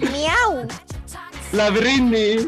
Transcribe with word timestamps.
Miau. 0.00 0.66
La 1.52 1.70
Britney. 1.70 2.46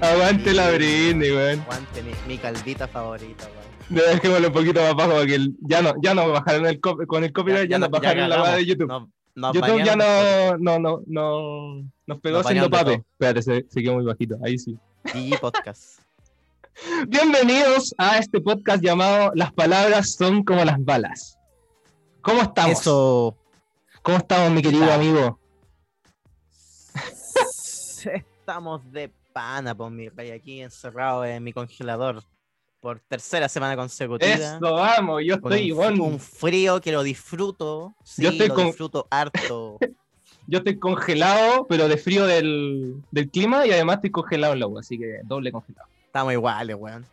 Aguante 0.00 0.52
la 0.52 0.70
Britney, 0.70 1.30
weón. 1.30 1.60
Aguante, 1.60 2.02
mi, 2.02 2.12
mi 2.26 2.38
calvita 2.38 2.86
favorita, 2.86 3.44
weón. 3.46 3.55
Dejémoslo 3.88 4.48
un 4.48 4.52
poquito 4.52 4.80
más 4.82 4.94
bajo 4.94 5.12
porque 5.12 5.34
el- 5.36 5.56
ya 5.60 5.80
no, 5.82 5.92
ya 6.02 6.14
no 6.14 6.28
bajaron 6.30 6.66
el 6.66 6.80
con 6.80 7.22
el 7.24 7.32
copyright, 7.32 7.70
ya, 7.70 7.78
no 7.78 7.88
bajaron 7.88 8.28
la 8.28 8.42
weá 8.42 8.56
de 8.56 8.66
YouTube. 8.66 8.88
Nos- 8.88 9.08
nos 9.34 9.54
YouTube 9.54 9.84
ya 9.84 9.94
no, 9.96 10.56
no, 10.58 10.78
no, 10.78 11.02
no, 11.06 11.90
nos 12.06 12.20
pegó 12.20 12.38
Nos 12.38 12.46
haciendo 12.46 12.70
pape. 12.70 12.94
Espérate, 13.12 13.42
se, 13.42 13.66
se 13.68 13.82
quedó 13.82 13.94
muy 13.94 14.04
bajito, 14.04 14.36
ahí 14.44 14.58
sí. 14.58 14.76
Gigi 15.04 15.36
Podcast. 15.36 16.00
Bienvenidos 17.08 17.94
a 17.96 18.18
este 18.18 18.40
podcast 18.40 18.82
llamado 18.82 19.30
Las 19.34 19.52
palabras 19.52 20.14
son 20.14 20.42
como 20.42 20.64
las 20.64 20.82
balas. 20.84 21.38
¿Cómo 22.22 22.42
estamos? 22.42 22.80
Eso. 22.80 23.36
¿Cómo 24.02 24.18
estamos, 24.18 24.50
mi 24.50 24.62
querido 24.62 24.92
amigo? 24.92 25.38
Estamos 28.40 28.92
de 28.92 29.10
pana, 29.32 29.74
por 29.74 29.90
mi 29.90 30.08
rey, 30.08 30.30
aquí 30.30 30.60
encerrado 30.60 31.24
en 31.24 31.42
mi 31.42 31.52
congelador 31.52 32.22
por 32.80 33.00
tercera 33.00 33.48
semana 33.48 33.76
consecutiva. 33.76 34.32
Eso, 34.34 34.58
vamos, 34.60 35.22
yo 35.24 35.40
con 35.40 35.52
estoy 35.52 35.64
un, 35.64 35.68
igual. 35.76 36.00
un 36.00 36.20
frío 36.20 36.80
que 36.80 36.92
lo 36.92 37.02
disfruto. 37.02 37.94
Sí, 38.04 38.22
Yo 38.22 38.30
estoy 38.30 38.48
lo 38.48 38.54
con- 38.54 38.66
disfruto 38.66 39.06
harto. 39.10 39.78
Yo 40.48 40.58
estoy 40.58 40.78
congelado, 40.78 41.66
pero 41.68 41.88
de 41.88 41.96
frío 41.96 42.24
del, 42.24 43.02
del 43.10 43.28
clima 43.30 43.66
y 43.66 43.72
además 43.72 43.96
estoy 43.96 44.10
congelado 44.10 44.52
en 44.52 44.60
la 44.60 44.66
agua, 44.66 44.80
así 44.80 44.96
que 44.96 45.18
doble 45.24 45.50
congelado. 45.50 45.88
Estamos 46.06 46.32
iguales, 46.34 46.76
weón. 46.78 47.04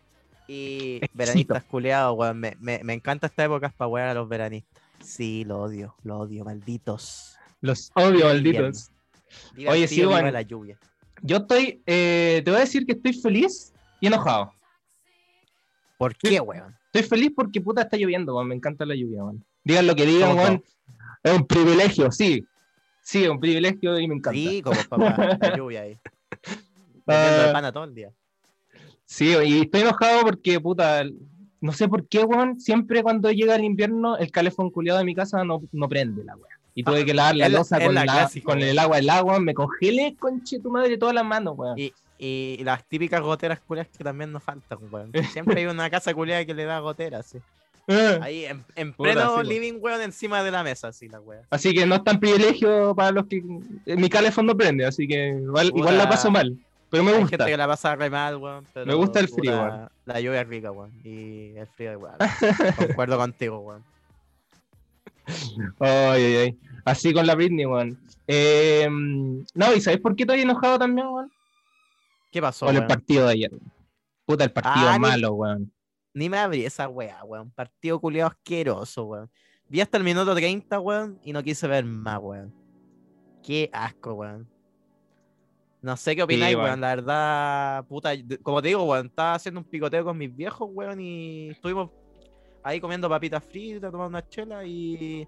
Y 0.46 1.00
veranistas 1.14 1.64
culeados, 1.64 2.16
weón. 2.16 2.38
Me, 2.38 2.56
me, 2.60 2.80
me 2.84 2.92
encanta 2.92 3.26
esta 3.26 3.42
época 3.44 3.70
para 3.76 3.88
wear 3.88 4.08
a 4.10 4.14
los 4.14 4.28
veranistas. 4.28 4.80
Sí, 5.00 5.42
lo 5.44 5.62
odio, 5.62 5.96
lo 6.04 6.18
odio, 6.18 6.44
malditos. 6.44 7.34
Los 7.60 7.90
odio, 7.96 8.26
malditos. 8.26 8.90
Oye, 9.68 9.88
sí, 9.88 10.06
weón. 10.06 10.32
la 10.32 10.42
lluvia. 10.42 10.78
Yo 11.22 11.38
estoy, 11.38 11.82
eh, 11.86 12.40
te 12.44 12.50
voy 12.52 12.58
a 12.58 12.64
decir 12.64 12.86
que 12.86 12.92
estoy 12.92 13.14
feliz 13.14 13.72
y 14.00 14.06
enojado. 14.06 14.52
¿Por 15.98 16.16
qué, 16.16 16.40
weón? 16.40 16.74
Estoy 16.92 17.02
feliz 17.08 17.32
porque 17.34 17.60
puta 17.60 17.82
está 17.82 17.96
lloviendo, 17.96 18.34
weón. 18.34 18.48
Me 18.48 18.54
encanta 18.54 18.84
la 18.86 18.94
lluvia, 18.94 19.24
weón. 19.24 19.44
Digan 19.64 19.86
lo 19.86 19.94
que 19.94 20.06
digan, 20.06 20.36
weón. 20.36 20.62
Es 21.22 21.32
un 21.32 21.46
privilegio, 21.46 22.10
sí. 22.12 22.44
Sí, 23.02 23.24
es 23.24 23.28
un 23.30 23.40
privilegio 23.40 23.98
y 23.98 24.08
me 24.08 24.14
encanta. 24.16 24.38
Sí, 24.38 24.62
como 24.62 24.80
papá, 24.88 25.38
la 25.40 25.56
lluvia 25.56 25.82
ahí. 25.82 25.98
Vendiendo 27.06 27.42
Ah. 27.42 27.46
de 27.46 27.52
pana 27.52 27.72
todo 27.72 27.84
el 27.84 27.94
día. 27.94 28.10
Sí, 29.04 29.34
y 29.44 29.60
estoy 29.62 29.82
enojado 29.82 30.22
porque, 30.22 30.58
puta, 30.60 31.04
no 31.60 31.72
sé 31.72 31.88
por 31.88 32.06
qué, 32.08 32.24
weón, 32.24 32.58
siempre 32.60 33.02
cuando 33.02 33.30
llega 33.30 33.54
el 33.56 33.64
invierno, 33.64 34.16
el 34.16 34.30
calefón 34.30 34.70
culiado 34.70 34.98
de 34.98 35.04
mi 35.04 35.14
casa 35.14 35.44
no, 35.44 35.62
no 35.72 35.88
prende 35.88 36.24
la 36.24 36.34
weá. 36.36 36.48
Y 36.74 36.82
tuve 36.82 37.04
que 37.04 37.14
lavar 37.14 37.36
la 37.36 37.46
Ah, 37.46 37.48
losa 37.50 37.78
con, 37.78 37.94
la 37.94 38.28
weón. 38.46 38.62
el 38.62 38.78
agua, 38.78 38.98
el 38.98 39.10
agua, 39.10 39.38
me 39.38 39.54
congelé, 39.54 40.16
conche 40.18 40.58
tu 40.58 40.70
madre, 40.70 40.96
todas 40.98 41.14
las 41.14 41.24
manos, 41.24 41.54
weón. 41.56 41.78
Y, 41.78 41.92
y 42.26 42.64
las 42.64 42.84
típicas 42.88 43.20
goteras 43.20 43.60
culiadas 43.60 43.90
que 43.96 44.02
también 44.04 44.32
nos 44.32 44.42
faltan, 44.42 44.78
weón. 44.90 45.12
Siempre 45.32 45.60
hay 45.60 45.66
una 45.66 45.90
casa 45.90 46.14
culiada 46.14 46.44
que 46.44 46.54
le 46.54 46.64
da 46.64 46.78
goteras, 46.80 47.26
sí. 47.26 47.38
Eh, 47.86 48.18
Ahí 48.22 48.44
en, 48.46 48.64
en 48.76 48.94
Puta, 48.94 49.12
pleno 49.12 49.42
sí, 49.42 49.46
living, 49.46 49.74
weón, 49.78 50.00
encima 50.00 50.42
de 50.42 50.50
la 50.50 50.62
mesa, 50.62 50.88
así 50.88 51.06
la 51.06 51.20
weá. 51.20 51.42
Así 51.50 51.74
que 51.74 51.84
no 51.84 51.96
es 51.96 52.02
tan 52.04 52.18
privilegio 52.18 52.94
para 52.94 53.10
los 53.10 53.26
que... 53.26 53.42
eh, 53.84 53.96
Mi 53.96 54.08
calefón 54.08 54.46
no 54.46 54.56
prende, 54.56 54.86
así 54.86 55.06
que 55.06 55.36
igual, 55.38 55.70
la 55.98 56.08
paso 56.08 56.30
mal. 56.30 56.56
Pero 56.88 57.04
me 57.04 57.10
Hay 57.12 57.20
gusta. 57.20 57.36
gente 57.36 57.50
que 57.50 57.56
la 57.58 57.66
pasa 57.66 57.94
re 57.94 58.08
mal, 58.08 58.36
weón. 58.38 58.64
pero, 58.72 58.86
Me 58.86 58.94
gusta 58.94 59.20
el 59.20 59.28
frío, 59.28 59.52
weón. 59.52 59.88
La 60.06 60.18
lluvia 60.18 60.40
es 60.40 60.48
rica, 60.48 60.70
weón. 60.70 60.92
Y 61.04 61.54
el 61.58 61.66
frío 61.76 61.92
igual. 61.92 62.16
Concuerdo 62.78 63.18
contigo, 63.18 63.58
weón. 63.58 63.84
Ay, 65.80 66.22
ay, 66.24 66.36
ay. 66.36 66.58
Así 66.86 67.12
con 67.12 67.26
la 67.26 67.34
Britney, 67.34 67.66
weón. 67.66 67.98
Eh, 68.26 68.88
no, 68.90 69.74
¿y 69.74 69.80
sabes 69.82 70.00
por 70.00 70.16
qué 70.16 70.22
estoy 70.22 70.40
enojado 70.40 70.78
también, 70.78 71.06
weón? 71.08 71.30
¿Qué 72.34 72.42
pasó, 72.42 72.66
Con 72.66 72.74
el 72.74 72.84
partido 72.88 73.26
de 73.28 73.32
ayer. 73.34 73.52
Puta, 74.26 74.42
el 74.42 74.50
partido 74.50 74.88
Ah, 74.88 74.94
ni- 74.94 74.98
malo, 75.02 75.34
weón. 75.34 75.72
Ni 76.14 76.28
me 76.28 76.36
abrí 76.38 76.64
esa 76.64 76.88
weá, 76.88 77.22
weón. 77.22 77.52
Partido 77.52 78.00
culiado 78.00 78.30
asqueroso, 78.30 79.04
weón. 79.04 79.30
Vi 79.68 79.80
hasta 79.80 79.98
el 79.98 80.02
minuto 80.02 80.34
30, 80.34 80.80
weón, 80.80 81.20
y 81.22 81.32
no 81.32 81.44
quise 81.44 81.68
ver 81.68 81.84
más, 81.84 82.18
weón. 82.20 82.52
Qué 83.40 83.70
asco, 83.72 84.14
weón. 84.14 84.48
No 85.80 85.96
sé 85.96 86.16
qué 86.16 86.24
opináis, 86.24 86.56
weón. 86.56 86.66
weón. 86.66 86.80
La 86.80 86.88
verdad, 86.96 87.84
puta, 87.86 88.10
como 88.42 88.60
te 88.60 88.66
digo, 88.66 88.82
weón, 88.82 89.06
estaba 89.06 89.34
haciendo 89.34 89.60
un 89.60 89.66
picoteo 89.66 90.04
con 90.04 90.18
mis 90.18 90.34
viejos, 90.34 90.68
weón, 90.72 90.98
y 91.00 91.50
estuvimos 91.50 91.90
ahí 92.64 92.80
comiendo 92.80 93.08
papitas 93.08 93.44
fritas, 93.44 93.92
tomando 93.92 94.08
una 94.18 94.28
chela 94.28 94.64
y. 94.66 95.24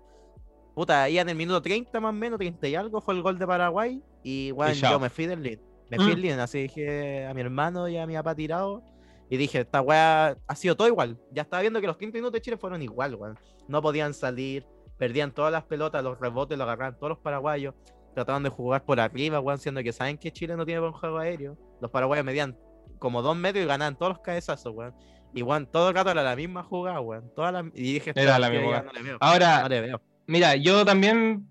Puta, 0.74 1.04
ahí 1.04 1.20
en 1.20 1.28
el 1.28 1.36
minuto 1.36 1.62
30 1.62 2.00
más 2.00 2.10
o 2.10 2.12
menos, 2.12 2.36
30 2.36 2.66
y 2.66 2.74
algo, 2.74 3.00
fue 3.00 3.14
el 3.14 3.22
gol 3.22 3.38
de 3.38 3.46
Paraguay. 3.46 4.02
Y, 4.24 4.50
weón, 4.50 4.72
yo 4.74 4.98
me 4.98 5.08
fui 5.08 5.26
del 5.26 5.40
lead. 5.40 5.60
Me 5.90 5.96
fui 5.98 6.06
Mm. 6.06 6.10
del 6.10 6.20
lead, 6.22 6.40
así 6.40 6.62
dije 6.62 7.26
a 7.26 7.34
mi 7.34 7.40
hermano 7.42 7.88
y 7.88 7.96
a 7.96 8.06
mi 8.06 8.14
papá 8.14 8.34
tirado. 8.34 8.82
Y 9.28 9.36
dije, 9.36 9.60
esta 9.60 9.80
weá 9.80 10.36
ha 10.46 10.54
sido 10.54 10.76
todo 10.76 10.86
igual. 10.88 11.18
Ya 11.32 11.42
estaba 11.42 11.60
viendo 11.60 11.80
que 11.80 11.86
los 11.86 11.96
30 11.98 12.16
minutos 12.16 12.32
de 12.34 12.40
Chile 12.40 12.56
fueron 12.56 12.80
igual, 12.82 13.14
weón. 13.16 13.38
No 13.68 13.82
podían 13.82 14.14
salir, 14.14 14.64
perdían 14.98 15.32
todas 15.32 15.50
las 15.52 15.64
pelotas, 15.64 16.02
los 16.04 16.18
rebotes, 16.20 16.56
lo 16.56 16.64
agarraban 16.64 16.96
todos 16.96 17.10
los 17.10 17.18
paraguayos. 17.18 17.74
Trataban 18.14 18.44
de 18.44 18.48
jugar 18.50 18.84
por 18.84 18.98
arriba, 19.00 19.40
weón, 19.40 19.58
siendo 19.58 19.82
que 19.82 19.92
saben 19.92 20.16
que 20.16 20.30
Chile 20.32 20.56
no 20.56 20.64
tiene 20.64 20.80
buen 20.80 20.92
juego 20.92 21.18
aéreo. 21.18 21.56
Los 21.80 21.90
paraguayos 21.90 22.24
medían 22.24 22.56
como 22.98 23.20
dos 23.20 23.36
metros 23.36 23.64
y 23.64 23.66
ganaban 23.68 23.96
todos 23.96 24.10
los 24.12 24.20
cabezazos, 24.20 24.72
weón. 24.74 24.94
Y, 25.34 25.42
weón, 25.42 25.66
todo 25.66 25.88
el 25.90 25.94
rato 25.94 26.10
era 26.12 26.22
la 26.22 26.34
misma 26.36 26.62
jugada, 26.62 27.00
weón. 27.00 27.30
Toda 27.34 27.50
la... 27.52 27.60
Y 27.74 27.94
dije, 27.94 28.12
Era 28.14 28.38
la 28.38 28.48
misma. 28.48 28.82
No 28.82 28.92
le 28.92 29.02
veo. 29.02 29.18
Ahora, 29.20 29.62
No 29.62 29.68
le 29.68 29.80
veo. 29.82 30.00
Mira, 30.26 30.54
yo 30.56 30.84
también, 30.84 31.46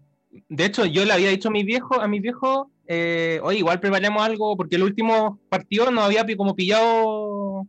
de 0.50 0.66
hecho, 0.66 0.86
yo 0.86 1.06
le 1.06 1.14
había 1.14 1.30
dicho 1.30 1.50
a 1.50 1.52
mis 1.52 1.66
viejos, 1.66 2.00
a 2.00 2.08
mis 2.08 2.22
viejos, 2.22 2.68
eh, 2.88 3.40
oye, 3.44 3.60
igual 3.60 3.80
preparemos 3.80 4.22
algo, 4.24 4.56
porque 4.56 4.76
el 4.76 4.84
último 4.84 5.40
partido 5.50 5.90
nos 5.92 6.06
había 6.06 6.26
como 6.38 6.56
pillado, 6.56 7.66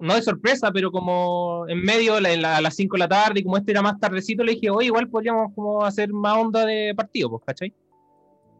no 0.00 0.14
de 0.14 0.22
sorpresa, 0.22 0.70
pero 0.72 0.90
como 0.90 1.64
en 1.68 1.82
medio, 1.82 2.18
la- 2.20 2.36
la- 2.36 2.56
a 2.56 2.60
las 2.60 2.74
5 2.74 2.96
de 2.96 3.00
la 3.00 3.08
tarde, 3.08 3.40
y 3.40 3.44
como 3.44 3.56
este 3.56 3.70
era 3.72 3.82
más 3.82 4.00
tardecito, 4.00 4.42
le 4.42 4.52
dije, 4.54 4.70
oye, 4.70 4.86
igual 4.86 5.08
podríamos 5.08 5.52
como 5.54 5.84
hacer 5.84 6.12
más 6.12 6.36
onda 6.36 6.64
de 6.66 6.92
partido, 6.96 7.30
pues, 7.30 7.42
¿cachai? 7.46 7.72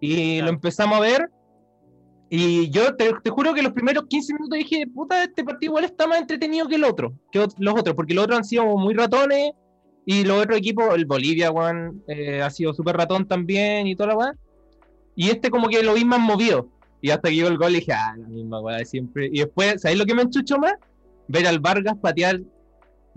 Y 0.01 0.37
Claro. 0.39 0.47
lo 0.47 0.53
empezamos 0.57 0.99
a 0.99 1.01
ver, 1.01 1.31
y 2.31 2.71
yo 2.71 2.95
te, 2.97 3.13
te 3.23 3.31
juro 3.31 3.53
que 3.53 3.63
los 3.63 3.73
primeros 3.73 4.05
15 4.07 4.33
minutos 4.35 4.57
dije, 4.59 4.87
puta, 4.87 5.23
este 5.25 5.45
partido 5.45 5.71
igual 5.73 5.85
está 5.85 6.07
más 6.07 6.21
entretenido 6.21 6.67
que 6.67 6.77
el 6.77 6.85
otro, 6.85 7.13
que 7.31 7.39
los 7.59 7.75
otros, 7.79 7.95
porque 7.95 8.15
los 8.15 8.25
otros 8.25 8.39
han 8.39 8.45
sido 8.45 8.65
muy 8.79 8.95
ratones, 8.95 9.53
y 10.07 10.25
los 10.25 10.43
otros 10.43 10.59
equipos, 10.59 10.95
el 10.95 11.05
Bolivia, 11.07 11.51
weón, 11.53 12.03
eh, 12.09 12.41
ha 12.43 12.51
sido 12.51 12.73
súper 12.75 12.97
ratón 12.97 13.27
también 13.29 13.87
y 13.87 13.95
toda 13.95 14.09
la 14.09 14.17
weá. 14.17 14.35
Y 15.17 15.31
este 15.31 15.51
como 15.51 15.69
que 15.69 15.83
lo 15.83 15.95
vi 15.95 16.05
más 16.05 16.21
movido. 16.21 16.69
Y 17.01 17.11
hasta 17.11 17.29
que 17.29 17.35
llegó 17.35 17.49
el 17.49 17.59
gol 17.59 17.73
dije, 17.73 17.93
ah, 17.93 18.15
la 18.17 18.29
misma 18.29 18.61
weá 18.61 18.77
de 18.79 18.85
siempre. 18.85 19.27
Y 19.33 19.41
después, 19.41 19.81
¿sabéis 19.83 19.99
lo 19.99 20.07
que 20.07 20.15
me 20.15 20.23
enchuchó 20.23 20.59
más? 20.59 20.75
Ver 21.29 21.47
al 21.47 21.59
Vargas 21.59 21.97
patear, 22.01 22.41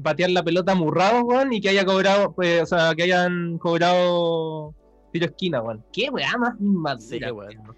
patear 0.01 0.31
la 0.31 0.43
pelota 0.43 0.71
amurrado, 0.71 1.23
weón, 1.23 1.53
y 1.53 1.61
que 1.61 1.69
haya 1.69 1.85
cobrado, 1.85 2.33
pues, 2.33 2.63
o 2.63 2.65
sea, 2.65 2.93
que 2.95 3.03
hayan 3.03 3.57
cobrado 3.59 4.73
tiro 5.13 5.25
esquina, 5.27 5.61
weón. 5.61 5.83
¿Qué 5.93 6.09
weá 6.09 6.35
más 6.37 6.55
inmadura, 6.59 6.99
Sí, 7.27 7.31
weón? 7.31 7.75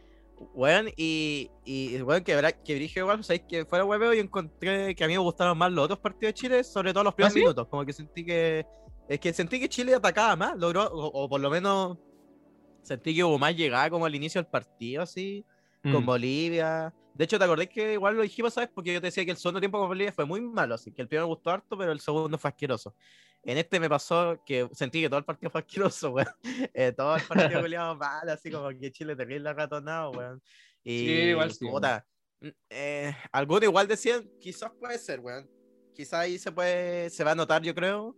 weón. 0.55 0.87
Y, 0.95 1.51
y 1.65 2.01
weón, 2.01 2.23
que, 2.23 2.35
verdad- 2.35 2.55
que 2.63 2.75
dije 2.75 3.01
igual, 3.01 3.23
sabéis 3.23 3.43
que 3.47 3.65
fuera 3.65 3.85
hueveo 3.85 4.13
y 4.13 4.19
encontré 4.19 4.95
que 4.95 5.03
a 5.03 5.07
mí 5.07 5.13
me 5.13 5.19
gustaron 5.19 5.57
más 5.57 5.71
los 5.71 5.85
otros 5.85 5.99
partidos 5.99 6.29
de 6.29 6.33
Chile, 6.33 6.63
sobre 6.63 6.93
todo 6.93 7.03
los 7.03 7.13
primeros 7.13 7.33
¿Ah, 7.33 7.35
sí? 7.35 7.39
minutos. 7.41 7.67
Como 7.67 7.85
que 7.85 7.93
sentí 7.93 8.25
que. 8.25 8.65
Es 9.09 9.19
que 9.19 9.31
sentí 9.33 9.59
que 9.59 9.69
Chile 9.69 9.93
atacaba 9.95 10.35
más, 10.35 10.57
logró, 10.57 10.83
o, 10.85 11.05
o 11.23 11.29
por 11.29 11.39
lo 11.39 11.49
menos 11.49 11.97
sentí 12.87 13.13
que 13.13 13.23
hubo 13.23 13.37
más 13.37 13.55
llegada 13.55 13.89
como 13.89 14.05
al 14.05 14.15
inicio 14.15 14.41
del 14.41 14.49
partido, 14.49 15.03
así, 15.03 15.45
con 15.83 16.03
Mm. 16.03 16.05
Bolivia. 16.05 16.93
De 17.13 17.23
hecho, 17.25 17.37
¿te 17.37 17.45
acordás 17.45 17.67
que 17.67 17.93
igual 17.93 18.15
lo 18.15 18.21
dijimos, 18.21 18.53
sabes? 18.53 18.69
Porque 18.73 18.93
yo 18.93 19.01
te 19.01 19.07
decía 19.07 19.25
que 19.25 19.31
el 19.31 19.37
segundo 19.37 19.59
tiempo 19.59 19.77
con 19.79 19.87
Bolivia 19.87 20.11
fue 20.13 20.25
muy 20.25 20.39
malo, 20.39 20.75
así 20.75 20.91
que 20.91 21.01
el 21.01 21.07
primero 21.07 21.27
me 21.27 21.33
gustó 21.33 21.51
harto, 21.51 21.77
pero 21.77 21.91
el 21.91 21.99
segundo 21.99 22.37
fue 22.37 22.49
asqueroso. 22.49 22.95
En 23.43 23.57
este 23.57 23.79
me 23.79 23.89
pasó 23.89 24.41
que 24.45 24.69
sentí 24.71 25.01
que 25.01 25.09
todo 25.09 25.19
el 25.19 25.25
partido 25.25 25.49
fue 25.49 25.61
asqueroso, 25.61 26.11
weón. 26.11 26.27
Eh, 26.73 26.93
todo 26.95 27.15
el 27.15 27.23
partido 27.23 27.61
peleado 27.69 27.95
mal, 27.95 28.29
así 28.29 28.49
como 28.51 28.69
que 28.69 28.91
Chile 28.91 29.15
terrible 29.15 29.51
ratonado, 29.53 30.11
weón. 30.11 30.41
Y, 30.83 30.99
Sí, 30.99 31.11
igual 31.11 31.51
sí, 31.51 31.67
puta, 31.67 32.05
mm, 32.39 32.47
eh, 32.69 33.15
algunos 33.31 33.63
igual 33.63 33.87
decían, 33.87 34.29
quizás 34.39 34.71
puede 34.79 34.97
ser, 34.97 35.19
weón. 35.19 35.49
Quizás 35.93 36.19
ahí 36.21 36.37
se 36.37 36.51
puede, 36.51 37.09
se 37.09 37.23
va 37.23 37.31
a 37.31 37.35
notar, 37.35 37.61
yo 37.63 37.73
creo. 37.73 38.15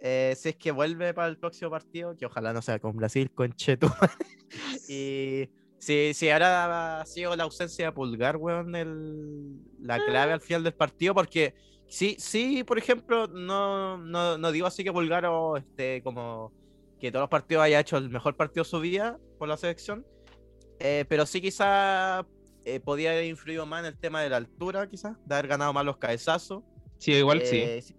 Eh, 0.00 0.34
si 0.36 0.50
es 0.50 0.56
que 0.56 0.70
vuelve 0.70 1.14
para 1.14 1.28
el 1.28 1.38
próximo 1.38 1.70
partido, 1.70 2.16
que 2.16 2.26
ojalá 2.26 2.52
no 2.52 2.62
sea 2.62 2.78
con 2.78 2.96
Brasil, 2.96 3.30
con 3.30 3.52
Cheto. 3.54 3.88
y 4.88 5.48
si, 5.78 6.14
si 6.14 6.30
ahora 6.30 7.00
ha 7.00 7.06
sido 7.06 7.34
la 7.36 7.44
ausencia 7.44 7.86
de 7.86 7.92
Pulgar, 7.92 8.36
weón, 8.36 8.74
el, 8.74 9.56
la 9.80 10.04
clave 10.04 10.32
al 10.32 10.40
final 10.40 10.64
del 10.64 10.74
partido, 10.74 11.14
porque 11.14 11.54
sí, 11.88 12.16
sí, 12.18 12.64
por 12.64 12.78
ejemplo, 12.78 13.26
no, 13.26 13.98
no, 13.98 14.38
no 14.38 14.52
digo 14.52 14.66
así 14.66 14.84
que 14.84 14.92
Pulgar 14.92 15.26
o 15.26 15.56
este, 15.56 16.02
como 16.02 16.52
que 17.00 17.10
todos 17.10 17.22
los 17.22 17.30
partidos 17.30 17.64
haya 17.64 17.80
hecho 17.80 17.96
el 17.96 18.10
mejor 18.10 18.36
partido 18.36 18.64
de 18.64 18.70
su 18.70 18.80
vida 18.80 19.18
por 19.38 19.48
la 19.48 19.56
selección. 19.56 20.06
Eh, 20.78 21.04
pero 21.08 21.24
sí 21.24 21.40
quizá 21.40 22.26
eh, 22.64 22.80
podía 22.80 23.12
haber 23.12 23.24
influido 23.24 23.64
más 23.64 23.80
en 23.80 23.86
el 23.86 23.98
tema 23.98 24.20
de 24.20 24.28
la 24.28 24.36
altura, 24.36 24.88
quizás, 24.88 25.16
de 25.24 25.34
haber 25.34 25.48
ganado 25.48 25.72
más 25.72 25.84
los 25.84 25.96
cabezazos. 25.96 26.62
Sí, 26.98 27.12
igual 27.12 27.40
Eh, 27.42 27.80
sí. 27.82 27.94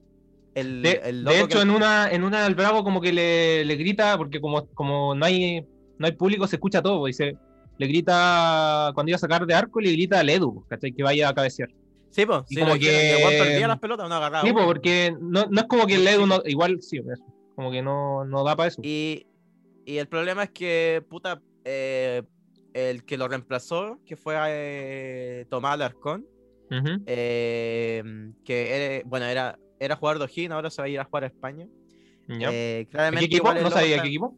El, 0.60 0.82
De, 0.82 1.02
el 1.06 1.28
hecho, 1.30 1.48
que- 1.48 1.60
en 1.62 1.70
una, 1.70 2.10
en 2.10 2.24
una 2.24 2.44
del 2.44 2.56
Bravo 2.56 2.84
como 2.84 3.00
que 3.00 3.14
le, 3.14 3.64
le 3.66 3.76
grita, 3.76 4.18
porque 4.18 4.42
como, 4.42 4.66
como 4.74 5.14
no 5.16 5.26
hay 5.26 5.62
no 6.00 6.06
hay 6.06 6.12
público, 6.14 6.48
se 6.48 6.56
escucha 6.58 6.82
todo, 6.82 7.00
pues, 7.00 7.18
dice, 7.18 7.36
le 7.78 7.88
grita 7.88 8.92
cuando 8.94 9.10
iba 9.12 9.16
a 9.16 9.20
sacar 9.20 9.46
de 9.46 9.54
arco, 9.54 9.80
le 9.82 9.92
grita 9.92 10.20
al 10.20 10.30
Edu, 10.30 10.66
¿cachai? 10.68 10.92
Que 10.94 11.04
vaya 11.04 11.30
a 11.30 11.34
cabecear. 11.34 11.70
Sí, 12.10 12.26
pues, 12.26 12.42
sí, 12.48 12.56
como 12.60 12.74
que, 12.74 12.80
que- 12.80 13.24
el 13.24 13.38
perdía 13.44 13.68
las 13.68 13.80
pelotas, 13.80 14.08
no 14.10 14.16
agarraba. 14.16 14.44
Sí, 14.46 14.52
pues, 14.54 14.64
una. 14.66 14.74
porque 14.74 15.14
no, 15.20 15.46
no 15.50 15.62
es 15.62 15.68
como 15.68 15.86
que 15.88 15.96
el 15.96 16.08
Edu 16.08 16.26
no, 16.26 16.42
igual 16.46 16.82
sí, 16.82 17.02
pues, 17.02 17.20
como 17.56 17.72
que 17.72 17.82
no, 17.82 18.26
no 18.26 18.44
da 18.44 18.56
para 18.56 18.70
eso. 18.70 18.82
Y, 18.84 19.26
y 19.86 19.98
el 19.98 20.08
problema 20.08 20.44
es 20.44 20.50
que, 20.52 21.04
puta, 21.10 21.42
eh, 21.66 22.24
el 22.74 23.04
que 23.04 23.18
lo 23.18 23.28
reemplazó, 23.28 24.00
que 24.06 24.16
fue 24.16 24.36
eh, 24.50 25.46
Tomás 25.50 25.74
Alarcón, 25.74 26.26
eh, 27.06 28.04
que 28.44 28.96
era, 28.98 29.04
bueno, 29.08 29.26
era, 29.26 29.58
era 29.80 29.96
jugador 29.96 30.20
de 30.20 30.26
O'Higgins, 30.26 30.52
ahora 30.52 30.70
se 30.70 30.82
va 30.82 30.86
a 30.86 30.90
ir 30.90 31.00
a 31.00 31.04
jugar 31.06 31.24
a 31.24 31.28
España. 31.28 31.68
Ya. 32.28 32.52
Eh, 32.52 32.78
¿De 32.80 32.88
claramente 32.92 33.30
¿Qué 33.30 33.36
equipo? 33.38 33.54
No 33.54 33.70
sabía 33.72 34.02
qué 34.02 34.08
equipo. 34.08 34.36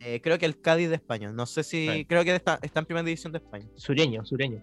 eh, 0.00 0.20
creo 0.22 0.38
que 0.38 0.46
el 0.46 0.60
Cádiz 0.60 0.88
de 0.88 0.96
España. 0.96 1.32
No 1.32 1.46
sé 1.46 1.62
si. 1.62 1.88
Right. 1.88 2.08
Creo 2.08 2.24
que 2.24 2.34
está, 2.34 2.58
está 2.62 2.80
en 2.80 2.86
primera 2.86 3.04
división 3.04 3.32
de 3.32 3.38
España. 3.38 3.66
Sureño, 3.76 4.24
sureño. 4.24 4.62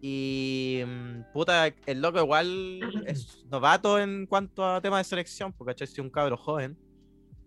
Y. 0.00 0.82
mm, 0.86 1.32
Puta, 1.32 1.66
el 1.86 2.00
loco 2.00 2.20
igual 2.20 2.80
es 3.06 3.44
novato 3.50 3.98
en 3.98 4.26
cuanto 4.26 4.64
a 4.64 4.80
temas 4.80 5.00
de 5.00 5.04
selección, 5.10 5.52
porque 5.52 5.82
es 5.82 5.98
un 5.98 6.10
cabro 6.10 6.36
joven. 6.36 6.76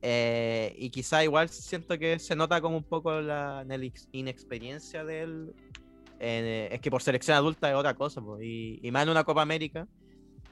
Eh, 0.01 0.73
y 0.77 0.89
quizá 0.91 1.23
igual 1.23 1.49
siento 1.49 1.97
que 1.99 2.19
se 2.19 2.33
nota 2.35 2.61
como 2.61 2.77
un 2.77 2.83
poco 2.83 3.19
la 3.21 3.63
inex- 3.65 4.07
inexperiencia 4.13 5.03
de 5.03 5.21
él. 5.21 5.53
Eh, 6.21 6.69
es 6.71 6.79
que 6.81 6.89
por 6.91 7.01
selección 7.01 7.37
adulta 7.37 7.69
es 7.69 7.75
otra 7.75 7.93
cosa, 7.93 8.21
po, 8.21 8.41
y, 8.41 8.79
y 8.81 8.91
más 8.91 9.03
en 9.03 9.09
una 9.09 9.23
Copa 9.23 9.41
América. 9.41 9.87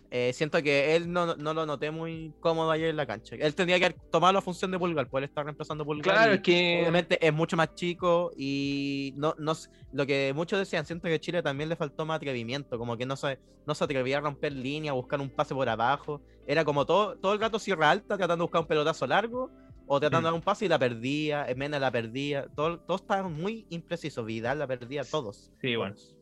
Eh, 0.09 0.31
siento 0.33 0.61
que 0.63 0.95
él 0.95 1.11
no, 1.11 1.35
no 1.35 1.53
lo 1.53 1.65
noté 1.65 1.91
muy 1.91 2.33
cómodo 2.39 2.71
ayer 2.71 2.89
en 2.89 2.95
la 2.95 3.05
cancha. 3.05 3.35
Él 3.37 3.53
tendría 3.55 3.79
que 3.79 3.95
tomado 4.11 4.33
la 4.33 4.41
función 4.41 4.71
de 4.71 4.79
Pulgar, 4.79 5.09
pues 5.09 5.23
él 5.23 5.29
está 5.29 5.43
reemplazando 5.43 5.83
Pulgar. 5.85 6.15
Claro, 6.15 6.33
es 6.33 6.41
que. 6.41 6.79
Obviamente 6.81 7.25
es 7.25 7.33
mucho 7.33 7.57
más 7.57 7.75
chico 7.75 8.31
y 8.37 9.13
no, 9.17 9.35
no 9.37 9.53
lo 9.91 10.05
que 10.05 10.31
muchos 10.35 10.59
decían, 10.59 10.85
siento 10.85 11.07
que 11.07 11.15
a 11.15 11.19
Chile 11.19 11.43
también 11.43 11.69
le 11.69 11.75
faltó 11.75 12.05
más 12.05 12.17
atrevimiento, 12.17 12.77
como 12.77 12.95
que 12.97 13.05
no 13.05 13.15
se, 13.15 13.39
no 13.65 13.75
se 13.75 13.83
atrevía 13.83 14.17
a 14.19 14.21
romper 14.21 14.53
línea, 14.53 14.91
a 14.91 14.95
buscar 14.95 15.19
un 15.19 15.29
pase 15.29 15.53
por 15.53 15.67
abajo. 15.67 16.21
Era 16.45 16.63
como 16.63 16.85
todo, 16.85 17.17
todo 17.17 17.33
el 17.33 17.39
rato 17.39 17.59
sierra 17.59 17.91
alta, 17.91 18.15
tratando 18.17 18.43
de 18.43 18.45
buscar 18.47 18.61
un 18.61 18.67
pelotazo 18.67 19.05
largo, 19.07 19.51
o 19.89 19.99
tratando 19.99 20.19
Mm. 20.19 20.23
de 20.23 20.25
dar 20.27 20.33
un 20.33 20.41
pase 20.41 20.65
y 20.65 20.67
la 20.67 20.77
perdía, 20.79 21.47
Mena 21.55 21.79
la 21.79 21.91
perdía, 21.91 22.47
todo- 22.55 22.79
todos 22.79 23.01
estaban 23.01 23.33
muy 23.33 23.65
imprecisos, 23.69 24.25
Vidal 24.25 24.59
la 24.59 24.67
perdía, 24.67 25.03
todos. 25.03 25.51
Sí, 25.61 25.75
bueno. 25.77 25.95
todos. 25.95 26.16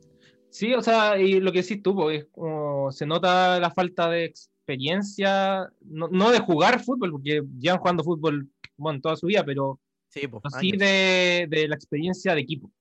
Sí, 0.56 0.74
o 0.74 0.82
sea, 0.82 1.20
y 1.20 1.42
lo 1.42 1.52
que 1.52 1.62
decís 1.64 1.84
tú, 1.84 1.94
pues, 1.94 2.20
es 2.22 2.28
como 2.32 2.90
se 2.94 3.06
nota 3.06 3.60
la 3.60 3.70
falta 3.72 4.10
de 4.10 4.24
experiencia, 4.24 5.70
no, 5.82 6.08
no 6.08 6.32
de 6.32 6.40
jugar 6.40 6.82
fútbol, 6.82 7.12
porque 7.12 7.44
llevan 7.60 7.80
jugando 7.80 8.06
fútbol 8.06 8.48
bueno, 8.78 9.02
toda 9.02 9.18
su 9.18 9.28
vida, 9.28 9.44
pero 9.46 9.82
Sí, 10.08 10.28
pues, 10.30 10.42
sí 10.62 10.68
años. 10.70 10.80
de, 10.80 11.48
de 11.50 11.68
la 11.68 11.76
experiencia 11.76 12.34
de 12.34 12.40
equipo. 12.40 12.72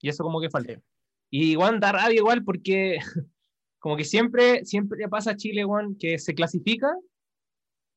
Y 0.00 0.08
eso 0.08 0.22
como 0.22 0.40
que 0.40 0.50
falta. 0.50 0.74
Sí. 0.74 0.80
Y 1.30 1.50
igual 1.50 1.80
da 1.80 1.90
rabia 1.90 2.16
igual 2.18 2.44
porque 2.44 2.98
como 3.80 3.96
que 3.96 4.04
siempre, 4.04 4.64
siempre 4.64 5.08
pasa 5.08 5.32
a 5.32 5.36
Chile, 5.36 5.64
Juan, 5.64 5.96
que 5.96 6.20
se 6.20 6.32
clasifica 6.32 6.94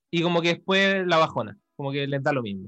y 0.09 0.23
como 0.23 0.41
que 0.41 0.55
después 0.55 1.05
la 1.05 1.17
bajona, 1.17 1.55
como 1.75 1.91
que 1.91 2.07
les 2.07 2.23
da 2.23 2.33
lo 2.33 2.41
mismo. 2.41 2.67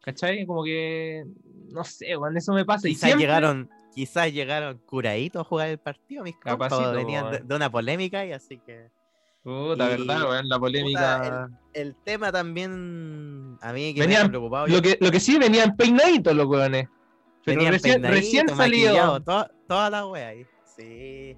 ¿Cachai? 0.00 0.46
Como 0.46 0.62
que, 0.62 1.24
no 1.72 1.82
sé, 1.82 2.14
Juan, 2.14 2.36
eso 2.36 2.52
me 2.52 2.64
pasa. 2.64 2.88
y 2.88 2.94
siempre- 2.94 3.20
llegaron, 3.20 3.68
quizás 3.94 4.32
llegaron 4.32 4.78
curaditos 4.78 5.40
a 5.40 5.44
jugar 5.44 5.68
el 5.68 5.78
partido, 5.78 6.24
mis 6.24 6.36
compas, 6.36 6.70
venían 6.92 7.24
de, 7.26 7.30
weón. 7.36 7.48
de 7.48 7.54
una 7.56 7.70
polémica 7.70 8.24
y 8.26 8.32
así 8.32 8.58
que... 8.58 8.88
Puta, 9.42 9.84
y- 9.86 9.88
verdad, 9.88 10.22
weón, 10.28 10.48
la 10.48 10.58
polémica. 10.58 11.48
el 11.72 11.96
tema 12.04 12.30
también 12.30 13.58
a 13.60 13.72
mí 13.72 13.92
que 13.92 14.00
me 14.00 14.06
Venían- 14.06 14.26
ha 14.26 14.28
preocupado 14.28 14.66
Lo 14.68 14.80
que, 14.80 14.96
lo 15.00 15.10
que 15.10 15.18
sí, 15.20 15.36
venían 15.38 15.76
peinaditos 15.76 16.34
los 16.34 16.46
weones. 16.46 16.88
Pero 17.44 17.56
venían 17.58 17.72
recién, 18.04 18.48
salido. 18.48 18.92
maquillados, 18.92 19.24
toda, 19.24 19.50
toda 19.66 19.90
la 19.90 20.06
wea 20.06 20.28
ahí 20.28 20.46
sí 20.76 21.36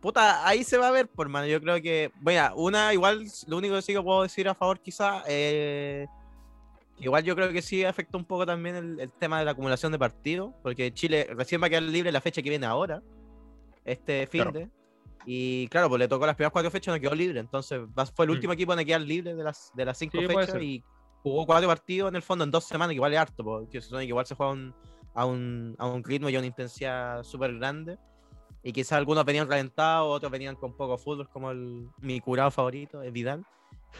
puta 0.00 0.46
ahí 0.46 0.64
se 0.64 0.76
va 0.78 0.88
a 0.88 0.90
ver 0.90 1.08
por 1.08 1.28
mano 1.30 1.46
yo 1.46 1.60
creo 1.60 1.80
que 1.82 2.10
bueno 2.20 2.52
una 2.56 2.92
igual 2.92 3.24
lo 3.46 3.56
único 3.56 3.74
que 3.76 3.82
sí 3.82 3.92
que 3.94 4.02
puedo 4.02 4.22
decir 4.22 4.48
a 4.48 4.54
favor 4.54 4.80
quizá 4.80 5.22
eh, 5.26 6.06
igual 7.00 7.24
yo 7.24 7.34
creo 7.34 7.52
que 7.52 7.62
sí 7.62 7.84
afecta 7.84 8.16
un 8.18 8.24
poco 8.24 8.44
también 8.46 8.76
el, 8.76 9.00
el 9.00 9.12
tema 9.12 9.38
de 9.38 9.44
la 9.44 9.52
acumulación 9.52 9.90
de 9.92 9.98
partidos 9.98 10.52
porque 10.62 10.92
Chile 10.92 11.26
recién 11.34 11.60
va 11.62 11.66
a 11.66 11.70
quedar 11.70 11.82
libre 11.82 12.12
la 12.12 12.20
fecha 12.20 12.42
que 12.42 12.50
viene 12.50 12.66
ahora 12.66 13.02
este 13.84 14.26
fin 14.26 14.42
Claro. 14.42 14.52
de 14.52 14.70
y 15.26 15.68
claro, 15.68 15.88
pues 15.90 15.98
le 15.98 16.08
tocó 16.08 16.24
las 16.24 16.34
primeras 16.34 16.52
cuatro 16.52 16.70
fechas, 16.70 16.94
no 16.94 17.00
quedó 17.00 17.14
libre. 17.14 17.40
Entonces 17.40 17.78
fue 18.14 18.24
el 18.24 18.30
Mm. 18.30 18.32
último 18.34 18.52
equipo 18.54 18.72
en 18.72 18.86
quedar 18.86 19.02
libre 19.02 19.34
de 19.34 19.44
las, 19.44 19.70
de 19.74 19.84
las 19.84 19.98
cinco 19.98 20.18
Sí, 20.18 20.26
fechas 20.26 20.62
y 20.62 20.82
jugó 21.22 21.44
cuatro 21.44 21.68
partidos 21.68 22.08
en 22.08 22.16
el 22.16 22.22
fondo 22.22 22.42
en 22.44 22.50
dos 22.50 22.64
semanas, 22.64 22.88
que 22.92 22.94
igual 22.94 23.12
es 23.12 23.18
harto, 23.18 23.44
porque 23.44 23.82
se 23.82 23.94
que 23.94 24.04
igual 24.04 24.24
se 24.24 24.34
juega 24.34 24.52
un- 24.52 24.74
a, 25.14 25.26
un, 25.26 25.74
a 25.78 25.86
un 25.88 26.02
ritmo 26.02 26.30
y 26.30 26.36
a 26.36 26.38
una 26.38 26.46
intensidad 26.46 27.22
súper 27.22 27.54
grande. 27.58 27.98
Y 28.62 28.72
quizás 28.72 28.92
algunos 28.92 29.24
venían 29.26 29.46
reventados, 29.48 30.08
otros 30.16 30.32
venían 30.32 30.56
con 30.56 30.74
poco 30.74 30.96
fútbol, 30.96 31.28
como 31.28 31.50
el, 31.50 31.86
mi 32.00 32.18
curado 32.20 32.50
favorito, 32.50 33.02
es 33.02 33.12
Vidal. 33.12 33.44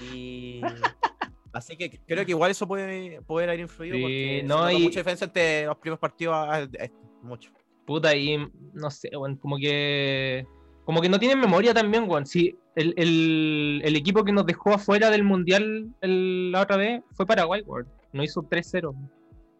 Y 0.00 0.62
así 1.52 1.76
que 1.76 1.90
creo 2.06 2.24
que 2.24 2.32
igual 2.32 2.50
eso 2.50 2.66
puede, 2.68 3.20
puede 3.22 3.46
haber 3.46 3.60
influido, 3.60 3.96
Sí, 3.96 4.02
porque 4.02 4.42
no, 4.44 4.54
se 4.56 4.60
nota 4.62 4.72
y- 4.72 4.82
mucha 4.82 5.00
diferencia 5.00 5.24
entre 5.26 5.66
los 5.66 5.76
primeros 5.78 5.98
partidos 6.00 6.34
a, 6.36 6.60
este, 6.60 6.92
mucho. 7.22 7.50
Puta, 7.86 8.14
y 8.16 8.38
no 8.72 8.90
sé, 8.90 9.10
como 9.40 9.56
que. 9.56 10.46
Como 10.84 11.00
que 11.00 11.08
no 11.08 11.18
tienen 11.18 11.38
memoria 11.40 11.72
también, 11.74 12.08
weón. 12.08 12.26
Sí, 12.26 12.56
el, 12.74 12.94
el, 12.96 13.80
el 13.84 13.96
equipo 13.96 14.24
que 14.24 14.32
nos 14.32 14.46
dejó 14.46 14.74
afuera 14.74 15.10
del 15.10 15.22
mundial 15.24 15.88
el- 16.00 16.50
la 16.52 16.62
otra 16.62 16.76
vez 16.76 17.02
fue 17.12 17.26
Paraguay, 17.26 17.62
weón. 17.66 17.86
No 18.12 18.22
hizo 18.24 18.42
3-0. 18.42 18.94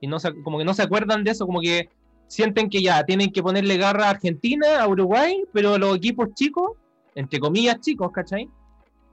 Y 0.01 0.07
no 0.07 0.19
se- 0.19 0.35
como 0.43 0.59
que 0.59 0.65
no 0.65 0.75
se 0.75 0.83
acuerdan 0.83 1.23
de 1.25 1.33
eso, 1.33 1.47
como 1.47 1.61
que 1.61 1.89
sienten 2.27 2.69
que 2.71 2.83
ya 2.83 3.05
tienen 3.05 3.33
que 3.33 3.43
ponerle 3.43 3.77
garra 3.77 4.07
a 4.07 4.11
Argentina, 4.11 4.81
a 4.83 4.89
Uruguay, 4.89 5.43
pero 5.53 5.77
los 5.79 5.97
equipos 5.97 6.29
chicos, 6.35 6.73
entre 7.15 7.39
comillas 7.41 7.81
chicos, 7.81 8.11
¿cachai? 8.13 8.49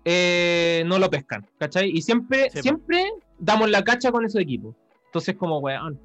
Eh, 0.09 0.83
no 0.85 0.99
lo 0.99 1.09
pescan, 1.09 1.45
¿cachai? 1.57 1.89
Y 1.89 2.01
siempre, 2.01 2.49
Sí, 2.49 2.61
siempre 2.61 3.11
damos 3.37 3.69
la 3.69 3.83
cacha 3.83 4.09
con 4.09 4.23
esos 4.23 4.39
equipos. 4.39 4.73
Entonces, 5.07 5.35
como, 5.35 5.59
weón. 5.59 5.99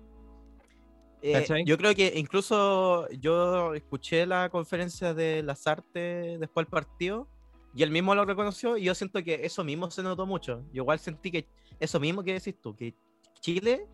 Eh, 1.22 1.46
yo 1.64 1.78
creo 1.78 1.94
que 1.94 2.12
incluso 2.16 3.08
yo 3.10 3.74
escuché 3.74 4.26
la 4.26 4.48
conferencia 4.48 5.14
de 5.14 5.44
Lazarte 5.44 6.36
después 6.40 6.66
del 6.66 6.70
partido 6.70 7.28
y 7.76 7.84
él 7.84 7.92
mismo 7.92 8.12
lo 8.16 8.24
reconoció 8.24 8.76
y 8.76 8.82
yo 8.82 8.94
siento 8.96 9.22
que 9.22 9.46
eso 9.46 9.62
mismo 9.62 9.88
se 9.88 10.02
notó 10.02 10.26
mucho. 10.26 10.64
Yo 10.72 10.82
igual 10.82 10.98
sentí 10.98 11.30
que 11.30 11.46
eso 11.78 12.00
mismo 12.00 12.24
que 12.24 12.32
decís 12.32 12.56
tú, 12.60 12.74
que 12.74 12.96
Chile, 13.38 13.86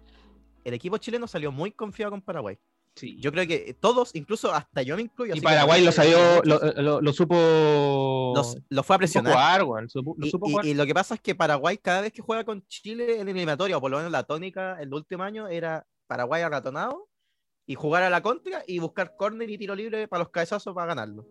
el 0.65 0.73
equipo 0.73 0.97
chileno 0.97 1.27
salió 1.27 1.53
muy 1.53 1.71
confiado 1.71 2.13
con 2.13 2.23
Paraguay. 2.23 2.59
Sí. 2.97 3.17
Yo 3.21 3.31
creo 3.31 3.47
que 3.47 3.77
todos, 3.79 4.15
incluso 4.15 4.53
hasta 4.53 4.83
yo 4.83 4.97
me 4.97 5.03
incluyo. 5.03 5.31
y 5.31 5.33
así 5.33 5.41
que 5.41 5.45
Paraguay 5.45 5.85
lo 5.85 5.93
salió, 5.93 6.19
lo, 6.45 6.59
lo- 6.83 7.01
lo 7.01 7.13
supo. 7.13 8.33
los- 8.35 8.57
lo 8.69 8.83
fue 8.83 8.95
a 8.95 8.97
supo 8.97 8.99
presionar. 8.99 9.33
jugar, 9.33 9.63
weón, 9.65 9.89
supo- 9.89 10.15
lo 10.19 10.27
Y, 10.27 10.31
supo 10.31 10.49
y- 10.49 10.51
jugar. 10.51 10.67
y 10.67 10.75
lo 10.75 10.85
que 10.87 10.95
pasa 10.95 11.15
es 11.15 11.21
que 11.21 11.35
Paraguay, 11.35 11.79
cada 11.79 12.01
vez 12.01 12.13
que 12.13 12.23
juega 12.23 12.45
con 12.45 12.67
Chile 12.67 13.21
en 13.21 13.29
eliminatoria, 13.29 13.77
o 13.77 13.81
por 13.81 13.91
lo 13.91 13.99
menos 13.99 14.11
la 14.13 14.25
tónica 14.25 14.77
el 14.81 14.93
último 14.93 15.23
año, 15.23 15.47
era 15.49 15.87
Paraguay 16.07 16.43
arratonado 16.43 17.09
y 17.67 17.75
jugar 17.75 18.03
a 18.03 18.11
la 18.11 18.23
contra 18.23 18.63
y 18.67 18.79
buscar 18.79 19.15
córner 19.17 19.49
y 19.51 19.59
tiro 19.59 19.75
libre 19.75 20.09
para 20.09 20.25
los 20.25 20.31
cabezazos 20.31 20.75
para 20.75 20.87
ganarlo. 20.89 21.27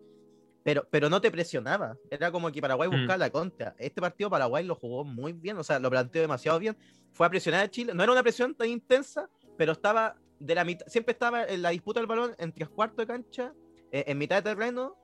Pero, 0.64 0.86
pero 0.90 1.08
no 1.08 1.20
te 1.20 1.30
presionaba. 1.30 1.96
Era 2.10 2.30
como 2.30 2.50
que 2.52 2.60
Paraguay 2.60 2.88
Mm. 2.88 2.92
buscaba 2.92 3.16
la 3.16 3.30
contra. 3.30 3.74
Este 3.78 4.00
partido 4.00 4.28
Paraguay 4.28 4.64
lo 4.64 4.74
jugó 4.74 5.04
muy 5.04 5.32
bien, 5.32 5.56
o 5.58 5.64
sea, 5.64 5.78
lo 5.78 5.88
planteó 5.90 6.20
demasiado 6.22 6.58
bien. 6.58 6.76
Fue 7.12 7.26
a 7.26 7.30
presionar 7.30 7.64
a 7.64 7.70
Chile. 7.70 7.92
No 7.94 8.02
era 8.02 8.12
una 8.12 8.22
presión 8.22 8.54
tan 8.54 8.68
intensa, 8.68 9.28
pero 9.56 9.72
estaba 9.72 10.16
de 10.38 10.54
la 10.54 10.64
mitad, 10.64 10.86
siempre 10.86 11.12
estaba 11.12 11.44
en 11.44 11.62
la 11.62 11.70
disputa 11.70 12.00
del 12.00 12.06
balón 12.06 12.34
en 12.38 12.52
tres 12.52 12.68
cuartos 12.68 12.98
de 12.98 13.06
cancha, 13.06 13.52
eh, 13.92 14.04
en 14.06 14.18
mitad 14.18 14.36
de 14.36 14.42
terreno, 14.42 14.96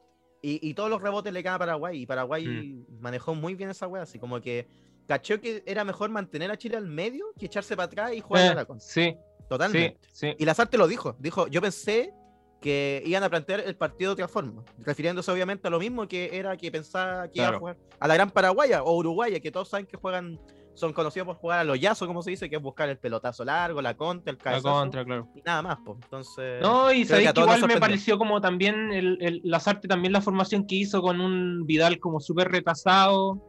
y, 0.42 0.68
y 0.68 0.74
todos 0.74 0.90
los 0.90 1.00
rebotes 1.00 1.32
le 1.32 1.42
quedaban 1.42 1.56
a 1.62 1.66
Paraguay. 1.66 2.02
Y 2.02 2.06
Paraguay 2.06 2.46
Mm. 2.46 3.00
manejó 3.00 3.34
muy 3.34 3.54
bien 3.54 3.70
esa 3.70 3.86
wea, 3.88 4.02
así 4.02 4.18
como 4.18 4.40
que 4.40 4.66
cachó 5.06 5.40
que 5.40 5.62
era 5.66 5.84
mejor 5.84 6.10
mantener 6.10 6.50
a 6.50 6.56
Chile 6.58 6.76
al 6.76 6.86
medio 6.86 7.26
que 7.38 7.46
echarse 7.46 7.76
para 7.76 7.86
atrás 7.86 8.12
y 8.14 8.20
jugar 8.20 8.42
a 8.48 8.52
Eh, 8.52 8.54
la 8.54 8.64
contra. 8.64 8.86
sí, 8.86 9.10
sí, 9.12 9.16
Totalmente. 9.48 9.98
sí. 10.12 10.34
Y 10.38 10.44
Lazarte 10.44 10.76
lo 10.78 10.86
dijo. 10.86 11.16
Dijo, 11.18 11.46
yo 11.48 11.60
pensé 11.60 12.12
que 12.60 13.02
iban 13.04 13.22
a 13.22 13.28
plantear 13.28 13.60
el 13.60 13.76
partido 13.76 14.10
de 14.10 14.22
otra 14.24 14.28
forma. 14.28 14.64
Refiriéndose 14.78 15.30
obviamente 15.30 15.68
a 15.68 15.70
lo 15.70 15.78
mismo 15.78 16.08
que 16.08 16.30
era 16.32 16.56
que 16.56 16.70
pensaba 16.70 17.28
que 17.28 17.38
iba 17.40 17.48
a 17.48 17.58
jugar 17.58 17.76
a 18.00 18.08
la 18.08 18.14
gran 18.14 18.30
Paraguaya 18.30 18.82
o 18.82 18.96
Uruguaya, 18.96 19.38
que 19.40 19.50
todos 19.50 19.68
saben 19.68 19.84
que 19.86 19.96
juegan, 19.98 20.38
son 20.74 20.92
conocidos 20.92 21.26
por 21.26 21.36
jugar 21.36 21.60
a 21.60 21.64
los 21.64 21.78
yazos, 21.80 22.06
como 22.08 22.22
se 22.22 22.30
dice, 22.30 22.50
que 22.50 22.56
es 22.56 22.62
buscar 22.62 22.88
el 22.88 22.98
pelotazo 22.98 23.44
largo, 23.44 23.80
la 23.80 23.94
contra, 23.96 24.32
el 24.32 24.36
La 24.38 24.42
cabezazo. 24.42 24.74
contra, 24.74 25.04
claro. 25.04 25.28
Y 25.36 25.42
nada 25.42 25.62
más, 25.62 25.78
pues. 25.84 25.98
Entonces. 26.02 26.60
No, 26.60 26.92
y 26.92 27.04
sabéis 27.04 27.32
que 27.32 27.40
igual 27.40 27.66
me 27.66 27.78
pareció 27.78 28.18
como 28.18 28.40
también 28.40 28.92
el, 28.92 29.18
el 29.20 29.40
Lazarte, 29.44 29.86
también 29.88 30.12
la 30.12 30.20
formación 30.20 30.66
que 30.66 30.74
hizo 30.74 31.00
con 31.00 31.20
un 31.20 31.64
Vidal 31.66 31.98
como 32.00 32.18
súper 32.20 32.50
retrasado, 32.50 33.40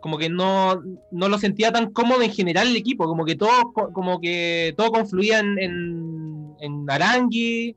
como 0.00 0.18
que 0.18 0.28
no, 0.28 0.82
no 1.10 1.28
lo 1.28 1.38
sentía 1.38 1.72
tan 1.72 1.90
cómodo 1.92 2.22
en 2.22 2.30
general 2.32 2.68
el 2.68 2.76
equipo, 2.76 3.06
como 3.06 3.24
que 3.24 3.34
todo, 3.36 3.72
co- 3.72 3.92
como 3.92 4.20
que 4.20 4.74
todo 4.76 4.90
confluía 4.92 5.38
en, 5.40 5.58
en, 5.58 6.54
en 6.60 6.90
Arangui, 6.90 7.74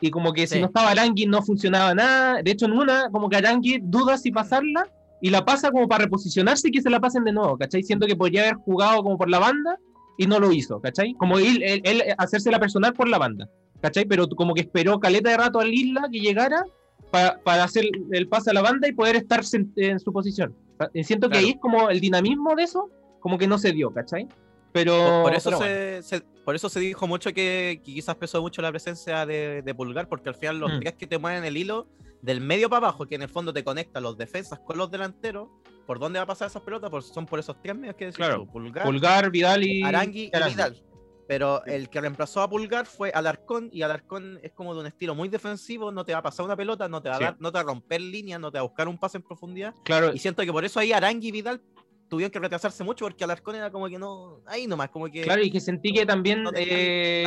y 0.00 0.10
como 0.10 0.32
que 0.32 0.46
si 0.46 0.58
no 0.60 0.66
estaba 0.66 0.90
Arangui 0.90 1.26
no 1.26 1.42
funcionaba 1.42 1.92
nada. 1.94 2.42
De 2.42 2.50
hecho, 2.52 2.66
en 2.66 2.72
una, 2.72 3.10
como 3.10 3.28
que 3.28 3.36
Arangui 3.36 3.78
duda 3.82 4.16
si 4.16 4.30
pasarla, 4.30 4.88
y 5.20 5.30
la 5.30 5.44
pasa 5.44 5.70
como 5.70 5.88
para 5.88 6.04
reposicionarse 6.04 6.68
y 6.68 6.70
que 6.70 6.82
se 6.82 6.90
la 6.90 7.00
pasen 7.00 7.24
de 7.24 7.32
nuevo, 7.32 7.56
¿cachai? 7.58 7.82
Siento 7.82 8.06
que 8.06 8.16
podría 8.16 8.42
haber 8.42 8.54
jugado 8.56 9.02
como 9.02 9.18
por 9.18 9.28
la 9.28 9.38
banda 9.38 9.78
y 10.16 10.26
no 10.26 10.38
lo 10.38 10.52
hizo, 10.52 10.80
¿cachai? 10.80 11.14
Como 11.14 11.38
él, 11.38 11.62
él, 11.62 11.80
él 11.84 12.02
hacerse 12.18 12.50
la 12.50 12.58
personal 12.60 12.92
por 12.92 13.08
la 13.08 13.18
banda, 13.18 13.48
¿cachai? 13.80 14.04
Pero 14.04 14.28
como 14.28 14.54
que 14.54 14.60
esperó 14.62 14.98
caleta 15.00 15.30
de 15.30 15.36
rato 15.36 15.60
al 15.60 15.72
Isla 15.72 16.08
que 16.10 16.20
llegara 16.20 16.64
pa- 17.10 17.38
para 17.44 17.64
hacer 17.64 17.88
el 18.12 18.28
pase 18.28 18.50
a 18.50 18.54
la 18.54 18.62
banda 18.62 18.86
y 18.88 18.92
poder 18.92 19.16
estar 19.16 19.40
sen- 19.40 19.72
en 19.76 19.98
su 20.00 20.12
posición. 20.12 20.54
Eh, 20.94 21.02
Siento 21.04 21.28
que 21.28 21.32
Claro. 21.32 21.46
ahí 21.46 21.52
es 21.52 21.60
como 21.60 21.90
el 21.90 22.00
dinamismo 22.00 22.54
de 22.54 22.62
eso, 22.64 22.88
como 23.20 23.38
que 23.38 23.46
no 23.48 23.58
se 23.58 23.72
dio, 23.72 23.90
¿cachai? 23.92 24.28
Pero. 24.72 25.22
Por, 25.24 25.34
eso 25.34 25.50
pero 25.50 25.62
se, 25.62 26.02
se- 26.02 26.20
por 26.44 26.54
eso 26.54 26.68
se 26.68 26.78
dijo 26.80 27.06
mucho 27.06 27.32
que, 27.32 27.80
que 27.84 27.94
quizás 27.94 28.14
pesó 28.16 28.40
mucho 28.42 28.60
la 28.62 28.70
presencia 28.70 29.24
de, 29.26 29.62
de 29.62 29.74
Pulgar, 29.74 30.08
porque 30.08 30.28
al 30.28 30.34
final 30.34 30.58
los 30.60 30.72
Mm. 30.74 30.80
tres 30.80 30.94
que 30.94 31.06
te 31.06 31.18
mueven 31.18 31.44
el 31.44 31.56
hilo 31.56 31.86
del 32.22 32.40
medio 32.40 32.68
para 32.68 32.86
abajo, 32.88 33.06
que 33.06 33.14
en 33.14 33.22
el 33.22 33.28
fondo 33.28 33.52
te 33.52 33.62
conecta 33.64 34.00
los 34.00 34.16
defensas 34.16 34.58
con 34.60 34.76
los 34.76 34.90
delanteros, 34.90 35.48
¿por 35.86 35.98
dónde 35.98 36.18
va 36.18 36.24
a 36.24 36.26
pasar 36.26 36.48
esas 36.48 36.62
pelotas? 36.62 36.90
Por- 36.90 37.02
son 37.02 37.26
por 37.26 37.38
esos 37.38 37.56
tres 37.62 37.76
medios 37.76 37.96
que 37.96 38.06
decís 38.06 38.16
Claro. 38.16 38.38
tú, 38.44 38.52
Pulgar, 38.52 38.84
Pulgar, 38.84 39.30
Vidal 39.30 39.64
y. 39.64 39.82
Arangui 39.82 40.30
y. 40.34 40.48
Vidal. 40.50 40.82
Pero 41.28 41.62
el 41.66 41.90
que 41.90 42.00
reemplazó 42.00 42.40
a 42.40 42.48
Pulgar 42.48 42.86
fue 42.86 43.10
Alarcón, 43.10 43.68
y 43.70 43.82
Alarcón 43.82 44.40
es 44.42 44.52
como 44.52 44.72
de 44.74 44.80
un 44.80 44.86
estilo 44.86 45.14
muy 45.14 45.28
defensivo, 45.28 45.92
no 45.92 46.02
te 46.04 46.12
va 46.14 46.20
a 46.20 46.22
pasar 46.22 46.46
una 46.46 46.56
pelota, 46.56 46.88
no 46.88 47.02
te 47.02 47.10
va 47.10 47.16
a, 47.16 47.18
Sí. 47.18 47.24
dar- 47.24 47.36
no 47.38 47.52
te 47.52 47.56
va 47.56 47.60
a 47.60 47.64
romper 47.64 48.00
línea, 48.00 48.38
no 48.38 48.50
te 48.50 48.56
va 48.56 48.60
a 48.60 48.66
buscar 48.66 48.88
un 48.88 48.96
pase 48.98 49.18
en 49.18 49.22
profundidad. 49.22 49.74
Claro, 49.84 50.12
Y 50.14 50.18
siento 50.18 50.42
que 50.42 50.50
por 50.52 50.64
eso 50.64 50.80
ahí 50.80 50.90
Arangui 50.92 51.28
y 51.28 51.32
Vidal 51.32 51.60
tuvieron 52.08 52.30
que 52.30 52.38
retrasarse 52.38 52.82
mucho, 52.82 53.04
porque 53.04 53.22
Alarcón 53.24 53.56
era 53.56 53.70
como 53.70 53.86
que 53.90 53.98
no, 53.98 54.40
ahí 54.46 54.66
nomás, 54.66 54.88
como 54.88 55.04
que... 55.10 55.20
claro, 55.20 55.42
y 55.42 55.50
que 55.50 55.60
sentí 55.60 55.92
que 55.92 56.06
también 56.06 56.42
no 56.42 56.50
eh. 56.54 57.24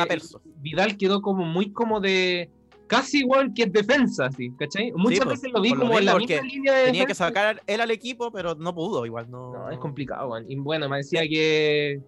Vidal 0.56 0.96
quedó 0.98 1.22
como 1.22 1.44
muy 1.44 1.72
como 1.72 2.00
de. 2.00 2.50
Casi 2.96 3.20
igual 3.20 3.52
que 3.54 3.64
defensa, 3.66 4.26
así, 4.26 4.50
¿cachai? 4.58 4.92
Muchas 4.92 5.24
pues, 5.24 5.40
veces 5.40 5.52
lo 5.52 5.60
vi 5.62 5.70
por 5.70 5.78
lo 5.78 5.84
como 5.86 5.98
en 5.98 6.04
la 6.04 6.16
misma 6.18 6.42
línea 6.42 6.74
de 6.74 6.84
Tenía 6.86 7.02
que 7.02 7.08
defensa. 7.14 7.26
sacar 7.28 7.62
él 7.66 7.80
al 7.80 7.90
equipo, 7.90 8.30
pero 8.30 8.54
no 8.54 8.74
pudo, 8.74 9.06
igual 9.06 9.30
no. 9.30 9.52
No, 9.52 9.70
es 9.70 9.78
complicado, 9.78 10.28
weón. 10.28 10.44
Y 10.50 10.56
bueno, 10.56 10.88
me 10.90 10.98
decía 10.98 11.22
que. 11.22 12.00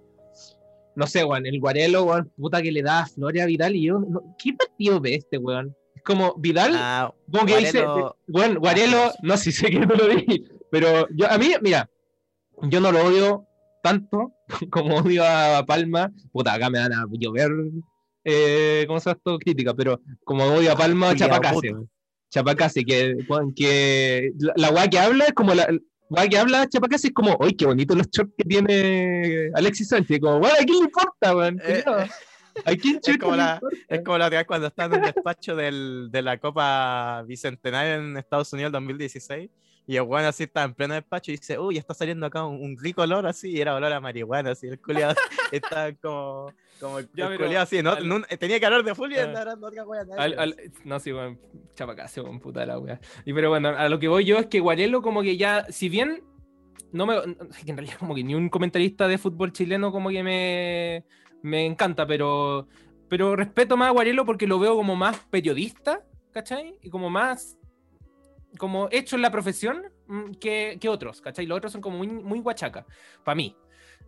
No 0.96 1.06
sé, 1.06 1.24
weón, 1.24 1.46
el 1.46 1.58
Guarelo, 1.58 2.04
weón, 2.04 2.30
puta 2.36 2.60
que 2.60 2.70
le 2.70 2.82
da 2.82 3.00
a 3.00 3.06
Floria 3.06 3.44
a 3.44 3.46
Vidal. 3.46 3.74
Y 3.76 3.86
yo, 3.86 3.98
no- 3.98 4.36
¿qué 4.38 4.52
partido 4.52 5.00
ve 5.00 5.14
este, 5.14 5.38
weón? 5.38 5.74
Es 5.96 6.02
como 6.02 6.34
Vidal, 6.36 6.72
Ah, 6.74 7.12
como 7.32 7.46
que 7.46 7.56
dice. 7.58 7.82
Guarelo- 7.84 8.16
Bueno, 8.28 8.60
Guarelo, 8.60 8.96
Asqueroso. 9.04 9.18
no 9.22 9.36
sé 9.38 9.52
si 9.52 9.52
sé 9.66 9.70
que 9.70 9.86
tú 9.86 9.94
lo 9.94 10.06
di, 10.08 10.44
pero 10.70 11.08
yo, 11.16 11.30
a 11.30 11.38
mí, 11.38 11.48
mira, 11.62 11.88
yo 12.62 12.80
no 12.80 12.92
lo 12.92 13.04
odio 13.06 13.46
tanto 13.82 14.32
como 14.70 14.96
odio 14.96 15.24
a 15.24 15.64
Palma. 15.66 16.12
Puta, 16.30 16.52
acá 16.52 16.68
me 16.68 16.78
van 16.78 16.92
a 16.92 17.06
llover. 17.10 17.50
Eh, 18.24 18.84
¿Cómo 18.86 18.98
se 19.00 19.10
llama 19.10 19.18
esto? 19.18 19.38
Crítica, 19.38 19.74
pero 19.74 20.00
como 20.24 20.44
odio 20.44 20.72
a 20.72 20.76
Palma, 20.76 21.10
culiao 21.10 21.28
Chapacase. 21.28 21.74
Chapacase, 22.30 22.84
que, 22.84 23.16
que 23.54 24.32
la, 24.56 24.70
weá 24.70 24.88
que 24.88 24.98
habla 24.98 25.26
es 25.26 25.32
como 25.34 25.54
la. 25.54 25.68
la 26.08 26.28
que 26.28 26.38
habla 26.38 26.68
Chapacase 26.68 27.08
es 27.08 27.12
como, 27.12 27.36
uy, 27.38 27.54
qué 27.54 27.66
bonitos 27.66 27.96
los 27.96 28.08
shorts 28.10 28.32
que 28.36 28.44
tiene 28.44 29.50
Alexis 29.54 29.88
Sánchez. 29.88 30.20
Como, 30.20 30.38
weón, 30.38 30.54
¿a 30.54 30.64
quién 30.64 30.78
le 30.78 30.84
importa, 30.84 31.36
weón? 31.36 31.60
Eh, 31.62 31.82
Culiao. 31.84 32.08
¿A 32.64 32.74
quién 32.76 33.00
chucha 33.00 33.18
como 33.18 33.36
la-? 33.36 33.60
Es 33.88 34.02
como 34.02 34.18
la 34.18 34.26
otra 34.26 34.44
cuando 34.46 34.68
estaba 34.68 34.96
en 34.96 35.04
el 35.04 35.12
despacho 35.12 35.56
del, 35.56 36.08
de 36.10 36.22
la 36.22 36.38
Copa 36.38 37.22
Bicentenaria 37.26 37.96
en 37.96 38.16
Estados 38.16 38.52
Unidos 38.52 38.72
2016. 38.72 39.50
Y 39.86 39.96
el 39.96 40.02
weón 40.02 40.24
así 40.24 40.44
estaba 40.44 40.64
en 40.64 40.72
pleno 40.74 40.94
despacho 40.94 41.30
y 41.30 41.36
dice, 41.36 41.58
uy, 41.58 41.76
está 41.76 41.92
saliendo 41.92 42.24
acá 42.24 42.44
un, 42.44 42.62
un 42.62 42.78
rico 42.78 43.02
olor 43.02 43.26
así, 43.26 43.50
y 43.50 43.60
era 43.60 43.74
olor 43.74 43.92
a 43.92 44.00
marihuana, 44.00 44.52
así, 44.52 44.66
el 44.66 44.80
culiado 44.80 45.14
estaba 45.52 45.92
como, 45.92 46.52
como 46.80 46.98
el 47.00 47.06
Ya, 47.14 47.28
pero 47.28 47.44
culiao 47.44 47.62
así, 47.62 47.82
¿no? 47.82 47.90
al- 47.92 48.26
tenía 48.38 48.58
calor 48.58 48.82
de 48.82 48.94
full 48.94 49.12
y 49.12 49.16
Ah. 49.16 49.24
andaba 49.24 49.52
hablando 49.52 49.66
otra 49.66 49.84
no, 50.84 50.98
sí, 51.00 51.12
weón, 51.12 51.38
chapacase, 51.74 52.22
weón, 52.22 52.40
puta 52.40 52.64
la 52.64 52.78
wea. 52.78 52.98
Y 53.26 53.34
pero 53.34 53.50
bueno, 53.50 53.68
a 53.70 53.88
lo 53.90 53.98
que 53.98 54.08
voy 54.08 54.24
yo 54.24 54.38
es 54.38 54.46
que 54.46 54.60
Guarelo 54.60 55.02
como 55.02 55.20
que 55.22 55.36
ya, 55.36 55.66
si 55.68 55.90
bien 55.90 56.22
no 56.92 57.04
me, 57.06 57.16
en 57.16 57.76
realidad 57.76 57.96
como 57.98 58.14
que 58.14 58.24
ni 58.24 58.34
un 58.34 58.48
comentarista 58.48 59.06
de 59.06 59.18
fútbol 59.18 59.52
chileno 59.52 59.92
como 59.92 60.08
que 60.08 60.22
me, 60.22 61.04
me 61.42 61.66
encanta, 61.66 62.06
pero, 62.06 62.68
pero 63.10 63.36
respeto 63.36 63.76
más 63.76 63.88
a 63.88 63.92
Guarelo 63.92 64.24
porque 64.24 64.46
lo 64.46 64.58
veo 64.58 64.76
como 64.76 64.96
más 64.96 65.18
periodista, 65.30 66.00
¿cachai? 66.32 66.78
Y 66.80 66.88
como 66.90 67.10
más, 67.10 67.58
como 68.58 68.88
hecho 68.90 69.16
en 69.16 69.22
la 69.22 69.30
profesión 69.30 69.82
mm, 70.06 70.32
que, 70.40 70.78
que 70.80 70.88
otros, 70.88 71.20
¿cachai? 71.20 71.46
Los 71.46 71.56
otros 71.58 71.72
son 71.72 71.80
como 71.80 71.98
muy, 71.98 72.08
muy 72.08 72.40
guachaca, 72.40 72.86
para 73.24 73.34
mí. 73.34 73.56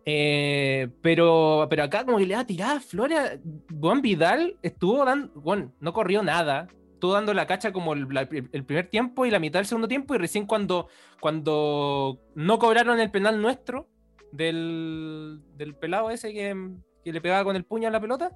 Eh, 0.09 0.87
pero, 1.01 1.67
pero 1.69 1.83
acá 1.83 2.05
como 2.05 2.17
que 2.17 2.25
le 2.25 2.33
da 2.35 2.45
tirada 2.45 2.79
Flora. 2.79 3.37
Juan 3.79 4.01
Vidal 4.01 4.57
estuvo 4.61 5.03
dando. 5.03 5.33
Bueno, 5.41 5.73
no 5.81 5.91
corrió 5.91 6.23
nada. 6.23 6.67
Estuvo 6.93 7.13
dando 7.13 7.33
la 7.33 7.45
cacha 7.45 7.73
como 7.73 7.93
el, 7.93 8.07
la- 8.09 8.21
el 8.31 8.63
primer 8.63 8.89
tiempo 8.89 9.25
y 9.25 9.31
la 9.31 9.39
mitad 9.39 9.59
del 9.59 9.65
segundo 9.65 9.87
tiempo. 9.87 10.15
Y 10.15 10.17
recién 10.17 10.45
cuando, 10.45 10.87
cuando 11.19 12.19
no 12.35 12.57
cobraron 12.57 12.99
el 13.01 13.11
penal 13.11 13.41
nuestro 13.41 13.89
del, 14.31 15.41
del 15.55 15.75
pelado 15.75 16.09
ese 16.09 16.31
que, 16.33 16.55
que 17.03 17.11
le 17.11 17.21
pegaba 17.21 17.43
con 17.43 17.55
el 17.57 17.65
puño 17.65 17.87
a 17.89 17.91
la 17.91 17.99
pelota. 17.99 18.31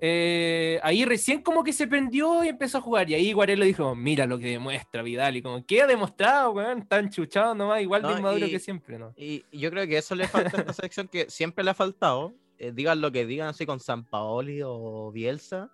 Eh, 0.00 0.78
ahí 0.82 1.04
recién 1.04 1.42
como 1.42 1.64
que 1.64 1.72
se 1.72 1.86
prendió 1.86 2.44
y 2.44 2.48
empezó 2.48 2.78
a 2.78 2.80
jugar. 2.80 3.08
Y 3.10 3.14
ahí 3.14 3.32
Guarelo 3.32 3.64
dijo: 3.64 3.94
Mira 3.94 4.26
lo 4.26 4.38
que 4.38 4.46
demuestra 4.50 5.02
Vidal. 5.02 5.36
Y 5.36 5.42
como, 5.42 5.64
¿qué 5.64 5.82
ha 5.82 5.86
demostrado, 5.86 6.52
weón? 6.52 6.86
Tan 6.86 7.10
chuchado 7.10 7.54
nomás, 7.54 7.80
igual 7.82 8.02
de 8.02 8.08
No, 8.08 8.18
inmaduro 8.18 8.46
y- 8.46 8.50
que 8.50 8.58
siempre, 8.58 8.98
¿no? 8.98 9.14
Y 9.16 9.44
yo 9.52 9.70
creo 9.70 9.86
que 9.86 9.98
eso 9.98 10.14
le 10.14 10.28
falta 10.28 10.56
a 10.58 10.60
esta 10.60 10.72
selección 10.72 11.08
que 11.08 11.30
siempre 11.30 11.64
le 11.64 11.70
ha 11.70 11.74
faltado. 11.74 12.34
eh, 12.58 12.72
digan 12.74 13.00
lo 13.00 13.12
que 13.12 13.26
digan 13.26 13.48
así 13.48 13.66
con 13.66 13.80
San 13.80 14.04
Paoli 14.04 14.60
o 14.64 15.10
Bielsa. 15.12 15.70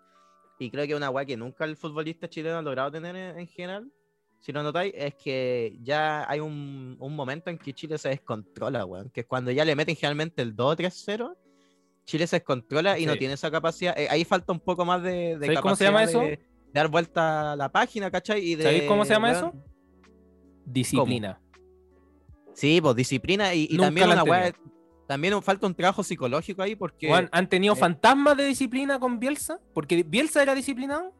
Y 0.59 0.71
creo 0.71 0.87
que 0.87 0.95
una 0.95 1.11
weá 1.11 1.25
que 1.25 1.37
nunca 1.37 1.65
el 1.65 1.77
futbolista 1.77 2.29
chileno 2.29 2.59
ha 2.59 2.63
logrado 2.63 2.91
tener 2.93 3.17
en, 3.17 3.39
en 3.39 3.47
general, 3.49 3.91
si 4.39 4.53
lo 4.53 4.63
notáis, 4.63 4.93
es 4.97 5.15
que 5.15 5.77
ya 5.83 6.29
hay 6.31 6.39
un, 6.41 6.97
un 6.99 7.15
momento 7.17 7.51
en 7.51 7.59
que 7.59 7.73
Chile 7.73 7.99
se 7.99 8.09
descontrola, 8.11 8.85
weón. 8.85 9.11
Que 9.11 9.21
es 9.23 9.27
cuando 9.27 9.51
ya 9.51 9.65
le 9.65 9.75
meten 9.77 9.95
generalmente 9.97 10.43
el 10.43 10.55
2 10.55 10.77
3-0, 10.77 11.37
Chile 12.05 12.27
se 12.27 12.37
descontrola 12.37 12.99
y 12.99 13.07
no 13.07 13.17
tiene 13.17 13.35
esa 13.35 13.51
capacidad. 13.51 13.97
eh, 13.99 14.09
ahí 14.11 14.25
falta 14.25 14.53
un 14.53 14.61
poco 14.61 14.85
más 14.85 15.03
de, 15.03 15.39
de 15.39 15.47
¿Sabéis 15.47 15.61
cómo 15.61 15.77
se 15.77 15.85
capacidad 15.85 15.89
llama 15.89 16.01
de- 16.01 16.11
eso? 16.11 16.21
de 16.21 16.47
dar 16.73 16.89
vuelta 16.89 17.53
a 17.53 17.57
la 17.57 17.71
página, 17.71 18.11
¿cachai? 18.11 18.41
Y 18.45 18.55
de, 18.57 18.65
¿Sabéis 18.65 18.83
cómo 18.85 19.05
se 19.05 19.13
llama 19.13 19.31
eso? 19.31 19.53
Disciplina. 20.65 21.41
Sí, 22.55 22.81
pues 22.81 22.97
disciplina 22.97 23.55
y, 23.55 23.77
también 23.77 24.11
una 24.11 24.25
weá. 24.25 24.53
También 25.07 25.43
falta 25.43 25.67
un 25.67 25.75
trabajo 25.75 26.03
psicológico 26.03 26.63
ahí 26.63 26.75
porque. 26.77 27.09
Juan, 27.09 27.29
¿Han 27.33 27.49
tenido 27.49 27.75
eh, 27.75 27.77
fantasmas 27.77 28.37
de 28.37 28.47
disciplina 28.47 28.99
con 28.99 29.19
Bielsa? 29.19 29.61
Porque 29.75 30.03
Bielsa 30.03 30.43
era 30.43 30.55
disciplinado, 30.55 31.13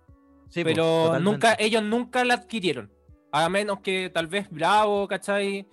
sí, 0.49 0.63
pues, 0.63 0.75
pero 0.75 1.19
nunca, 1.19 1.57
ellos 1.59 1.83
nunca 1.83 2.25
la 2.25 2.35
adquirieron. 2.35 2.91
A 3.33 3.49
menos 3.49 3.81
que 3.81 4.11
tal 4.11 4.27
vez 4.29 4.49
Bravo, 4.51 5.09
¿cachai? 5.09 5.67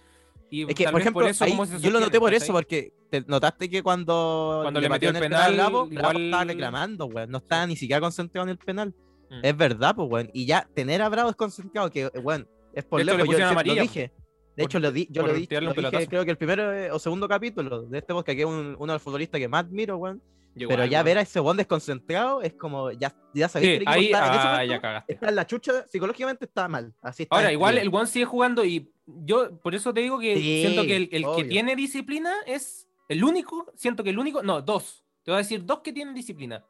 Y 0.51 0.63
Es 0.69 0.75
que, 0.75 0.87
por 0.89 0.99
ejemplo, 1.01 1.27
eso 1.27 1.43
ahí 1.43 1.57
se 1.67 1.79
yo 1.79 1.91
lo 1.91 1.99
noté 1.99 2.19
por 2.19 2.33
eso, 2.33 2.51
porque 2.53 2.91
te 3.11 3.21
notaste 3.21 3.69
que 3.69 3.83
cuando, 3.83 4.59
Cuando 4.63 4.81
le 4.81 4.89
metió 4.89 5.09
el 5.09 5.13
metieron 5.15 5.31
penal, 5.31 5.51
a 5.59 5.69
Bravo 5.69 5.87
igual- 5.91 6.21
estaba 6.25 6.43
reclamando, 6.43 7.05
weón. 7.05 7.29
No 7.31 7.37
estaba 7.37 7.67
ni 7.67 7.75
siquiera 7.75 7.99
concentrado 8.01 8.45
en 8.45 8.49
el 8.51 8.57
penal. 8.57 8.93
Mm. 9.29 9.39
Es 9.43 9.57
verdad, 9.57 9.95
pues, 9.95 10.09
weón. 10.09 10.29
Y 10.33 10.45
ya 10.45 10.67
tener 10.73 11.01
a 11.01 11.09
Bravo 11.09 11.29
desconcentrado, 11.29 11.91
que, 11.91 12.07
weón, 12.07 12.47
es 12.73 12.83
por 12.83 13.03
lejos. 13.05 13.19
Yo 13.19 13.25
pusieron 13.25 13.55
lo 13.55 13.63
dije. 13.81 14.01
De 14.01 14.63
por- 14.63 14.65
hecho, 14.65 14.79
lo 14.79 14.91
di, 14.91 15.07
yo 15.09 15.21
por 15.21 15.29
lo, 15.31 15.37
di, 15.37 15.47
lo 15.61 15.73
dije, 15.91 16.07
creo 16.07 16.25
que 16.25 16.31
el 16.31 16.37
primero 16.37 16.73
eh, 16.73 16.91
o 16.91 16.99
segundo 16.99 17.27
capítulo 17.29 17.83
de 17.83 17.97
este 17.99 18.13
podcast, 18.13 18.35
que 18.35 18.41
es 18.41 18.47
un- 18.47 18.75
uno 18.77 18.93
de 18.93 18.95
los 18.95 19.01
futbolistas 19.01 19.39
que 19.39 19.47
más 19.47 19.63
admiro, 19.65 19.97
weón. 19.97 20.21
Pero 20.67 20.85
ya 20.85 21.03
ver 21.03 21.17
a 21.17 21.21
ese 21.21 21.39
weón 21.39 21.57
desconcentrado 21.57 22.41
es 22.41 22.53
como, 22.53 22.91
ya, 22.91 23.15
ya 23.33 23.47
sabéis 23.47 23.79
Sí, 23.79 23.85
que 23.85 23.89
ahí 23.89 24.05
está, 24.05 24.17
en 24.27 24.33
ese 24.33 24.39
ah, 24.41 24.51
momento 24.51 24.73
ya 24.73 24.81
cagaste. 24.81 25.13
está 25.13 25.29
en 25.29 25.35
la 25.35 25.47
chucha, 25.47 25.87
psicológicamente 25.87 26.45
está 26.45 26.67
mal. 26.67 26.93
Así 27.01 27.23
está 27.23 27.35
Ahora, 27.35 27.51
igual 27.51 27.77
el 27.77 27.89
One 27.93 28.07
sigue 28.07 28.25
jugando 28.25 28.65
y 28.65 28.91
yo 29.05 29.57
por 29.59 29.75
eso 29.75 29.93
te 29.93 30.01
digo 30.01 30.19
que 30.19 30.35
Sí, 30.35 30.61
siento 30.61 30.83
que 30.83 30.95
el, 30.95 31.09
el 31.11 31.25
que 31.35 31.43
tiene 31.45 31.75
disciplina 31.75 32.33
es 32.45 32.87
el 33.07 33.23
único, 33.23 33.71
siento 33.75 34.03
que 34.03 34.09
el 34.11 34.19
único, 34.19 34.43
no, 34.43 34.61
dos. 34.61 35.03
Te 35.23 35.31
voy 35.31 35.35
a 35.35 35.41
decir 35.43 35.65
dos 35.65 35.79
que 35.79 35.91
tienen 35.93 36.13
disciplina. 36.13 36.63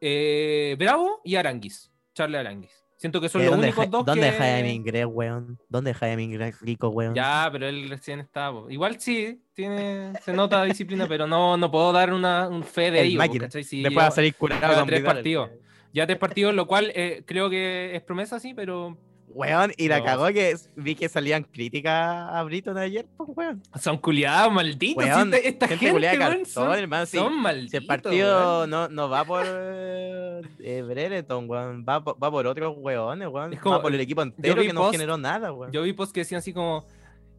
Eh, 0.00 0.76
Bravo 0.78 1.20
y 1.24 1.36
Aranguis, 1.36 1.90
Charlie 2.14 2.38
Aranguis. 2.38 2.84
Siento 3.00 3.18
que 3.18 3.30
son 3.30 3.40
Eh, 3.40 3.44
los 3.46 3.52
¿Dónde, 3.52 3.68
únicos 3.68 3.90
dos 3.90 4.04
¿Dónde 4.04 4.30
que... 4.30 4.36
Jaime 4.36 4.74
Ingrés, 4.74 5.06
weón? 5.08 5.58
¿Dónde 5.70 5.94
Jaime 5.94 6.22
Ingrés 6.22 6.60
rico, 6.60 6.88
weón? 6.90 7.14
Ya, 7.14 7.48
pero 7.50 7.66
él 7.66 7.88
recién 7.88 8.20
está. 8.20 8.52
po. 8.52 8.68
Igual 8.68 9.00
sí, 9.00 9.40
tiene, 9.54 10.12
se 10.22 10.34
nota 10.34 10.62
disciplina, 10.64 11.06
pero 11.08 11.26
no, 11.26 11.56
no 11.56 11.70
puedo 11.70 11.92
dar 11.92 12.12
una, 12.12 12.46
un 12.46 12.62
fe 12.62 12.90
de. 12.90 13.16
¿cachai? 13.38 13.64
Si 13.64 13.82
Después 13.82 14.04
va 14.04 14.08
a 14.08 14.10
salir 14.10 14.34
curado 14.34 14.84
tres 14.84 15.02
partidos. 15.02 15.48
ya 15.94 16.06
tres 16.06 16.18
partidos, 16.18 16.54
lo 16.54 16.66
cual 16.66 16.92
eh, 16.94 17.22
creo 17.26 17.48
que 17.48 17.96
es 17.96 18.02
promesa, 18.02 18.38
sí, 18.38 18.52
pero 18.52 18.98
Weón, 19.32 19.72
y 19.76 19.86
la 19.88 19.98
No. 20.00 20.04
cagó 20.04 20.26
que 20.28 20.56
vi 20.76 20.94
que 20.96 21.08
salían 21.08 21.44
críticas 21.44 21.94
a 22.32 22.42
Britton 22.42 22.76
ayer, 22.78 23.06
pues, 23.16 23.30
weón. 23.36 23.62
son 23.80 23.98
culiados 23.98 24.52
malditos. 24.52 25.04
si 25.04 25.10
Weón, 25.10 25.34
esta, 25.34 25.48
esta 25.48 25.68
gente 25.68 25.90
gente, 25.90 26.18
cartón, 26.18 26.46
son, 26.46 26.78
hermano, 26.78 27.06
sí. 27.06 27.16
son 27.16 27.40
malditos. 27.40 27.70
Si 27.70 27.76
el 27.76 27.86
partido 27.86 28.66
no, 28.66 28.88
no 28.88 29.08
va 29.08 29.24
por 29.24 29.44
eh, 29.46 30.82
Brereton, 30.86 31.48
weón, 31.48 31.84
va, 31.88 32.02
por- 32.02 32.22
va 32.22 32.30
por 32.30 32.46
otros 32.46 32.74
weones, 32.78 33.28
weón. 33.28 33.52
Es 33.52 33.60
como- 33.60 33.76
va 33.76 33.82
por 33.82 33.94
el 33.94 34.00
equipo 34.00 34.22
entero 34.22 34.62
que 34.62 34.72
no 34.72 34.90
generó 34.90 35.16
nada, 35.16 35.52
weón. 35.52 35.72
Yo 35.72 35.82
vi 35.82 35.92
posts 35.92 36.12
que 36.12 36.20
decían 36.20 36.38
así 36.38 36.52
como. 36.52 36.84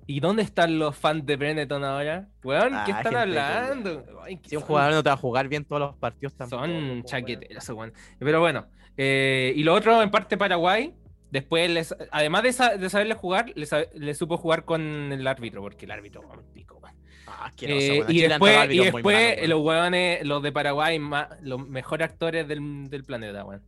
¿Y 0.08 0.20
dónde 0.20 0.42
están 0.42 0.78
los 0.80 0.98
fans 0.98 1.26
de 1.26 1.38
Benetton 1.38 1.84
ahora? 1.86 2.28
Weón, 2.44 2.70
¿qué 2.86 2.92
Ah, 2.92 2.98
están 2.98 3.16
hablando? 3.16 4.04
Ay, 4.24 4.40
Si 4.46 4.56
un 4.58 4.64
jugador 4.64 4.94
no 4.94 5.04
te 5.04 5.10
va 5.10 5.14
a 5.14 5.18
jugar 5.18 5.48
bien 5.48 5.64
todos 5.64 5.80
los 5.80 5.96
partidos 5.96 6.34
tampoco. 6.36 6.64
Son 6.64 6.72
weón. 6.74 7.04
chaqueteros, 7.04 7.70
weón. 7.70 7.94
Pero 8.20 8.40
bueno, 8.42 8.66
eh, 8.98 9.54
y 9.56 9.64
lo 9.64 9.74
otro, 9.74 10.02
en 10.02 10.10
parte 10.10 10.38
Paraguay, 10.38 10.94
después, 11.32 11.70
les, 11.70 11.96
además 12.12 12.44
de, 12.44 12.54
sa- 12.54 12.78
de 12.78 12.90
saberle 12.90 13.16
jugar, 13.16 13.52
le, 13.56 13.66
sa- 13.66 13.86
le 13.94 14.14
supo 14.14 14.38
jugar 14.38 14.64
con 14.66 15.12
el 15.12 15.26
árbitro, 15.26 15.62
porque 15.62 15.86
el 15.86 15.92
árbitro, 15.92 16.22
weón, 16.22 16.44
pico, 16.54 16.78
weón. 16.82 16.96
Ah, 17.26 17.52
Eh, 17.62 18.00
weón. 18.02 18.12
y 18.12 18.22
después, 18.22 18.72
y 18.72 18.78
después 18.80 19.50
los 19.50 19.62
weones, 19.62 20.26
los 20.26 20.44
de 20.44 20.52
Paraguay, 20.52 21.00
los 21.42 21.68
mejores 21.68 22.06
actores 22.10 22.48
del, 22.48 22.90
del 22.90 23.04
planeta, 23.04 23.44
weón. 23.44 23.64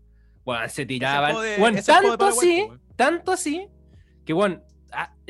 Weón, 0.45 0.69
se 0.69 0.85
tiraban. 0.85 1.33
de- 1.41 1.55
tanto 1.81 2.25
así, 2.25 2.61
weón. 2.67 2.81
tanto 2.95 3.31
así, 3.31 3.67
que 4.25 4.33
a- 4.33 4.61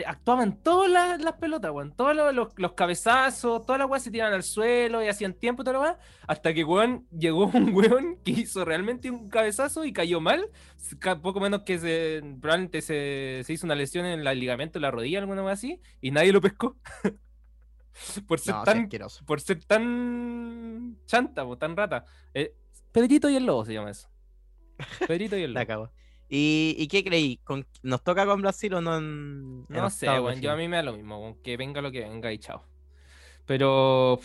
actuaban 0.05 0.61
todas 0.63 0.89
las, 0.89 1.21
las 1.21 1.33
pelotas, 1.33 1.71
weón. 1.71 1.95
Todos 1.95 2.15
los, 2.15 2.33
los, 2.33 2.47
los 2.57 2.73
cabezazos, 2.73 3.65
todas 3.65 3.79
las 3.79 3.89
weas 3.89 4.03
se 4.03 4.11
tiraban 4.11 4.33
al 4.33 4.43
suelo 4.43 5.03
y 5.03 5.07
hacían 5.07 5.33
tiempo 5.33 5.61
y 5.61 5.65
toda 5.65 5.77
la 5.77 5.83
wea, 5.83 5.99
Hasta 6.27 6.53
que 6.53 6.63
weón 6.63 7.07
llegó 7.11 7.47
un 7.47 7.73
weón 7.73 8.17
que 8.23 8.31
hizo 8.31 8.65
realmente 8.65 9.11
un 9.11 9.29
cabezazo 9.29 9.85
y 9.85 9.93
cayó 9.93 10.19
mal. 10.19 10.49
Poco 11.21 11.39
menos 11.39 11.61
que 11.63 11.79
se, 11.79 12.21
probablemente 12.41 12.81
se, 12.81 13.41
se 13.43 13.53
hizo 13.53 13.65
una 13.65 13.75
lesión 13.75 14.05
en 14.05 14.25
el 14.25 14.39
ligamento 14.39 14.79
de 14.79 14.81
la 14.81 14.91
rodilla, 14.91 15.19
alguna 15.19 15.43
wea 15.43 15.53
así, 15.53 15.79
y 16.01 16.11
nadie 16.11 16.31
lo 16.31 16.41
pescó. 16.41 16.77
Por 18.27 18.39
ser 18.39 18.55
No, 18.55 18.63
tan 18.63 18.89
por 19.25 19.39
ser 19.39 19.63
tan 19.65 20.97
chanta, 21.05 21.45
po, 21.45 21.57
tan 21.57 21.77
rata. 21.77 22.05
Eh, 22.33 22.55
Pedrito 22.91 23.29
y 23.29 23.35
el 23.35 23.45
lobo 23.45 23.65
se 23.65 23.73
llama 23.73 23.91
eso. 23.91 24.09
Pedrito 25.07 25.37
y 25.37 25.43
el 25.43 25.53
lobo. 25.53 25.91
¿Y, 26.29 26.75
y 26.79 26.87
qué 26.87 27.03
creí? 27.03 27.37
¿Con- 27.43 27.67
¿Nos 27.83 28.03
toca 28.03 28.25
con 28.25 28.41
Brasil 28.41 28.73
o 28.73 28.81
no 28.81 28.97
en, 28.97 29.65
en 29.69 29.75
No 29.75 29.89
sé, 29.89 30.07
weón, 30.07 30.41
yo 30.41 30.51
a 30.51 30.55
mí 30.55 30.67
me 30.67 30.77
da 30.77 30.83
lo 30.83 30.93
mismo, 30.93 31.19
weón, 31.19 31.35
que 31.43 31.57
venga 31.57 31.81
lo 31.81 31.91
que 31.91 31.99
venga 32.01 32.31
y 32.31 32.39
chao. 32.39 32.65
Pero 33.45 34.19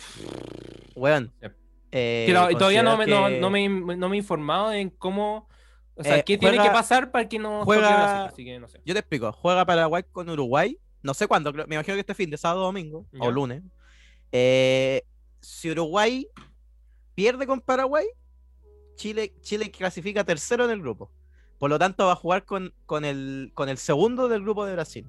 Weón. 0.95 1.33
Yep. 1.41 1.55
eh, 1.91 2.33
todavía 2.57 2.83
no 2.83 2.91
me, 2.97 3.05
considero 3.05 3.21
no, 3.21 3.27
que 3.29 3.39
no 3.39 3.49
me, 3.49 3.97
no 3.97 4.09
me 4.09 4.15
he 4.15 4.19
informado 4.19 4.71
en 4.71 4.89
cómo, 4.89 5.49
o 5.95 6.03
sea, 6.03 6.17
Eh, 6.19 6.23
qué 6.25 6.37
tiene 6.37 6.57
que 6.61 6.69
pasar 6.69 7.11
para 7.11 7.27
que 7.27 7.37
no 7.37 7.63
juega- 7.65 7.81
Brasil, 7.89 8.29
así 8.33 8.45
que 8.45 8.59
no 8.59 8.67
sé. 8.67 8.81
Yo 8.85 8.93
te 8.93 8.99
explico. 9.01 9.31
Juega 9.33 9.65
Paraguay 9.65 10.03
con 10.11 10.29
Uruguay. 10.29 10.77
No 11.01 11.13
sé 11.13 11.27
cuándo. 11.27 11.51
me 11.53 11.75
imagino 11.75 11.95
que 11.95 11.99
este 12.01 12.13
fin 12.15 12.29
de 12.29 12.37
sábado 12.37 12.61
o 12.61 12.65
domingo. 12.65 13.05
Ya. 13.11 13.19
O 13.21 13.31
lunes. 13.31 13.61
Eh, 14.31 15.03
si 15.41 15.69
Uruguay 15.71 16.27
pierde 17.15 17.45
con 17.47 17.59
Paraguay, 17.61 18.05
Chile, 18.95 19.33
Chile 19.41 19.71
clasifica 19.71 20.23
tercero 20.23 20.65
en 20.65 20.71
el 20.71 20.81
grupo. 20.81 21.11
Por 21.59 21.69
lo 21.69 21.77
tanto, 21.77 22.05
va 22.07 22.13
a 22.13 22.15
jugar 22.15 22.45
con, 22.45 22.73
con, 22.85 23.03
el, 23.05 23.51
con 23.53 23.69
el 23.69 23.77
segundo 23.77 24.27
del 24.29 24.41
grupo 24.41 24.65
de 24.65 24.73
Brasil. 24.73 25.05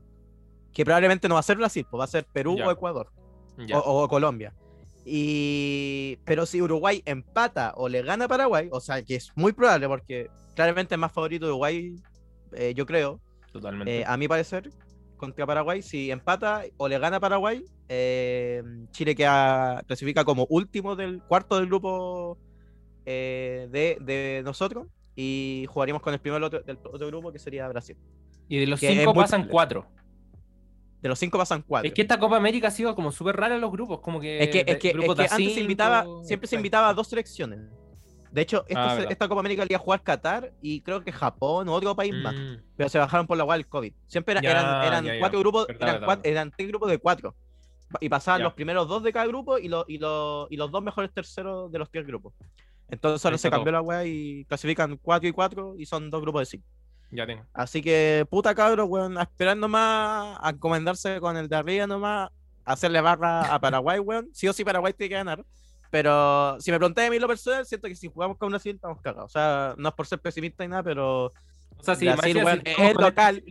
Que 0.72 0.84
probablemente 0.84 1.28
no 1.28 1.34
va 1.34 1.40
a 1.40 1.44
ser 1.44 1.56
Brasil, 1.56 1.86
pues 1.90 2.00
va 2.00 2.04
a 2.04 2.08
ser 2.08 2.26
Perú 2.32 2.56
Ya. 2.58 2.66
o 2.68 2.70
Ecuador. 2.70 3.10
O, 3.74 3.78
o 4.04 4.08
Colombia. 4.08 4.54
Y 5.04 6.18
pero 6.24 6.46
si 6.46 6.60
Uruguay 6.62 7.02
empata 7.04 7.72
o 7.76 7.88
le 7.88 8.02
gana 8.02 8.26
a 8.26 8.28
Paraguay, 8.28 8.68
o 8.70 8.80
sea 8.80 9.02
que 9.02 9.16
es 9.16 9.30
muy 9.34 9.52
probable 9.52 9.88
porque 9.88 10.28
claramente 10.54 10.94
es 10.94 10.98
más 10.98 11.12
favorito 11.12 11.46
Uruguay, 11.46 11.94
eh, 12.52 12.74
yo 12.74 12.86
creo, 12.86 13.20
Totalmente. 13.52 14.00
eh, 14.00 14.04
a 14.06 14.16
mi 14.16 14.28
parecer, 14.28 14.70
contra 15.16 15.46
Paraguay. 15.46 15.82
Si 15.82 16.10
empata 16.10 16.64
o 16.76 16.88
le 16.88 16.98
gana 16.98 17.16
a 17.16 17.20
Paraguay, 17.20 17.64
eh, 17.88 18.62
Chile 18.92 19.14
queda, 19.14 19.82
clasifica 19.86 20.24
como 20.24 20.46
último 20.48 20.96
del 20.96 21.22
cuarto 21.22 21.56
del 21.56 21.66
grupo 21.66 22.38
de, 23.04 23.98
de 24.00 24.42
nosotros 24.44 24.86
y 25.22 25.66
jugaríamos 25.68 26.02
con 26.02 26.14
el 26.14 26.20
primero 26.20 26.46
otro- 26.46 26.62
del 26.62 26.78
otro 26.82 27.06
grupo 27.08 27.30
que 27.32 27.38
sería 27.38 27.68
Brasil. 27.68 27.96
y 28.48 28.58
de 28.58 28.66
los 28.66 28.80
que 28.80 28.88
cinco 28.96 29.12
pasan 29.14 29.46
cuatro. 29.46 29.86
De 31.02 31.08
los 31.08 31.18
cinco 31.18 31.38
pasan 31.38 31.62
cuatro. 31.62 31.86
Es 31.88 31.94
que 31.94 32.02
esta 32.02 32.18
Copa 32.18 32.36
América 32.36 32.68
ha 32.68 32.70
sido 32.70 32.94
como 32.94 33.12
súper 33.12 33.36
rara 33.36 33.54
en 33.54 33.60
los 33.60 33.70
grupos, 33.70 34.00
como 34.00 34.20
que... 34.20 34.42
Es 34.42 34.48
que, 34.50 34.64
es 34.66 34.78
que, 34.78 34.88
es 34.90 35.32
antes 35.32 35.54
se 35.54 35.60
invitaba, 35.60 36.04
siempre 36.24 36.46
se 36.48 36.56
invitaba 36.56 36.88
a 36.88 36.94
dos 36.94 37.06
selecciones. 37.08 37.60
De 38.32 38.42
hecho, 38.42 38.64
esta, 38.68 38.92
Ah, 38.92 38.96
se- 38.96 39.12
esta 39.12 39.28
Copa 39.28 39.40
América 39.40 39.62
la 39.62 39.68
iba 39.70 39.76
a 39.76 39.82
jugar 39.82 40.02
Qatar 40.02 40.52
y 40.62 40.80
creo 40.82 41.02
que 41.02 41.10
Japón 41.12 41.68
o 41.68 41.72
otro 41.74 41.94
país 41.96 42.14
más. 42.14 42.34
Mm. 42.34 42.56
Pero 42.76 42.88
se 42.88 42.98
bajaron 42.98 43.26
por 43.26 43.36
la 43.36 43.44
guay 43.44 43.58
del 43.60 43.68
COVID. 43.68 43.92
Siempre 44.06 44.32
era- 44.32 44.40
Ya, 44.42 44.50
eran, 44.50 44.84
eran 44.86 45.04
ya, 45.04 45.14
ya. 45.14 45.20
cuatro 45.20 45.38
grupos, 45.40 45.66
Verdad, 45.66 45.82
eran, 45.82 45.94
verdad, 45.96 46.06
cuatro- 46.06 46.22
verdad. 46.22 46.32
eran 46.42 46.50
tres 46.56 46.68
grupos 46.68 46.90
de 46.90 46.98
cuatro. 46.98 47.34
Y 48.00 48.08
pasaban 48.08 48.40
Ya. 48.40 48.44
los 48.44 48.54
primeros 48.54 48.86
dos 48.88 49.02
de 49.02 49.12
cada 49.12 49.26
grupo 49.26 49.58
y, 49.58 49.68
los 49.68 49.84
y, 49.88 49.98
los 49.98 50.46
y 50.50 50.56
los 50.56 50.70
dos 50.70 50.82
mejores 50.82 51.10
terceros 51.12 51.72
de 51.72 51.78
los 51.78 51.90
tres 51.90 52.06
grupos. 52.06 52.34
Entonces 52.90 53.24
ahora 53.24 53.38
se 53.38 53.48
cambió 53.50 53.72
la 53.72 53.80
weá 53.82 54.04
y 54.04 54.44
clasifican 54.46 54.96
cuatro 54.96 55.28
y 55.28 55.32
cuatro 55.32 55.74
y 55.78 55.86
son 55.86 56.10
dos 56.10 56.20
grupos 56.22 56.42
de 56.42 56.46
cinco. 56.46 56.66
Ya 57.12 57.26
tengo. 57.26 57.44
Así 57.52 57.82
que, 57.82 58.24
puta 58.30 58.54
cabros, 58.54 58.86
weón, 58.88 59.18
a 59.18 59.22
esperar 59.22 59.56
nomás, 59.56 60.38
a 60.40 60.50
encomendarse 60.50 61.18
con 61.20 61.36
el 61.36 61.48
de 61.48 61.56
arriba 61.56 61.86
nomás, 61.86 62.30
a 62.64 62.72
hacerle 62.72 63.00
barra 63.00 63.52
a 63.52 63.60
Paraguay, 63.60 63.98
weón. 63.98 64.28
Sí 64.32 64.46
o 64.48 64.52
sí 64.52 64.64
Paraguay 64.64 64.92
tiene 64.92 65.08
que 65.08 65.14
ganar. 65.16 65.44
Pero 65.90 66.56
si 66.60 66.70
me 66.70 66.78
pregunté 66.78 67.04
a 67.04 67.10
mí 67.10 67.18
lo 67.18 67.26
personal, 67.26 67.66
siento 67.66 67.88
que 67.88 67.96
si 67.96 68.06
jugamos 68.08 68.38
con 68.38 68.48
Brasil 68.50 68.76
estamos 68.76 69.00
cagados. 69.02 69.26
O 69.26 69.32
sea, 69.32 69.74
no 69.76 69.88
es 69.88 69.94
por 69.96 70.06
ser 70.06 70.20
pesimista 70.20 70.62
ni 70.62 70.70
nada, 70.70 70.84
pero 70.84 71.26
O 71.26 71.82
sea, 71.82 71.96
sí, 71.96 72.04
Brasil, 72.06 72.44
weón, 72.44 72.62
si 72.64 72.82
es 72.82 72.94
local. 72.94 73.44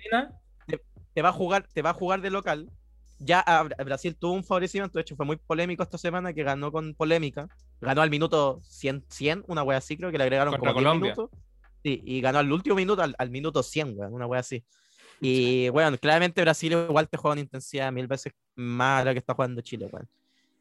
te 1.14 1.22
va 1.22 1.30
a 1.30 1.34
jugar, 1.34 1.68
te 1.74 1.82
va 1.82 1.90
a 1.90 1.94
jugar 1.94 2.22
de 2.22 2.30
local. 2.30 2.70
Ya 3.18 3.42
a 3.42 3.64
Bra- 3.66 3.84
Brasil 3.84 4.16
tuvo 4.16 4.32
un 4.34 4.44
favorecimiento, 4.46 4.98
de 4.98 5.02
hecho 5.02 5.18
fue 5.18 5.26
muy 5.26 5.36
polémico 5.36 5.84
esta 5.84 5.98
semana 5.98 6.32
que 6.32 6.44
ganó 6.44 6.72
con 6.72 6.94
polémica. 6.94 7.50
Ganó 7.82 8.02
al 8.02 8.10
minuto 8.10 8.60
100, 8.64 9.06
100 9.08 9.44
una 9.48 9.64
wea 9.64 9.78
así, 9.78 9.96
creo 9.98 10.12
que 10.12 10.18
le 10.18 10.24
agregaron 10.26 10.54
Contra 10.54 10.74
como 10.74 10.80
10 10.80 10.86
Colombia. 10.86 11.14
minutos. 11.14 11.40
Sí, 11.84 12.02
y 12.06 12.22
ganó 12.22 12.40
al 12.40 12.52
último 12.52 12.76
minuto, 12.76 13.02
al, 13.02 13.16
al 13.18 13.30
minuto 13.30 13.64
100, 13.64 13.98
weón, 13.98 14.14
una 14.14 14.26
wea 14.26 14.42
así. 14.42 14.64
Y 15.22 15.68
bueno, 15.70 15.98
claramente 15.98 16.42
Brasil 16.42 16.72
igual 16.72 17.10
te 17.10 17.18
juega 17.18 17.34
una 17.34 17.42
intensidad 17.42 17.92
mil 17.92 18.08
veces 18.08 18.32
más 18.56 19.02
a 19.02 19.06
la 19.06 19.14
que 19.14 19.20
está 19.20 19.34
jugando 19.34 19.60
Chile, 19.62 19.90
weón. 19.92 20.08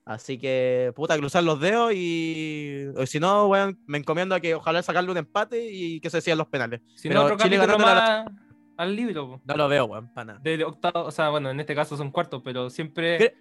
Así 0.04 0.38
que, 0.38 0.90
puta, 0.96 1.16
cruzar 1.18 1.44
los 1.44 1.61
dedos 1.61 1.92
y, 1.94 2.87
o 2.96 3.04
si 3.07 3.20
no, 3.20 3.46
weón, 3.46 3.78
me 3.87 3.98
encomiendo 3.98 4.35
a 4.35 4.40
que 4.40 4.54
ojalá 4.54 4.83
sacarle 4.83 5.11
un 5.11 5.18
empate 5.18 5.70
y 5.70 6.00
que 6.00 6.09
se 6.11 6.16
decían 6.16 6.38
los 6.38 6.48
penales. 6.48 6.81
Si 6.96 7.09
Pero 7.09 7.20
no, 7.20 7.26
otro 7.26 7.37
Chile 7.37 7.57
capítulo 7.59 7.85
ganándole 7.85 8.00
a 8.11 8.24
más 8.24 8.33
al 8.78 8.96
libro, 8.96 9.28
po. 9.28 9.42
No 9.44 9.57
lo 9.57 9.68
veo, 9.68 9.85
weón, 9.85 10.12
para 10.14 10.24
nada. 10.24 10.40
de 10.42 10.64
octavo, 10.64 11.04
o 11.04 11.11
sea, 11.11 11.28
bueno, 11.28 11.50
en 11.50 11.61
este 11.61 11.74
caso 11.74 11.96
son 11.96 12.11
cuartos, 12.11 12.40
pero 12.42 12.70
siempre 12.70 13.18
¿Qué? 13.18 13.35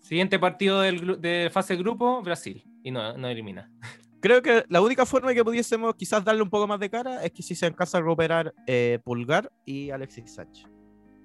siguiente 0.00 0.38
partido 0.38 0.80
del, 0.80 1.20
de 1.20 1.50
fase 1.52 1.76
grupo, 1.76 2.20
Brasil, 2.22 2.64
y 2.86 2.92
no, 2.92 3.18
no 3.18 3.26
elimina. 3.26 3.68
Creo 4.20 4.40
que 4.42 4.64
la 4.68 4.80
única 4.80 5.04
forma 5.04 5.34
que 5.34 5.44
pudiésemos 5.44 5.94
quizás 5.96 6.24
darle 6.24 6.40
un 6.40 6.48
poco 6.48 6.68
más 6.68 6.78
de 6.78 6.88
cara 6.88 7.24
es 7.24 7.32
que 7.32 7.42
si 7.42 7.56
se 7.56 7.66
alcanza 7.66 7.98
a 7.98 8.00
recuperar 8.00 8.54
eh, 8.66 9.00
Pulgar 9.04 9.50
y 9.64 9.90
Alexis 9.90 10.34
Sánchez. 10.34 10.66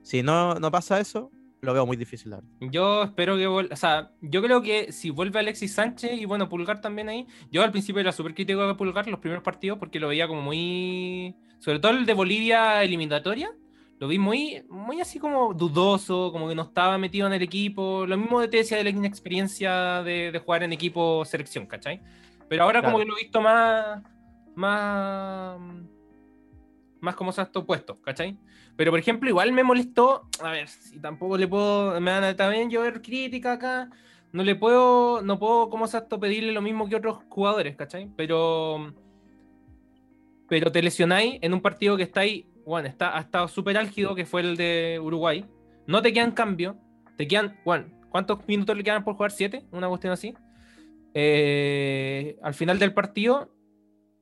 Si 0.02 0.24
no, 0.24 0.56
no 0.56 0.72
pasa 0.72 1.00
eso, 1.00 1.32
lo 1.62 1.74
veo 1.74 1.86
muy 1.86 1.98
difícil. 1.98 2.32
verdad. 2.32 2.48
Yo 2.60 3.04
espero 3.04 3.38
que 3.38 3.46
vuelva, 3.46 3.74
o 3.74 3.78
sea, 3.78 4.12
yo 4.22 4.42
creo 4.42 4.64
que 4.64 4.92
si 4.92 5.12
vuelve 5.12 5.40
Alexis 5.40 5.74
Sánchez 5.74 6.20
y 6.20 6.26
bueno, 6.26 6.50
Pulgar 6.50 6.82
también 6.82 7.10
ahí, 7.10 7.28
yo 7.52 7.62
al 7.62 7.72
principio 7.72 8.02
era 8.02 8.12
súper 8.12 8.34
crítico 8.34 8.68
de 8.68 8.74
Pulgar 8.74 9.08
los 9.08 9.20
primeros 9.20 9.44
partidos 9.44 9.78
porque 9.78 10.00
lo 10.00 10.08
veía 10.08 10.28
como 10.28 10.42
muy, 10.42 11.36
sobre 11.60 11.78
todo 11.78 11.92
el 11.92 12.08
de 12.08 12.14
Bolivia 12.16 12.84
eliminatoria, 12.84 13.52
lo 14.02 14.08
vi 14.08 14.18
muy, 14.18 14.64
muy 14.68 15.00
así 15.00 15.20
como 15.20 15.54
dudoso, 15.54 16.32
como 16.32 16.50
que 16.50 16.56
no 16.56 16.64
estaba 16.64 16.98
metido 16.98 17.28
en 17.28 17.34
el 17.34 17.44
equipo, 17.44 18.08
lo 18.08 18.18
mismo 18.18 18.42
de 18.42 18.48
te 18.48 18.58
decía 18.58 18.78
de 18.78 18.84
la 18.84 18.90
inexperiencia 18.90 20.02
de, 20.02 20.32
de 20.32 20.40
jugar 20.40 20.64
en 20.64 20.74
equipo 20.74 21.24
selección, 21.24 21.68
¿cachai? 21.68 22.02
Pero 22.50 22.64
ahora 22.64 22.82
como 22.82 22.96
Claro. 22.98 23.06
que 23.06 23.12
lo 23.12 23.18
he 23.20 23.22
visto 23.22 23.42
más, 23.42 24.02
más, 24.56 25.60
más 27.00 27.16
como 27.16 27.32
se 27.32 27.46
puesto, 27.46 28.02
¿cachai? 28.02 28.36
Pero 28.76 28.90
por 28.90 29.00
ejemplo, 29.00 29.30
igual 29.30 29.52
me 29.52 29.64
molestó, 29.64 30.28
a 30.42 30.50
ver, 30.50 30.68
si 30.68 31.00
tampoco 31.00 31.38
le 31.38 31.48
puedo, 31.48 32.02
me 32.02 32.10
van 32.10 32.24
a 32.24 32.36
también 32.36 32.72
llover 32.72 33.04
crítica 33.04 33.54
acá, 33.54 33.92
no 34.32 34.44
le 34.44 34.56
puedo, 34.56 35.22
no 35.22 35.38
puedo 35.38 35.70
como 35.70 35.86
se 35.86 36.02
pedirle 36.02 36.54
lo 36.54 36.64
mismo 36.64 36.90
que 36.90 36.96
otros 36.96 37.20
jugadores, 37.30 37.76
¿cachai? 37.76 38.10
Pero, 38.18 38.96
pero 40.50 40.72
te 40.72 40.82
lesionáis 40.82 41.38
en 41.40 41.54
un 41.54 41.62
partido 41.62 41.96
que 41.98 42.04
está 42.04 42.22
ahí, 42.22 42.48
bueno, 42.66 42.88
está, 42.88 43.18
ha 43.18 43.22
estado 43.22 43.48
súper 43.48 43.78
álgido, 43.78 44.16
que 44.16 44.26
fue 44.26 44.42
el 44.42 44.58
de 44.58 45.00
Uruguay, 45.02 45.46
no 45.88 46.02
te 46.02 46.14
quedan 46.14 46.32
cambios, 46.32 46.76
te 47.18 47.28
quedan, 47.28 47.60
bueno, 47.66 47.86
¿cuántos 48.10 48.46
minutos 48.48 48.76
le 48.78 48.84
quedan 48.84 49.04
por 49.04 49.16
jugar? 49.16 49.32
¿Siete? 49.32 49.66
Una 49.72 49.88
cuestión 49.88 50.14
así. 50.14 50.34
Eh, 51.14 52.38
al 52.42 52.54
final 52.54 52.80
del 52.80 52.94
partido 52.94 53.50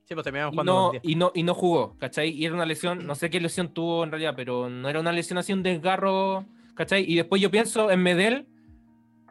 Sí, 0.06 0.16
pues 0.16 0.24
terminamos 0.24 0.54
y 0.54 0.56
jugando 0.56 0.74
no, 0.74 0.82
los 0.86 0.92
10. 0.94 1.04
y, 1.04 1.16
no, 1.16 1.32
y 1.36 1.44
no 1.44 1.54
jugó, 1.54 1.96
¿cachai? 2.00 2.30
Y 2.32 2.44
era 2.44 2.56
una 2.56 2.66
lesión, 2.66 3.06
no 3.06 3.14
sé 3.14 3.30
qué 3.30 3.40
lesión 3.40 3.72
tuvo 3.76 4.04
en 4.04 4.10
realidad, 4.10 4.34
pero 4.36 4.68
no 4.68 4.90
era 4.90 5.00
una 5.00 5.12
lesión 5.12 5.38
así, 5.38 5.54
un 5.54 5.62
desgarro, 5.62 6.46
¿cachai? 6.74 7.06
Y 7.08 7.16
después 7.16 7.40
yo 7.40 7.52
pienso 7.52 7.92
en 7.92 8.02
Medel, 8.02 8.48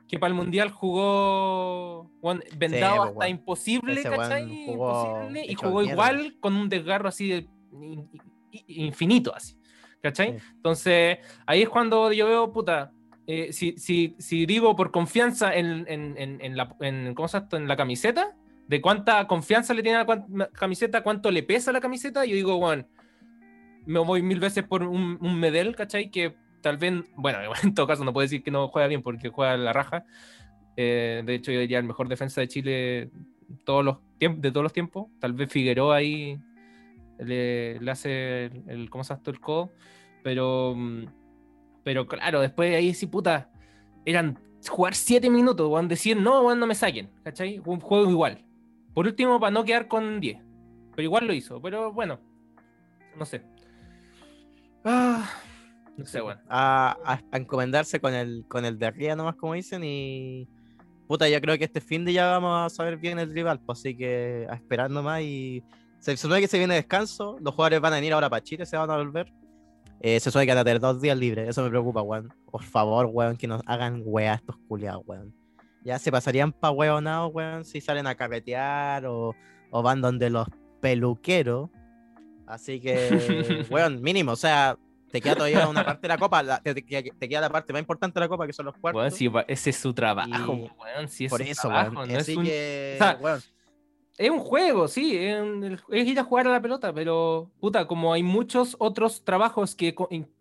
que 0.06 0.20
para 0.20 0.28
el 0.28 0.34
Mundial 0.34 0.70
jugó 0.70 2.08
bueno, 2.20 2.42
vendado 2.56 2.96
pues, 2.96 3.08
hasta 3.08 3.18
weón. 3.18 3.30
imposible, 3.30 3.92
Ese 3.94 4.08
¿cachai? 4.08 4.66
jugó 4.66 5.04
Imposible, 5.24 5.46
y 5.48 5.54
jugó 5.54 5.80
mierda. 5.80 5.92
igual 5.92 6.36
con 6.38 6.54
un 6.54 6.68
desgarro 6.68 7.08
así 7.08 7.28
de 7.28 7.48
infinito, 8.66 9.34
así, 9.34 9.56
¿cachai? 10.02 10.38
Sí. 10.38 10.44
Entonces, 10.56 11.18
ahí 11.46 11.62
es 11.62 11.68
cuando 11.68 12.12
yo 12.12 12.26
veo, 12.26 12.52
puta, 12.52 12.92
eh, 13.26 13.52
si, 13.52 13.76
si, 13.78 14.16
si 14.18 14.46
digo 14.46 14.74
por 14.74 14.90
confianza 14.90 15.54
en, 15.54 15.84
en, 15.88 16.14
en, 16.16 16.40
en 16.40 16.56
la, 16.56 16.74
en, 16.80 17.14
¿cómo 17.14 17.28
se 17.28 17.42
en 17.52 17.68
la 17.68 17.76
camiseta, 17.76 18.36
de 18.66 18.80
cuánta 18.80 19.26
confianza 19.26 19.74
le 19.74 19.82
tiene 19.82 19.98
a 19.98 20.04
la 20.04 20.48
camiseta, 20.48 21.02
cuánto 21.02 21.30
le 21.30 21.42
pesa 21.42 21.72
la 21.72 21.80
camiseta, 21.80 22.24
yo 22.24 22.34
digo, 22.34 22.58
bueno, 22.58 22.86
me 23.86 23.98
voy 24.00 24.22
mil 24.22 24.38
veces 24.38 24.64
por 24.64 24.82
un, 24.82 25.18
un 25.20 25.40
Medel, 25.40 25.74
¿cachai? 25.74 26.10
Que 26.10 26.34
tal 26.60 26.76
vez, 26.76 26.92
bueno, 27.16 27.38
en 27.62 27.74
todo 27.74 27.86
caso 27.86 28.04
no 28.04 28.12
puedo 28.12 28.24
decir 28.24 28.42
que 28.42 28.50
no 28.50 28.68
juega 28.68 28.88
bien 28.88 29.02
porque 29.02 29.30
juega 29.30 29.56
la 29.56 29.72
raja. 29.72 30.04
Eh, 30.76 31.22
de 31.24 31.34
hecho, 31.34 31.50
yo 31.50 31.60
diría 31.60 31.78
el 31.78 31.84
mejor 31.84 32.08
defensa 32.08 32.40
de 32.40 32.48
Chile 32.48 33.10
todos 33.64 33.84
los 33.84 33.98
tiempos, 34.18 34.42
de 34.42 34.50
todos 34.52 34.62
los 34.62 34.72
tiempos. 34.72 35.06
Tal 35.18 35.32
vez 35.32 35.50
Figueroa 35.50 35.96
ahí 35.96 36.38
le, 37.18 37.78
le 37.80 37.90
hace 37.90 38.46
el, 38.46 38.64
el- 38.68 38.90
¿cómo 38.90 39.04
se 39.04 39.14
esto? 39.14 39.30
el 39.30 39.40
codo. 39.40 39.72
Pero, 40.22 40.74
mm, 40.76 41.04
pero 41.84 42.06
claro, 42.06 42.40
después 42.40 42.74
ahí 42.74 42.92
sí, 42.94 43.06
puta, 43.06 43.50
eran 44.04 44.38
jugar 44.68 44.94
7 44.94 45.30
minutos, 45.30 45.68
weón, 45.70 45.88
decir, 45.88 46.16
no, 46.16 46.42
weón, 46.42 46.58
no 46.58 46.66
me 46.66 46.74
saquen, 46.74 47.10
¿cachai? 47.24 47.60
Un 47.64 47.80
juego 47.80 48.10
igual. 48.10 48.44
Por 48.94 49.06
último, 49.06 49.38
para 49.38 49.50
no 49.52 49.64
quedar 49.64 49.86
con 49.88 50.20
10. 50.20 50.42
Pero 50.90 51.02
igual 51.02 51.26
lo 51.26 51.32
hizo, 51.32 51.62
pero 51.62 51.92
bueno, 51.92 52.18
no 53.16 53.24
sé. 53.24 53.42
Ah, 54.84 55.28
no 55.96 56.04
sé, 56.06 56.20
weón. 56.22 56.38
a, 56.48 56.96
a- 57.04 57.36
encomendarse 57.36 58.00
con 58.00 58.14
el, 58.14 58.44
con 58.48 58.64
el 58.64 58.78
de 58.78 58.86
arriba 58.86 59.14
nomás, 59.16 59.36
como 59.36 59.54
dicen, 59.54 59.82
y 59.84 60.48
puta, 61.06 61.28
yo 61.28 61.40
creo 61.40 61.56
que 61.58 61.64
este 61.64 61.80
fin 61.80 62.04
de 62.04 62.12
ya 62.12 62.26
vamos 62.30 62.66
a 62.66 62.74
saber 62.74 62.96
bien 62.98 63.18
el 63.18 63.32
rival, 63.32 63.60
pues 63.64 63.80
así 63.80 63.96
que 63.96 64.46
a 64.50 64.54
esperar 64.54 64.90
nomás 64.90 65.22
y 65.22 65.62
se 65.98 66.16
supone 66.16 66.40
que 66.40 66.48
se 66.48 66.58
viene 66.58 66.74
descanso, 66.74 67.36
los 67.40 67.54
jugadores 67.54 67.80
van 67.80 67.92
a 67.92 67.96
venir 67.96 68.12
ahora 68.12 68.28
para 68.30 68.42
Chile, 68.42 68.64
se 68.66 68.76
van 68.76 68.90
a 68.90 68.96
volver. 68.96 69.32
Eh, 70.00 70.20
se 70.20 70.30
supone 70.30 70.46
que 70.46 70.52
van 70.52 70.58
a 70.58 70.64
tener 70.64 70.80
dos 70.80 71.00
días 71.00 71.18
libres, 71.18 71.48
eso 71.48 71.62
me 71.62 71.70
preocupa, 71.70 72.02
weón. 72.02 72.32
Por 72.50 72.62
favor, 72.62 73.06
weón, 73.12 73.36
que 73.36 73.46
nos 73.48 73.62
hagan 73.66 74.02
weá 74.04 74.34
estos 74.34 74.56
culiados, 74.68 75.02
weón. 75.06 75.34
Ya 75.84 75.98
se 75.98 76.12
pasarían 76.12 76.52
pa' 76.52 76.70
weonados, 76.70 77.32
weón, 77.34 77.64
si 77.64 77.80
salen 77.80 78.06
a 78.06 78.14
carretear 78.14 79.06
o, 79.06 79.34
o 79.70 79.82
van 79.82 80.00
donde 80.00 80.30
los 80.30 80.46
peluqueros. 80.80 81.70
Así 82.46 82.80
que, 82.80 83.66
weón, 83.70 84.00
mínimo, 84.00 84.32
o 84.32 84.36
sea, 84.36 84.78
te 85.10 85.20
queda 85.20 85.34
todavía 85.34 85.68
una 85.68 85.84
parte 85.84 86.02
de 86.02 86.08
la 86.08 86.18
copa, 86.18 86.42
la- 86.42 86.60
te, 86.60 86.74
te 86.74 86.84
queda- 87.28 87.40
la 87.40 87.50
parte 87.50 87.72
más 87.72 87.80
importante 87.80 88.14
de 88.18 88.24
la 88.24 88.28
copa, 88.28 88.46
que 88.46 88.52
son 88.52 88.66
los 88.66 88.76
cuartos. 88.76 89.00
Weón, 89.00 89.10
sí, 89.10 89.26
va- 89.28 89.44
ese 89.48 89.70
es 89.70 89.76
su 89.76 89.92
trabajo, 89.92 90.28
Y- 90.54 90.70
weón, 90.80 91.08
sí, 91.08 91.24
es 91.26 91.30
Por 91.30 91.42
su 91.44 91.50
eso, 91.50 91.68
trabajo, 91.68 91.92
no 91.94 92.02
es 92.04 92.18
Así 92.18 92.36
un- 92.36 92.44
que, 92.44 92.92
o 92.94 92.98
sea, 93.04 93.18
weón, 93.20 93.40
Es 94.18 94.30
un 94.30 94.40
juego, 94.40 94.88
sí, 94.88 95.16
es, 95.16 95.40
es 95.90 96.06
ir 96.08 96.18
a 96.18 96.24
jugar 96.24 96.48
a 96.48 96.50
la 96.50 96.60
pelota, 96.60 96.92
pero 96.92 97.52
puta, 97.60 97.86
como 97.86 98.12
hay 98.12 98.24
muchos 98.24 98.74
otros 98.80 99.22
trabajos 99.24 99.76
que, 99.76 99.94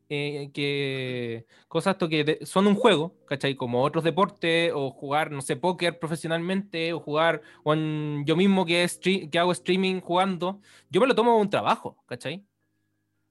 eh, 0.09 0.49
que 0.51 1.45
cosas 1.67 1.95
que 2.09 2.23
de- 2.23 2.45
son 2.45 2.65
un 2.65 2.73
juego, 2.73 3.13
¿cachai? 3.27 3.53
Como 3.55 3.83
otros 3.83 4.03
deportes, 4.03 4.71
o 4.73 4.89
jugar, 4.89 5.29
no 5.31 5.41
sé, 5.43 5.57
póker 5.57 5.99
profesionalmente, 5.99 6.91
o 6.91 6.99
jugar, 6.99 7.43
o 7.63 7.73
en- 7.75 8.23
yo 8.25 8.35
mismo 8.35 8.65
que, 8.65 8.87
que 9.31 9.37
hago 9.37 9.51
streaming 9.51 10.01
jugando, 10.01 10.59
yo 10.89 10.99
me 10.99 11.05
lo 11.05 11.13
tomo 11.13 11.31
como 11.33 11.41
un 11.41 11.49
trabajo, 11.51 11.97
¿cachai? 12.07 12.43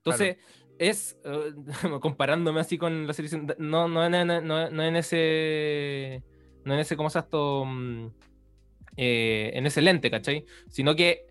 Entonces, 0.04 0.36
es, 0.78 1.18
eh, 1.24 1.54
comparándome 2.00 2.60
así 2.60 2.78
con 2.78 3.06
la 3.08 3.12
selección, 3.14 3.52
no, 3.58 3.88
no, 3.88 4.06
en- 4.06 4.26
no, 4.28 4.40
no- 4.40 4.70
no 4.70 4.82
en 4.84 4.94
ese, 4.94 6.22
no 6.64 6.74
en 6.74 6.80
ese, 6.80 6.96
¿cómo 6.96 7.10
se 7.10 7.14
llama 7.18 7.24
esto? 7.26 7.64
Mm, 7.66 8.10
eh, 8.96 9.50
en 9.54 9.66
ese 9.66 9.82
lente, 9.82 10.10
¿cachai? 10.10 10.44
Sino 10.68 10.94
que 10.96 11.26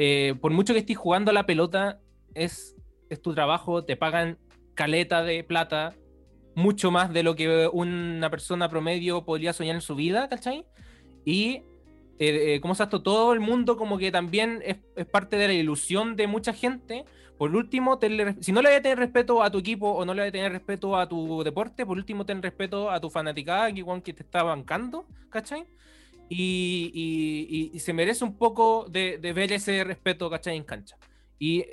eh, 0.00 0.36
por 0.40 0.52
mucho 0.52 0.74
que 0.74 0.78
estés 0.78 0.96
jugando 0.96 1.32
a 1.32 1.34
la 1.34 1.44
pelota, 1.44 1.98
es, 2.32 2.76
es 3.10 3.20
tu 3.20 3.34
trabajo, 3.34 3.84
te 3.84 3.96
pagan 3.96 4.38
caleta 4.74 5.24
de 5.24 5.42
plata, 5.42 5.96
mucho 6.54 6.92
más 6.92 7.12
de 7.12 7.24
lo 7.24 7.34
que 7.34 7.68
una 7.72 8.30
persona 8.30 8.68
promedio 8.68 9.24
podría 9.24 9.52
soñar 9.52 9.74
en 9.74 9.80
su 9.80 9.96
vida, 9.96 10.28
¿cachai? 10.28 10.64
Y, 11.24 11.62
eh, 12.20 12.54
eh, 12.54 12.60
¿cómo 12.60 12.76
se 12.76 12.78
llama 12.78 12.86
esto? 12.90 13.02
Todo 13.02 13.32
el 13.32 13.40
mundo 13.40 13.76
como 13.76 13.98
que 13.98 14.12
también 14.12 14.62
es, 14.64 14.76
es 14.94 15.06
parte 15.06 15.36
de 15.36 15.48
la 15.48 15.54
ilusión 15.54 16.14
de 16.14 16.28
mucha 16.28 16.52
gente. 16.52 17.04
Por 17.36 17.56
último, 17.56 17.98
tenle 17.98 18.36
si 18.40 18.52
no 18.52 18.62
le 18.62 18.68
vas 18.68 18.78
a 18.78 18.82
tener 18.82 18.98
respeto 18.98 19.42
a 19.42 19.50
tu 19.50 19.58
equipo 19.58 19.90
o 19.90 20.04
no 20.04 20.14
le 20.14 20.22
vas 20.22 20.28
a 20.28 20.32
tener 20.32 20.52
respeto 20.52 20.96
a 20.96 21.08
tu 21.08 21.42
deporte, 21.42 21.84
por 21.84 21.96
último, 21.96 22.24
ten 22.24 22.40
respeto 22.40 22.88
a 22.88 23.00
tu 23.00 23.10
fanaticada 23.10 23.72
que, 23.72 23.84
que 24.04 24.12
te 24.12 24.22
está 24.22 24.44
bancando, 24.44 25.06
¿cachai? 25.28 25.66
Y, 26.28 26.90
y- 26.94 27.70
y- 27.74 27.78
se 27.80 27.92
merece 27.92 28.24
un 28.24 28.36
poco 28.36 28.86
de, 28.88 29.18
de 29.18 29.32
ver 29.32 29.52
ese 29.52 29.82
respeto, 29.84 30.28
¿cachai? 30.30 30.56
En 30.56 30.64
cancha. 30.64 30.96
Y 31.38 31.64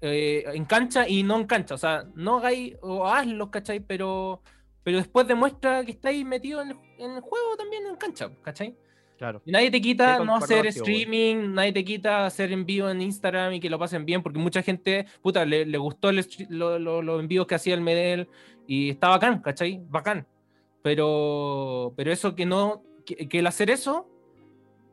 eh, 0.00 0.44
en 0.52 0.64
cancha 0.64 1.08
y 1.08 1.22
no 1.22 1.36
en 1.40 1.46
cancha. 1.46 1.74
O 1.74 1.78
sea, 1.78 2.04
no 2.14 2.38
hagáis 2.38 2.74
o 2.82 3.06
hazlo, 3.06 3.50
¿cachai? 3.50 3.80
Pero, 3.80 4.42
pero 4.82 4.98
después 4.98 5.26
demuestra 5.26 5.84
que 5.84 5.92
estáis 5.92 6.24
metido 6.24 6.60
en 6.62 6.70
el, 6.70 6.76
en 6.98 7.10
el 7.12 7.20
juego 7.20 7.56
también 7.56 7.86
en 7.86 7.96
cancha, 7.96 8.30
¿cachai? 8.42 8.76
claro. 9.16 9.40
Y 9.46 9.52
nadie 9.52 9.70
te 9.70 9.80
quita 9.80 10.18
Sí, 10.18 10.24
no 10.24 10.36
hacer 10.36 10.66
streaming, 10.66 11.54
nadie 11.54 11.72
te 11.72 11.84
quita 11.84 12.26
hacer 12.26 12.50
envío 12.52 12.90
en 12.90 13.00
Instagram 13.00 13.54
y 13.54 13.60
que 13.60 13.70
lo 13.70 13.78
pasen 13.78 14.04
bien, 14.04 14.22
porque 14.22 14.38
mucha 14.40 14.60
gente, 14.60 15.06
puta, 15.22 15.44
le, 15.46 15.64
le 15.64 15.78
gustó 15.78 16.10
stre- 16.10 16.48
lo- 16.50 16.78
lo- 16.80 17.00
los 17.00 17.20
envíos 17.20 17.46
que 17.46 17.54
hacía 17.54 17.74
el 17.74 17.80
Medel 17.80 18.28
y 18.66 18.90
está 18.90 19.08
bacán, 19.08 19.40
¿cachai? 19.40 19.80
Bacán. 19.88 20.26
Pero, 20.82 21.94
pero 21.96 22.12
eso 22.12 22.34
que 22.34 22.44
no, 22.44 22.82
que, 23.04 23.28
que 23.28 23.38
el 23.38 23.46
hacer 23.46 23.70
eso 23.70 24.08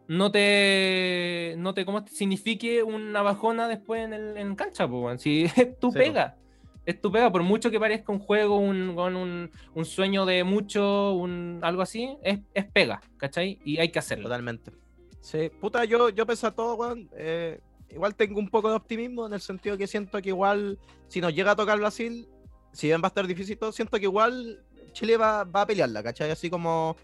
no 0.08 0.32
te, 0.32 1.56
no 1.58 1.74
te, 1.74 1.86
¿cómo 1.86 2.04
te 2.04 2.12
signifique 2.12 2.84
una 2.84 3.22
bajona 3.22 3.68
después 3.68 4.04
en, 4.04 4.14
el, 4.14 4.38
en 4.38 4.56
cancha, 4.56 4.88
po. 4.88 5.18
Si 5.18 5.44
es 5.56 5.80
tu 5.80 5.90
po. 5.90 5.94
pega. 5.94 6.38
Es 6.86 7.00
tu 7.00 7.12
pega, 7.12 7.32
por 7.32 7.44
mucho 7.44 7.70
que 7.70 7.80
parezca 7.80 8.12
un 8.12 8.20
juego, 8.20 8.58
un, 8.58 8.96
con 8.96 9.16
un, 9.16 9.52
un 9.76 9.86
sueño 9.86 10.26
de 10.26 10.44
mucho, 10.44 11.14
un, 11.14 11.60
algo 11.62 11.84
así, 11.84 12.18
es, 12.24 12.40
es 12.54 12.66
pega, 12.66 13.02
¿cachai? 13.18 13.60
Y 13.64 13.78
hay 13.78 13.90
que 13.90 14.00
hacerlo. 14.00 14.24
Totalmente. 14.24 14.72
Sí, 15.20 15.50
puta, 15.62 15.86
yo, 15.86 16.10
yo 16.10 16.26
pese 16.26 16.48
a 16.48 16.52
todo, 16.52 16.76
weón. 16.76 17.08
eh, 17.16 17.60
igual 17.90 18.16
tengo 18.16 18.40
un 18.40 18.50
poco 18.50 18.70
de 18.70 18.76
optimismo 18.76 19.28
en 19.28 19.34
el 19.34 19.42
sentido 19.42 19.78
que 19.78 19.86
siento 19.86 20.22
que 20.22 20.30
igual, 20.30 20.80
si 21.08 21.22
nos 21.22 21.34
llega 21.36 21.52
a 21.52 21.56
tocar 21.56 21.78
Brasil, 21.78 22.28
si 22.74 22.88
bien 22.88 23.02
va 23.02 23.06
a 23.06 23.10
estar 23.10 23.28
difícil 23.28 23.58
todo, 23.58 23.72
siento 23.72 23.98
que 24.00 24.06
igual 24.06 24.64
Chile 24.94 25.18
va, 25.18 25.44
va 25.44 25.62
a 25.62 25.68
pelearla, 25.68 26.04
¿cachai? 26.04 26.32
Así 26.32 26.50
como. 26.50 26.96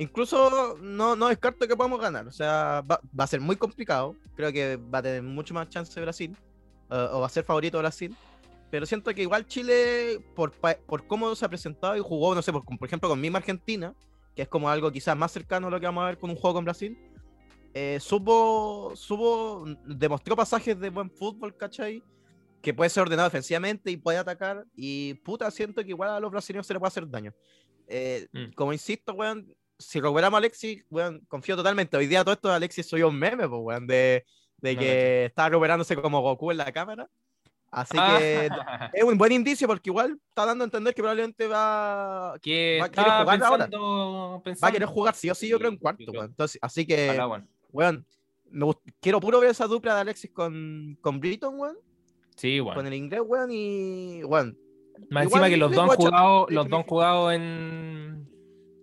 Incluso 0.00 0.78
no, 0.80 1.14
no 1.14 1.28
descarto 1.28 1.68
que 1.68 1.76
podamos 1.76 2.00
ganar. 2.00 2.26
O 2.26 2.32
sea, 2.32 2.82
va, 2.90 2.98
va 3.18 3.24
a 3.24 3.26
ser 3.26 3.38
muy 3.40 3.56
complicado. 3.56 4.16
Creo 4.34 4.50
que 4.50 4.76
va 4.76 5.00
a 5.00 5.02
tener 5.02 5.22
mucho 5.22 5.52
más 5.52 5.68
chance 5.68 6.00
Brasil. 6.00 6.34
eh, 6.90 7.08
o 7.12 7.20
va 7.20 7.26
a 7.26 7.28
ser 7.28 7.44
favorito 7.44 7.78
Brasil. 7.78 8.16
Pero 8.70 8.86
siento 8.86 9.12
que 9.14 9.20
igual 9.22 9.46
Chile, 9.46 10.24
por, 10.34 10.52
por 10.86 11.06
cómo 11.06 11.34
se 11.34 11.44
ha 11.44 11.48
presentado 11.48 11.96
y 11.96 12.00
jugó, 12.00 12.34
no 12.34 12.40
sé, 12.40 12.50
por, 12.50 12.64
por 12.64 12.86
ejemplo, 12.88 13.10
con 13.10 13.20
misma 13.20 13.38
Argentina, 13.38 13.94
que 14.34 14.42
es 14.42 14.48
como 14.48 14.70
algo 14.70 14.90
quizás 14.90 15.14
más 15.16 15.32
cercano 15.32 15.66
a 15.66 15.70
lo 15.70 15.78
que 15.80 15.86
vamos 15.86 16.02
a 16.02 16.06
ver 16.06 16.18
con 16.18 16.30
un 16.30 16.36
juego 16.36 16.54
con 16.54 16.64
Brasil, 16.64 16.96
eh, 17.74 17.98
supo, 18.00 18.92
supo, 18.94 19.64
demostró 19.84 20.34
pasajes 20.34 20.78
de 20.80 20.88
buen 20.88 21.10
fútbol, 21.10 21.56
¿cachai? 21.56 22.02
Que 22.62 22.72
puede 22.72 22.90
ser 22.90 23.02
ordenado 23.02 23.28
defensivamente 23.28 23.90
y 23.90 23.96
puede 23.98 24.18
atacar. 24.18 24.64
Y 24.74 25.14
puta, 25.14 25.50
siento 25.50 25.82
que 25.82 25.90
igual 25.90 26.10
a 26.10 26.20
los 26.20 26.30
brasileños 26.30 26.66
se 26.66 26.72
les 26.72 26.80
puede 26.80 26.88
hacer 26.88 27.08
daño. 27.10 27.34
Eh, 27.86 28.28
Mm. 28.32 28.52
Como 28.54 28.72
insisto, 28.72 29.12
weón, 29.14 29.52
si 29.80 30.00
recuperamos 30.00 30.36
a 30.36 30.38
Alexis, 30.38 30.84
weón, 30.90 31.20
confío 31.28 31.56
totalmente. 31.56 31.96
Hoy 31.96 32.06
día 32.06 32.22
todo 32.22 32.34
esto 32.34 32.48
de 32.48 32.54
Alexis 32.54 32.86
soy 32.86 33.02
un 33.02 33.18
meme, 33.18 33.48
pues, 33.48 33.60
weón, 33.62 33.86
de, 33.86 34.24
de 34.58 34.74
No, 34.74 34.80
que 34.80 35.24
está 35.26 35.48
recuperándose 35.48 35.96
como 35.96 36.20
Goku 36.20 36.50
en 36.50 36.58
la 36.58 36.70
cámara. 36.72 37.08
Así 37.72 37.96
Ah, 37.98 38.16
que 38.18 38.48
es 38.94 39.04
un 39.04 39.16
buen 39.16 39.32
indicio 39.32 39.66
porque 39.68 39.90
igual 39.90 40.18
está 40.28 40.44
dando 40.44 40.64
a 40.64 40.66
entender 40.66 40.92
que 40.92 41.02
probablemente 41.02 41.46
va, 41.46 42.34
que 42.42 42.78
va 42.80 42.86
a 42.86 42.90
querer 42.90 43.04
jugar 43.06 43.42
ahora. 43.42 43.64
pensando, 43.66 44.30
va 44.32 44.36
a 44.36 44.42
pensando- 44.42 44.72
querer 44.72 44.88
jugar 44.88 45.14
sí 45.14 45.30
o 45.30 45.34
sí, 45.34 45.48
yo 45.48 45.58
creo, 45.58 45.70
en 45.70 45.76
cuarto, 45.76 46.04
creo. 46.06 46.24
Entonces, 46.24 46.58
así 46.62 46.84
que, 46.86 47.08
Ojalá, 47.10 47.28
weón. 47.28 47.48
weón, 47.72 48.06
me 48.50 48.66
quiero 49.00 49.20
puro 49.20 49.38
ver 49.40 49.50
esa 49.50 49.66
dupla 49.68 49.94
de 49.94 50.00
Alexis 50.00 50.30
con, 50.32 50.98
con 51.00 51.20
Britton, 51.20 51.58
weón, 51.60 51.76
Sí, 52.36 52.60
weón. 52.60 52.74
con 52.74 52.86
el 52.88 52.94
inglés, 52.94 53.20
weón, 53.24 53.50
y, 53.52 54.24
weón, 54.24 54.58
Más 55.08 55.24
igual 55.26 55.44
encima 55.44 55.48
que 55.48 55.56
los 55.56 55.70
dos 55.72 55.90
han 55.90 55.96
jugado, 55.96 56.46
los 56.50 56.68
dos 56.68 56.84
jugado 56.88 57.30
en 57.32 58.28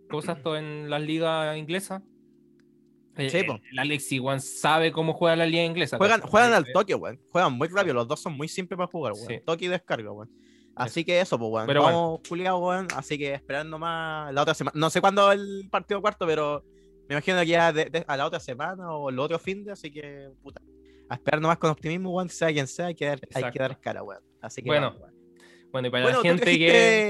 cosas 0.08 0.38
esto 0.38 0.56
en 0.58 0.90
las 0.90 1.02
ligas 1.02 1.58
inglesas. 1.58 2.02
Eh, 3.18 3.30
Sí, 3.32 3.38
eh, 3.38 3.62
el 3.72 3.80
Alexi 3.80 4.20
Juan 4.20 4.40
sabe 4.40 4.92
cómo 4.92 5.14
juega 5.14 5.36
la 5.36 5.46
liga 5.48 5.64
inglesa. 5.64 5.98
juegan, 5.98 6.22
juegan 6.22 6.54
al 6.54 6.72
toque, 6.72 6.94
weón, 6.94 7.20
juegan 7.32 7.54
muy 7.54 7.68
rápido, 7.68 7.96
los 7.96 8.08
dos 8.08 8.20
son 8.20 8.38
muy 8.38 8.48
simples 8.48 8.78
para 8.78 8.88
jugar, 8.88 9.14
weón, 9.14 9.28
Sí. 9.28 9.40
toque 9.46 9.66
y 9.66 9.68
descarga, 9.70 10.12
weón. 10.12 10.30
Así 10.76 11.04
que 11.04 11.20
eso, 11.20 11.40
pues, 11.40 11.52
weón, 11.52 11.66
Pero 11.66 11.82
vamos 11.82 12.20
culiados, 12.30 12.62
weón, 12.62 12.88
así 12.96 13.18
que 13.18 13.34
esperando 13.34 13.80
más 13.80 14.32
la 14.32 14.44
otra 14.44 14.54
semana, 14.54 14.80
no 14.80 14.90
sé 14.92 15.02
cuándo 15.02 15.32
el 15.32 15.68
partido 15.72 16.00
cuarto, 16.00 16.28
pero 16.28 16.64
me 17.10 17.16
imagino 17.16 17.40
que 17.40 17.48
ya 17.48 17.74
de- 17.74 17.86
de- 17.86 18.06
a 18.08 18.18
la 18.18 18.28
otra 18.28 18.40
semana 18.40 18.92
o 18.94 19.10
el 19.10 19.18
otro 19.18 19.40
fin 19.40 19.64
de, 19.64 19.72
así 19.72 19.90
que, 19.92 20.30
puta, 20.44 20.62
a 21.10 21.16
esperar 21.16 21.42
nomás 21.42 21.58
con 21.58 21.72
optimismo, 21.72 22.12
weón, 22.12 22.30
sea 22.30 22.54
quien 22.54 22.68
sea, 22.68 22.86
hay 22.88 22.96
que 22.96 23.06
dar, 23.08 23.20
hay 23.34 23.50
que 23.52 23.58
dar 23.60 23.72
escala, 23.72 24.04
weón. 24.04 24.22
Así 24.42 24.62
que 24.62 24.68
Bueno, 24.70 24.92
vamos, 24.92 25.02
weón. 25.02 25.17
Bueno, 25.72 25.88
y 25.90 25.92
para 25.92 26.04
Bueno, 26.04 26.18
la 26.24 26.30
gente 26.30 26.44
trajiste- 26.46 26.58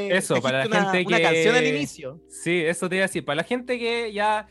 que. 0.09 0.17
Eso, 0.17 0.41
para 0.41 0.59
la 0.59 0.67
una- 0.67 0.91
gente 0.91 1.07
una 1.07 1.17
que. 1.17 1.23
canción 1.23 1.55
al 1.55 1.65
inicio. 1.67 2.21
Sí, 2.27 2.61
eso 2.65 2.89
te 2.89 2.95
iba 2.95 3.05
a 3.05 3.07
decir. 3.07 3.23
Para 3.23 3.37
la 3.37 3.43
gente 3.43 3.77
que 3.79 4.11
ya 4.11 4.47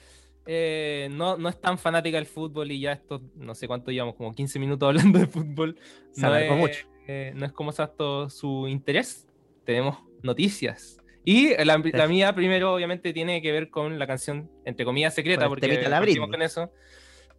eh, 0.47 1.09
no, 1.11 1.37
no 1.37 1.49
es 1.49 1.61
tan 1.61 1.77
fanática 1.77 2.17
del 2.17 2.27
fútbol 2.27 2.71
y 2.71 2.81
ya 2.81 2.93
esto, 2.93 3.21
no 3.35 3.55
sé 3.55 3.67
cuánto 3.67 3.91
llevamos, 3.91 4.15
como 4.15 4.33
15 4.35 4.59
minutos 4.61 4.87
hablando 4.89 5.19
de 5.19 5.27
fútbol. 5.27 5.77
Se 6.13 6.23
no 6.23 6.37
es, 6.37 6.51
mucho. 6.53 6.87
eh, 7.09 7.33
no 7.35 7.45
es 7.47 7.53
como 7.53 7.71
exacto 7.71 8.31
su 8.31 8.69
interés. 8.69 9.27
Tenemos 9.65 9.99
noticias. 10.23 10.99
Y 11.25 11.57
la, 11.65 11.83
la 11.85 12.07
mía 12.07 12.33
primero 12.37 12.73
obviamente 12.73 13.13
tiene 13.13 13.43
que 13.43 13.51
ver 13.51 13.69
con 13.71 13.99
la 13.99 14.07
canción, 14.07 14.49
entre 14.65 14.85
comillas, 14.85 15.13
secreta, 15.13 15.43
el 15.43 15.49
porque 15.49 15.67
partimos 15.91 16.31
con 16.31 16.41
eso. 16.43 16.71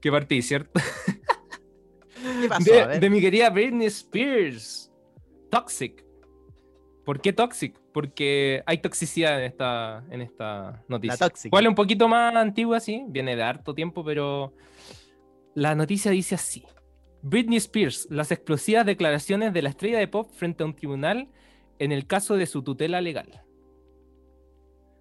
Que 0.02 0.12
partí, 0.12 0.42
¿cierto? 0.42 0.80
¿Qué 2.42 2.48
pasó? 2.50 2.72
De, 2.90 3.00
de 3.00 3.10
mi 3.10 3.22
querida 3.22 3.50
Britney 3.50 3.88
Spears. 3.88 4.92
Toxic. 5.50 6.04
¿Por 7.08 7.22
qué 7.22 7.32
toxic? 7.32 7.74
Porque 7.94 8.62
hay 8.66 8.80
toxicidad 8.80 9.40
en 9.40 9.46
esta, 9.46 10.04
en 10.12 10.22
esta 10.22 10.84
noticia. 10.90 11.16
tóxica. 11.16 11.50
¿Cuál 11.50 11.64
es 11.64 11.70
un 11.70 11.76
poquito 11.76 12.10
más 12.10 12.36
antigua, 12.36 12.82
sí? 12.82 13.06
Viene 13.08 13.38
de 13.38 13.44
harto 13.44 13.74
tiempo, 13.74 14.04
pero 14.04 14.54
la 15.56 15.74
noticia 15.74 16.12
dice 16.12 16.36
así. 16.36 16.66
Britney 17.22 17.60
Spears, 17.60 18.10
las 18.12 18.30
explosivas 18.34 18.86
declaraciones 18.86 19.54
de 19.54 19.62
la 19.62 19.70
estrella 19.70 20.00
de 20.00 20.10
pop 20.10 20.30
frente 20.34 20.64
a 20.64 20.66
un 20.66 20.76
tribunal 20.76 21.30
en 21.80 21.94
el 21.94 22.08
caso 22.08 22.36
de 22.36 22.46
su 22.46 22.62
tutela 22.62 23.00
legal. 23.00 23.42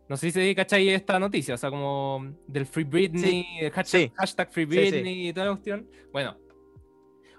No 0.09 0.16
sé 0.16 0.31
si 0.31 0.55
cacháis 0.55 0.92
esta 0.92 1.19
noticia, 1.19 1.57
o 1.57 1.59
sea, 1.59 1.71
como 1.71 2.37
del 2.47 2.66
Free 2.66 2.85
Britney, 2.85 3.45
el 3.62 3.73
hashtag, 3.73 4.03
sí. 4.03 4.12
hashtag 4.14 4.53
Free 4.53 4.62
sí. 4.62 4.69
Britney 4.69 5.29
y 5.31 5.33
toda 5.33 5.47
la 5.47 5.53
cuestión. 5.55 5.90
Bueno, 6.12 6.37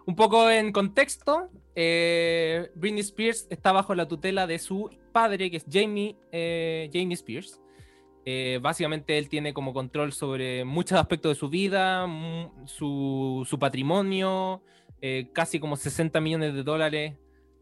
un 0.07 0.15
poco 0.15 0.49
en 0.49 0.71
contexto, 0.71 1.51
eh, 1.75 2.71
Britney 2.75 3.01
Spears 3.01 3.45
está 3.49 3.71
bajo 3.71 3.93
la 3.93 4.07
tutela 4.07 4.47
de 4.47 4.57
su 4.57 4.89
padre, 5.11 5.51
que 5.51 5.57
es 5.57 5.65
Jamie, 5.71 6.15
eh, 6.31 6.89
Jamie 6.91 7.13
Spears. 7.13 7.61
Eh, 8.25 8.59
básicamente 8.61 9.17
él 9.17 9.29
tiene 9.29 9.53
como 9.53 9.73
control 9.73 10.11
sobre 10.11 10.65
muchos 10.65 10.97
aspectos 10.99 11.31
de 11.31 11.35
su 11.35 11.49
vida, 11.49 12.07
mu- 12.07 12.49
su, 12.65 13.45
su 13.47 13.59
patrimonio, 13.59 14.63
casi 15.33 15.59
como 15.59 15.75
60 15.75 16.19
millones 16.19 16.53
de 16.55 16.63
dólares 16.63 17.13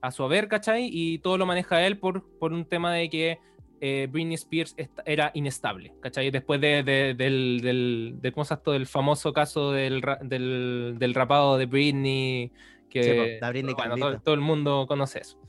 a 0.01 0.09
su 0.11 0.23
haber, 0.23 0.47
¿cachai? 0.47 0.89
Y 0.91 1.19
todo 1.19 1.37
lo 1.37 1.45
maneja 1.45 1.85
él 1.85 1.99
por, 1.99 2.23
por 2.39 2.53
un 2.53 2.63
tema 2.65 2.93
de 2.93 3.09
que 3.09 3.39
eh, 3.81 4.07
Britney 4.11 4.35
Spears 4.35 4.75
era 5.05 5.31
inestable, 5.33 5.93
¿cachai? 6.01 6.31
Después 6.31 6.59
de- 6.61 6.83
de- 6.83 7.13
del, 7.13 7.59
del, 7.61 8.15
del, 8.21 8.33
¿cómo 8.33 8.43
esto? 8.43 8.71
del 8.71 8.87
famoso 8.87 9.33
caso 9.33 9.71
del, 9.71 10.01
del, 10.21 10.95
del 10.97 11.13
rapado 11.13 11.57
de 11.57 11.65
Britney, 11.65 12.51
que 12.89 13.03
Sí, 13.03 13.39
la 13.41 13.49
Britney 13.49 13.73
bueno, 13.73 13.97
todo, 13.97 14.19
todo 14.21 14.35
el 14.35 14.41
mundo 14.41 14.85
conoce 14.87 15.19
eso. 15.19 15.39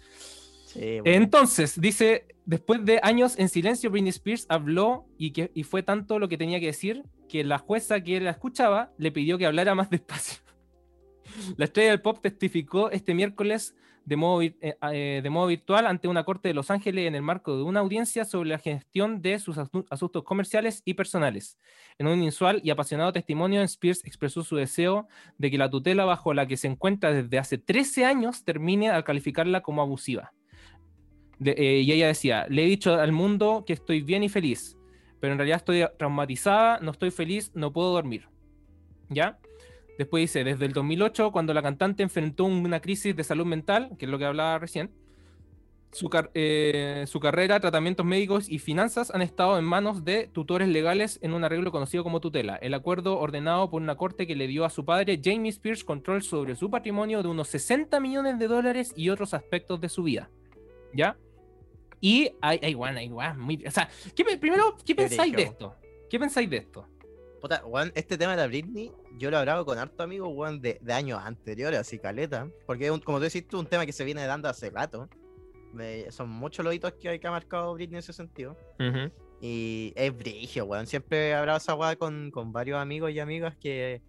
Sí, 0.67 1.01
bueno. 1.01 1.03
Entonces, 1.05 1.81
dice, 1.81 2.27
después 2.45 2.85
de 2.85 2.99
años 3.03 3.39
en 3.39 3.49
silencio, 3.49 3.91
Britney 3.91 4.11
Spears 4.11 4.47
habló 4.49 5.07
y, 5.17 5.31
que, 5.31 5.51
y 5.55 5.63
fue 5.63 5.83
tanto 5.83 6.19
lo 6.19 6.29
que 6.29 6.37
tenía 6.37 6.61
que 6.61 6.67
decir 6.67 7.03
que 7.29 7.45
la 7.45 7.59
jueza 7.59 8.01
que 8.03 8.21
la 8.21 8.31
escuchaba 8.31 8.93
le 8.99 9.11
pidió 9.13 9.39
que 9.39 9.47
hablara 9.47 9.75
más 9.75 9.89
despacio. 9.91 10.43
La 11.57 11.65
estrella 11.65 11.91
del 11.91 12.01
pop 12.03 12.19
testificó 12.23 12.91
este 12.91 13.13
miércoles 13.15 13.75
de 14.07 14.17
modo, 14.17 14.41
eh, 14.41 14.55
eh, 14.61 15.21
de 15.21 15.31
modo 15.31 15.49
virtual 15.49 15.85
ante 15.87 16.07
una 16.07 16.25
corte 16.25 16.47
de 16.49 16.55
Los 16.55 16.71
Ángeles 16.71 17.09
en 17.09 17.17
el 17.17 17.23
marco 17.23 17.57
de 17.57 17.65
una 17.65 17.81
audiencia 17.81 18.25
sobre 18.25 18.51
la 18.51 18.59
gestión 18.59 19.21
de 19.21 19.39
sus 19.41 19.59
asu- 19.59 19.85
asuntos 19.91 20.23
comerciales 20.23 20.81
y 20.85 20.95
personales. 20.95 21.59
En 21.99 22.07
un 22.07 22.23
inusual 22.23 22.61
y 22.63 22.71
apasionado 22.71 23.13
testimonio, 23.13 23.63
Spears 23.63 24.05
expresó 24.05 24.45
su 24.45 24.55
deseo 24.55 25.09
de 25.39 25.51
que 25.51 25.59
la 25.59 25.69
tutela 25.69 26.05
bajo 26.05 26.33
la 26.35 26.47
que 26.47 26.57
se 26.57 26.69
encuentra 26.69 27.13
desde 27.13 27.37
hace 27.39 27.59
13 27.59 28.05
años 28.05 28.45
termine 28.45 28.91
al 28.91 29.03
calificarla 29.03 29.61
como 29.61 29.83
abusiva. 29.83 30.33
De- 31.41 31.57
eh, 31.59 31.81
y 31.81 31.91
ella 31.91 32.07
decía, 32.07 32.47
le 32.49 32.63
he 32.63 32.67
dicho 32.67 32.95
al 32.95 33.11
mundo 33.11 33.65
que 33.67 33.73
estoy 33.73 34.03
bien 34.03 34.23
y 34.23 34.29
feliz, 34.29 34.79
pero 35.21 35.33
en 35.33 35.39
realidad 35.39 35.57
estoy 35.59 35.85
traumatizada, 35.99 36.79
no 36.79 36.93
estoy 36.93 37.11
feliz, 37.11 37.51
no 37.55 37.73
puedo 37.73 37.93
dormir. 37.93 38.29
¿Ya? 39.09 39.39
Después 39.99 40.23
dice, 40.23 40.45
desde 40.45 40.67
el 40.67 40.73
2008, 40.73 41.33
cuando 41.33 41.55
la 41.55 41.63
cantante 41.63 42.03
enfrentó 42.03 42.45
una 42.45 42.81
crisis 42.81 43.17
de 43.17 43.25
salud 43.25 43.47
mental, 43.47 43.91
que 43.99 44.05
es 44.05 44.11
lo 44.11 44.19
que 44.19 44.25
hablaba 44.27 44.59
recién, 44.59 44.91
su, 45.93 46.11
car- 46.11 46.31
eh, 46.35 47.05
su 47.07 47.21
carrera, 47.21 47.59
tratamientos 47.61 48.05
médicos 48.05 48.51
y 48.51 48.59
finanzas 48.59 49.11
han 49.15 49.23
estado 49.23 49.59
en 49.59 49.65
manos 49.65 50.05
de 50.05 50.27
tutores 50.29 50.69
legales 50.69 51.19
en 51.23 51.33
un 51.33 51.43
arreglo 51.45 51.73
conocido 51.73 52.03
como 52.05 52.21
tutela. 52.21 52.57
El 52.57 52.75
acuerdo 52.75 53.19
ordenado 53.19 53.71
por 53.71 53.81
una 53.81 53.97
corte 53.97 54.27
que 54.27 54.37
le 54.37 54.47
dio 54.47 54.67
a 54.67 54.71
su 54.71 54.85
padre, 54.85 55.19
Jamie 55.25 55.49
Spears, 55.51 55.85
control 55.85 56.23
sobre 56.23 56.55
su 56.57 56.69
patrimonio 56.71 57.23
de 57.23 57.29
unos 57.29 57.49
60 57.49 57.99
millones 58.01 58.39
de 58.39 58.49
dólares 58.49 58.93
y 58.95 59.09
otros 59.09 59.33
aspectos 59.33 59.81
de 59.81 59.89
su 59.89 60.03
vida. 60.03 60.29
¿Ya? 60.93 61.17
Y 62.01 62.31
hay, 62.43 62.61
hay, 62.63 62.75
guan, 62.75 63.41
muy... 63.41 63.65
O 63.67 63.71
sea, 63.71 63.89
¿qué 64.15 64.23
pe- 64.23 64.37
primero, 64.37 64.77
¿qué 64.85 64.95
pensáis 64.95 65.33
de 65.33 65.43
esto? 65.45 65.75
¿Qué 66.11 66.19
pensáis 66.21 66.51
de 66.51 66.57
esto? 66.59 66.87
Puta, 67.41 67.65
weón, 67.67 67.93
este 67.95 68.17
tema 68.19 68.33
de 68.33 68.39
la 68.39 68.47
Britney, 68.47 68.91
yo 69.19 69.31
lo 69.31 69.37
he 69.37 69.41
hablado 69.41 69.65
con 69.65 69.79
harto 69.79 70.03
amigos, 70.03 70.31
weón, 70.33 70.61
de, 70.61 70.79
de 70.81 70.93
años 70.93 71.21
anteriores, 71.23 71.79
así 71.79 71.99
caleta. 71.99 72.49
Porque, 72.67 72.91
un- 72.91 73.01
como 73.01 73.19
tú 73.19 73.25
decís 73.25 73.47
tú, 73.47 73.59
un 73.61 73.67
tema 73.67 73.85
que 73.87 73.93
se 73.93 74.05
viene 74.05 74.25
dando 74.27 74.49
hace 74.49 74.71
rato. 74.71 75.09
Me- 75.73 76.11
son 76.11 76.29
muchos 76.31 76.65
los 76.65 76.75
hitos 76.75 76.93
que, 76.95 77.21
que 77.21 77.27
ha 77.27 77.31
marcado 77.31 77.75
Britney 77.75 77.97
en 77.97 77.99
ese 77.99 78.13
sentido. 78.13 78.57
Y 79.41 79.93
es 79.97 80.17
brigio, 80.17 80.65
weón. 80.65 80.87
Siempre 80.87 81.29
he 81.29 81.35
hablado 81.35 81.59
esa 81.59 81.75
weá 81.75 81.95
con, 81.97 82.31
con 82.31 82.53
varios 82.53 82.79
amigos 82.81 83.11
y 83.13 83.21
amigas 83.21 83.55
que 83.61 84.01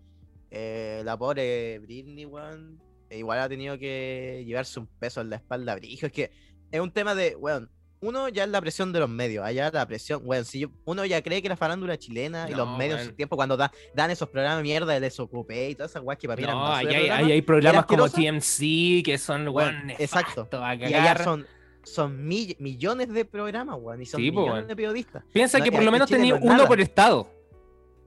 eh, 0.50 1.02
la 1.04 1.18
pobre 1.18 1.80
Britney, 1.80 2.26
weón, 2.26 2.82
igual 3.10 3.40
ha 3.40 3.50
tenido 3.50 3.78
que 3.78 4.44
llevarse 4.48 4.80
un 4.80 4.88
peso 4.88 5.20
en 5.22 5.30
la 5.30 5.36
espalda 5.36 5.76
brigio. 5.76 6.08
Es 6.08 6.14
que 6.14 6.32
es 6.72 6.80
un 6.80 6.92
tema 6.92 7.14
de, 7.14 7.36
weón, 7.36 7.70
uno 8.02 8.30
ya 8.30 8.44
es 8.44 8.50
la 8.50 8.62
presión 8.62 8.94
de 8.94 9.00
los 9.00 9.10
medios, 9.10 9.44
allá 9.46 9.72
la 9.72 9.86
presión, 9.88 10.22
weón, 10.24 10.46
si 10.46 10.60
yo- 10.60 10.70
uno 10.86 11.04
ya 11.06 11.22
cree 11.24 11.42
que 11.42 11.50
la 11.50 11.58
farándula 11.58 11.98
chilena 11.98 12.48
y 12.50 12.54
los 12.54 12.78
medios 12.78 13.00
en 13.02 13.08
su 13.08 13.14
tiempo 13.14 13.36
cuando 13.36 13.58
da- 13.58 13.72
dan 13.96 14.12
esos 14.12 14.30
programas 14.30 14.58
de 14.60 14.64
mierda 14.64 14.94
de 14.94 15.00
desocupé 15.00 15.70
y 15.72 15.76
todas 15.76 15.92
esas 15.92 16.04
weas 16.04 16.20
que 16.20 16.28
para 16.28 16.40
mí 16.42 16.48
No, 16.48 16.68
hay, 16.74 16.88
hay 16.88 17.42
programas 17.42 17.86
como. 17.86 18.08
TMC 18.10 19.02
que 19.04 19.18
son, 19.18 19.48
weón, 19.48 19.90
exacto. 19.92 20.48
y 20.52 20.94
allá 20.94 21.24
son, 21.24 21.46
son 21.84 22.28
mill- 22.28 22.56
millones 22.60 23.12
de 23.12 23.26
programas, 23.26 23.78
weón, 23.80 24.02
y 24.02 24.06
son 24.06 24.22
Sí, 24.22 24.32
po, 24.32 24.42
millones 24.42 24.68
de 24.68 24.76
periodistas. 24.76 25.24
Piensa 25.34 25.58
no, 25.58 25.64
que 25.64 25.72
por 25.72 25.84
lo 25.84 25.92
menos 25.92 26.10
tenía 26.10 26.36
uno 26.36 26.54
nada. 26.54 26.68
por 26.68 26.80
estado. 26.82 27.30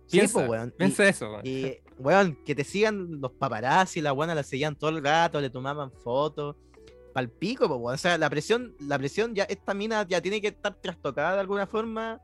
Sí, 0.06 0.18
Piensa, 0.18 0.44
po, 0.44 0.50
weón. 0.52 0.68
Y- 0.68 0.78
piensa 0.78 1.08
eso, 1.08 1.30
weón. 1.30 1.40
Y, 1.44 1.78
weón, 1.98 2.38
que 2.44 2.54
te 2.54 2.64
sigan 2.64 3.20
los 3.20 3.32
paparazzi, 3.32 4.00
la 4.00 4.12
buena 4.12 4.34
la 4.34 4.42
seguían 4.42 4.74
todo 4.76 4.90
el 4.90 5.02
rato, 5.04 5.40
le 5.40 5.50
tomaban 5.50 5.90
fotos. 5.92 6.56
Pal 7.12 7.28
pico, 7.28 7.68
po. 7.68 7.76
O 7.82 7.96
sea, 7.96 8.16
la 8.18 8.30
presión, 8.30 8.74
la 8.80 8.98
presión 8.98 9.34
ya, 9.34 9.44
esta 9.44 9.74
mina 9.74 10.06
ya 10.08 10.20
tiene 10.20 10.40
que 10.40 10.48
estar 10.48 10.74
trastocada 10.74 11.34
de 11.34 11.40
alguna 11.40 11.66
forma. 11.66 12.20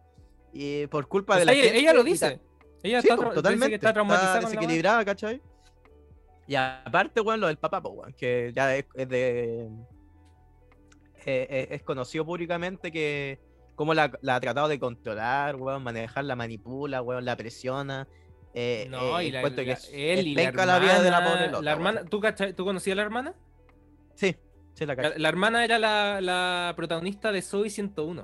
Y 0.52 0.86
por 0.86 1.06
culpa 1.08 1.34
O 1.36 1.38
de 1.38 1.44
la 1.44 1.52
ella, 1.52 1.62
gente 1.64 1.78
ella 1.80 1.92
lo 1.92 2.04
dice. 2.04 2.40
Ella 2.82 3.02
Sí, 3.02 3.08
está, 3.08 3.16
po, 3.22 3.30
totalmente. 3.32 3.68
que 3.70 3.74
está 3.76 3.92
traumatizada 3.92 4.40
desequilibrada, 4.40 5.04
¿cachai? 5.04 5.42
Y 6.46 6.54
aparte, 6.54 7.20
weón, 7.20 7.40
lo 7.40 7.48
del 7.48 7.56
papá, 7.58 7.82
po, 7.82 7.90
weón, 7.90 8.12
que 8.12 8.52
ya 8.54 8.76
es, 8.76 8.84
es 8.94 9.08
de. 9.08 9.68
eh, 11.24 11.46
eh, 11.50 11.68
es 11.70 11.82
conocido 11.82 12.24
públicamente 12.24 12.92
que 12.92 13.40
cómo 13.74 13.92
la, 13.94 14.10
la 14.22 14.36
ha 14.36 14.40
tratado 14.40 14.68
de 14.68 14.78
controlar, 14.78 15.56
weón, 15.56 15.82
manejar, 15.82 16.24
la 16.24 16.36
manipula, 16.36 17.02
weón, 17.02 17.24
la 17.24 17.36
presiona. 17.36 18.06
Eh, 18.54 18.86
No, 18.88 19.18
eh, 19.20 19.24
y 19.26 19.30
la, 19.32 19.42
que 19.42 19.64
la- 19.66 19.72
es- 19.72 19.90
él 19.92 20.28
y 20.28 20.34
la 20.34 20.42
hermana, 20.44 20.72
la 20.74 20.78
vida 20.78 21.02
de 21.02 21.10
la 21.10 21.24
pobre 21.24 21.46
loca, 21.48 21.62
la 21.62 21.72
hermana. 21.72 22.04
¿tú, 22.04 22.22
¿tú 22.56 22.64
conocías 22.64 22.94
a 22.94 22.96
la 22.96 23.02
hermana? 23.02 23.34
Sí, 24.14 24.34
sí, 24.76 24.86
la 24.86 24.94
La, 24.94 25.02
cacho. 25.02 25.18
la 25.18 25.28
hermana 25.28 25.64
era 25.64 25.78
la, 25.78 26.20
la 26.20 26.72
protagonista 26.76 27.32
de 27.32 27.42
Zoe 27.42 27.70
101. 27.70 28.22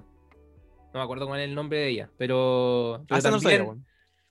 No 0.95 0.99
me 0.99 1.01
acuerdo 1.03 1.27
cuál 1.27 1.41
es 1.41 1.49
el 1.49 1.55
nombre 1.55 1.79
de 1.79 1.89
ella, 1.89 2.11
pero, 2.19 3.05
pero 3.09 3.17
Ah, 3.17 3.17
no 3.17 3.23
también- 3.23 3.41
sabía, 3.43 3.63
weón. 3.65 3.87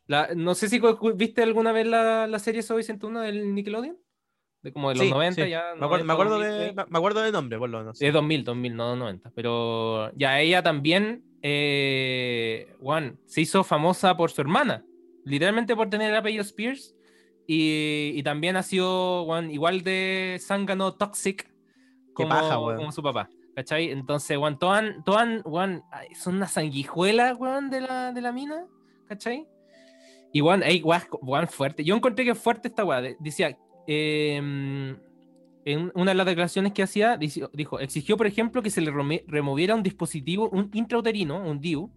la- 0.07 0.29
no 0.35 0.53
sé 0.55 0.69
si 0.69 0.79
viste 1.15 1.41
alguna 1.43 1.71
vez 1.71 1.87
la, 1.87 2.27
la 2.27 2.39
serie 2.39 2.61
Zoe 2.63 2.83
101 2.83 3.21
del 3.21 3.53
Nickelodeon. 3.55 3.97
De 4.61 4.71
como 4.71 4.89
de 4.89 4.95
los 4.95 5.05
Sí, 5.05 5.11
90 5.11 5.43
sí. 5.43 5.49
ya. 5.49 5.73
Me 5.75 5.85
acuerdo, 5.85 6.05
me 6.05 6.13
90, 6.13 6.13
acuerdo 6.13 6.37
2000, 6.37 6.59
de, 6.59 6.69
sí. 6.69 6.75
me 6.91 6.97
acuerdo 6.99 7.21
del 7.21 7.31
nombre, 7.33 7.57
por 7.57 7.67
lo 7.69 7.79
menos. 7.79 7.99
Es 7.99 8.13
2000, 8.13 8.43
2000, 8.43 8.75
no 8.75 8.95
90. 8.95 9.31
Pero 9.33 10.11
ya 10.15 10.39
ella 10.39 10.61
también, 10.61 11.23
eh, 11.41 12.67
Juan, 12.79 13.17
se 13.25 13.41
hizo 13.41 13.63
famosa 13.63 14.15
por 14.15 14.29
su 14.29 14.41
hermana. 14.41 14.85
Literalmente 15.25 15.75
por 15.75 15.89
tener 15.89 16.11
el 16.11 16.15
apellido 16.17 16.41
Spears. 16.43 16.95
Y, 17.47 18.11
y 18.15 18.23
también 18.23 18.55
ha 18.55 18.63
sido, 18.63 19.25
Juan, 19.25 19.49
igual 19.51 19.81
de 19.81 20.37
zángano 20.39 20.93
toxic 20.93 21.50
como, 22.13 22.29
paja, 22.29 22.59
weón. 22.59 22.77
como 22.77 22.91
su 22.91 23.01
papá. 23.03 23.29
¿Cachai? 23.55 23.91
Entonces, 23.91 24.37
Juan, 24.37 24.57
todas, 24.57 24.83
todas, 25.03 25.41
Juan, 25.43 25.83
ay, 25.91 26.15
son 26.15 26.35
unas 26.37 26.53
sanguijuelas, 26.53 27.37
Juan, 27.37 27.69
de 27.69 27.81
la, 27.81 28.11
de 28.13 28.21
la 28.21 28.31
mina. 28.31 28.65
¿Cachai? 29.07 29.45
Y 30.31 30.39
Juan, 30.39 30.63
Juan, 31.09 31.47
fuerte. 31.49 31.83
Yo 31.83 31.95
encontré 31.95 32.23
que 32.23 32.35
fuerte 32.35 32.69
esta 32.69 32.85
de- 33.01 33.17
Decía, 33.19 33.57
eh, 33.87 34.95
en 35.65 35.91
una 35.93 36.11
de 36.11 36.15
las 36.15 36.25
declaraciones 36.25 36.71
que 36.73 36.83
hacía, 36.83 37.17
dijo, 37.17 37.79
exigió, 37.79 38.17
por 38.17 38.27
ejemplo, 38.27 38.61
que 38.61 38.69
se 38.69 38.81
le 38.81 38.91
removiera 39.27 39.75
un 39.75 39.83
dispositivo, 39.83 40.49
un 40.49 40.69
intrauterino, 40.73 41.37
un 41.43 41.59
DIU, 41.59 41.91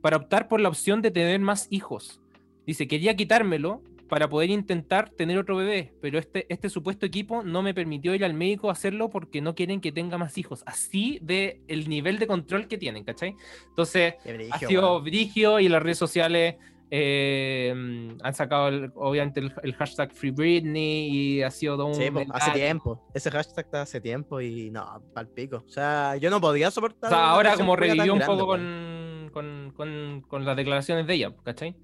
para 0.00 0.16
optar 0.16 0.48
por 0.48 0.60
la 0.60 0.68
opción 0.68 1.02
de 1.02 1.10
tener 1.10 1.38
más 1.40 1.66
hijos. 1.70 2.20
Dice, 2.66 2.88
quería 2.88 3.14
quitármelo 3.14 3.82
para 4.08 4.28
poder 4.28 4.50
intentar 4.50 5.10
tener 5.10 5.38
otro 5.38 5.56
bebé, 5.56 5.92
pero 6.00 6.18
este, 6.18 6.46
este 6.48 6.70
supuesto 6.70 7.04
equipo 7.06 7.42
no 7.42 7.62
me 7.62 7.74
permitió 7.74 8.14
ir 8.14 8.24
al 8.24 8.34
médico 8.34 8.68
a 8.70 8.72
hacerlo 8.72 9.10
porque 9.10 9.40
no 9.40 9.54
quieren 9.54 9.80
que 9.80 9.92
tenga 9.92 10.16
más 10.18 10.38
hijos. 10.38 10.62
Así 10.66 11.18
de 11.22 11.60
el 11.68 11.88
nivel 11.88 12.18
de 12.18 12.26
control 12.26 12.68
que 12.68 12.78
tienen, 12.78 13.04
¿cachai? 13.04 13.34
Entonces, 13.68 14.14
Qué 14.24 14.48
ha 14.50 14.58
sido 14.58 14.92
weón. 14.92 15.04
brigio 15.04 15.60
y 15.60 15.68
las 15.68 15.82
redes 15.82 15.98
sociales 15.98 16.56
eh, 16.90 17.70
han 18.22 18.34
sacado 18.34 18.68
el- 18.68 18.90
obviamente 18.94 19.40
el, 19.40 19.52
el 19.62 19.74
hashtag 19.74 20.10
Free 20.12 20.30
Britney 20.30 21.08
y 21.10 21.42
ha 21.42 21.50
sido 21.50 21.76
todo 21.76 21.86
un 21.88 21.94
Sí, 21.94 22.04
hace 22.30 22.50
tiempo. 22.52 23.06
Ese 23.14 23.30
hashtag 23.30 23.66
está 23.66 23.82
hace 23.82 24.00
tiempo 24.00 24.40
y 24.40 24.70
no, 24.70 25.02
pal 25.14 25.28
pico. 25.28 25.64
O 25.66 25.68
sea, 25.70 26.16
yo 26.16 26.30
no 26.30 26.40
podía 26.40 26.68
O 26.68 26.70
soportar. 26.70 27.10
sea, 27.10 27.18
una 27.18 27.30
ahora 27.30 27.56
como 27.56 27.76
revivió 27.76 28.12
un 28.14 28.20
grande, 28.20 28.34
poco 28.34 28.46
con, 28.46 29.30
con, 29.34 29.72
con, 29.76 30.24
con 30.26 30.44
las 30.46 30.56
declaraciones 30.56 31.06
de 31.06 31.14
ella, 31.14 31.34
¿cachai? 31.44 31.76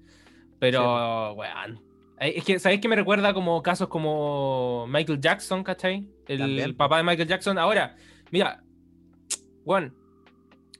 Pero, 0.59 1.33
weón. 1.33 1.81
Eh, 2.19 2.33
Es 2.37 2.43
que, 2.45 2.59
¿sabéis 2.59 2.81
que 2.81 2.87
me 2.87 2.95
recuerda 2.95 3.33
como 3.33 3.61
casos 3.61 3.87
como 3.87 4.85
Michael 4.87 5.19
Jackson, 5.19 5.63
¿cachai? 5.63 6.07
El 6.27 6.73
po. 6.73 6.77
papá 6.77 6.97
de 6.97 7.03
Michael 7.03 7.27
Jackson. 7.27 7.57
Ahora, 7.57 7.95
mira, 8.31 8.63
weón, 9.65 9.95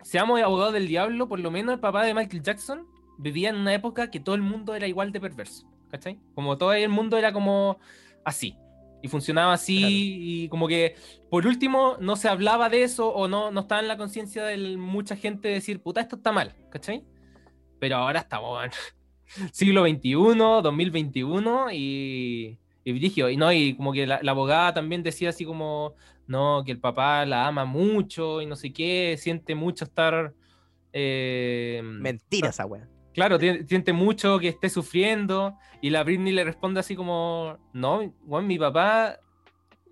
seamos 0.04 0.41
abogados 0.41 0.74
del 0.74 0.88
diablo, 0.88 1.28
por 1.28 1.39
lo 1.39 1.52
menos 1.52 1.74
el 1.76 1.80
papá 1.80 2.04
de 2.04 2.13
Michael 2.13 2.43
Jackson 2.43 2.88
vivía 3.17 3.50
en 3.50 3.56
una 3.56 3.74
época 3.74 4.12
que 4.12 4.19
todo 4.19 4.36
el 4.36 4.41
mundo 4.41 4.76
era 4.76 4.88
igual 4.88 5.12
de 5.12 5.19
perverso, 5.21 5.67
¿cachai? 5.89 6.19
Como 6.34 6.58
todo 6.58 6.74
el 6.74 6.89
mundo 6.89 7.17
era 7.17 7.32
como 7.34 7.80
así. 8.24 8.58
Y 9.02 9.08
funcionaba 9.08 9.54
así, 9.54 9.78
Claro. 9.80 9.93
y 9.93 10.50
como 10.50 10.67
que 10.67 10.95
por 11.30 11.45
último 11.45 11.95
no 12.00 12.15
se 12.15 12.28
hablaba 12.28 12.69
de 12.69 12.82
eso 12.84 13.10
o 13.13 13.28
no, 13.28 13.52
no 13.52 13.62
estaba 13.62 13.80
en 13.82 13.88
la 13.88 13.98
conciencia 13.98 14.43
de 14.43 14.78
mucha 14.78 15.15
gente 15.15 15.48
decir, 15.48 15.80
puta, 15.80 16.02
esto 16.02 16.15
está 16.15 16.32
mal, 16.32 16.56
¿cachai? 16.71 17.04
Pero 17.80 17.98
ahora 17.98 18.21
estamos 18.21 18.63
en 18.65 18.71
siglo 19.52 19.86
XXI, 19.88 20.62
2021 20.63 21.71
y, 21.71 22.58
y 22.84 22.91
brigio. 22.93 23.30
Y 23.30 23.38
no, 23.38 23.52
y 23.52 23.76
como 23.76 23.93
que 23.93 24.08
la, 24.08 24.19
la 24.21 24.32
abogada 24.32 24.74
también 24.74 25.04
decía 25.04 25.30
así 25.30 25.45
como, 25.45 25.93
no, 26.28 26.63
que 26.65 26.71
el 26.71 26.80
papá 26.80 27.26
la 27.26 27.48
ama 27.48 27.65
mucho 27.65 28.41
y 28.41 28.45
no 28.45 28.56
sé 28.56 28.71
qué, 28.74 29.15
siente 29.17 29.56
mucho 29.56 29.86
estar... 29.86 30.34
eh, 30.93 31.82
Mentira 31.84 32.50
esa 32.50 32.65
wea. 32.65 32.88
Claro, 33.13 33.39
siente 33.39 33.93
mucho 33.93 34.39
que 34.39 34.50
esté 34.50 34.69
sufriendo 34.69 35.56
y 35.82 35.89
la 35.89 36.04
Britney 36.04 36.34
le 36.34 36.43
responde 36.43 36.82
así 36.82 36.95
como, 36.98 37.58
no, 37.71 38.13
weón, 38.26 38.45
mi 38.45 38.60
papá 38.60 39.19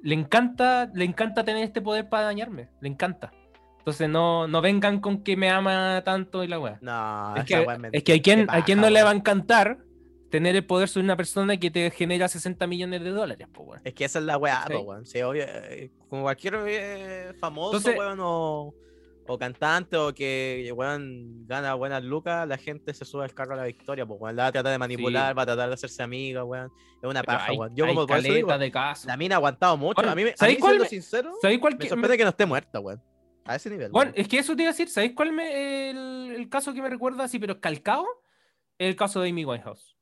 le 0.01 0.13
encanta, 0.13 0.91
le 0.93 1.05
encanta 1.05 1.45
tener 1.45 1.63
este 1.63 1.81
poder 1.81 2.09
para 2.09 2.25
dañarme, 2.25 2.69
le 2.81 2.89
encanta. 2.89 3.31
Entonces 3.83 4.07
no, 4.07 4.47
no 4.47 4.61
vengan 4.61 5.01
con 5.01 5.23
que 5.23 5.35
me 5.35 5.49
ama 5.49 6.01
tanto 6.05 6.41
y 6.41 6.47
la 6.47 6.57
weá. 6.57 6.77
No, 6.81 7.35
es, 7.35 7.43
que, 7.43 7.65
es 7.91 8.03
que 8.03 8.13
a 8.13 8.21
quien, 8.21 8.47
Qué 8.47 8.55
a 8.57 8.63
quien 8.63 8.79
no 8.79 8.89
le 8.89 9.03
va 9.03 9.09
a 9.09 9.13
encantar 9.13 9.77
tener 10.31 10.55
el 10.55 10.65
poder 10.65 10.87
sobre 10.87 11.03
una 11.03 11.17
persona 11.17 11.57
que 11.57 11.69
te 11.69 11.91
genera 11.91 12.29
60 12.29 12.65
millones 12.65 13.03
de 13.03 13.09
dólares, 13.09 13.45
po, 13.53 13.63
weón. 13.63 13.81
Es 13.83 13.93
que 13.93 14.05
esa 14.05 14.19
es 14.19 14.25
la 14.25 14.37
weá, 14.37 14.63
Sí. 14.67 14.73
po, 14.73 14.79
weón. 14.79 15.05
Sí, 15.05 15.21
obvio. 15.21 15.43
eh, 15.45 15.91
Como 16.09 16.21
cualquier 16.23 16.55
eh, 16.65 17.33
famoso, 17.41 17.75
Entonces- 17.77 17.99
weón, 17.99 18.19
o, 18.21 18.73
o 19.27 19.37
cantante, 19.37 19.97
o 19.97 20.13
que, 20.13 20.71
weón, 20.75 21.45
gana 21.45 21.73
buenas 21.73 22.03
lucas, 22.03 22.47
la 22.47 22.57
gente 22.57 22.93
se 22.93 23.03
sube 23.03 23.25
al 23.25 23.33
carro 23.33 23.53
a 23.53 23.57
la 23.57 23.65
victoria, 23.65 24.05
pues, 24.05 24.19
weón. 24.21 24.35
La 24.37 24.43
va 24.43 24.47
a 24.49 24.51
tratar 24.53 24.71
de 24.71 24.77
manipular, 24.79 25.37
va 25.37 25.41
a 25.43 25.45
tratar 25.45 25.67
de 25.67 25.73
hacerse 25.73 26.01
amiga, 26.01 26.45
weón. 26.45 26.71
Es 27.01 27.09
una 27.09 27.21
paja, 27.21 27.47
hay- 27.51 27.57
weón. 27.57 27.75
Yo, 27.75 27.85
como 27.85 28.07
por 28.07 28.17
eso 28.17 28.33
digo, 28.33 28.57
de 28.57 28.71
la 29.05 29.17
mina 29.17 29.35
ha 29.35 29.37
aguantado 29.39 29.75
mucho. 29.75 30.01
A 30.01 30.15
mí, 30.15 30.23
me- 30.23 30.29
a 30.31 30.37
¿sabéis 30.37 30.57
mí 30.57 30.61
cuál 30.61 30.71
siendo 30.71 30.83
me- 30.85 30.89
sincero, 30.89 31.31
¿Sabéis 31.41 31.59
cuál 31.59 31.77
me 31.77 31.85
sorprende 31.89 32.17
que 32.17 32.23
no 32.23 32.29
esté 32.29 32.45
muerta, 32.45 32.79
weón. 32.79 33.01
A 33.45 33.55
ese 33.55 33.69
nivel. 33.69 33.91
Bueno, 33.91 34.11
es 34.15 34.27
que 34.27 34.39
eso 34.39 34.55
te 34.55 34.63
iba 34.63 34.69
a 34.69 34.73
decir, 34.73 34.89
¿sabéis 34.89 35.13
cuál 35.13 35.31
me, 35.33 35.89
el, 35.89 36.33
el 36.35 36.49
caso 36.49 36.73
que 36.73 36.81
me 36.81 36.89
recuerda 36.89 37.25
así, 37.25 37.39
pero 37.39 37.59
calcado? 37.59 38.05
El 38.77 38.95
caso 38.95 39.21
de 39.21 39.29
Amy 39.29 39.45
Winehouse. 39.45 39.95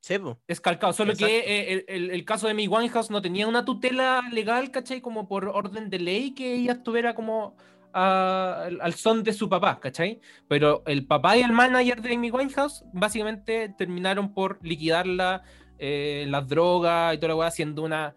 Sí, 0.00 0.18
po. 0.18 0.38
Es 0.46 0.60
calcado, 0.60 0.92
solo 0.92 1.12
Exacto. 1.12 1.26
que 1.30 1.38
eh, 1.40 1.72
el, 1.72 1.84
el- 1.88 2.10
el 2.10 2.24
caso 2.24 2.46
de 2.46 2.52
Amy 2.52 2.68
Winehouse 2.68 3.10
no 3.10 3.20
tenía 3.20 3.46
una 3.48 3.64
tutela 3.64 4.22
legal, 4.32 4.70
¿cachai? 4.70 5.00
Como 5.00 5.28
por 5.28 5.46
orden 5.48 5.90
de 5.90 5.98
ley 5.98 6.34
que 6.34 6.54
ella 6.54 6.72
estuviera 6.72 7.14
como 7.14 7.56
al, 7.92 8.80
al 8.80 8.94
son 8.94 9.24
de 9.24 9.32
su 9.32 9.48
papá, 9.48 9.80
¿cachai? 9.80 10.20
Pero 10.46 10.82
el 10.86 11.06
papá 11.06 11.36
y 11.36 11.42
el 11.42 11.52
manager 11.52 12.00
de 12.00 12.14
Amy 12.14 12.30
Winehouse 12.30 12.84
básicamente 12.92 13.74
terminaron 13.76 14.32
por 14.32 14.58
liquidarla, 14.62 15.42
eh, 15.78 16.26
las 16.28 16.46
drogas 16.48 17.14
y 17.14 17.18
toda 17.18 17.28
la 17.28 17.36
weá, 17.36 17.50
siendo 17.50 17.82
una... 17.82 18.14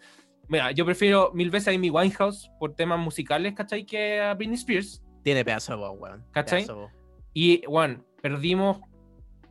Mira, 0.52 0.72
yo 0.72 0.86
prefiero 0.86 1.32
mil 1.34 1.50
veces 1.50 1.70
a 1.70 1.72
Amy 1.72 1.90
Winehouse 1.90 2.52
por 2.60 2.76
temas 2.76 3.00
musicales, 3.00 3.54
¿cachai? 3.54 3.86
Que 3.86 4.20
a 4.20 4.34
Britney 4.34 4.58
Spears. 4.58 5.02
Tiene 5.24 5.46
pedazo 5.46 5.72
de 5.72 5.78
voz, 5.78 5.98
weón. 5.98 6.26
¿Cachai? 6.32 6.64
Pedazo. 6.64 6.90
Y, 7.34 7.66
bueno, 7.68 8.04
perdimos, 8.22 8.82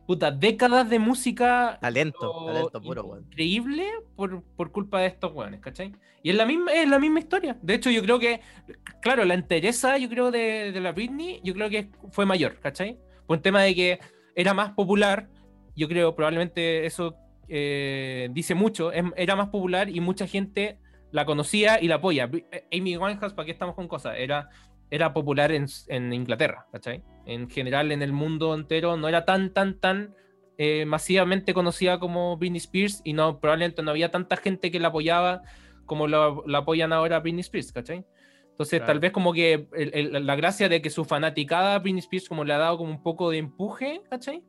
puta, 0.05 0.29
décadas 0.29 0.91
de 0.91 0.99
música 0.99 1.79
Talento, 1.81 2.45
talento 2.45 2.79
puro, 2.79 3.03
weón. 3.03 3.23
increíble 3.23 3.89
por, 4.15 4.43
por 4.55 4.71
culpa 4.71 4.99
de 4.99 5.07
estos 5.07 5.33
weones, 5.33 5.59
¿cachai? 5.59 5.91
Y 6.21 6.29
es 6.29 6.35
la 6.35 6.45
misma, 6.45 6.71
es 6.71 6.87
la 6.87 6.99
misma 6.99 7.17
historia. 7.17 7.57
De 7.63 7.73
hecho, 7.73 7.89
yo 7.89 8.03
creo 8.03 8.19
que, 8.19 8.41
claro, 9.01 9.25
la 9.25 9.33
entereza, 9.33 9.97
yo 9.97 10.07
creo, 10.07 10.29
de, 10.29 10.71
de 10.71 10.79
la 10.81 10.91
Britney, 10.91 11.41
yo 11.43 11.55
creo 11.55 11.71
que 11.71 11.89
fue 12.11 12.27
mayor, 12.27 12.59
¿cachai? 12.59 12.99
Por 13.25 13.37
un 13.37 13.41
tema 13.41 13.63
de 13.63 13.73
que 13.73 13.99
era 14.35 14.53
más 14.53 14.73
popular, 14.73 15.29
yo 15.75 15.87
creo, 15.87 16.15
probablemente 16.15 16.85
eso 16.85 17.15
eh, 17.47 18.29
dice 18.33 18.53
mucho, 18.53 18.91
era 18.91 19.35
más 19.35 19.49
popular 19.49 19.89
y 19.89 19.99
mucha 19.99 20.27
gente 20.27 20.77
la 21.11 21.25
conocía 21.25 21.81
y 21.81 21.87
la 21.87 21.95
apoya. 21.95 22.29
Eh, 22.51 22.67
Amy 22.77 22.97
Winehouse, 22.97 23.33
¿para 23.33 23.45
qué 23.45 23.51
estamos 23.51 23.75
con 23.75 23.87
cosas? 23.87 24.15
Era, 24.17 24.49
era 24.89 25.13
popular 25.13 25.51
en, 25.51 25.65
en 25.87 26.13
Inglaterra, 26.13 26.65
¿cachai? 26.71 27.03
En 27.25 27.49
general, 27.49 27.91
en 27.91 28.01
el 28.01 28.13
mundo 28.13 28.53
entero, 28.55 28.97
no 28.97 29.07
era 29.07 29.25
tan, 29.25 29.53
tan, 29.53 29.79
tan 29.79 30.15
eh, 30.57 30.85
masivamente 30.85 31.53
conocida 31.53 31.99
como 31.99 32.37
Britney 32.37 32.57
Spears 32.57 33.01
y 33.03 33.13
no, 33.13 33.39
probablemente 33.39 33.81
no 33.83 33.91
había 33.91 34.11
tanta 34.11 34.37
gente 34.37 34.69
que 34.71 34.79
la 34.79 34.89
apoyaba 34.89 35.41
como 35.85 36.07
la, 36.07 36.33
apoyan 36.57 36.93
ahora 36.93 37.19
Britney 37.19 37.41
Spears, 37.41 37.71
¿cachai? 37.71 38.05
Entonces, 38.51 38.79
Claro. 38.79 38.85
tal 38.93 38.99
vez 38.99 39.11
como 39.11 39.33
que 39.33 39.67
el- 39.73 39.91
el- 40.15 40.25
la 40.25 40.35
gracia 40.35 40.69
de 40.69 40.81
que 40.81 40.89
su 40.89 41.03
fanaticada 41.03 41.79
Britney 41.79 41.99
Spears 41.99 42.29
como 42.29 42.43
le 42.43 42.53
ha 42.53 42.57
dado 42.57 42.77
como 42.77 42.91
un 42.91 43.01
poco 43.01 43.29
de 43.31 43.39
empuje, 43.39 44.01
¿cachai? 44.09 44.43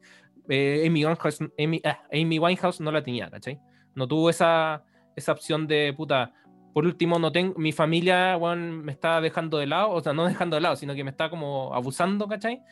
Eh, 0.49 0.85
Amy, 0.87 1.05
Winehouse, 1.07 1.39
Amy, 1.59 1.81
ah, 1.85 2.03
Amy 2.13 2.39
Winehouse 2.39 2.81
no 2.81 2.91
la 2.93 3.03
tenía, 3.03 3.31
¿cachai? 3.31 3.59
No 3.95 4.07
tuvo 4.09 4.29
esa, 4.29 4.85
esa 5.17 5.33
opción 5.33 5.67
de, 5.67 5.95
puta, 5.97 6.33
por 6.73 6.87
último, 6.87 7.19
no 7.19 7.31
tengo, 7.33 7.59
mi 7.59 7.73
familia, 7.73 8.37
weón, 8.37 8.85
me 8.85 8.93
está 8.93 9.21
dejando 9.21 9.59
de 9.59 9.67
lado, 9.67 9.91
o 9.91 10.01
sea, 10.01 10.13
no 10.13 10.25
dejando 10.27 10.57
de 10.57 10.63
lado, 10.63 10.77
sino 10.77 10.95
que 10.95 11.05
me 11.05 11.11
está 11.11 11.29
como 11.29 11.75
abusando, 11.75 12.27
¿cachai? 12.29 12.63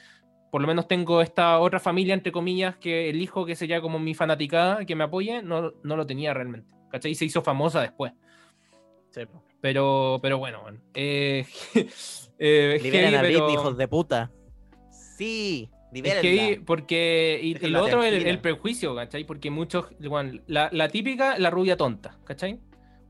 Por 0.50 0.62
lo 0.62 0.66
menos 0.66 0.88
tengo 0.88 1.20
esta 1.20 1.58
otra 1.60 1.78
familia, 1.78 2.14
entre 2.14 2.32
comillas, 2.32 2.76
que 2.76 3.10
elijo 3.10 3.44
que 3.44 3.54
sería 3.54 3.80
como 3.80 3.98
mi 3.98 4.14
fanaticada, 4.14 4.84
que 4.84 4.96
me 4.96 5.04
apoye, 5.04 5.42
no, 5.42 5.72
no 5.82 5.96
lo 5.96 6.06
tenía 6.06 6.32
realmente, 6.34 6.74
¿cachai? 6.90 7.12
Y 7.12 7.14
se 7.14 7.26
hizo 7.26 7.42
famosa 7.42 7.82
después. 7.82 8.12
Sí. 9.10 9.22
Pero, 9.60 10.18
pero 10.22 10.38
bueno, 10.38 10.62
weón. 10.64 10.80
Eh, 10.94 11.44
eh, 11.74 12.74
es 12.76 12.82
Liberen 12.82 13.10
heavy, 13.10 13.16
a 13.16 13.20
pero- 13.20 13.44
Britney, 13.44 13.54
hijos 13.54 13.76
de 13.76 13.88
puta. 13.88 14.30
Sí, 14.90 15.68
es 15.92 16.14
que 16.20 16.62
porque 16.64 17.38
y, 17.42 17.64
y 17.64 17.68
lo 17.68 17.82
otro 17.82 18.02
el, 18.02 18.10
tranquila. 18.10 18.30
el 18.30 18.40
prejuicio, 18.40 18.94
¿cachai? 18.94 19.24
Porque 19.24 19.50
muchos, 19.50 19.86
weón, 20.00 20.42
la, 20.46 20.70
la 20.72 20.88
típica, 20.88 21.38
la 21.38 21.50
rubia 21.50 21.76
tonta, 21.76 22.18
¿cachai? 22.24 22.60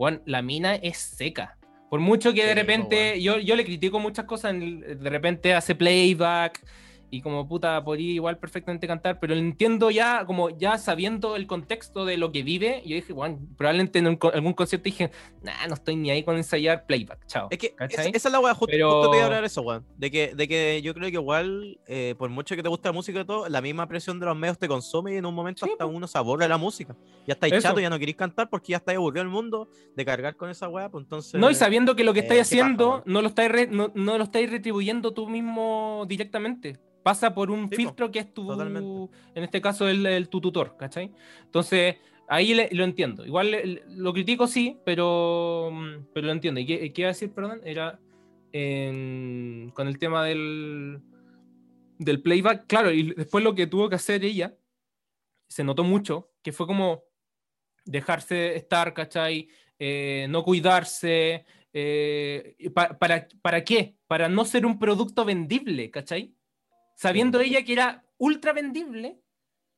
Weón, 0.00 0.22
la 0.24 0.40
mina 0.40 0.76
es 0.76 0.96
seca. 0.96 1.58
Por 1.90 2.00
mucho 2.00 2.32
que 2.32 2.42
de 2.44 2.52
Sí, 2.52 2.54
repente, 2.54 3.20
yo, 3.20 3.38
yo 3.38 3.54
le 3.54 3.66
critico 3.66 3.98
muchas 4.00 4.24
cosas, 4.24 4.54
en 4.54 4.62
el- 4.62 4.98
de 4.98 5.10
repente 5.10 5.52
hace 5.52 5.74
playback 5.74 6.64
y 7.10 7.22
como 7.22 7.48
puta 7.48 7.82
podría 7.84 8.12
igual 8.12 8.38
perfectamente 8.38 8.86
cantar, 8.86 9.18
pero 9.20 9.34
entiendo 9.34 9.90
ya, 9.90 10.24
como 10.26 10.50
ya 10.50 10.78
sabiendo 10.78 11.34
el 11.36 11.46
contexto 11.46 12.04
de 12.04 12.16
lo 12.16 12.30
que 12.32 12.42
vive, 12.42 12.82
yo 12.86 12.94
dije, 12.94 13.12
bueno, 13.12 13.38
probablemente 13.56 13.98
en 13.98 14.06
un 14.06 14.18
algún 14.32 14.52
concierto 14.52 14.84
dije, 14.84 15.10
nah, 15.42 15.66
no 15.68 15.74
estoy 15.74 15.96
ni 15.96 16.10
ahí 16.10 16.22
con 16.22 16.36
ensayar 16.36 16.86
playback, 16.86 17.26
chao. 17.26 17.48
Es 17.50 17.58
que 17.58 17.74
esa, 17.88 18.02
esa 18.04 18.28
es 18.28 18.32
la 18.32 18.38
weá, 18.40 18.54
justo, 18.54 18.70
Pero- 18.70 18.92
justo 18.92 19.10
te 19.10 19.16
iba 19.16 19.24
a 19.24 19.26
hablar 19.26 19.44
eso, 19.44 19.62
weón. 19.62 19.84
De 19.96 20.10
que, 20.10 20.34
de 20.34 20.46
que 20.48 20.80
yo 20.82 20.94
creo 20.94 21.08
que 21.08 21.14
igual, 21.14 21.78
eh, 21.86 22.14
por 22.16 22.30
mucho 22.30 22.54
que 22.54 22.62
te 22.62 22.68
guste 22.68 22.88
la 22.88 22.92
música 22.92 23.20
y 23.20 23.24
todo, 23.24 23.48
la 23.48 23.60
misma 23.60 23.88
presión 23.88 24.20
de 24.20 24.26
los 24.26 24.36
medios 24.36 24.58
te 24.58 24.68
consume 24.68 25.14
y 25.14 25.16
en 25.16 25.26
un 25.26 25.34
momento 25.34 25.66
Sí, 25.66 25.72
hasta 25.72 25.84
po. 25.84 25.90
uno 25.90 26.06
se 26.06 26.16
aburre 26.16 26.44
de 26.44 26.48
la 26.50 26.58
música. 26.58 26.94
Ya 27.26 27.34
estáis 27.34 27.52
Eso. 27.54 27.62
chato, 27.62 27.80
ya 27.80 27.90
no 27.90 27.98
queréis 27.98 28.16
cantar 28.16 28.48
porque 28.48 28.70
ya 28.72 28.76
estáis 28.76 28.96
aburrido 28.96 29.24
del 29.24 29.32
mundo 29.32 29.68
de 29.96 30.04
cargar 30.04 30.36
con 30.36 30.48
esa 30.50 30.68
weá, 30.68 30.88
pues 30.88 31.02
entonces. 31.04 31.40
No, 31.40 31.50
y 31.50 31.54
sabiendo 31.54 31.96
que 31.96 32.04
lo 32.04 32.12
que 32.12 32.20
eh, 32.20 32.22
estáis 32.22 32.42
haciendo 32.42 32.88
weón. 32.90 33.02
no, 33.06 33.20
lo 33.22 33.28
estáis 33.28 33.50
re- 33.50 33.66
no, 33.66 33.90
no 33.94 34.16
lo 34.16 34.24
estáis 34.24 34.50
retribuyendo 34.50 35.12
tú 35.12 35.28
mismo 35.28 36.04
directamente. 36.08 36.78
Pasa 37.02 37.34
por 37.34 37.50
un 37.50 37.68
Sí, 37.70 37.76
filtro 37.76 38.10
que 38.10 38.18
es 38.20 38.34
tu, 38.34 38.46
totalmente. 38.46 39.10
en 39.34 39.42
este 39.44 39.60
caso, 39.60 39.88
el, 39.88 40.04
el 40.06 40.28
tu 40.28 40.40
tutor, 40.40 40.76
¿cachai? 40.76 41.10
Entonces, 41.44 41.96
ahí 42.28 42.52
le- 42.54 42.68
lo 42.72 42.84
entiendo. 42.84 43.24
Igual 43.24 43.50
le- 43.50 43.82
lo 43.88 44.12
critico, 44.12 44.46
sí, 44.46 44.76
pero, 44.84 45.70
mm, 45.72 46.06
pero 46.12 46.26
lo 46.26 46.32
entiendo. 46.32 46.60
¿Y 46.60 46.66
qué, 46.66 46.92
qué 46.92 47.02
iba 47.02 47.08
a 47.08 47.12
decir, 47.12 47.32
perdón? 47.32 47.60
Era 47.64 47.98
en- 48.52 49.70
con 49.74 49.88
el 49.88 49.98
tema 49.98 50.24
del, 50.24 51.00
del 51.98 52.20
playback. 52.22 52.66
Claro, 52.66 52.90
y 52.92 53.14
después 53.14 53.42
lo 53.44 53.54
que 53.54 53.66
tuvo 53.66 53.88
que 53.88 53.94
hacer 53.96 54.24
ella, 54.24 54.54
se 55.48 55.64
notó 55.64 55.82
mucho, 55.84 56.30
que 56.42 56.52
fue 56.52 56.66
como 56.66 57.02
dejarse 57.84 58.56
estar, 58.56 58.92
¿cachai? 58.94 59.48
Eh, 59.78 60.26
no 60.28 60.42
cuidarse. 60.44 61.44
eh, 61.72 62.56
pa- 62.74 62.98
para, 62.98 63.28
¿Para 63.42 63.62
qué? 63.64 63.96
Para 64.08 64.28
no 64.28 64.44
ser 64.44 64.66
un 64.66 64.78
producto 64.78 65.24
vendible, 65.24 65.88
¿cachai? 65.90 66.34
Sabiendo 67.00 67.40
ella 67.40 67.64
que 67.64 67.72
era 67.72 68.04
ultra 68.18 68.52
vendible, 68.52 69.22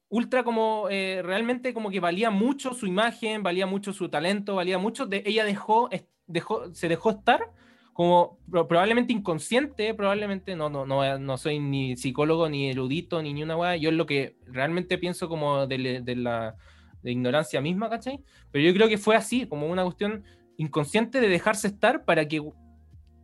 ultra 0.08 0.42
como 0.42 0.88
eh, 0.90 1.22
realmente 1.22 1.72
como 1.72 1.88
que 1.88 2.00
valía 2.00 2.30
mucho 2.30 2.74
su 2.74 2.84
imagen, 2.84 3.44
valía 3.44 3.64
mucho 3.64 3.92
su 3.92 4.08
talento, 4.08 4.56
valía 4.56 4.76
mucho, 4.76 5.06
de, 5.06 5.22
ella 5.24 5.44
dejó, 5.44 5.88
dejó, 6.26 6.74
se 6.74 6.88
dejó 6.88 7.10
estar 7.10 7.52
como 7.92 8.40
pro- 8.50 8.66
probablemente 8.66 9.12
inconsciente, 9.12 9.94
probablemente, 9.94 10.56
no, 10.56 10.68
no, 10.68 10.84
no, 10.84 11.16
no 11.20 11.38
soy 11.38 11.60
ni 11.60 11.96
psicólogo, 11.96 12.48
ni 12.48 12.70
erudito, 12.70 13.22
ni, 13.22 13.32
ni 13.32 13.44
una 13.44 13.56
weá, 13.56 13.76
yo 13.76 13.90
es 13.90 13.94
lo 13.94 14.04
que 14.04 14.36
realmente 14.46 14.98
pienso 14.98 15.28
como 15.28 15.68
de, 15.68 16.00
de 16.02 16.16
la 16.16 16.56
de 17.04 17.12
ignorancia 17.12 17.60
misma, 17.60 17.88
¿cachai? 17.88 18.18
Pero 18.50 18.64
yo 18.64 18.74
creo 18.74 18.88
que 18.88 18.98
fue 18.98 19.14
así, 19.14 19.46
como 19.46 19.68
una 19.68 19.84
cuestión 19.84 20.24
inconsciente 20.56 21.20
de 21.20 21.28
dejarse 21.28 21.68
estar 21.68 22.04
para 22.04 22.26
que 22.26 22.42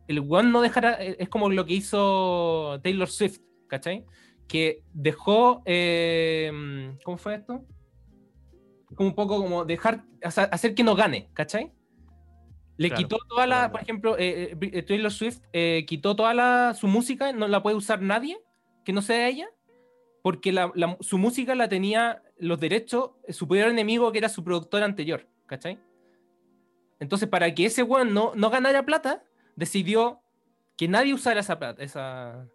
el 0.07 0.19
weón 0.21 0.53
no 0.53 0.61
dejara, 0.61 1.03
eh, 1.03 1.17
es 1.19 1.27
como 1.27 1.49
lo 1.49 1.65
que 1.65 1.73
hizo 1.73 2.79
Taylor 2.81 3.09
Swift, 3.09 3.41
¿cachai? 3.69 4.05
Que 4.47 4.83
dejó, 4.93 5.61
eh, 5.65 6.51
¿cómo 7.05 7.17
fue 7.17 7.35
esto? 7.35 7.63
Como 8.95 9.09
un 9.09 9.15
poco 9.15 9.37
como 9.37 9.63
dejar, 9.63 10.03
hacer 10.21 10.75
que 10.75 10.83
no 10.83 10.95
gane, 10.95 11.29
¿cachai? 11.33 11.71
Le 12.75 12.87
Claro, 12.89 13.03
quitó 13.03 13.17
toda 13.27 13.45
la, 13.45 13.71
por 13.71 13.81
ejemplo, 13.81 14.17
eh, 14.17 14.57
eh, 14.59 14.83
Taylor 14.83 15.11
Swift 15.11 15.39
eh, 15.53 15.85
quitó 15.87 16.15
toda 16.15 16.33
la, 16.33 16.73
su 16.73 16.87
música, 16.87 17.31
no 17.33 17.47
la 17.47 17.61
puede 17.61 17.75
usar 17.75 18.01
nadie 18.01 18.39
que 18.83 18.91
no 18.93 19.01
sea 19.01 19.27
ella, 19.27 19.47
porque 20.23 20.51
la- 20.51 20.71
la- 20.75 20.97
su 21.01 21.17
música 21.17 21.55
la 21.55 21.69
tenía 21.69 22.23
los 22.37 22.59
derechos, 22.59 23.11
su 23.29 23.47
peor 23.47 23.69
enemigo 23.69 24.11
que 24.11 24.17
era 24.17 24.29
su 24.29 24.43
productor 24.43 24.81
anterior, 24.83 25.27
¿cachai? 25.45 25.79
Entonces, 26.99 27.29
para 27.29 27.53
que 27.53 27.65
ese 27.65 27.83
weón 27.83 28.13
no, 28.13 28.31
no 28.35 28.49
ganara 28.49 28.85
plata, 28.85 29.23
decidió 29.55 30.21
que 30.77 30.87
nadie 30.87 31.13
usara 31.13 31.41
esa, 31.41 31.59
plata, 31.59 31.83
esa, 31.83 32.47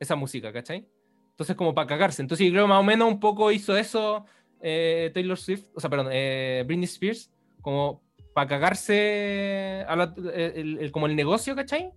esa 0.00 0.16
música, 0.16 0.52
¿cachai? 0.52 0.86
Entonces, 1.30 1.54
como 1.56 1.74
para 1.74 1.86
cagarse. 1.86 2.22
Entonces, 2.22 2.46
yo 2.46 2.52
creo 2.52 2.64
que 2.64 2.68
más 2.68 2.80
o 2.80 2.84
menos 2.84 3.08
un 3.08 3.20
poco 3.20 3.50
hizo 3.52 3.76
eso 3.76 4.24
eh, 4.60 5.10
Taylor 5.14 5.38
Swift, 5.38 5.66
o 5.74 5.80
sea, 5.80 5.88
perdón, 5.88 6.08
eh, 6.10 6.64
Britney 6.66 6.84
Spears, 6.86 7.30
como 7.60 8.02
para 8.34 8.48
cagarse 8.48 9.84
a 9.88 9.94
la- 9.96 10.14
el- 10.34 10.78
el- 10.78 10.90
como 10.92 11.06
el 11.06 11.14
negocio, 11.14 11.54
¿cachai? 11.54 11.92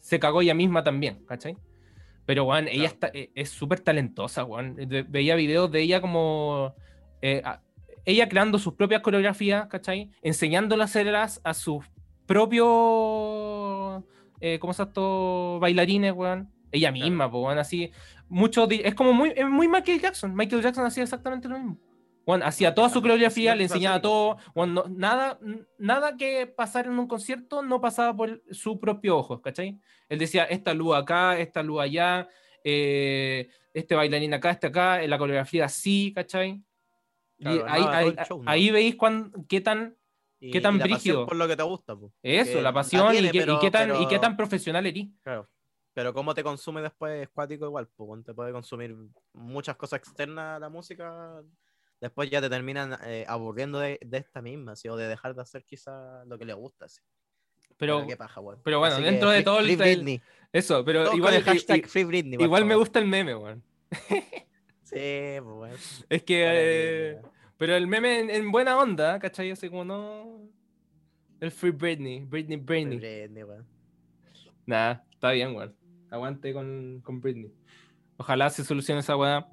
Se 0.00 0.18
cagó 0.20 0.42
ella 0.42 0.54
misma 0.54 0.84
también, 0.84 1.24
¿cachai? 1.26 1.56
Pero, 2.26 2.44
ella 2.68 2.70
Claro. 2.70 2.84
está, 2.94 3.10
eh, 3.14 3.30
es 3.34 3.50
súper 3.50 3.80
talentosa. 3.80 4.46
De- 4.74 5.02
Veía 5.04 5.34
videos 5.36 5.70
de 5.70 5.80
ella 5.80 6.00
como... 6.00 6.74
eh, 7.22 7.40
a- 7.44 7.62
ella 8.04 8.28
creando 8.28 8.58
sus 8.58 8.74
propias 8.74 9.00
coreografías, 9.00 9.66
¿cachai? 9.68 10.10
Enseñándole 10.22 10.82
a 11.44 11.54
sus 11.54 11.84
propios... 12.26 14.02
Eh, 14.40 14.58
¿Cómo 14.58 14.72
se 14.72 14.78
llama 14.82 14.90
esto? 14.90 15.58
Bailarines, 15.60 16.12
weón. 16.12 16.50
Ella 16.72 16.90
misma, 16.92 17.30
pues, 17.30 17.42
weón, 17.44 17.58
así... 17.58 17.90
Mucho, 18.28 18.68
es 18.68 18.94
como 18.96 19.12
muy, 19.12 19.32
es 19.36 19.46
muy 19.46 19.68
Michael 19.68 20.00
Jackson. 20.00 20.34
Michael 20.34 20.60
Jackson 20.62 20.84
hacía 20.84 21.04
exactamente 21.04 21.48
lo 21.48 21.58
mismo. 21.58 21.78
Weón, 22.26 22.42
hacía 22.42 22.74
toda 22.74 22.88
su 22.88 23.00
coreografía, 23.00 23.54
le 23.54 23.62
enseñaba 23.64 24.00
todo. 24.02 24.36
no- 24.56 24.84
nada, 24.88 25.38
nada 25.78 26.16
que 26.16 26.48
pasara 26.48 26.90
en 26.90 26.98
un 26.98 27.06
concierto 27.06 27.62
no 27.62 27.80
pasaba 27.80 28.16
por 28.16 28.42
su 28.50 28.80
propio 28.80 29.16
ojo, 29.18 29.40
¿cachai? 29.40 29.78
Él 30.08 30.18
decía, 30.18 30.42
esta 30.44 30.74
luz 30.74 30.96
acá, 30.96 31.38
esta 31.38 31.62
luz 31.62 31.80
allá, 31.82 32.28
eh, 32.64 33.48
este 33.72 33.94
bailarín 33.94 34.34
acá, 34.34 34.50
este 34.50 34.66
acá, 34.66 35.04
en 35.04 35.10
la 35.10 35.18
coreografía 35.18 35.66
así, 35.66 36.12
¿cachai? 36.12 36.62
Y 37.38 37.44
Claro, 37.44 37.64
ahí, 37.68 37.80
armaba 37.82 37.96
ahí- 37.98 38.10
todo 38.10 38.20
el 38.20 38.26
show, 38.26 38.42
¿no? 38.42 38.50
ahí 38.50 38.70
veis 38.72 38.96
cuán- 38.96 39.32
qué 39.48 39.60
tan 39.60 39.96
Y- 40.40 40.50
¿Qué 40.50 40.60
tan 40.60 40.74
y 40.74 40.78
la 40.78 40.84
pasión 40.84 40.96
brígido? 40.98 41.26
por 41.26 41.36
lo 41.36 41.48
que 41.48 41.56
te 41.56 41.62
gusta, 41.62 41.96
po. 41.96 42.12
eso, 42.22 42.50
Que 42.50 42.56
la 42.56 42.62
la 42.62 42.72
pasión 42.74 43.10
tiene, 43.10 43.28
y, 43.28 43.30
qué, 43.30 43.38
y 43.38 43.40
pero- 43.40 43.58
qué 43.60 43.70
tan, 43.70 43.88
y 43.90 43.98
qué 44.00 44.06
pero- 44.10 44.20
tan 44.20 44.36
profesional 44.36 44.84
eres. 44.84 45.06
Claro. 45.22 45.48
Pero 45.96 46.12
cómo 46.12 46.34
te 46.34 46.42
consume 46.42 46.82
después 46.82 47.22
es 47.22 47.30
cuático 47.30 47.64
igual, 47.64 47.88
pues 47.96 48.22
te 48.22 48.34
puede 48.34 48.52
consumir 48.52 48.94
muchas 49.32 49.76
cosas 49.76 49.98
externas 50.00 50.56
a 50.56 50.58
la 50.58 50.68
música, 50.68 51.42
después 52.02 52.28
ya 52.28 52.42
te 52.42 52.50
terminan 52.50 52.98
eh, 53.06 53.24
aburriendo 53.26 53.78
de, 53.78 53.98
de 54.04 54.18
esta 54.18 54.42
misma, 54.42 54.76
¿sí? 54.76 54.88
o 54.90 54.96
de 54.96 55.08
dejar 55.08 55.34
de 55.34 55.40
hacer 55.40 55.64
quizá 55.64 56.22
lo 56.26 56.36
que 56.38 56.44
le 56.44 56.52
gusta. 56.52 56.86
¿sí? 56.86 57.00
Pero, 57.78 58.06
qué 58.06 58.14
paja, 58.14 58.42
weón. 58.42 58.60
pero 58.62 58.78
bueno, 58.78 58.96
Así 58.96 59.04
que 59.04 59.10
dentro 59.10 59.30
de 59.30 59.36
free- 59.38 59.44
todo 59.44 59.58
el- 59.60 59.64
free 59.64 59.72
el- 59.90 59.96
Britney. 59.96 60.20
eso, 60.52 60.84
pero 60.84 61.04
Todos 61.04 61.16
igual, 61.16 61.32
el 61.34 61.42
hashtag 61.44 61.78
i- 61.78 61.82
Free 61.88 62.04
Britney, 62.04 62.42
igual 62.42 62.66
me 62.66 62.74
gusta 62.74 62.98
el 62.98 63.06
meme, 63.06 63.34
weón. 63.34 63.62
Sí, 64.82 65.38
bueno. 65.42 65.74
Es 66.10 66.22
que, 66.24 66.44
eh, 66.46 67.20
que- 67.22 67.28
pero 67.56 67.74
el 67.74 67.86
meme 67.86 68.20
en, 68.20 68.28
en 68.30 68.52
buena 68.52 68.78
onda, 68.78 69.18
¿cachai? 69.18 69.50
Así 69.50 69.70
como 69.70 69.84
no. 69.86 70.42
El 71.40 71.50
Free 71.50 71.70
Britney, 71.72 72.20
Britney, 72.20 72.58
Free 72.58 72.84
Britney. 72.84 72.98
Britney, 72.98 73.42
weón. 73.44 73.66
Nada, 74.66 75.04
está 75.10 75.30
bien, 75.32 75.56
weón. 75.56 75.74
Aguante 76.10 76.52
con, 76.52 77.00
con 77.04 77.20
Britney. 77.20 77.52
Ojalá 78.16 78.50
se 78.50 78.64
solucione 78.64 79.00
esa 79.00 79.16
weá. 79.16 79.48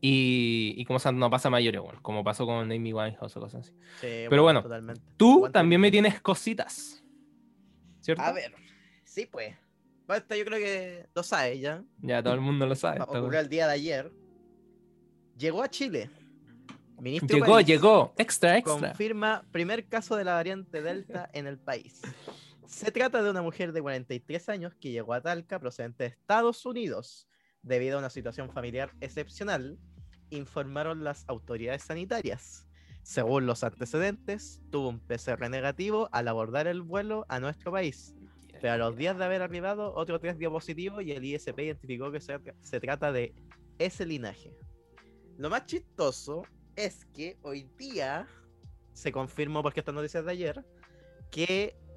Y, 0.00 0.74
y 0.76 0.84
como 0.84 1.00
no 1.12 1.30
pasa 1.30 1.50
mayores, 1.50 1.80
weón. 1.80 1.96
Como 2.02 2.22
pasó 2.22 2.46
con 2.46 2.70
Amy 2.70 2.92
Winehouse 2.92 3.36
o 3.36 3.40
cosas 3.40 3.66
así. 3.66 3.72
Sí, 4.00 4.26
Pero 4.30 4.42
bueno, 4.42 4.62
totalmente. 4.62 5.02
Tú 5.16 5.36
Aguante 5.38 5.52
también 5.52 5.80
me 5.80 5.90
tienes 5.90 6.20
cositas. 6.20 7.02
¿Cierto? 8.00 8.22
A 8.22 8.32
ver, 8.32 8.54
sí, 9.04 9.26
pues. 9.26 9.56
Bueno, 10.06 10.22
esto 10.22 10.36
yo 10.36 10.44
creo 10.44 10.58
que 10.58 11.06
lo 11.14 11.22
sabes 11.22 11.60
ya. 11.60 11.82
Ya 12.00 12.22
todo 12.22 12.34
el 12.34 12.40
mundo 12.40 12.66
lo 12.66 12.74
sabe. 12.74 13.00
Ocurrió 13.02 13.40
el 13.40 13.48
día 13.48 13.66
de 13.66 13.72
ayer. 13.74 14.12
Llegó 15.36 15.62
a 15.62 15.68
Chile. 15.68 16.10
Ministro 17.00 17.38
Llegó, 17.38 17.52
París 17.52 17.66
llegó. 17.66 18.14
Extra, 18.16 18.58
extra. 18.58 18.88
Confirma 18.88 19.44
primer 19.52 19.86
caso 19.86 20.16
de 20.16 20.24
la 20.24 20.34
variante 20.34 20.82
Delta 20.82 21.28
en 21.32 21.46
el 21.46 21.58
país. 21.58 22.00
Se 22.68 22.92
trata 22.92 23.22
de 23.22 23.30
una 23.30 23.40
mujer 23.40 23.72
de 23.72 23.80
43 23.80 24.50
años 24.50 24.74
que 24.74 24.90
llegó 24.90 25.14
a 25.14 25.22
Talca 25.22 25.58
procedente 25.58 26.04
de 26.04 26.10
Estados 26.10 26.66
Unidos 26.66 27.26
debido 27.62 27.96
a 27.96 28.00
una 28.00 28.10
situación 28.10 28.52
familiar 28.52 28.92
excepcional, 29.00 29.78
informaron 30.28 31.02
las 31.02 31.24
autoridades 31.28 31.84
sanitarias. 31.84 32.68
Según 33.02 33.46
los 33.46 33.64
antecedentes, 33.64 34.60
tuvo 34.70 34.90
un 34.90 35.00
PCR 35.00 35.48
negativo 35.48 36.10
al 36.12 36.28
abordar 36.28 36.66
el 36.66 36.82
vuelo 36.82 37.24
a 37.30 37.40
nuestro 37.40 37.72
país. 37.72 38.14
Pero 38.60 38.74
a 38.74 38.76
los 38.76 38.96
días 38.98 39.16
de 39.16 39.24
haber 39.24 39.40
arribado, 39.40 39.94
otro 39.94 40.20
test 40.20 40.38
dio 40.38 40.52
positivo 40.52 41.00
y 41.00 41.12
el 41.12 41.24
ISP 41.24 41.58
identificó 41.60 42.12
que 42.12 42.20
se, 42.20 42.38
se 42.60 42.80
trata 42.80 43.12
de 43.12 43.34
ese 43.78 44.04
linaje. 44.04 44.54
Lo 45.38 45.48
más 45.48 45.64
chistoso 45.64 46.42
es 46.76 47.06
que 47.06 47.38
hoy 47.40 47.66
día 47.78 48.28
se 48.92 49.10
confirmó, 49.10 49.62
porque 49.62 49.80
esta 49.80 49.92
noticia 49.92 50.20
es 50.20 50.26
de 50.26 50.32
ayer, 50.32 50.64
que 51.30 51.87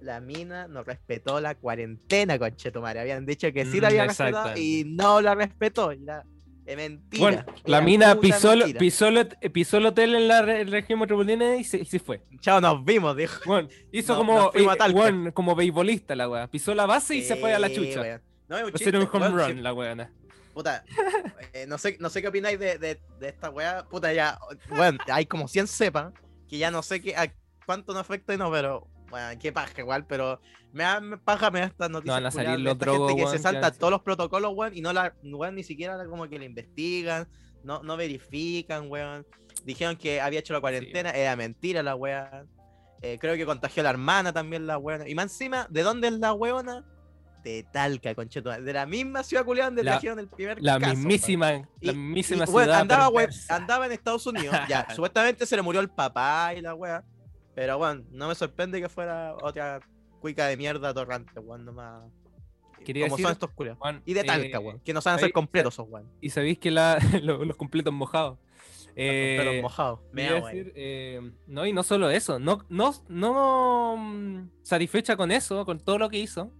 la 0.00 0.20
mina 0.20 0.66
no 0.68 0.82
respetó 0.82 1.40
la 1.40 1.54
cuarentena, 1.54 2.38
conchetumare. 2.38 3.00
Habían 3.00 3.26
dicho 3.26 3.52
que 3.52 3.64
sí 3.66 3.80
la 3.80 3.88
Mm, 3.88 3.90
había 3.90 4.04
respetado 4.06 4.56
y 4.56 4.84
no 4.86 5.20
la 5.20 5.34
respetó. 5.34 5.92
la- 5.92 6.24
Es 6.66 6.76
mentira. 6.76 7.20
Bueno, 7.22 7.44
la 7.64 7.80
mina 7.80 8.20
pisó, 8.20 8.52
el- 8.52 8.58
mentira. 8.60 8.78
pisó, 8.78 9.08
el, 9.08 9.26
pisó 9.52 9.78
el 9.78 9.86
hotel 9.86 10.14
en 10.14 10.28
la 10.28 10.42
re- 10.42 10.62
región 10.64 11.00
metropolitana 11.00 11.56
y 11.56 11.64
se, 11.64 11.78
y 11.78 11.84
se 11.84 11.98
fue. 11.98 12.22
Chao, 12.40 12.60
nos 12.60 12.84
vimos, 12.84 13.16
dijo. 13.16 13.40
Bueno, 13.44 13.68
hizo 13.90 14.12
No- 14.12 14.18
como, 14.18 14.52
eh, 14.54 15.32
como 15.32 15.54
beisbolista 15.56 16.14
la 16.14 16.28
weá. 16.28 16.46
Pisó 16.48 16.74
la 16.74 16.86
base 16.86 17.16
y 17.16 17.22
se 17.22 17.34
fue 17.36 17.52
a 17.54 17.58
la 17.58 17.72
chucha. 17.72 18.20
No, 18.48 18.56
es 18.58 18.86
un 18.86 19.08
home 19.12 19.28
run 19.28 19.62
la 19.62 19.72
weona. 19.74 20.12
Puta, 20.54 20.84
eh, 21.52 21.64
no, 21.66 21.78
sé, 21.78 21.96
no 22.00 22.08
sé 22.10 22.20
qué 22.22 22.28
opináis 22.28 22.58
de, 22.58 22.76
de, 22.78 23.00
de 23.18 23.28
esta 23.28 23.50
weá. 23.50 23.84
Puta, 23.88 24.12
ya, 24.12 24.38
bueno, 24.68 24.98
hay 25.10 25.26
como 25.26 25.48
100 25.48 25.66
cepas 25.66 26.12
que 26.48 26.58
ya 26.58 26.70
no 26.70 26.82
sé 26.82 27.00
qué, 27.00 27.16
a 27.16 27.32
cuánto 27.66 27.92
nos 27.94 28.00
afecta 28.02 28.34
y 28.34 28.36
no, 28.36 28.50
pero, 28.50 28.86
bueno, 29.10 29.38
qué 29.40 29.52
paja 29.52 29.72
igual, 29.80 30.06
pero 30.06 30.40
me 30.72 30.84
da 30.84 31.00
paja, 31.24 31.50
me 31.50 31.60
da 31.60 31.66
estas 31.66 31.90
noticias. 31.90 32.16
van 32.16 32.26
a 32.26 32.30
salir 32.30 32.60
los 32.60 32.78
drogos, 32.78 33.08
gente 33.08 33.16
que 33.20 33.24
weón, 33.24 33.36
se 33.36 33.42
salta 33.42 33.60
van 33.70 33.78
todos 33.78 33.90
los 33.90 34.02
protocolos, 34.02 34.52
weón, 34.54 34.76
y 34.76 34.80
no 34.80 34.92
la, 34.92 35.14
weón, 35.22 35.54
ni 35.56 35.62
siquiera 35.64 36.02
como 36.06 36.28
que 36.28 36.38
le 36.38 36.46
investigan, 36.46 37.28
no, 37.64 37.82
no 37.82 37.96
verifican, 37.96 38.90
weón. 38.90 39.26
Dijeron 39.64 39.96
que 39.96 40.20
había 40.20 40.40
hecho 40.40 40.52
la 40.54 40.60
cuarentena, 40.60 41.10
era 41.10 41.36
mentira 41.36 41.82
la 41.82 41.94
weá. 41.96 42.44
Eh, 43.02 43.18
creo 43.20 43.34
que 43.34 43.44
contagió 43.46 43.80
a 43.82 43.84
la 43.84 43.90
hermana 43.90 44.32
también 44.32 44.66
la 44.66 44.78
weona. 44.78 45.08
Y 45.08 45.14
más 45.14 45.24
encima, 45.24 45.66
¿de 45.70 45.82
dónde 45.82 46.08
es 46.08 46.14
la 46.14 46.32
weona? 46.32 46.84
De 47.42 47.66
Talca, 47.72 48.14
concheto. 48.14 48.50
De 48.50 48.72
la 48.72 48.84
misma 48.86 49.22
ciudad 49.22 49.44
culiada 49.44 49.70
donde 49.70 49.82
La- 49.82 49.92
trajeron 49.92 50.18
el 50.18 50.28
primer 50.28 50.60
La 50.62 50.78
caso, 50.78 50.94
mismísima, 50.94 51.52
la 51.80 51.92
mismísima 51.94 52.44
y, 52.44 52.48
weón, 52.50 52.64
ciudad. 52.64 52.80
andaba, 52.80 53.08
weón, 53.08 53.26
perversa. 53.28 53.56
andaba 53.56 53.86
en 53.86 53.92
Estados 53.92 54.26
Unidos. 54.26 54.54
Ya, 54.68 54.86
supuestamente 54.94 55.46
se 55.46 55.56
le 55.56 55.62
murió 55.62 55.80
el 55.80 55.88
papá 55.88 56.52
y 56.54 56.60
la 56.60 56.74
wea. 56.74 57.02
Pero 57.60 57.76
bueno, 57.76 58.02
no 58.10 58.26
me 58.26 58.34
sorprende 58.34 58.80
que 58.80 58.88
fuera 58.88 59.36
otra 59.42 59.80
cuica 60.18 60.46
de 60.46 60.56
mierda 60.56 60.94
torrante, 60.94 61.38
weón, 61.40 61.66
nomás. 61.66 62.10
Quería 62.86 63.04
Como 63.04 63.16
decir, 63.16 63.26
son 63.26 63.32
estos 63.32 63.50
culiados. 63.50 63.78
Juan, 63.80 64.02
Y 64.06 64.14
de 64.14 64.24
Talca, 64.24 64.56
eh, 64.56 64.60
weón. 64.60 64.80
Que 64.80 64.94
no 64.94 65.02
saben 65.02 65.16
hacer 65.18 65.30
completos 65.30 65.74
esos 65.74 65.86
weón. 65.86 66.10
Y 66.22 66.30
sabéis 66.30 66.58
que 66.58 66.70
la, 66.70 66.98
lo- 67.22 67.44
los 67.44 67.58
completos 67.58 67.92
mojados. 67.92 68.38
Eh, 68.96 69.36
Completos 69.36 69.62
mojados. 69.62 70.00
Me 70.10 70.22
decir, 70.32 70.72
eh, 70.74 71.32
no, 71.46 71.66
y 71.66 71.74
no 71.74 71.82
solo 71.82 72.08
eso, 72.08 72.38
no, 72.38 72.64
no, 72.70 72.94
no 73.10 73.96
mm, 73.98 74.50
satisfecha 74.62 75.14
con 75.18 75.30
eso, 75.30 75.66
con 75.66 75.80
todo 75.80 75.98
lo 75.98 76.08
que 76.08 76.18
hizo, 76.18 76.50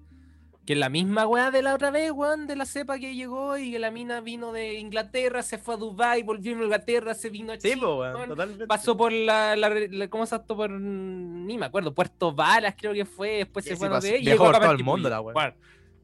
que 0.66 0.76
la 0.76 0.88
misma 0.88 1.26
weá 1.26 1.50
de 1.50 1.62
la 1.62 1.74
otra 1.74 1.90
vez, 1.90 2.12
weón, 2.12 2.46
de 2.46 2.54
la 2.54 2.64
cepa 2.66 2.98
que 2.98 3.14
llegó 3.14 3.56
y 3.58 3.72
que 3.72 3.78
la 3.78 3.90
mina 3.90 4.20
vino 4.20 4.52
de 4.52 4.74
Inglaterra, 4.78 5.42
se 5.42 5.58
fue 5.58 5.74
a 5.74 5.76
Dubai, 5.78 6.22
volvió 6.22 6.52
a 6.56 6.62
Inglaterra, 6.62 7.14
se 7.14 7.28
vino 7.30 7.52
a 7.52 7.56
Sí, 7.58 7.70
Chile, 7.70 7.80
po, 7.82 7.98
weón, 8.00 8.28
totalmente. 8.28 8.66
pasó 8.66 8.96
por 8.96 9.10
la, 9.10 9.56
la, 9.56 9.68
la- 9.70 10.08
¿cómo 10.08 10.26
se 10.26 10.36
esto 10.36 10.56
por, 10.56 10.70
ni 10.70 11.58
me 11.58 11.66
acuerdo, 11.66 11.94
Puerto 11.94 12.32
Varas 12.32 12.74
creo 12.78 12.92
que 12.92 13.04
fue, 13.04 13.38
después 13.38 13.64
Sí, 13.64 13.70
se 13.70 13.74
sí, 13.76 13.78
fue 13.80 13.88
a 13.88 13.90
pasó- 13.92 14.06
sé, 14.06 14.18
y 14.18 14.24
llegó 14.24 14.44
por 14.44 14.56
a 14.56 14.60
todo 14.60 14.72
el 14.72 14.84
mundo 14.84 15.08
la 15.08 15.20
weá. 15.20 15.32
Bueno, 15.32 15.54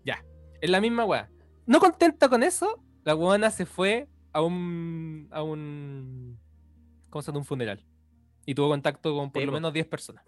ya, 0.04 0.24
es 0.60 0.70
la 0.70 0.80
misma 0.80 1.04
weá. 1.04 1.28
No 1.66 1.78
contenta 1.78 2.28
con 2.28 2.42
eso, 2.42 2.82
la 3.04 3.14
weona 3.14 3.50
se 3.50 3.66
fue 3.66 4.08
a 4.32 4.40
un, 4.42 5.28
a 5.30 5.42
un, 5.42 6.38
¿cómo 7.10 7.22
se 7.22 7.26
llama? 7.28 7.38
Un 7.40 7.44
funeral. 7.44 7.84
Y 8.46 8.54
tuvo 8.54 8.68
contacto 8.68 9.14
con 9.16 9.30
por 9.30 9.42
Sí, 9.42 9.46
lo 9.46 9.52
menos 9.52 9.72
10 9.72 9.86
personas. 9.86 10.24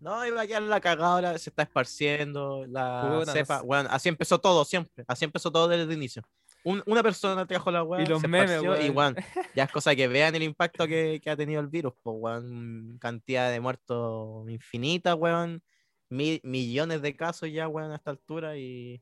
No, 0.00 0.24
iba 0.26 0.40
a 0.42 0.46
quedar 0.46 0.62
la 0.62 0.80
cagada, 0.80 1.12
ahora 1.14 1.38
se 1.38 1.50
está 1.50 1.62
esparciendo 1.62 2.64
la 2.68 3.02
Puta, 3.02 3.26
no 3.26 3.32
cepa. 3.32 3.60
sé. 3.60 3.66
Bueno, 3.66 3.88
así 3.92 4.08
empezó 4.08 4.38
todo 4.40 4.64
siempre. 4.64 5.04
Así 5.08 5.24
empezó 5.24 5.50
todo 5.50 5.66
desde 5.68 5.82
el 5.84 5.92
inicio. 5.92 6.22
Un- 6.64 6.82
una 6.86 7.02
persona 7.02 7.46
trajo 7.46 7.70
la 7.70 7.82
weá, 7.82 8.02
Y 8.02 8.06
los 8.06 8.20
se 8.20 8.28
memes, 8.28 8.50
esparció, 8.50 8.86
y 8.86 8.90
weón. 8.90 9.16
ya 9.56 9.64
es 9.64 9.70
cosa 9.72 9.94
que 9.96 10.06
vean 10.08 10.34
el 10.34 10.42
impacto 10.42 10.86
que, 10.86 11.20
que 11.22 11.30
ha 11.30 11.36
tenido 11.36 11.60
el 11.60 11.68
virus, 11.68 11.94
pues 12.02 12.16
weón, 12.18 12.98
cantidad 13.00 13.50
de 13.50 13.60
muertos 13.60 14.48
infinita, 14.50 15.14
weón, 15.14 15.62
mi- 16.08 16.40
millones 16.44 17.00
de 17.02 17.16
casos 17.16 17.50
ya, 17.50 17.68
weón, 17.68 17.92
a 17.92 17.96
esta 17.96 18.10
altura 18.10 18.56
y 18.56 19.00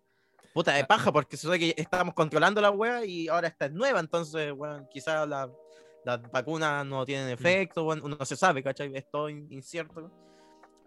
puta 0.54 0.72
de 0.74 0.84
paja, 0.84 1.12
porque 1.12 1.36
se 1.36 1.42
supone 1.42 1.58
que 1.58 1.74
estábamos 1.76 2.14
controlando 2.14 2.60
la 2.60 2.70
weá 2.70 3.04
y 3.04 3.28
ahora 3.28 3.48
esta 3.48 3.66
es 3.66 3.72
nueva, 3.72 4.00
entonces, 4.00 4.52
weón, 4.54 4.86
quizás 4.90 5.28
la- 5.28 5.50
las 6.04 6.22
vacunas 6.30 6.86
no 6.86 7.04
tienen 7.04 7.28
efecto, 7.30 7.84
weón, 7.84 8.00
uno 8.04 8.16
no 8.18 8.24
se 8.24 8.36
sabe, 8.36 8.62
¿cachai? 8.62 8.92
Es 8.94 9.10
todo 9.10 9.28
in- 9.28 9.46
incierto. 9.50 10.10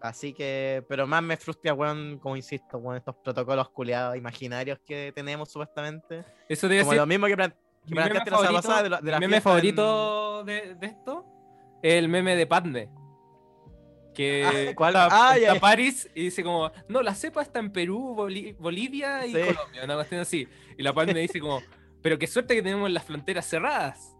Así 0.00 0.32
que, 0.32 0.82
pero 0.88 1.06
más 1.06 1.22
me 1.22 1.36
frustra, 1.36 1.74
weón, 1.74 2.18
como 2.18 2.34
insisto, 2.36 2.82
con 2.82 2.96
estos 2.96 3.14
protocolos 3.16 3.68
culiados 3.70 4.16
imaginarios 4.16 4.78
que 4.86 5.12
tenemos 5.14 5.50
supuestamente. 5.50 6.24
Eso 6.48 6.68
debe 6.68 6.80
Como 6.82 6.92
ser 6.92 7.00
lo 7.00 7.06
mismo 7.06 7.26
que, 7.26 7.36
plan- 7.36 7.54
planteaste 7.86 8.30
la 8.30 8.52
pasada 8.52 8.82
de, 8.82 8.88
la- 8.90 9.00
de 9.00 9.10
la 9.10 9.18
mi 9.18 9.26
meme 9.26 9.36
en- 9.36 9.42
favorito 9.42 10.44
de, 10.44 10.74
de 10.76 10.86
esto 10.86 11.26
es 11.82 11.94
el 11.94 12.08
meme 12.08 12.34
de 12.36 12.46
Padme. 12.46 12.88
Que 14.14 14.44
Ah, 14.70 14.74
¿cuál? 14.74 14.94
está, 14.94 15.08
Ah, 15.30 15.36
está. 15.36 15.60
París 15.60 16.10
y 16.14 16.24
dice 16.24 16.42
como, 16.42 16.70
no, 16.88 17.02
la 17.02 17.14
cepa 17.14 17.42
está 17.42 17.58
en 17.58 17.70
Perú, 17.70 18.14
Boli- 18.16 18.54
Bolivia 18.58 19.26
y 19.26 19.34
Sí. 19.34 19.40
Colombia, 19.54 19.84
una 19.84 19.94
cuestión 19.96 20.20
así. 20.22 20.48
Y 20.78 20.82
la 20.82 20.92
Padme 20.92 21.20
dice 21.20 21.40
como, 21.40 21.60
pero 22.02 22.18
qué 22.18 22.26
suerte 22.26 22.54
que 22.54 22.62
tenemos 22.62 22.90
las 22.90 23.04
fronteras 23.04 23.46
cerradas. 23.46 24.16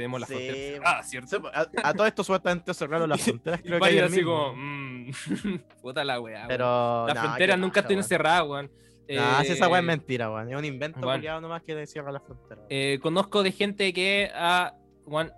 Tenemos 0.00 0.18
las 0.20 0.28
Sí, 0.30 0.34
fronteras 0.34 0.72
cerradas, 0.72 1.10
¿cierto? 1.10 1.42
A, 1.52 1.88
a 1.90 1.92
todo 1.92 2.06
esto 2.06 2.24
supuestamente 2.24 2.72
cerraron 2.72 3.10
las 3.10 3.20
fronteras, 3.24 3.60
Y 3.60 3.62
creo 3.64 3.80
que 3.80 4.00
así 4.06 4.16
mismo. 4.16 4.32
como, 4.32 4.54
mmm, 4.56 5.10
puta 5.82 6.04
la 6.04 6.18
weá. 6.20 6.46
Pero. 6.48 7.06
Las 7.06 7.14
nah, 7.16 7.22
fronteras 7.22 7.58
nunca 7.58 7.80
weón. 7.80 8.08
cerradas, 8.08 8.48
weón. 8.48 8.70
Nah, 9.10 9.42
si 9.42 9.52
esa 9.52 9.68
weá 9.68 9.80
es 9.80 9.84
Eh, 9.84 9.86
mentira, 9.86 10.30
weón. 10.30 10.50
Es 10.50 10.56
un 10.58 10.64
invento 10.64 11.00
nomás 11.42 11.62
que 11.62 11.86
cierra 11.86 12.10
las 12.12 12.22
fronteras. 12.22 12.64
Eh, 12.70 12.98
conozco 13.02 13.42
de 13.42 13.52
gente 13.52 13.92
que 13.92 14.30
ha, 14.34 14.74
weón, 15.04 15.32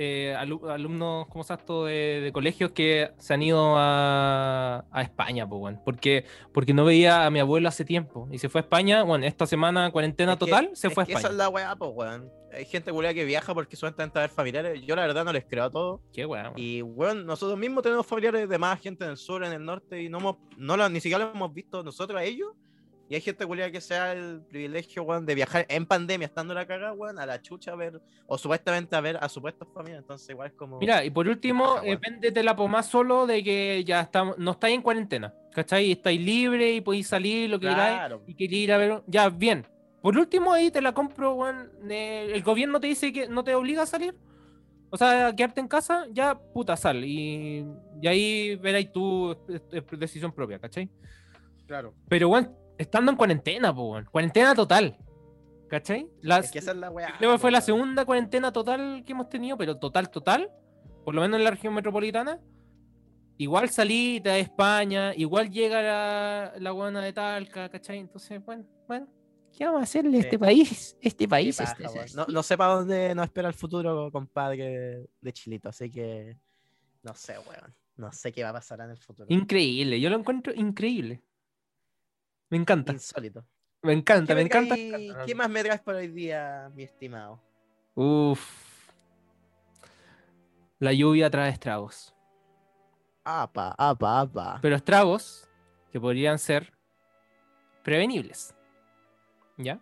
eh, 0.00 0.36
alu- 0.38 0.70
alumnos, 0.70 1.26
¿cómo 1.26 1.42
se? 1.42 1.56
De, 1.86 2.20
de 2.20 2.30
colegios 2.32 2.70
que 2.70 3.10
se 3.18 3.34
han 3.34 3.42
ido 3.42 3.74
a, 3.76 4.84
a 4.92 5.02
España, 5.02 5.48
pues, 5.48 5.60
weón, 5.60 5.80
porque, 5.84 6.24
porque 6.52 6.72
no 6.72 6.84
veía 6.84 7.26
a 7.26 7.30
mi 7.30 7.40
abuelo 7.40 7.68
hace 7.68 7.84
tiempo 7.84 8.28
y 8.30 8.38
se 8.38 8.48
fue 8.48 8.60
a 8.60 8.62
España, 8.62 9.02
bueno, 9.02 9.26
esta 9.26 9.44
semana 9.46 9.90
cuarentena 9.90 10.32
Es 10.34 10.38
que- 10.38 10.44
total, 10.46 10.70
se 10.74 10.86
es 10.86 10.94
fue 10.94 11.02
a 11.02 11.04
España. 11.04 11.18
Esa 11.18 11.28
es 11.28 11.34
la 11.34 11.48
weá, 11.48 11.74
pues, 11.76 11.90
weón. 11.94 12.30
Hay 12.52 12.64
gente 12.64 12.92
culiada 12.92 13.12
que 13.12 13.24
viaja 13.24 13.52
porque 13.52 13.76
supuestamente 13.76 14.18
a 14.18 14.22
ver 14.22 14.30
familiares. 14.30 14.80
Yo 14.86 14.96
la 14.96 15.02
verdad 15.02 15.22
no 15.24 15.32
les 15.34 15.44
creo 15.44 15.64
a 15.64 15.70
todos. 15.70 16.00
Qué 16.14 16.24
weá. 16.24 16.52
Y, 16.56 16.80
weón, 16.80 17.26
nosotros 17.26 17.58
mismos 17.58 17.82
tenemos 17.82 18.06
familiares 18.06 18.48
de 18.48 18.58
más 18.58 18.80
gente 18.80 19.04
en 19.04 19.10
el 19.10 19.16
sur, 19.18 19.44
en 19.44 19.52
el 19.52 19.64
norte, 19.64 20.00
y 20.02 20.08
no, 20.08 20.18
hemos, 20.18 20.36
no 20.56 20.76
lo- 20.76 20.88
ni 20.88 21.00
siquiera 21.00 21.24
lo 21.24 21.32
hemos 21.32 21.52
visto 21.52 21.82
nosotros 21.82 22.18
a 22.20 22.24
ellos. 22.24 22.52
Y 23.10 23.14
hay 23.14 23.20
gente 23.22 23.46
culiada 23.46 23.70
que 23.70 23.80
sea 23.80 24.12
el 24.12 24.42
privilegio, 24.42 25.02
weón, 25.02 25.24
de 25.24 25.34
viajar 25.34 25.64
en 25.70 25.86
pandemia, 25.86 26.26
estando 26.26 26.52
la 26.52 26.66
cagada, 26.66 26.92
weón, 26.92 27.18
a 27.18 27.24
la 27.24 27.40
chucha 27.40 27.72
a 27.72 27.76
ver, 27.76 28.00
o 28.26 28.36
supuestamente 28.36 28.94
a 28.96 29.00
ver 29.00 29.16
a 29.18 29.28
supuestas 29.30 29.66
familias. 29.72 30.00
Entonces, 30.02 30.28
igual 30.28 30.48
es 30.48 30.54
como. 30.54 30.78
Mira, 30.78 31.02
y 31.04 31.10
por 31.10 31.26
último, 31.26 31.76
paja, 31.76 31.86
eh, 31.86 31.96
véndete 31.96 32.42
la 32.42 32.54
pomada 32.54 32.82
solo 32.82 33.26
de 33.26 33.42
que 33.42 33.82
ya 33.84 34.02
estamos, 34.02 34.36
no 34.36 34.50
estáis 34.50 34.74
en 34.74 34.82
cuarentena, 34.82 35.34
¿cachai? 35.52 35.92
Estáis 35.92 36.20
libre 36.20 36.74
y 36.74 36.80
podéis 36.82 37.08
salir 37.08 37.48
lo 37.48 37.58
que 37.58 37.68
queráis. 37.68 37.96
claro. 37.96 38.22
y 38.26 38.34
quería 38.34 38.62
ir 38.64 38.72
a 38.72 38.76
ver. 38.76 39.02
Ya, 39.06 39.30
bien. 39.30 39.66
Por 40.02 40.16
último, 40.16 40.52
ahí 40.52 40.70
te 40.70 40.82
la 40.82 40.92
compro, 40.92 41.34
weón. 41.34 41.70
eh, 41.90 42.30
el 42.34 42.42
gobierno 42.42 42.78
te 42.78 42.88
dice 42.88 43.12
que 43.12 43.26
no 43.26 43.42
te 43.42 43.54
obliga 43.54 43.82
a 43.82 43.86
salir. 43.86 44.14
O 44.90 44.96
sea, 44.96 45.28
a 45.28 45.36
quedarte 45.36 45.60
en 45.60 45.68
casa, 45.68 46.06
ya 46.12 46.34
puta 46.34 46.76
sal. 46.76 47.04
Y, 47.04 47.66
y 48.00 48.06
ahí 48.06 48.56
veréis 48.56 48.92
tu 48.92 49.32
eh, 49.32 49.60
eh, 49.72 49.82
decisión 49.98 50.32
propia, 50.32 50.58
¿cachai? 50.58 50.88
Claro. 51.66 51.94
Pero, 52.08 52.28
weón, 52.30 52.54
estando 52.78 53.10
en 53.10 53.16
cuarentena, 53.16 53.70
weón. 53.72 54.06
Cuarentena 54.10 54.54
total. 54.54 54.96
¿Cachai? 55.68 56.08
La, 56.22 56.38
Es 56.38 56.50
que 56.50 56.60
esa 56.60 56.70
es 56.70 56.78
la 56.78 56.90
weá. 56.90 57.14
creo 57.18 57.32
que 57.32 57.38
fue 57.38 57.50
la 57.50 57.60
segunda 57.60 58.04
cuarentena 58.06 58.50
total 58.52 59.02
que 59.04 59.12
hemos 59.12 59.28
tenido, 59.28 59.58
pero 59.58 59.76
total, 59.78 60.08
total. 60.10 60.50
Por 61.04 61.14
lo 61.14 61.20
menos 61.20 61.38
en 61.38 61.44
la 61.44 61.50
región 61.50 61.74
metropolitana. 61.74 62.40
Igual 63.36 63.68
salí 63.68 64.18
de 64.18 64.40
España, 64.40 65.12
igual 65.14 65.50
llega 65.50 65.80
la, 65.82 66.52
la 66.58 66.72
buena 66.72 67.00
de 67.00 67.12
Talca, 67.12 67.68
¿cachai? 67.68 67.98
Entonces, 67.98 68.44
bueno, 68.44 68.64
bueno, 68.88 69.06
¿qué 69.56 69.64
vamos 69.64 69.80
a 69.80 69.84
hacerle 69.84 70.10
a 70.18 70.20
Sí. 70.22 70.26
este 70.26 70.38
país? 70.38 70.96
Este 71.00 71.28
país 71.28 71.56
paja, 71.56 71.72
este- 71.72 72.00
este- 72.00 72.16
no, 72.16 72.26
no 72.26 72.42
sé 72.42 72.56
para 72.56 72.74
dónde 72.74 73.14
nos 73.14 73.26
espera 73.26 73.46
el 73.48 73.54
futuro, 73.54 74.10
compadre, 74.10 75.06
de 75.20 75.32
Chilito. 75.32 75.68
Así 75.68 75.88
que. 75.90 76.36
No 77.02 77.14
sé, 77.14 77.34
weón. 77.38 77.74
No 77.96 78.10
sé 78.12 78.32
qué 78.32 78.42
va 78.42 78.48
a 78.50 78.52
pasar 78.54 78.80
en 78.80 78.90
el 78.90 78.98
futuro. 78.98 79.26
Increíble, 79.28 80.00
yo 80.00 80.08
lo 80.10 80.16
encuentro 80.16 80.52
increíble. 80.54 81.22
Me 82.50 82.56
encanta, 82.56 82.92
Insólito. 82.92 83.44
me 83.82 83.92
encanta, 83.92 84.34
¿Qué, 84.34 84.34
me 84.34 84.40
me 84.42 84.46
encanta. 84.46 85.26
¿Qué 85.26 85.34
más 85.34 85.50
me 85.50 85.62
traes 85.62 85.80
por 85.80 85.94
hoy 85.94 86.08
día, 86.08 86.70
mi 86.74 86.82
estimado? 86.82 87.40
Uf. 87.94 88.88
La 90.78 90.92
lluvia 90.92 91.28
trae 91.28 91.50
estragos. 91.50 92.14
Apa, 93.24 93.74
apa, 93.76 94.20
apa. 94.20 94.58
Pero 94.62 94.76
estragos 94.76 95.48
que 95.90 96.00
podrían 96.00 96.38
ser 96.38 96.72
prevenibles. 97.82 98.54
¿Ya? 99.56 99.80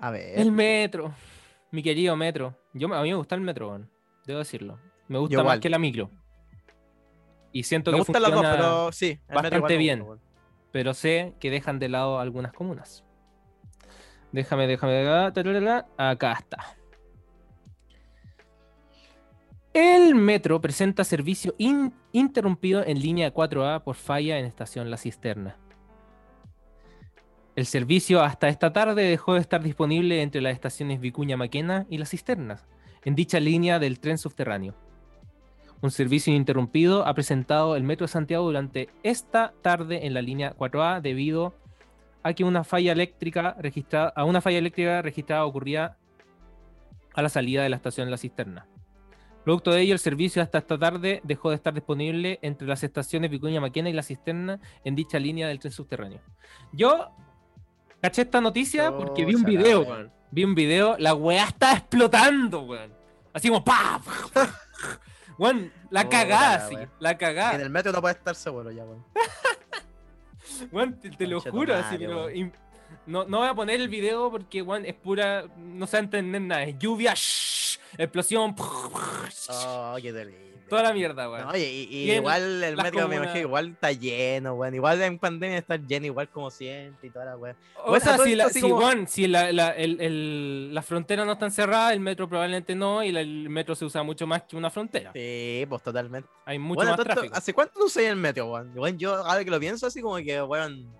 A 0.00 0.10
ver. 0.10 0.38
El 0.38 0.52
metro. 0.52 1.14
Mi 1.70 1.82
querido 1.82 2.14
metro. 2.16 2.54
Yo, 2.74 2.92
a 2.94 3.02
mí 3.02 3.08
me 3.08 3.16
gusta 3.16 3.34
el 3.34 3.40
metro, 3.40 3.80
debo 4.26 4.38
decirlo. 4.38 4.78
Me 5.08 5.18
gusta 5.18 5.36
más 5.38 5.44
igual. 5.44 5.60
que 5.60 5.70
la 5.70 5.78
micro. 5.78 6.10
Y 7.52 7.64
siento 7.64 7.90
me 7.90 7.96
que 7.98 8.00
gustan 8.00 8.22
las 8.22 8.30
dos, 8.32 8.40
funciona, 8.40 8.56
pero 8.56 8.92
sí. 8.92 9.20
bastante 9.32 9.76
bien. 9.76 10.04
pero 10.70 10.94
sé 10.94 11.34
que 11.38 11.50
dejan 11.50 11.78
de 11.78 11.88
lado 11.88 12.18
algunas 12.18 12.52
comunas. 12.52 13.04
Déjame, 14.32 14.66
déjame. 14.66 15.06
ah, 15.08 15.30
Acá 15.98 16.32
está. 16.32 16.76
El 19.74 20.14
metro 20.14 20.60
presenta 20.60 21.02
servicio 21.04 21.54
in- 21.58 21.94
interrumpido 22.12 22.84
en 22.84 22.98
línea 23.00 23.32
4A 23.32 23.82
por 23.82 23.96
falla 23.96 24.38
en 24.38 24.44
estación 24.44 24.90
La 24.90 24.96
Cisterna. 24.98 25.56
El 27.56 27.66
servicio 27.66 28.22
hasta 28.22 28.48
esta 28.48 28.72
tarde 28.72 29.02
dejó 29.02 29.34
de 29.34 29.40
estar 29.40 29.62
disponible 29.62 30.22
entre 30.22 30.40
las 30.40 30.54
estaciones 30.54 31.00
Vicuña 31.00 31.36
Maquena 31.36 31.86
y 31.90 31.98
Las 31.98 32.10
Cisternas, 32.10 32.66
en 33.04 33.14
dicha 33.14 33.40
línea 33.40 33.78
del 33.78 34.00
tren 34.00 34.16
subterráneo. 34.18 34.74
Un 35.82 35.90
servicio 35.90 36.30
ininterrumpido 36.30 37.04
ha 37.04 37.12
presentado 37.12 37.74
el 37.74 37.82
Metro 37.82 38.06
de 38.06 38.12
Santiago 38.12 38.44
durante 38.44 38.88
esta 39.02 39.52
tarde 39.62 40.06
en 40.06 40.14
la 40.14 40.22
línea 40.22 40.54
4A 40.56 41.00
debido 41.00 41.56
a 42.22 42.34
que 42.34 42.44
una 42.44 42.62
falla 42.62 42.92
eléctrica 42.92 43.56
registrada, 43.58 44.12
a 44.14 44.24
una 44.24 44.40
falla 44.40 44.58
eléctrica 44.58 45.02
registrada 45.02 45.44
ocurría 45.44 45.96
a 47.14 47.20
la 47.20 47.28
salida 47.28 47.64
de 47.64 47.68
la 47.68 47.74
estación 47.74 48.12
La 48.12 48.16
Cisterna. 48.16 48.68
Producto 49.42 49.72
de 49.72 49.80
ello, 49.80 49.94
el 49.94 49.98
servicio 49.98 50.40
hasta 50.40 50.58
esta 50.58 50.78
tarde 50.78 51.20
dejó 51.24 51.50
de 51.50 51.56
estar 51.56 51.74
disponible 51.74 52.38
entre 52.42 52.68
las 52.68 52.84
estaciones 52.84 53.28
Vicuña 53.28 53.60
Maquena 53.60 53.90
y 53.90 53.92
La 53.92 54.04
Cisterna 54.04 54.60
en 54.84 54.94
dicha 54.94 55.18
línea 55.18 55.48
del 55.48 55.58
tren 55.58 55.72
subterráneo. 55.72 56.20
Yo 56.72 57.10
caché 58.00 58.22
esta 58.22 58.40
noticia 58.40 58.96
porque 58.96 59.24
vi 59.24 59.34
un 59.34 59.42
video, 59.42 59.80
weón. 59.80 60.12
Vi 60.30 60.44
un 60.44 60.54
video, 60.54 60.96
la 60.98 61.12
weá 61.14 61.46
está 61.46 61.72
explotando, 61.72 62.60
weón. 62.62 62.92
Así 63.32 63.48
como. 63.48 63.64
Weón, 65.38 65.72
la 65.90 66.04
Puta 66.04 66.18
cagada, 66.18 66.68
wea. 66.68 66.88
la 66.98 67.18
cagada. 67.18 67.54
En 67.54 67.60
el 67.62 67.70
metro 67.70 67.92
no 67.92 68.00
puedes 68.00 68.16
estar 68.18 68.34
seguro 68.34 68.70
ya, 68.70 68.84
weón. 68.84 69.04
Weón, 70.70 71.00
te, 71.00 71.10
te 71.10 71.26
lo 71.26 71.40
juro, 71.40 71.74
así, 71.74 71.96
pero 71.98 72.28
no, 73.06 73.24
no 73.24 73.38
voy 73.38 73.48
a 73.48 73.54
poner 73.54 73.80
el 73.80 73.88
video 73.88 74.30
porque, 74.30 74.62
weón, 74.62 74.84
es 74.84 74.94
pura. 74.94 75.44
No 75.56 75.86
se 75.86 75.96
va 75.96 76.00
a 76.00 76.04
entender 76.04 76.40
nada. 76.42 76.62
Es 76.64 76.78
lluvia, 76.78 77.14
shhh, 77.14 77.61
explosión, 77.98 78.54
Oh, 79.48 79.96
qué 80.00 80.12
terrible. 80.12 80.52
toda 80.68 80.82
la 80.84 80.92
mierda, 80.94 81.28
weón. 81.30 81.44
No, 81.46 81.50
oye, 81.52 81.70
y, 81.70 81.82
y 81.90 82.12
igual 82.12 82.62
el 82.64 82.76
metro 82.76 83.06
me 83.08 83.16
imagino 83.16 83.40
igual 83.40 83.68
está 83.72 83.92
lleno, 83.92 84.54
weón. 84.54 84.74
Igual 84.74 85.02
en 85.02 85.18
pandemia 85.18 85.58
está 85.58 85.76
lleno, 85.76 86.06
igual 86.06 86.28
como 86.30 86.50
siempre 86.50 87.08
y 87.08 87.10
toda 87.10 87.26
la 87.26 87.36
weón. 87.36 87.56
o 87.84 87.90
bueno, 87.90 88.04
sea, 88.04 88.16
si, 88.18 88.34
la, 88.34 88.48
si, 88.48 88.60
como- 88.62 88.78
weón, 88.78 89.06
si 89.06 89.26
la, 89.26 89.52
la, 89.52 89.70
el, 89.70 90.00
el- 90.00 90.74
las 90.74 90.86
fronteras 90.86 91.26
no 91.26 91.32
están 91.32 91.50
cerradas, 91.50 91.92
el 91.92 92.00
metro 92.00 92.28
probablemente 92.28 92.74
no, 92.74 93.02
y 93.04 93.12
la- 93.12 93.20
el 93.20 93.50
metro 93.50 93.74
se 93.74 93.84
usa 93.84 94.02
mucho 94.02 94.26
más 94.26 94.42
que 94.44 94.56
una 94.56 94.70
frontera. 94.70 95.10
Sí, 95.14 95.66
pues 95.68 95.82
totalmente. 95.82 96.28
Hay 96.46 96.58
mucho 96.58 96.76
Bueno, 96.76 96.92
más 96.92 96.98
tanto- 96.98 97.14
tráfico. 97.14 97.36
¿hace 97.36 97.52
cuánto 97.52 97.78
no 97.78 97.86
usé 97.86 98.08
el 98.08 98.16
metro, 98.16 98.46
weón? 98.50 98.72
Weón, 98.78 98.98
yo 98.98 99.14
ahora 99.14 99.44
que 99.44 99.50
lo 99.50 99.60
pienso 99.60 99.86
así 99.86 100.00
como 100.00 100.16
que, 100.16 100.40
weón, 100.42 100.90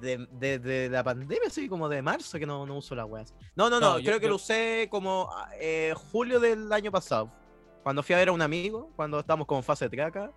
de, 0.00 0.26
de, 0.32 0.58
de 0.58 0.88
la 0.88 1.02
pandemia, 1.04 1.48
así 1.48 1.68
como 1.68 1.88
de 1.88 2.02
marzo 2.02 2.38
que 2.38 2.46
no, 2.46 2.64
no 2.66 2.76
uso 2.76 2.94
la 2.94 3.04
weá. 3.04 3.24
No, 3.54 3.68
no, 3.70 3.80
no, 3.80 3.92
No, 3.94 3.98
yo- 3.98 4.04
creo 4.06 4.18
que 4.20 4.24
yo- 4.26 4.30
lo 4.30 4.36
usé 4.36 4.88
como 4.90 5.28
eh, 5.60 5.92
julio 6.12 6.38
del 6.40 6.72
año 6.72 6.90
pasado. 6.92 7.30
Cuando 7.82 8.02
fui 8.02 8.14
a 8.14 8.18
ver 8.18 8.28
a 8.28 8.32
un 8.32 8.42
amigo, 8.42 8.90
cuando 8.96 9.20
estábamos 9.20 9.46
con 9.46 9.62
fase 9.62 9.88
3 9.88 10.06
acá, 10.06 10.32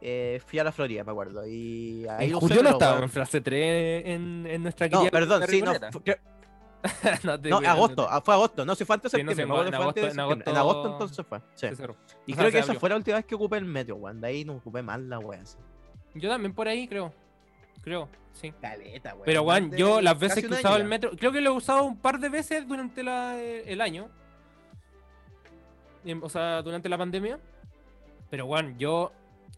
eh, 0.00 0.40
fui 0.46 0.58
a 0.58 0.64
la 0.64 0.72
Florida, 0.72 1.04
me 1.04 1.10
acuerdo. 1.12 1.46
Y 1.46 2.06
ahí 2.08 2.30
En 2.30 2.38
julio 2.40 2.62
no 2.62 2.70
estábamos 2.70 3.02
en 3.04 3.10
frase 3.10 3.40
3 3.40 4.02
en, 4.06 4.46
en 4.46 4.62
nuestra 4.62 4.88
No, 4.88 5.04
perdón, 5.10 5.42
sí, 5.48 5.62
no, 5.62 5.72
no, 7.24 7.36
no, 7.38 7.56
agosto, 7.68 8.06
ah, 8.08 8.20
fue 8.20 8.34
agosto, 8.34 8.64
no, 8.64 8.74
si 8.76 8.84
fue 8.84 8.94
antes 8.94 9.10
de 9.10 9.18
Sí, 9.18 9.24
no 9.24 9.34
sé, 9.34 9.42
en 9.42 9.50
agosto- 9.50 9.66
en 9.66 9.74
septiembre. 9.74 10.10
En 10.12 10.20
agosto 10.20 10.50
agosto 10.60 10.92
entonces 10.92 11.26
fue, 11.28 11.38
sí. 11.56 11.66
Y 11.66 11.72
O 11.72 11.74
sea, 11.74 11.86
creo 12.36 12.52
que 12.52 12.58
esa 12.60 12.74
fue 12.74 12.88
la 12.90 12.96
última 12.96 13.16
vez 13.16 13.26
que 13.26 13.34
ocupé 13.34 13.56
el 13.58 13.64
metro, 13.64 13.96
weón. 13.96 14.20
De 14.20 14.28
ahí 14.28 14.44
no 14.44 14.54
ocupé 14.54 14.80
más 14.82 15.00
la 15.00 15.18
weá. 15.18 15.40
así. 15.42 15.56
Yo 16.14 16.28
también 16.30 16.54
por 16.54 16.68
ahí, 16.68 16.86
creo. 16.86 17.12
Creo, 17.88 18.08
sí. 18.32 18.52
Caleta, 18.60 19.14
weón. 19.14 19.22
Pero, 19.24 19.44
de 19.70 19.78
yo 19.78 20.00
las 20.02 20.18
veces 20.18 20.40
que 20.40 20.46
he 20.46 20.48
año 20.50 20.58
usado 20.58 20.76
el 20.76 20.84
metro, 20.84 21.10
creo 21.16 21.32
que 21.32 21.40
lo 21.40 21.50
he 21.52 21.56
usado 21.56 21.84
un 21.84 21.96
par 21.98 22.18
de 22.20 22.28
veces 22.28 22.68
durante 22.68 23.02
la- 23.02 23.40
el 23.40 23.80
año. 23.80 24.10
Em, 26.04 26.22
O 26.22 26.28
sea, 26.28 26.60
durante 26.62 26.88
la 26.88 26.98
pandemia. 26.98 27.40
Pero, 28.30 28.46
Juan, 28.46 28.78
yo 28.78 29.12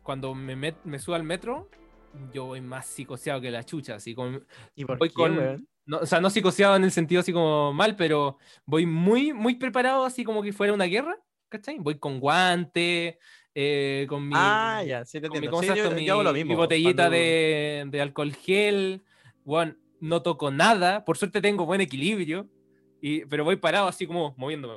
cuando 0.04 0.32
me, 0.34 0.56
met- 0.56 0.78
me 0.84 0.98
subo 1.00 1.16
al 1.16 1.24
metro, 1.24 1.68
yo 2.32 2.46
voy 2.46 2.60
más 2.60 2.86
psicoseado 2.86 3.40
que 3.40 3.50
la 3.50 3.64
chucha. 3.64 3.96
Así 3.96 4.14
como, 4.14 4.38
¿Y 4.76 4.84
por 4.84 4.98
voy 4.98 5.08
qué, 5.08 5.14
con- 5.14 5.36
weón? 5.36 5.68
no, 5.86 5.98
o 5.98 6.06
sea, 6.06 6.20
no 6.20 6.30
psicoseado 6.30 6.76
en 6.76 6.84
el 6.84 6.92
sentido 6.92 7.20
así 7.20 7.32
como 7.32 7.72
mal, 7.72 7.96
pero 7.96 8.38
voy 8.64 8.86
muy, 8.86 9.32
muy 9.32 9.56
preparado, 9.56 10.04
así 10.04 10.22
como 10.22 10.40
que 10.42 10.52
fuera 10.52 10.72
una 10.72 10.84
guerra. 10.84 11.16
¿Cachai? 11.48 11.78
Voy 11.80 11.98
con 11.98 12.20
guantes, 12.20 13.16
eh, 13.54 14.06
con 14.08 14.26
mi, 14.28 14.34
Ah, 14.36 14.82
ya, 14.86 15.04
sí 15.04 15.20
te 15.20 15.28
con 15.28 15.40
mi, 15.40 15.46
entiendo. 15.46 15.56
¿cómo 15.56 15.74
Sí, 15.74 15.78
yo? 15.78 15.90
Mi- 15.90 16.04
yo 16.06 16.22
lo 16.22 16.32
mi 16.32 16.44
mismo. 16.44 16.56
botellita 16.56 17.04
cuando- 17.04 17.16
de, 17.16 17.84
de 17.88 18.00
alcohol 18.00 18.32
gel. 18.34 19.02
Weón, 19.44 19.78
no 20.00 20.22
toco 20.22 20.50
nada. 20.50 21.04
Por 21.04 21.16
suerte 21.18 21.40
tengo 21.40 21.66
buen 21.66 21.80
equilibrio. 21.80 22.48
Y, 23.02 23.24
pero 23.24 23.44
voy 23.44 23.56
parado 23.56 23.88
así 23.88 24.06
como 24.06 24.34
moviéndome. 24.36 24.74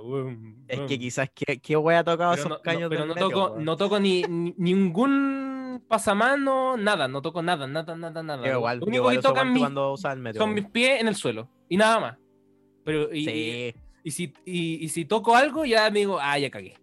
Es 0.69 0.79
que 0.81 0.97
quizás, 0.97 1.29
¿qué, 1.35 1.59
qué 1.59 1.75
wea 1.75 2.03
tocado 2.05 2.31
Pero 2.31 2.39
esos 2.39 2.49
no, 2.49 2.55
no- 2.55 2.61
caños 2.61 2.89
pero 2.89 3.01
del 3.01 3.09
no 3.09 3.15
metro, 3.15 3.29
toco, 3.29 3.59
no 3.59 3.75
toco 3.77 3.99
ni, 3.99 4.23
ni- 4.23 4.55
ningún 4.57 5.83
pasamano, 5.89 6.77
nada, 6.77 7.07
no 7.09 7.21
toco 7.21 7.41
nada, 7.41 7.67
nada, 7.67 7.95
nada, 7.97 8.23
nada. 8.23 8.45
Yo 8.47 8.53
igual, 8.53 8.79
Lo 8.79 8.85
único 8.85 9.01
igual 9.01 9.15
que 9.17 9.21
tocan 9.21 9.51
mis- 9.53 9.67
son 10.37 10.53
mis 10.53 10.65
pies 10.67 11.01
en 11.01 11.09
el 11.09 11.15
suelo 11.15 11.49
y 11.67 11.75
nada 11.75 11.99
más. 11.99 12.17
Pero, 12.85 13.13
y, 13.13 13.19
y- 13.19 13.25
Sí. 13.25 13.75
y 14.05 14.11
si, 14.11 14.33
y, 14.45 14.85
y 14.85 14.89
si 14.89 15.03
toco 15.05 15.35
algo, 15.35 15.65
ya 15.65 15.89
me 15.91 15.99
digo, 15.99 16.17
ah, 16.21 16.39
ya 16.39 16.49
cagué. 16.49 16.77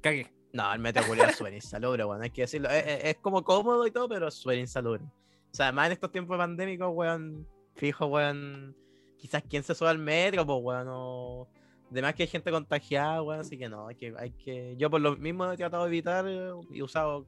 Cagué. 0.00 0.26
No, 0.52 0.72
el 0.72 0.80
metro 0.80 1.02
culiao 1.06 1.28
es 1.30 1.36
súper 1.36 1.54
insalubre, 1.54 2.04
weón. 2.04 2.22
Hay 2.22 2.30
que 2.30 2.42
decirlo. 2.42 2.68
Es, 2.68 2.86
es- 2.86 3.04
es 3.04 3.16
como 3.16 3.42
cómodo 3.42 3.86
y 3.86 3.90
todo, 3.90 4.08
pero 4.08 4.28
es 4.28 4.34
súper 4.34 4.58
insalubre. 4.58 5.02
O 5.04 5.54
sea, 5.54 5.66
además 5.68 5.86
en 5.86 5.92
estos 5.92 6.12
tiempos 6.12 6.36
pandémicos, 6.38 6.88
weón, 6.92 7.46
fijo, 7.76 8.06
weón. 8.06 8.76
Quizás 9.18 9.42
quien 9.48 9.62
se 9.62 9.74
sube 9.74 9.88
al 9.88 9.98
metro, 9.98 10.44
pues, 10.44 10.58
weón. 10.62 10.86
O... 10.90 11.48
Además 11.90 12.14
que 12.14 12.24
hay 12.24 12.28
gente 12.28 12.50
contagiada, 12.50 13.22
weón. 13.22 13.40
Así 13.40 13.56
que 13.56 13.68
no, 13.68 13.86
hay 13.88 13.94
que, 13.96 14.12
hay 14.18 14.30
que. 14.32 14.74
Yo 14.76 14.90
por 14.90 15.00
lo 15.00 15.16
mismo 15.16 15.50
he 15.50 15.56
tratado 15.56 15.84
de 15.84 15.88
evitar 15.88 16.26
eh, 16.28 16.50
y 16.70 16.80
he 16.80 16.82
usado 16.82 17.26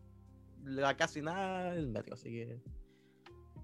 la- 0.64 0.94
casi 0.96 1.22
nada 1.22 1.74
el 1.74 1.86
metro. 1.88 2.14
Así 2.14 2.30
que. 2.30 2.58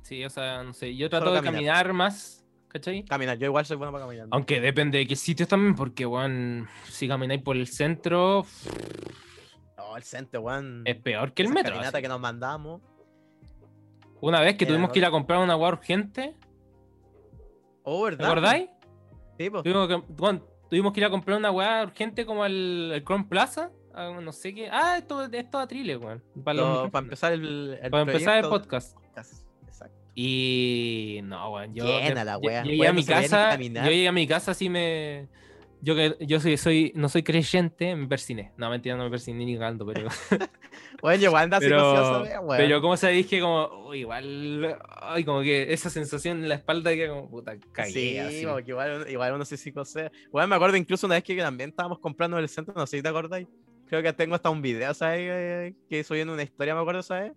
Sí, 0.02 0.24
o 0.24 0.30
sea, 0.30 0.62
no 0.62 0.72
sé. 0.72 0.96
Yo 0.96 1.10
trato 1.10 1.26
Solo 1.26 1.36
de 1.36 1.44
caminar. 1.44 1.74
caminar 1.84 1.92
más, 1.92 2.46
¿cachai? 2.68 3.04
Caminar, 3.04 3.36
yo 3.36 3.46
igual 3.46 3.66
soy 3.66 3.76
bueno 3.76 3.92
para 3.92 4.04
caminar. 4.06 4.28
Aunque 4.30 4.58
depende 4.60 4.96
de 4.98 5.06
qué 5.06 5.16
sitios 5.16 5.48
también, 5.48 5.74
porque, 5.74 6.06
weón, 6.06 6.66
si 6.88 7.06
camináis 7.06 7.42
por 7.42 7.56
el 7.56 7.66
centro, 7.66 8.46
No, 9.90 9.96
el 9.96 10.02
centro, 10.04 10.40
weón. 10.42 10.82
es 10.84 10.96
peor 10.96 11.32
que 11.32 11.42
el 11.42 11.48
metro. 11.48 11.78
así. 11.80 12.00
que 12.00 12.08
nos 12.08 12.20
mandamos. 12.20 12.80
Una 14.20 14.40
vez 14.40 14.56
que 14.56 14.64
Era, 14.64 14.72
tuvimos 14.74 14.88
¿no? 14.88 14.92
que 14.92 14.98
ir 15.00 15.04
a 15.06 15.10
comprar 15.10 15.40
una 15.40 15.54
agua 15.54 15.68
urgente, 15.70 16.34
Oh, 17.82 18.04
¿te 18.04 18.10
¿verdad? 18.16 18.26
acordáis? 18.30 18.68
Sí, 19.38 19.50
pues. 19.50 19.62
Tuvimos 19.62 19.88
que, 19.88 19.96
bueno, 20.08 20.42
tuvimos 20.68 20.92
que 20.92 21.00
ir 21.00 21.06
a 21.06 21.10
comprar 21.10 21.38
una 21.38 21.50
weá 21.50 21.82
urgente 21.82 22.26
como 22.26 22.44
al, 22.44 22.92
al 22.92 23.02
Crown 23.02 23.28
Plaza. 23.28 23.70
no 24.22 24.32
sé 24.32 24.54
qué. 24.54 24.68
Ah, 24.70 24.96
esto, 24.98 25.24
esto 25.24 25.58
a 25.58 25.66
Trile, 25.66 25.96
weón. 25.96 26.22
Para, 26.44 26.58
micrófonos. 26.60 26.90
para 26.90 27.02
empezar 27.04 27.32
el, 27.32 27.78
el 27.82 27.90
Para 27.90 28.02
empezar 28.02 28.44
el 28.44 28.50
podcast. 28.50 28.96
Exacto. 29.66 29.96
Y 30.14 31.20
no, 31.24 31.50
weón. 31.52 31.74
Yo, 31.74 31.84
Llena 31.84 32.22
la 32.22 32.36
wea. 32.38 32.62
Llegué 32.62 32.86
a 32.86 32.92
no 32.92 32.96
mi 32.96 33.04
casa. 33.04 33.56
Yo 33.56 33.90
llegué 33.90 34.08
a 34.08 34.12
mi 34.12 34.26
casa 34.26 34.50
así 34.50 34.68
me. 34.68 35.28
Yo 35.82 35.94
que 35.96 36.14
yo 36.20 36.40
soy, 36.40 36.56
soy, 36.58 36.92
no 36.94 37.08
soy 37.08 37.22
creyente, 37.22 37.96
me 37.96 38.06
persiné. 38.06 38.52
No, 38.58 38.68
mentira, 38.68 38.96
no 38.96 39.04
me 39.04 39.10
persiné 39.10 39.44
ni 39.44 39.54
cagando, 39.54 39.86
pero. 39.86 40.08
Bueno, 41.02 41.24
igual 41.24 41.44
anda 41.44 41.56
así 41.56 41.66
pero, 41.66 41.80
cocioso, 41.80 42.22
wea, 42.22 42.40
weón. 42.40 42.56
pero 42.58 42.80
como 42.82 42.96
se 42.96 43.08
dije, 43.08 43.40
como, 43.40 43.86
uy, 43.88 44.00
igual. 44.00 44.78
Ay, 45.00 45.24
como 45.24 45.40
que 45.40 45.72
esa 45.72 45.88
sensación 45.88 46.42
en 46.42 46.48
la 46.48 46.56
espalda 46.56 46.92
que 46.92 47.08
como, 47.08 47.28
puta, 47.30 47.56
cagué. 47.72 47.90
Sí, 47.90 48.18
así. 48.18 48.44
porque 48.46 48.70
igual, 48.72 48.96
uno- 49.00 49.08
igual 49.10 49.32
uno 49.34 49.44
se 49.46 49.56
psicosea. 49.56 50.12
Bueno, 50.30 50.48
me 50.48 50.56
acuerdo 50.56 50.76
incluso 50.76 51.06
una 51.06 51.14
vez 51.16 51.24
que 51.24 51.34
también 51.36 51.70
estábamos 51.70 51.98
comprando 52.00 52.36
en 52.36 52.42
el 52.42 52.48
centro, 52.50 52.74
no 52.76 52.86
sé 52.86 52.98
si 52.98 53.02
te 53.02 53.08
acordáis. 53.08 53.48
Creo 53.88 54.02
que 54.02 54.12
tengo 54.12 54.34
hasta 54.34 54.50
un 54.50 54.60
video, 54.60 54.92
¿sabes? 54.92 55.20
Eh, 55.22 55.74
Que 55.88 56.04
subí 56.04 56.20
en 56.20 56.28
una 56.30 56.42
historia, 56.42 56.74
me 56.74 56.80
acuerdo, 56.82 57.02
¿sabes? 57.02 57.32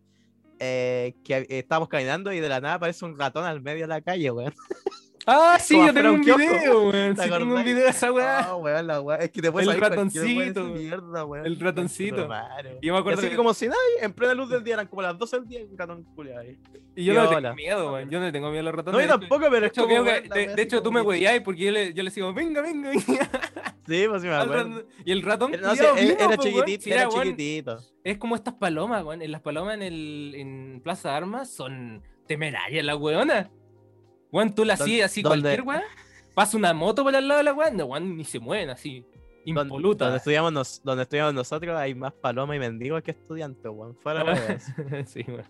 Eh, 0.59 1.13
que 1.23 1.37
eh, 1.37 1.45
estábamos 1.49 1.87
caminando 1.89 2.31
y 2.33 2.39
de 2.41 2.49
la 2.49 2.59
nada 2.59 2.75
aparece 2.75 3.05
un 3.05 3.17
ratón 3.17 3.45
al 3.45 3.61
medio 3.61 3.81
de 3.83 3.87
la 3.87 4.01
calle, 4.01 4.29
weón. 4.29 4.53
Ah, 5.25 5.57
sí, 5.59 5.77
yo 5.77 5.93
tengo 5.93 6.13
un 6.13 6.21
video, 6.21 6.89
weón. 6.89 7.15
¿Te 7.15 7.23
Sí, 7.23 7.29
tengo 7.29 7.55
un 7.55 7.63
video 7.63 7.83
de 7.85 7.89
esa 7.89 8.11
weá. 8.11 8.53
Oh, 8.53 8.57
weón, 8.57 8.87
la 8.87 8.99
weá. 8.99 9.17
Es 9.19 9.31
que 9.31 9.41
te 9.41 9.51
puedes 9.51 9.69
El 9.69 9.79
ratoncito, 9.79 10.63
mierda, 10.65 11.23
weón. 11.25 11.45
el 11.45 11.59
ratoncito. 11.59 12.27
Y 12.81 12.87
yo 12.87 12.93
me 12.93 12.99
acuerdo 12.99 13.19
así 13.21 13.29
que- 13.29 13.35
como 13.37 13.53
si 13.53 13.67
nadie, 13.67 13.77
en 14.01 14.11
plena 14.13 14.33
luz 14.33 14.49
del 14.49 14.63
día, 14.63 14.73
eran 14.73 14.87
como 14.87 15.01
las 15.01 15.17
12 15.17 15.37
del 15.39 15.47
día 15.47 15.61
y 15.61 15.63
un 15.63 15.77
ratón 15.77 16.03
culiado 16.15 16.41
ahí. 16.41 16.57
Y 16.95 17.05
yo 17.05 17.13
no 17.13 17.29
tengo 17.29 17.55
miedo, 17.55 17.93
weón. 17.93 18.09
Yo 18.09 18.19
no 18.19 18.31
tengo 18.31 18.49
miedo 18.49 18.59
a 18.61 18.63
los 18.63 18.75
ratones. 18.75 19.01
No, 19.01 19.13
yo 19.13 19.19
tampoco, 19.19 19.45
pero 19.49 19.65
es 19.65 19.71
hecho, 19.71 19.87
como, 19.87 20.03
de, 20.03 20.53
hecho 20.57 20.83
tú 20.83 20.91
me 20.91 21.01
hueveáis 21.01 21.41
porque 21.41 21.61
yo 21.65 21.71
le, 21.71 21.93
yo 21.93 22.03
le 22.03 22.09
digo, 22.11 22.33
venga, 22.33 22.61
venga. 22.61 22.91
Sí, 23.85 24.05
pues 24.07 24.21
sí 24.21 24.27
me 24.27 24.35
acuerdo. 24.35 24.85
y 25.05 25.11
el 25.11 25.21
ratón 25.21 25.51
No, 25.51 25.57
culiao 25.69 25.95
era, 25.97 26.27
weón. 26.27 26.37
chiquitito, 26.39 26.89
era 26.89 27.09
chiquitito. 27.09 27.79
Es 28.03 28.17
como 28.17 28.35
estas 28.35 28.53
palomas, 28.55 29.03
weón. 29.03 29.21
Las 29.31 29.41
palomas 29.41 29.77
en, 29.81 30.81
Plaza 30.83 31.15
Armas 31.15 31.49
son 31.49 32.01
temerarias 32.27 32.83
las 32.85 32.97
weonas. 32.97 33.49
Weón, 34.33 34.53
tú 34.53 34.65
la 34.65 34.75
¿Dónde- 34.75 34.83
hacías 34.95 35.11
así 35.11 35.21
dónde- 35.21 35.41
cualquier 35.41 35.61
weón. 35.61 35.81
Pasa 36.33 36.57
una 36.57 36.73
moto 36.73 37.03
por 37.03 37.15
al 37.15 37.25
lado 37.27 37.37
de 37.37 37.43
la 37.43 37.53
weón, 37.53 37.77
no, 37.77 37.99
ni 37.99 38.25
se 38.25 38.39
mueven 38.39 38.69
así. 38.71 39.05
Impoluta. 39.45 40.05
donde 40.05 40.17
estudiamos 40.17 40.51
nos, 40.53 40.81
donde 40.83 41.03
estudiamos 41.03 41.33
nosotros 41.33 41.77
hay 41.77 41.93
más 41.93 42.11
palomas 42.13 42.55
y 42.55 42.59
mendigos 42.59 43.03
que 43.03 43.11
estudiantes, 43.11 43.71
weón. 43.71 43.95
Fuera 43.97 44.23
weón. 44.23 44.59
sí, 45.07 45.23
weón. 45.27 45.45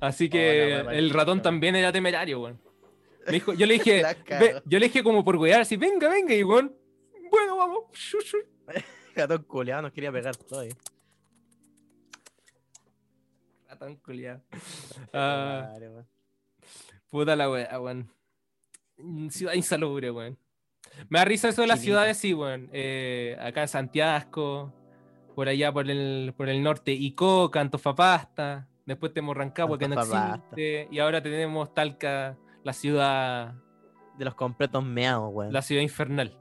Así 0.00 0.26
Oh, 0.26 0.30
que 0.30 0.74
el 0.80 1.10
ratón 1.10 1.40
también 1.40 1.76
era 1.76 1.92
temerario, 1.92 2.40
weón. 2.42 2.60
Me 3.26 3.32
dijo, 3.32 3.52
yo 3.54 3.66
le 3.66 3.74
dije, 3.74 4.02
ve- 4.28 4.62
yo 4.64 4.78
le 4.78 4.86
dije 4.86 5.02
como 5.02 5.24
por 5.24 5.36
wear, 5.36 5.60
así, 5.60 5.76
venga, 5.76 6.08
venga, 6.08 6.34
y 6.34 6.42
weón, 6.42 6.74
bueno, 7.30 7.56
vamos. 7.56 7.84
Ratón 9.14 9.44
culiado 9.44 9.82
nos 9.82 9.92
quería 9.92 10.10
pegar 10.12 10.36
todo 10.36 10.60
ahí. 10.60 10.70
Ratón 13.68 13.96
Madre, 15.12 15.88
weón. 15.90 16.06
Puta 17.10 17.36
la 17.36 17.50
wea, 17.50 17.80
weón. 17.80 18.10
Mm, 18.98 19.28
Ciudad 19.28 19.54
insalubre, 19.54 20.10
weón. 20.10 20.38
Me 21.08 21.18
da 21.18 21.24
risa 21.24 21.48
eso 21.48 21.62
de 21.62 21.68
las 21.68 21.80
ciudades, 21.80 22.16
sí, 22.16 22.32
weón. 22.34 22.68
Eh, 22.72 23.36
acá 23.40 23.62
en 23.62 23.68
Santiago, 23.68 24.72
por 25.34 25.48
allá 25.48 25.72
por 25.72 25.90
el, 25.90 26.32
por 26.36 26.48
el 26.48 26.62
norte, 26.62 26.92
Icoca, 26.92 27.60
Antofagasta. 27.60 28.68
Después 28.86 29.12
tenemos 29.12 29.36
Rancagua, 29.36 29.78
que 29.78 29.88
no 29.88 30.00
existe. 30.00 30.88
Y 30.90 30.98
ahora 31.00 31.20
tenemos 31.22 31.74
Talca, 31.74 32.36
la 32.62 32.72
ciudad, 32.72 33.54
De 34.16 34.24
los 34.24 34.34
completos 34.34 34.82
meados, 34.84 35.28
weón. 35.32 35.52
la 35.52 35.60
ciudad 35.62 35.82
infernal. 35.82 36.38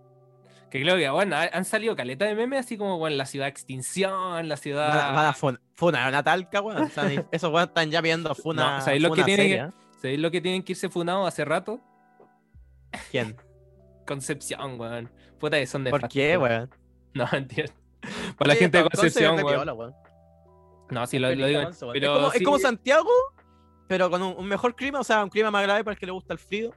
Que 0.70 0.82
creo 0.82 0.96
que, 0.98 1.10
bueno, 1.10 1.36
ha- 1.36 1.50
han 1.54 1.66
salido 1.66 1.96
caleta 1.96 2.26
de 2.26 2.36
memes, 2.36 2.60
así 2.62 2.78
como, 2.78 2.98
bueno, 2.98 3.16
la 3.16 3.26
ciudad 3.26 3.46
de 3.46 3.50
extinción, 3.52 4.48
la 4.48 4.58
ciudad... 4.58 4.90
Van 4.90 5.00
a- 5.00 5.12
van 5.12 5.26
a 5.28 5.34
fun- 5.34 5.60
funar 5.74 6.08
una 6.10 6.22
talca, 6.24 6.62
weón. 6.62 6.84
O 6.84 6.90
sea, 6.90 7.04
esos 7.32 7.52
weón 7.52 7.68
están 7.68 7.90
ya 7.92 8.02
viendo 8.02 8.34
funa. 8.36 8.78
No, 8.78 8.82
¿sabéis 8.82 9.02
lo 9.02 9.10
que 9.10 9.16
funa 9.24 9.26
tiene 9.26 9.48
que- 9.50 9.85
¿Sabéis 10.06 10.20
lo 10.20 10.30
que 10.30 10.40
tienen 10.40 10.62
que 10.62 10.74
irse 10.74 10.88
funados 10.88 11.28
hace 11.28 11.44
rato? 11.44 11.82
¿Quién? 13.10 13.36
Concepción, 14.06 14.80
weón. 14.80 15.10
Puta 15.40 15.58
que 15.58 15.66
son 15.66 15.84
de 15.84 15.90
¿Por 15.90 16.08
qué, 16.08 16.38
weón? 16.38 16.70
No, 17.16 17.28
entiendo. 17.32 17.74
Para 18.38 18.50
la 18.50 18.56
gente 18.56 18.78
de 18.78 18.84
Concepción, 18.84 19.44
weón. 19.44 19.96
No, 20.92 21.08
sí, 21.08 21.18
lo, 21.18 21.34
lo 21.34 21.48
digo. 21.48 21.62
Pero 21.92 22.14
es, 22.14 22.20
como, 22.20 22.28
es 22.28 22.34
sí, 22.38 22.44
como 22.44 22.60
Santiago, 22.60 23.10
pero 23.88 24.12
con 24.12 24.22
un, 24.22 24.36
un 24.38 24.48
mejor 24.48 24.76
clima, 24.76 25.00
o 25.00 25.04
sea, 25.04 25.24
un 25.24 25.32
clima 25.32 25.50
más 25.50 25.64
grave 25.64 25.84
para 25.84 25.94
el 25.94 26.00
que 26.00 26.06
le 26.06 26.12
gusta 26.12 26.34
el 26.34 26.40
frío. 26.40 26.72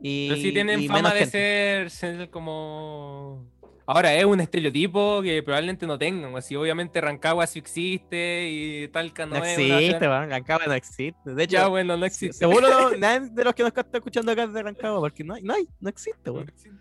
Y, 0.00 0.28
pero 0.28 0.40
sí 0.40 0.52
tienen 0.52 0.80
y 0.80 0.86
fama 0.86 1.12
de 1.12 1.90
ser 1.90 2.30
como. 2.30 3.44
Ahora 3.90 4.14
es 4.14 4.24
un 4.26 4.38
estereotipo 4.38 5.22
que 5.22 5.42
probablemente 5.42 5.86
no 5.86 5.96
tengan. 5.98 6.36
Así, 6.36 6.54
obviamente 6.54 7.00
Rancagua 7.00 7.46
sí 7.46 7.58
existe 7.58 8.46
y 8.50 8.88
Talca 8.88 9.24
no, 9.24 9.38
No 9.38 9.44
es. 9.46 9.58
existe, 9.58 10.06
weón. 10.06 10.28
Rancagua 10.28 10.66
no 10.66 10.74
existe. 10.74 11.14
De 11.34 11.42
hecho, 11.44 11.52
Ya, 11.56 11.68
bueno, 11.68 11.96
no 11.96 12.04
existe. 12.04 12.36
seguro 12.36 12.68
no- 12.68 12.90
nadie 12.98 13.30
de 13.30 13.44
los 13.44 13.54
que 13.54 13.62
nos 13.62 13.72
está 13.74 13.96
escuchando 13.96 14.30
acá 14.30 14.42
es 14.42 14.52
de 14.52 14.62
Rancagua, 14.62 15.00
porque 15.00 15.24
no 15.24 15.32
hay, 15.32 15.42
no 15.42 15.54
hay, 15.54 15.66
no 15.80 15.88
existe, 15.88 16.20
No 16.26 16.32
weón. 16.34 16.48
existe. 16.50 16.78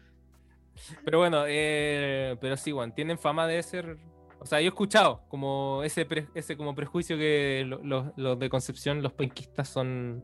Pero 1.06 1.20
bueno, 1.20 1.46
eh, 1.48 2.36
pero 2.42 2.58
sí, 2.58 2.74
weón, 2.74 2.94
tienen 2.94 3.18
fama 3.18 3.48
de 3.48 3.64
ser. 3.64 3.98
O 4.40 4.46
sea, 4.46 4.60
yo 4.60 4.66
he 4.66 4.68
escuchado 4.68 5.24
como 5.30 5.84
ese, 5.84 6.06
pre- 6.06 6.28
ese 6.36 6.58
como 6.58 6.76
prejuicio 6.76 7.18
que 7.18 7.64
lo- 7.66 8.12
los, 8.18 8.38
de 8.38 8.50
Concepción, 8.50 9.02
los 9.02 9.14
penquistas 9.14 9.70
son, 9.70 10.24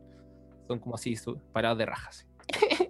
son 0.68 0.80
como 0.80 0.96
así, 0.96 1.16
parados 1.54 1.78
de 1.78 1.86
rajas. 1.86 2.28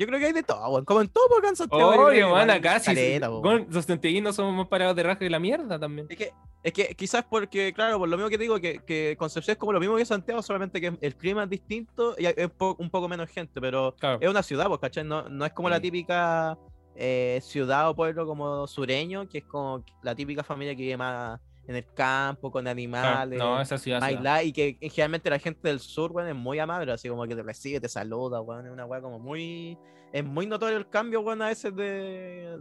Yo 0.00 0.06
creo 0.06 0.18
que 0.18 0.24
hay 0.26 0.32
de 0.32 0.42
todo, 0.42 0.66
weón. 0.70 0.84
Como 0.86 1.02
en 1.02 1.08
todo, 1.08 1.28
porque 1.28 1.48
en 1.48 1.56
Santiago. 1.56 1.90
Obvio, 2.06 2.30
man, 2.30 2.48
acá 2.48 2.80
sí. 2.80 2.90
weón, 3.20 3.66
los 3.70 3.84
santiaguinos 3.84 4.34
somos 4.34 4.54
más 4.54 4.66
parados 4.66 4.96
de 4.96 5.02
rajas 5.02 5.18
que 5.18 5.28
la 5.28 5.38
mierda 5.38 5.78
también. 5.78 6.06
Es 6.08 6.16
que, 6.16 6.32
es 6.62 6.72
que 6.72 6.94
quizás 6.94 7.22
porque, 7.28 7.72
claro, 7.74 7.98
por 7.98 8.08
lo 8.08 8.16
mismo 8.16 8.30
que 8.30 8.38
te 8.38 8.42
digo, 8.44 8.58
que, 8.58 8.80
que 8.86 9.14
Concepción 9.18 9.52
es 9.52 9.58
como 9.58 9.72
lo 9.74 9.78
mismo 9.80 9.96
que 9.96 10.04
Santiago, 10.06 10.40
solamente 10.40 10.80
que 10.80 10.96
el 11.02 11.14
clima 11.16 11.44
es 11.44 11.50
distinto 11.50 12.14
y 12.18 12.24
hay 12.24 12.34
es 12.36 12.48
po- 12.50 12.76
un 12.78 12.88
poco 12.88 13.08
menos 13.08 13.28
gente, 13.28 13.60
pero 13.60 13.94
Claro. 13.98 14.18
es 14.22 14.28
una 14.30 14.42
ciudad, 14.42 14.68
pues, 14.68 14.80
¿cachai? 14.80 15.04
No, 15.04 15.28
no 15.28 15.44
es 15.44 15.52
como 15.52 15.68
la 15.68 15.78
típica 15.80 16.56
eh, 16.96 17.38
ciudad 17.42 17.90
o 17.90 17.94
pueblo 17.94 18.26
como 18.26 18.66
sureño, 18.66 19.28
que 19.28 19.38
es 19.38 19.44
como 19.44 19.84
la 20.02 20.14
típica 20.14 20.42
familia 20.42 20.74
que 20.74 20.82
vive 20.82 20.96
más 20.96 21.38
en 21.70 21.76
el 21.76 21.86
campo, 21.94 22.50
con 22.50 22.66
animales. 22.66 23.38
no, 23.38 23.60
esa 23.60 23.78
ciudad. 23.78 24.00
más 24.00 24.08
ciudad. 24.08 24.18
aislada, 24.18 24.42
y 24.42 24.52
que 24.52 24.76
generalmente 24.80 25.30
la 25.30 25.38
gente 25.38 25.68
del 25.68 25.78
sur, 25.78 26.10
weón, 26.10 26.28
es 26.28 26.34
muy 26.34 26.58
amable, 26.58 26.90
así 26.90 27.08
como 27.08 27.24
que 27.28 27.36
te 27.36 27.44
recibe, 27.44 27.78
te 27.78 27.88
saluda, 27.88 28.40
weón, 28.40 28.66
es 28.66 28.72
una 28.72 28.84
weá 28.86 29.00
como 29.00 29.20
muy... 29.20 29.78
Es 30.12 30.24
muy 30.24 30.46
notorio 30.46 30.76
el 30.76 30.88
cambio, 30.88 31.20
weón, 31.20 31.40
a 31.42 31.46
veces 31.46 31.74
de, 31.76 32.58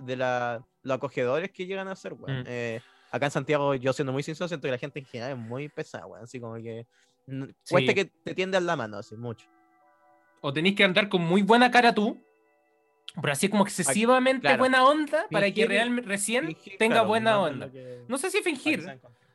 de 0.00 0.16
la, 0.16 0.66
los 0.82 0.96
acogedores 0.96 1.52
que 1.52 1.66
llegan 1.66 1.86
a 1.86 1.94
ser, 1.94 2.14
weón. 2.14 2.40
Mm. 2.40 2.44
Eh, 2.48 2.80
acá 3.12 3.26
en 3.26 3.30
Santiago, 3.30 3.76
yo 3.76 3.92
siendo 3.92 4.12
muy 4.12 4.24
sincero, 4.24 4.48
siento 4.48 4.66
que 4.66 4.72
la 4.72 4.78
gente 4.78 4.98
en 4.98 5.06
general 5.06 5.32
es 5.32 5.38
muy 5.38 5.68
pesada, 5.68 6.06
weón, 6.06 6.24
así 6.24 6.40
como 6.40 6.56
que... 6.56 6.84
Sí. 7.28 7.54
Cuesta 7.70 7.94
que 7.94 8.06
te 8.06 8.34
tiendan 8.34 8.66
la 8.66 8.74
mano, 8.74 8.96
así, 8.96 9.16
mucho. 9.16 9.48
O 10.40 10.52
tenés 10.52 10.74
que 10.74 10.82
andar 10.82 11.08
con 11.08 11.22
muy 11.22 11.42
buena 11.42 11.70
cara 11.70 11.94
tú 11.94 12.20
Pero 13.20 13.32
así 13.32 13.48
como 13.48 13.64
excesivamente 13.64 14.42
claro. 14.42 14.58
buena 14.58 14.84
onda 14.84 15.26
para 15.30 15.50
que 15.50 15.66
realmente 15.66 16.08
recién 16.08 16.46
Fingir, 16.46 16.78
tenga 16.78 16.96
claro, 16.96 17.08
buena 17.08 17.40
onda. 17.40 17.70
que- 17.70 18.04
No 18.08 18.18
sé 18.18 18.30
si 18.30 18.42
fingir. 18.42 18.84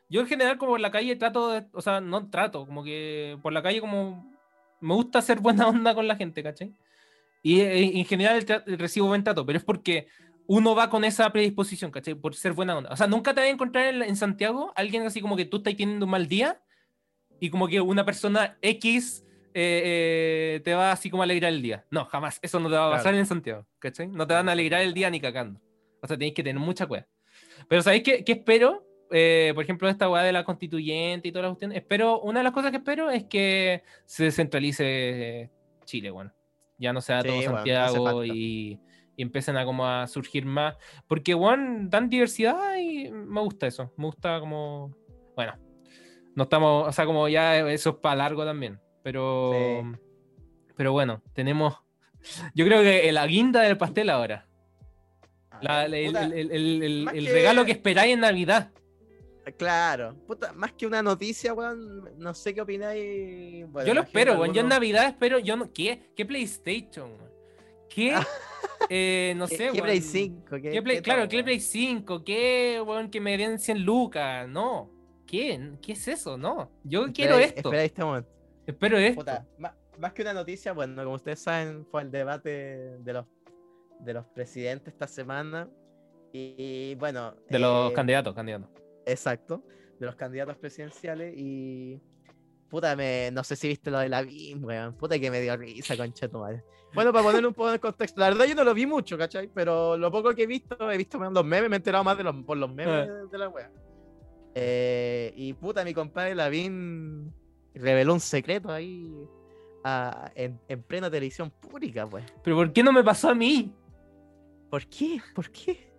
Yo 0.08 0.20
en 0.20 0.26
general 0.26 0.58
como 0.58 0.76
en 0.76 0.82
la 0.82 0.90
calle 0.90 1.16
trato 1.16 1.50
de, 1.50 1.66
o 1.72 1.82
sea, 1.82 2.00
no 2.00 2.28
trato, 2.30 2.66
como 2.66 2.84
que 2.84 3.38
por 3.42 3.52
la 3.52 3.62
calle 3.62 3.80
como 3.80 4.32
me 4.80 4.94
gusta 4.94 5.18
hacer 5.18 5.40
buena 5.40 5.66
onda 5.68 5.94
con 5.94 6.06
la 6.06 6.16
gente, 6.16 6.42
¿cachai? 6.42 6.72
Y 7.42 7.60
eh, 7.60 7.98
en 7.98 8.04
general 8.06 8.44
recibo 8.66 9.08
buen 9.08 9.24
trato, 9.24 9.44
pero 9.44 9.58
es 9.58 9.64
porque 9.64 10.06
uno 10.46 10.74
va 10.74 10.88
con 10.90 11.04
esa 11.04 11.30
predisposición, 11.30 11.90
¿cachai? 11.90 12.14
Por 12.14 12.34
ser 12.34 12.52
buena 12.52 12.76
onda. 12.76 12.90
O 12.90 12.96
sea, 12.96 13.06
nunca 13.06 13.34
te 13.34 13.40
vas 13.40 13.48
a 13.48 13.52
encontrar 13.52 13.86
en, 13.94 14.02
en 14.02 14.16
Santiago 14.16 14.72
alguien 14.76 15.02
así 15.06 15.20
como 15.20 15.36
que 15.36 15.44
tú 15.46 15.58
estás 15.58 15.76
teniendo 15.76 16.04
un 16.06 16.10
mal 16.10 16.26
día 16.28 16.60
y 17.40 17.50
como 17.50 17.66
que 17.68 17.80
una 17.80 18.04
persona 18.04 18.56
X 18.62 19.24
eh, 19.54 20.56
eh, 20.56 20.60
te 20.64 20.74
va 20.74 20.92
así 20.92 21.08
como 21.10 21.22
a 21.22 21.24
alegrar 21.24 21.52
el 21.52 21.62
día. 21.62 21.84
No, 21.90 22.04
jamás. 22.06 22.38
Eso 22.42 22.58
no 22.60 22.68
te 22.68 22.74
va 22.76 22.88
a 22.88 22.90
pasar 22.90 23.04
Claro. 23.04 23.18
en 23.18 23.26
Santiago, 23.26 23.66
¿cachai? 23.78 24.08
No 24.08 24.26
te 24.26 24.34
van 24.34 24.48
a 24.48 24.52
alegrar 24.52 24.82
el 24.82 24.92
día 24.92 25.08
ni 25.10 25.20
cagando. 25.20 25.60
O 26.02 26.06
sea, 26.06 26.16
tenéis 26.18 26.34
que 26.34 26.42
tener 26.42 26.60
mucha 26.60 26.86
cueva. 26.86 27.06
Pero 27.68 27.80
¿sabéis 27.82 28.02
qué, 28.02 28.24
qué 28.24 28.32
espero? 28.32 28.84
Eh, 29.10 29.52
por 29.54 29.62
ejemplo, 29.62 29.88
esta 29.88 30.10
weá 30.10 30.22
de 30.22 30.32
la 30.32 30.44
constituyente 30.44 31.28
y 31.28 31.32
toda 31.32 31.44
la 31.44 31.48
cuestión. 31.50 31.72
Espero, 31.72 32.20
una 32.20 32.40
de 32.40 32.44
las 32.44 32.52
cosas 32.52 32.70
que 32.72 32.78
espero 32.78 33.10
es 33.10 33.24
que 33.24 33.82
se 34.06 34.24
descentralice 34.24 35.50
Chile, 35.84 36.10
bueno. 36.10 36.32
Ya 36.78 36.92
no 36.92 37.00
sea 37.00 37.22
Sí, 37.22 37.28
todo 37.28 37.36
bueno, 37.36 37.54
Santiago 37.56 38.24
y, 38.24 38.80
y 39.16 39.22
empiecen 39.22 39.56
a 39.56 39.64
como 39.64 39.86
a 39.86 40.06
surgir 40.08 40.44
más. 40.44 40.76
Porque, 41.06 41.32
bueno, 41.34 41.86
dan 41.88 42.08
diversidad 42.08 42.76
y 42.76 43.10
me 43.10 43.40
gusta 43.40 43.66
eso. 43.68 43.92
Me 43.96 44.06
gusta 44.06 44.40
como. 44.40 44.96
Bueno, 45.36 45.54
no 46.34 46.42
estamos. 46.42 46.88
O 46.88 46.92
sea, 46.92 47.06
como 47.06 47.28
ya 47.28 47.58
eso 47.70 47.90
es 47.90 47.96
para 47.96 48.16
largo 48.16 48.44
también. 48.44 48.80
Pero. 49.04 49.52
Sí. 49.54 49.98
Pero 50.76 50.90
bueno, 50.90 51.22
tenemos. 51.34 51.74
Yo 52.54 52.64
creo 52.64 52.82
que 52.82 53.12
la 53.12 53.24
guinda 53.28 53.60
del 53.60 53.76
pastel 53.78 54.10
ahora. 54.10 54.48
La- 55.60 55.80
Ah, 55.82 55.84
el, 55.86 56.06
puta, 56.06 56.24
el- 56.24 56.32
el- 56.32 56.50
el- 56.50 56.82
el- 56.82 57.04
más 57.04 57.14
el 57.14 57.26
que- 57.26 57.32
regalo 57.32 57.64
que 57.64 57.70
esperáis 57.72 58.14
en 58.14 58.20
Navidad. 58.20 58.72
Claro, 59.58 60.16
puta, 60.26 60.52
más 60.54 60.72
que 60.72 60.86
una 60.86 61.02
noticia, 61.02 61.52
weón, 61.52 62.18
no 62.18 62.32
sé 62.32 62.54
qué 62.54 62.62
opináis. 62.62 63.66
bueno, 63.70 63.86
yo 63.86 63.92
lo 63.94 64.00
espero, 64.00 64.38
weón. 64.40 64.54
Yo 64.54 64.62
en 64.62 64.68
Navidad 64.68 65.06
espero. 65.06 65.38
Yo 65.38 65.54
no, 65.56 65.70
¿Qué? 65.72 66.10
¿Qué 66.16 66.24
PlayStation? 66.24 67.12
¿Qué? 67.90 68.14
eh, 68.88 69.34
no 69.36 69.46
¿Qué, 69.48 69.56
sé, 69.56 69.70
qué 69.74 69.82
Play 69.82 69.98
weón. 69.98 70.10
5? 70.10 70.56
¿Qué, 70.56 70.70
¿Qué 70.70 70.82
Play- 70.82 70.96
qué 70.96 71.02
claro, 71.02 71.20
todo, 71.22 71.28
¿qué? 71.28 71.44
Play 71.44 71.60
5? 71.60 72.24
¿Qué, 72.24 72.82
weón, 72.84 73.10
que 73.10 73.20
me 73.20 73.36
den 73.36 73.58
100 73.58 73.82
lucas? 73.84 74.48
No. 74.48 74.90
¿Qué? 75.26 75.72
¿Qué 75.82 75.92
es 75.92 76.08
eso? 76.08 76.38
No. 76.38 76.70
Yo 76.82 77.12
quiero 77.12 77.38
esto. 77.38 77.68
esperáis 77.68 77.90
este 77.90 78.02
momento. 78.02 78.30
Espero 78.66 78.96
esto. 78.98 79.20
Puta, 79.20 79.46
ma- 79.58 79.76
más, 79.98 80.12
que 80.12 80.22
una 80.22 80.32
noticia, 80.32 80.72
bueno, 80.72 81.02
como 81.04 81.16
ustedes 81.16 81.40
saben, 81.40 81.86
fue 81.86 82.02
el 82.02 82.10
debate 82.10 82.98
de 82.98 83.12
los, 83.12 83.26
de 84.00 84.14
los 84.14 84.26
presidentes 84.26 84.92
esta 84.92 85.06
semana. 85.06 85.68
Y, 86.32 86.94
bueno. 86.96 87.34
De 87.48 87.58
los 87.58 87.90
eh, 87.90 87.94
candidatos, 87.94 88.34
candidatos. 88.34 88.68
Exacto, 89.06 89.62
de 90.00 90.06
los 90.06 90.16
candidatos 90.16 90.56
presidenciales. 90.56 91.34
Y. 91.36 92.00
Puta, 92.68 92.96
me, 92.96 93.30
no 93.32 93.44
sé 93.44 93.54
si 93.54 93.68
viste 93.68 93.90
lo 93.90 94.00
de 94.00 94.08
la 94.08 94.22
BIM, 94.22 94.64
weón. 94.64 94.96
Puta 94.96 95.16
que 95.18 95.30
me 95.30 95.40
dio 95.40 95.56
risa, 95.56 95.94
tu 96.28 96.38
madre. 96.38 96.64
Bueno, 96.92 97.12
para 97.12 97.24
poner 97.24 97.46
un 97.46 97.54
poco 97.54 97.72
en 97.72 97.78
contexto, 97.78 98.20
la 98.20 98.30
verdad 98.30 98.46
yo 98.46 98.54
no 98.56 98.64
lo 98.64 98.74
vi 98.74 98.86
mucho, 98.86 99.16
¿cachai? 99.16 99.48
Pero 99.52 99.96
lo 99.96 100.10
poco 100.10 100.34
que 100.34 100.42
he 100.44 100.46
visto, 100.46 100.90
he 100.90 100.96
visto 100.96 101.18
los 101.18 101.44
memes, 101.44 101.68
me 101.70 101.76
he 101.76 101.78
enterado 101.78 102.02
más 102.02 102.16
de 102.16 102.24
los, 102.24 102.34
por 102.44 102.56
los 102.56 102.72
memes 102.72 103.06
Eh. 103.08 103.12
de, 103.12 103.26
de 103.28 103.38
la 103.38 103.48
wea. 103.48 103.70
Eh, 104.56 105.32
y 105.36 105.52
puta, 105.52 105.84
mi 105.84 105.92
compadre 105.94 106.34
Lavín 106.34 107.32
reveló 107.74 108.14
un 108.14 108.20
secreto 108.20 108.70
ahí 108.70 109.26
a- 109.84 110.30
en, 110.34 110.60
en 110.68 110.82
plena 110.82 111.10
televisión 111.10 111.50
pública, 111.50 112.06
pues. 112.06 112.24
Pero 112.42 112.56
¿por 112.56 112.72
qué 112.72 112.82
no 112.82 112.92
me 112.92 113.02
pasó 113.04 113.30
a 113.30 113.34
mí? 113.34 113.72
¿Por 114.70 114.86
qué? 114.86 115.20
¿Por 115.34 115.50
qué? 115.50 115.92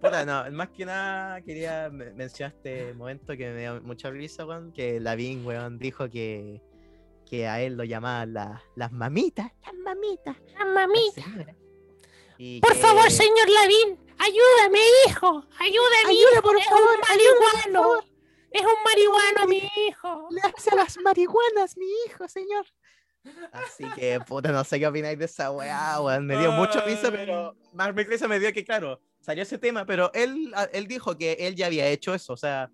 Puta, 0.00 0.24
no, 0.24 0.50
más 0.52 0.68
que 0.70 0.84
nada 0.84 1.40
quería 1.42 1.88
me- 1.90 2.12
mencionar 2.12 2.54
este 2.56 2.92
momento 2.94 3.36
que 3.36 3.50
me 3.52 3.60
dio 3.60 3.80
mucha 3.82 4.10
risa, 4.10 4.44
weón, 4.46 4.72
que 4.72 4.98
Lavín, 5.00 5.44
weón, 5.46 5.78
dijo 5.78 6.08
que, 6.10 6.60
que 7.28 7.46
a 7.46 7.60
él 7.60 7.76
lo 7.76 7.84
llamaban 7.84 8.32
la- 8.34 8.62
las 8.74 8.90
mamitas, 8.92 9.50
las 9.64 9.74
mamitas, 9.74 10.36
las 10.58 10.66
mamita. 10.66 11.22
señoras. 11.22 11.56
Y 12.38 12.60
Por 12.60 12.72
que- 12.72 12.78
favor, 12.80 13.10
señor 13.10 13.48
Lavín, 13.48 13.98
ayúdame, 14.18 14.80
hijo. 15.08 15.44
Ayúdame, 15.60 16.08
Ayuda, 16.08 16.32
hijo. 16.32 16.42
por 16.42 16.56
es 16.58 16.64
favor, 16.64 16.98
marihuano. 17.08 17.82
favor. 17.82 18.04
Es 18.52 18.60
un 18.62 18.82
marihuano, 18.84 19.48
mi 19.48 19.62
hijo. 19.88 20.28
Le 20.30 20.40
hace 20.42 20.70
a 20.70 20.74
las 20.76 20.96
marihuanas, 20.98 21.76
mi 21.76 21.86
hijo, 22.06 22.28
señor. 22.28 22.66
Así 23.52 23.84
que, 23.94 24.18
puta, 24.26 24.50
no 24.50 24.64
sé 24.64 24.78
qué 24.80 24.86
opináis 24.86 25.18
de 25.18 25.24
esa 25.26 25.50
weá, 25.52 26.00
weón. 26.00 26.26
Me 26.26 26.36
dio 26.38 26.50
mucha 26.52 26.84
risa, 26.84 27.10
pero 27.10 27.54
más 27.72 27.94
me 27.94 28.02
risa 28.04 28.26
me 28.28 28.40
dio 28.40 28.52
que, 28.52 28.64
claro, 28.64 29.00
salió 29.20 29.42
ese 29.44 29.58
tema, 29.58 29.86
pero 29.86 30.10
él, 30.12 30.52
él 30.72 30.86
dijo 30.88 31.16
que 31.16 31.34
él 31.38 31.54
ya 31.54 31.66
había 31.66 31.86
hecho 31.88 32.14
eso, 32.14 32.32
o 32.32 32.36
sea, 32.36 32.70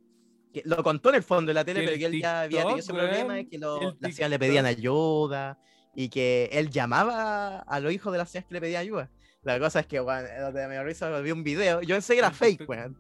que 0.53 0.63
lo 0.65 0.83
contó 0.83 1.11
en 1.11 1.17
el 1.17 1.23
fondo 1.23 1.51
de 1.51 1.55
la 1.55 1.65
tele, 1.65 1.83
pero 1.85 1.99
que 1.99 2.07
él 2.07 2.21
ya 2.21 2.41
había 2.43 2.63
tenido 2.63 2.79
ese 2.79 2.87
TikTok, 2.93 3.07
problema 3.07 3.41
y 3.41 3.47
que 3.47 3.59
lo- 3.59 3.97
las 4.01 4.15
señoras 4.15 4.31
le 4.31 4.39
pedían 4.39 4.65
TikTok. 4.65 4.79
ayuda 4.79 5.59
y 5.95 6.09
que 6.09 6.49
él 6.53 6.71
llamaba 6.71 7.59
a 7.61 7.81
los 7.81 7.93
hijos 7.93 8.11
de 8.13 8.19
las 8.19 8.31
señoras 8.31 8.49
que 8.49 8.55
le 8.55 8.61
pedían 8.63 8.81
ayuda. 8.81 9.11
La 9.43 9.59
cosa 9.61 9.81
es 9.81 9.87
que, 9.87 10.01
weón, 10.01 10.25
lo 10.41 10.53
que 10.53 10.67
me 10.67 10.75
dio 10.75 10.85
risa, 10.85 11.21
vi 11.21 11.31
un 11.31 11.45
video, 11.45 11.83
yo 11.83 11.95
pensé 11.95 12.15
que 12.15 12.21
era 12.21 12.31
fake, 12.31 12.59
TikTok. 12.61 12.69
weón. 12.71 12.99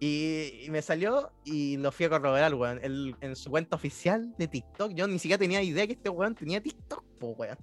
Y, 0.00 0.64
y 0.64 0.70
me 0.70 0.80
salió 0.80 1.32
y 1.44 1.76
lo 1.76 1.90
fui 1.90 2.06
a 2.06 2.10
corroborar, 2.10 2.54
weón. 2.54 2.78
Él, 2.82 3.16
en 3.20 3.34
su 3.34 3.50
cuenta 3.50 3.74
oficial 3.76 4.32
de 4.38 4.46
TikTok, 4.46 4.92
yo 4.94 5.08
ni 5.08 5.18
siquiera 5.18 5.38
tenía 5.38 5.60
idea 5.62 5.86
que 5.86 5.94
este 5.94 6.08
weón 6.08 6.34
tenía 6.34 6.60
TikTok, 6.62 7.04
po, 7.18 7.28
weón. 7.30 7.56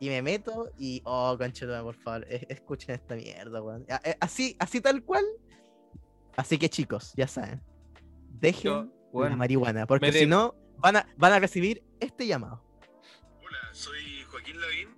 Y 0.00 0.08
me 0.08 0.22
meto 0.22 0.70
y, 0.78 1.02
oh, 1.04 1.36
conchetuda, 1.38 1.82
por 1.82 1.94
favor, 1.96 2.26
es- 2.28 2.46
escuchen 2.48 2.94
esta 2.94 3.14
mierda, 3.16 3.62
weón. 3.62 3.84
Eh, 4.04 4.16
Así, 4.20 4.56
así 4.58 4.80
tal 4.80 5.02
cual. 5.04 5.24
Así 6.36 6.58
que 6.58 6.68
chicos, 6.68 7.12
ya 7.16 7.28
saben, 7.28 7.62
dejen 8.40 8.90
Yo, 9.12 9.20
la 9.28 9.36
marihuana, 9.36 9.86
porque 9.86 10.10
si 10.12 10.26
no, 10.26 10.54
van 10.78 10.96
a, 10.96 11.06
van 11.16 11.32
a 11.34 11.38
recibir 11.38 11.84
este 12.00 12.26
llamado. 12.26 12.64
Hola, 13.40 13.58
soy 13.72 14.22
Joaquín 14.30 14.60
Lavín 14.60 14.88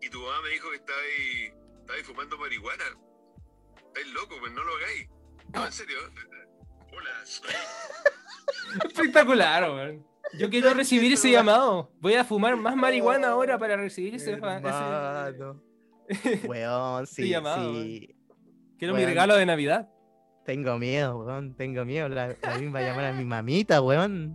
y 0.00 0.08
tu 0.08 0.20
mamá 0.20 0.40
me 0.42 0.48
dijo 0.50 0.70
que 0.70 0.76
estabais 0.76 1.52
estabais 1.80 2.06
fumando 2.06 2.38
marihuana. 2.38 2.84
Estáis 3.88 4.14
loco, 4.14 4.36
pues 4.40 4.52
no 4.52 4.62
lo 4.64 4.72
hagáis. 4.76 5.08
No, 5.54 5.66
en 5.66 5.72
serio. 5.72 5.96
Hola, 6.92 7.10
soy. 7.24 7.50
Espectacular, 8.88 9.70
weón. 9.70 10.06
Yo 10.38 10.48
quiero 10.48 10.72
recibir 10.74 11.12
ese 11.12 11.30
llamado. 11.30 11.90
Voy 12.00 12.14
a 12.14 12.24
fumar 12.24 12.56
más 12.56 12.76
marihuana 12.76 13.28
ahora 13.30 13.58
para 13.58 13.76
recibir 13.76 14.14
ese. 14.14 14.32
ese- 14.32 14.32
Hermano. 14.34 15.60
Weón, 16.48 17.06
sí, 17.06 17.28
llamado, 17.28 17.72
sí. 17.82 18.14
Quiero 18.78 18.94
mi 18.94 19.04
regalo 19.04 19.36
de 19.36 19.46
Navidad. 19.46 19.88
Tengo 20.44 20.76
miedo, 20.78 21.18
weón, 21.18 21.54
tengo 21.54 21.84
miedo. 21.84 22.08
La, 22.08 22.36
Lavín 22.42 22.74
va 22.74 22.80
a 22.80 22.82
llamar 22.82 23.04
a 23.06 23.12
mi 23.12 23.24
mamita, 23.24 23.80
weón. 23.80 24.34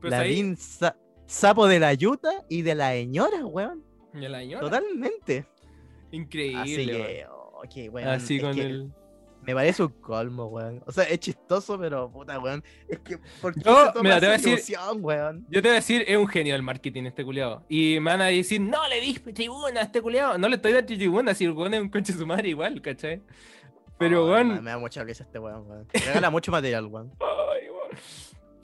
Pues 0.00 0.12
ahí, 0.14 0.56
sa- 0.56 0.96
sapo 1.26 1.66
de 1.66 1.78
la 1.78 1.92
yuta 1.92 2.30
y 2.48 2.62
de 2.62 2.74
la 2.74 2.90
señora, 2.92 3.44
weón. 3.44 3.84
y 4.14 4.24
el 4.24 4.34
año. 4.34 4.60
Totalmente. 4.60 5.46
Increíble. 6.10 6.60
Así 6.62 6.86
que, 6.86 7.26
oh, 7.30 7.62
weón, 7.92 8.08
Así 8.08 8.40
con 8.40 8.54
que 8.54 8.62
el. 8.62 8.92
Me 9.46 9.54
parece 9.54 9.82
un 9.82 9.88
colmo, 10.00 10.46
weón. 10.46 10.82
O 10.86 10.92
sea, 10.92 11.04
es 11.04 11.18
chistoso, 11.20 11.78
pero 11.78 12.10
puta, 12.10 12.38
weón. 12.38 12.62
Es 12.88 12.98
que, 13.00 13.18
¿por 13.40 13.54
qué 13.54 13.62
Yo, 13.64 13.92
se 13.92 14.02
mira, 14.02 14.20
te 14.20 14.26
voy 14.26 14.32
a 14.32 14.36
esa 14.36 14.48
decir- 14.50 14.52
ilusión, 14.52 14.98
weón? 15.04 15.46
Yo 15.48 15.62
te 15.62 15.68
voy 15.68 15.70
a 15.70 15.74
decir, 15.80 16.04
es 16.06 16.16
un 16.16 16.28
genio 16.28 16.52
del 16.52 16.62
marketing 16.62 17.04
este 17.04 17.24
culiado. 17.24 17.64
Y 17.68 17.98
me 18.00 18.10
van 18.10 18.20
a 18.20 18.26
decir, 18.26 18.60
no 18.60 18.86
le 18.88 19.00
dis 19.00 19.22
tribuna 19.34 19.80
a 19.80 19.84
este 19.84 20.02
culiado. 20.02 20.36
No 20.38 20.48
le 20.48 20.56
estoy 20.56 20.72
dando 20.72 20.86
tribuna, 20.94 21.34
si 21.34 21.44
el 21.44 21.52
weón 21.52 21.72
es 21.74 21.80
un 21.80 21.88
conche 21.88 22.12
su 22.12 22.26
madre 22.26 22.50
igual, 22.50 22.80
¿cachai? 22.82 23.22
Pero, 23.98 24.24
Ay, 24.26 24.30
weón. 24.32 24.48
me- 24.48 24.60
Me 24.60 24.70
da 24.70 24.78
mucha 24.78 25.04
risa 25.04 25.24
este 25.24 25.38
weón, 25.38 25.66
weón. 25.68 25.86
Me 25.92 26.00
regala 26.00 26.30
mucho 26.30 26.52
material, 26.52 26.86
weón. 26.86 27.10
Ay, 27.20 27.68
weón. 27.70 27.90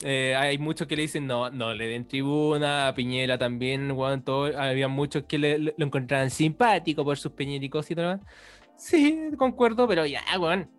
Eh, 0.03 0.35
hay 0.37 0.59
muchos 0.59 0.85
que 0.87 0.95
le 0.95 1.01
dicen 1.01 1.25
no, 1.25 1.49
no 1.49 1.73
le 1.73 1.87
den 1.87 2.07
tribuna, 2.07 2.87
a 2.89 2.93
Piñera 2.93 3.39
también, 3.39 3.89
weón, 3.91 4.21
todo- 4.21 4.55
había 4.59 4.87
muchos 4.87 5.23
que 5.23 5.39
le- 5.39 5.57
lo 5.57 5.73
encontraban 5.77 6.29
simpático 6.29 7.03
por 7.03 7.17
sus 7.17 7.31
peñericos 7.31 7.89
y 7.89 7.95
todo 7.95 8.13
lo. 8.13 8.19
Sí, 8.77 9.31
concuerdo, 9.37 9.87
pero 9.87 10.05
ya, 10.05 10.21
weón. 10.39 10.69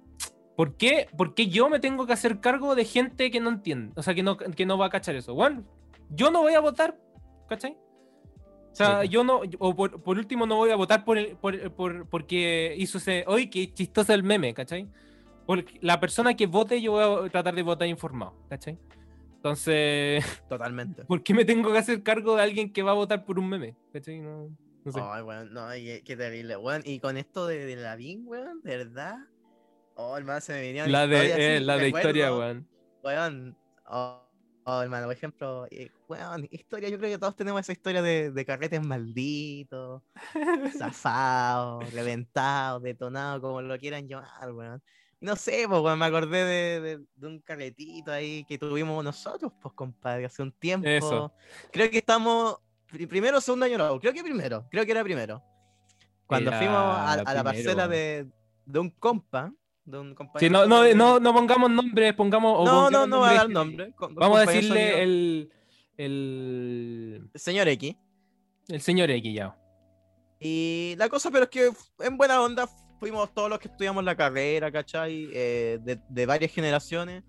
¿Por 0.57 0.77
qué, 0.77 1.07
¿Por 1.17 1.35
qué 1.35 1.47
yo 1.49 1.69
me 1.69 1.79
tengo 1.79 2.07
que 2.07 2.13
hacer 2.13 2.41
cargo 2.41 2.75
de 2.75 2.85
gente 2.85 3.31
que 3.31 3.39
no 3.41 3.51
entiende? 3.51 3.93
O 3.97 4.03
sea, 4.03 4.15
que 4.15 4.23
no, 4.23 4.37
que 4.37 4.67
no 4.67 4.77
va 4.79 4.87
a 4.87 4.91
cachar 4.91 5.15
eso. 5.15 5.35
Weón, 5.35 5.67
yo 6.11 6.31
no 6.31 6.41
voy 6.43 6.55
a 6.55 6.61
votar, 6.61 6.99
¿cachai? 7.49 7.77
O 8.73 8.75
sea, 8.79 9.03
Sí. 9.03 9.09
yo 9.09 9.23
no, 9.25 9.41
o 9.59 9.75
por, 9.75 10.03
por 10.03 10.19
último 10.19 10.47
no 10.47 10.57
voy 10.57 10.71
a 10.71 10.77
votar 10.77 11.05
por, 11.05 11.17
el, 11.19 11.37
por, 11.37 11.73
por- 11.73 12.07
porque 12.09 12.75
hizo 12.77 12.99
ese, 12.99 13.25
hoy 13.27 13.49
qué 13.51 13.73
chistoso 13.73 14.13
el 14.13 14.23
meme, 14.23 14.53
¿cachai? 14.55 14.89
Porque 15.47 15.79
la 15.81 15.99
persona 16.01 16.35
que 16.35 16.47
vote 16.47 16.81
yo 16.81 16.93
voy 16.93 17.27
a 17.27 17.31
tratar 17.31 17.55
de 17.55 17.63
votar 17.63 17.89
informado, 17.89 18.35
¿cachai? 18.49 18.79
Entonces, 19.37 20.25
Totalmente. 20.49 21.05
¿por 21.05 21.23
qué 21.23 21.35
me 21.35 21.45
tengo 21.45 21.73
que 21.73 21.79
hacer 21.79 22.03
cargo 22.03 22.37
de 22.37 22.43
alguien 22.43 22.73
que 22.73 22.83
va 22.83 22.91
a 22.91 22.95
votar 22.95 23.25
por 23.25 23.39
un 23.39 23.49
meme? 23.49 23.75
¿Cachai? 23.93 24.21
No, 24.21 24.51
no 24.89 24.93
sé. 24.93 25.01
Ay, 25.03 25.23
weón, 25.23 25.53
no, 25.53 25.69
qué, 25.71 26.03
qué 26.05 26.17
terrible, 26.17 26.57
weón. 26.57 26.83
Y 26.85 27.01
con 27.01 27.17
esto 27.17 27.47
de, 27.47 27.65
de 27.67 27.77
la 27.77 27.97
Bing, 27.97 28.27
weón, 28.27 28.61
de 28.63 28.77
verdad. 28.77 29.19
Oh, 29.95 30.17
hermano, 30.17 30.41
se 30.41 30.53
me 30.53 30.61
venía 30.61 30.87
la 30.87 31.07
de, 31.07 31.57
eh, 31.57 31.61
la 31.61 31.77
de 31.77 31.89
historia, 31.89 32.35
weón. 32.35 32.69
Weón. 33.03 33.57
Oh, 33.87 34.25
Oh, 34.71 34.83
hermano, 34.83 35.07
por 35.07 35.15
ejemplo, 35.17 35.67
eh, 35.71 35.91
weón, 36.09 36.47
historia, 36.51 36.91
yo 36.91 36.99
creo 36.99 37.11
que 37.13 37.17
todos 37.17 37.35
tenemos 37.35 37.63
esa 37.63 37.73
historia 37.73 38.03
de, 38.03 38.31
de 38.31 38.45
carretes 38.45 38.85
malditos, 38.85 40.03
zafados, 40.77 41.91
reventados, 41.95 42.83
detonados, 42.83 43.41
como 43.41 43.63
lo 43.63 43.79
quieran 43.79 44.07
llamar, 44.07 44.53
weón. 44.53 44.83
No 45.21 45.37
sé, 45.37 45.65
pues, 45.67 45.81
weón, 45.81 45.99
me 45.99 46.05
acordé 46.05 46.45
de, 46.45 46.81
de- 46.81 47.05
de 47.17 47.27
un 47.27 47.41
carretito 47.41 48.13
ahí 48.13 48.45
que 48.45 48.59
tuvimos 48.59 49.03
nosotros, 49.03 49.53
pues, 49.61 49.75
compadre, 49.75 50.27
hace 50.27 50.43
un 50.43 50.53
tiempo. 50.53 50.87
Eso. 50.87 51.33
Creo 51.73 51.91
que 51.91 51.99
estamos, 51.99 52.59
primero 53.09 53.39
o 53.39 53.41
segundo 53.41 53.67
año 53.67 53.79
nuevo, 53.79 54.01
creo 54.01 54.13
que 54.13 54.23
primero, 54.23 54.67
creo 54.71 54.85
que 54.85 54.93
era 54.93 55.03
primero. 55.05 55.43
Cuando 56.27 56.51
Era 56.51 56.59
fuimos 56.59 56.77
a, 56.77 57.13
a 57.15 57.35
la 57.35 57.45
parcela 57.45 57.89
de, 57.89 58.27
de 58.67 58.79
un 58.79 58.91
compa, 58.91 59.53
de 59.85 59.99
un 59.99 60.09
Sí, 60.11 60.15
compañero. 60.15 60.67
no, 60.67 60.85
no, 60.85 60.95
no, 60.95 61.21
no 61.21 61.33
pongamos 61.35 61.71
nombres, 61.71 62.13
pongamos. 62.15 62.55
o 62.59 62.65
no, 62.67 62.91
no, 62.91 63.07
no 63.07 63.21
va 63.21 63.31
a 63.31 63.35
dar 63.35 63.49
nombre. 63.51 63.93
con- 63.95 64.15
Vamos 64.15 64.39
a 64.39 64.41
decirle 64.43 64.69
sonido. 64.91 64.99
el, 64.99 65.53
el. 65.97 67.31
Señor 67.35 67.69
X. 67.69 67.97
El 68.69 68.81
señor 68.83 69.11
X 69.11 69.35
ya. 69.35 69.57
Y 70.41 70.95
la 70.99 71.09
cosa, 71.09 71.31
pero 71.31 71.45
es 71.45 71.51
que 71.51 71.71
en 72.01 72.17
buena 72.19 72.41
onda 72.43 72.69
fuimos 73.01 73.33
todos 73.33 73.49
los 73.49 73.59
que 73.59 73.69
estudiamos 73.69 74.05
la 74.05 74.15
carrera, 74.17 74.71
¿cachai? 74.71 75.29
Eh, 75.33 75.79
de, 75.83 75.99
de 76.09 76.27
varias 76.27 76.53
generaciones. 76.53 77.25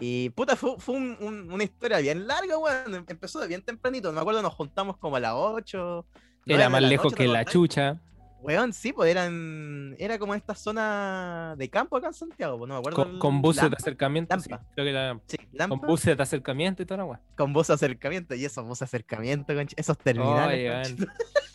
Y 0.00 0.30
puta, 0.30 0.56
fue, 0.56 0.74
fue 0.78 0.96
un- 0.96 1.16
un- 1.20 1.52
una 1.52 1.62
historia 1.64 1.98
bien 1.98 2.26
larga, 2.26 2.58
weón. 2.58 2.94
Em- 2.94 3.04
Empezó 3.08 3.40
de 3.40 3.46
bien 3.48 3.62
tempranito. 3.62 4.12
Me 4.12 4.20
acuerdo, 4.20 4.42
nos 4.42 4.54
juntamos 4.54 4.96
como 4.96 5.16
a 5.16 5.20
las 5.20 5.32
8. 5.34 6.04
Era 6.46 6.68
más 6.68 6.82
lejos 6.82 7.12
que 7.14 7.26
la 7.28 7.44
chucha. 7.44 8.00
Weón, 8.40 8.72
sí, 8.72 8.92
pues 8.92 9.08
eran. 9.08 9.94
Era 10.00 10.18
como 10.18 10.34
esta 10.34 10.56
zona 10.56 11.54
de 11.56 11.70
campo 11.70 11.96
acá 11.96 12.08
en 12.08 12.14
Santiago, 12.14 12.58
pues 12.58 12.68
no 12.68 12.74
me 12.74 12.78
acuerdo. 12.80 12.96
Con, 12.96 13.10
el- 13.12 13.18
con 13.20 13.40
buses 13.40 13.70
de 13.70 13.76
acercamiento. 13.76 14.40
sí, 14.40 14.50
creo 14.74 15.18
que 15.18 15.20
Sí, 15.28 15.38
con 15.68 15.80
buses 15.80 16.16
de 16.16 16.22
acercamiento 16.24 16.82
y 16.82 16.86
toda 16.86 16.98
la 16.98 17.04
weá. 17.04 17.20
con 17.36 17.52
bus 17.52 17.68
de 17.68 17.74
acercamiento. 17.74 18.34
Y 18.34 18.44
esos 18.44 18.66
bus 18.66 18.80
de 18.80 18.86
acercamiento, 18.86 19.54
concha- 19.54 19.76
esos 19.76 19.96
terminales. 19.98 20.96
Weón. 20.98 21.08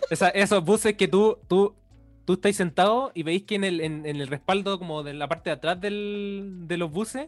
Esa- 0.10 0.30
esos 0.30 0.64
buses 0.64 0.96
que 0.96 1.10
tú, 1.10 1.38
tú, 1.50 1.76
tú 2.24 2.34
estáis 2.34 2.56
sentado 2.56 3.12
y 3.14 3.24
veis 3.24 3.44
que 3.44 3.56
en 3.56 3.66
el, 3.66 3.82
en, 3.82 4.06
en 4.06 4.16
el 4.22 4.28
respaldo, 4.30 4.80
como 4.80 5.04
de 5.04 5.14
la 5.14 5.28
parte 5.28 5.50
de 5.50 5.56
atrás 5.56 5.82
del, 5.82 6.60
de 6.70 6.78
los 6.78 6.90
buses, 6.90 7.28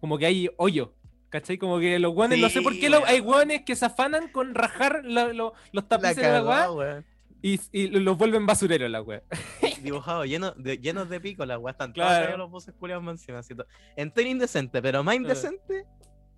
como 0.00 0.18
que 0.18 0.26
hay 0.26 0.50
hoyo. 0.56 0.94
¿Cachai? 1.30 1.58
Como 1.58 1.78
que 1.78 1.98
los 1.98 2.14
guanes, 2.14 2.38
no 2.38 2.48
sé 2.48 2.62
por 2.62 2.72
qué 2.78 2.88
hay 3.06 3.20
guanes 3.20 3.62
que 3.66 3.76
se 3.76 3.84
afanan 3.84 4.28
con 4.28 4.54
rajar 4.54 5.02
la- 5.04 5.32
lo- 5.34 5.52
los 5.72 5.84
La 5.84 5.88
tapices 5.88 6.16
de 6.16 6.40
la 6.42 6.70
weón. 6.72 7.04
y, 7.42 7.60
y 7.70 7.88
los 7.88 8.16
vuelven 8.16 8.46
basureros 8.46 8.90
la 8.90 9.02
weá. 9.02 9.22
dibujado 9.82 10.24
lleno 10.24 10.52
de, 10.52 10.78
llenos 10.78 11.10
de 11.10 11.20
pico, 11.20 11.44
las 11.44 11.58
weas 11.58 11.74
están 11.74 11.92
Claro. 11.92 12.26
feas, 12.26 12.38
los 12.38 12.50
buses 12.50 12.74
culiados 12.78 13.04
más 13.04 13.20
encima. 13.20 13.40
así 13.40 13.54
to- 13.54 13.66
Entero 13.94 14.26
indecente, 14.28 14.80
pero 14.80 15.04
más 15.04 15.16
indecente, 15.16 15.84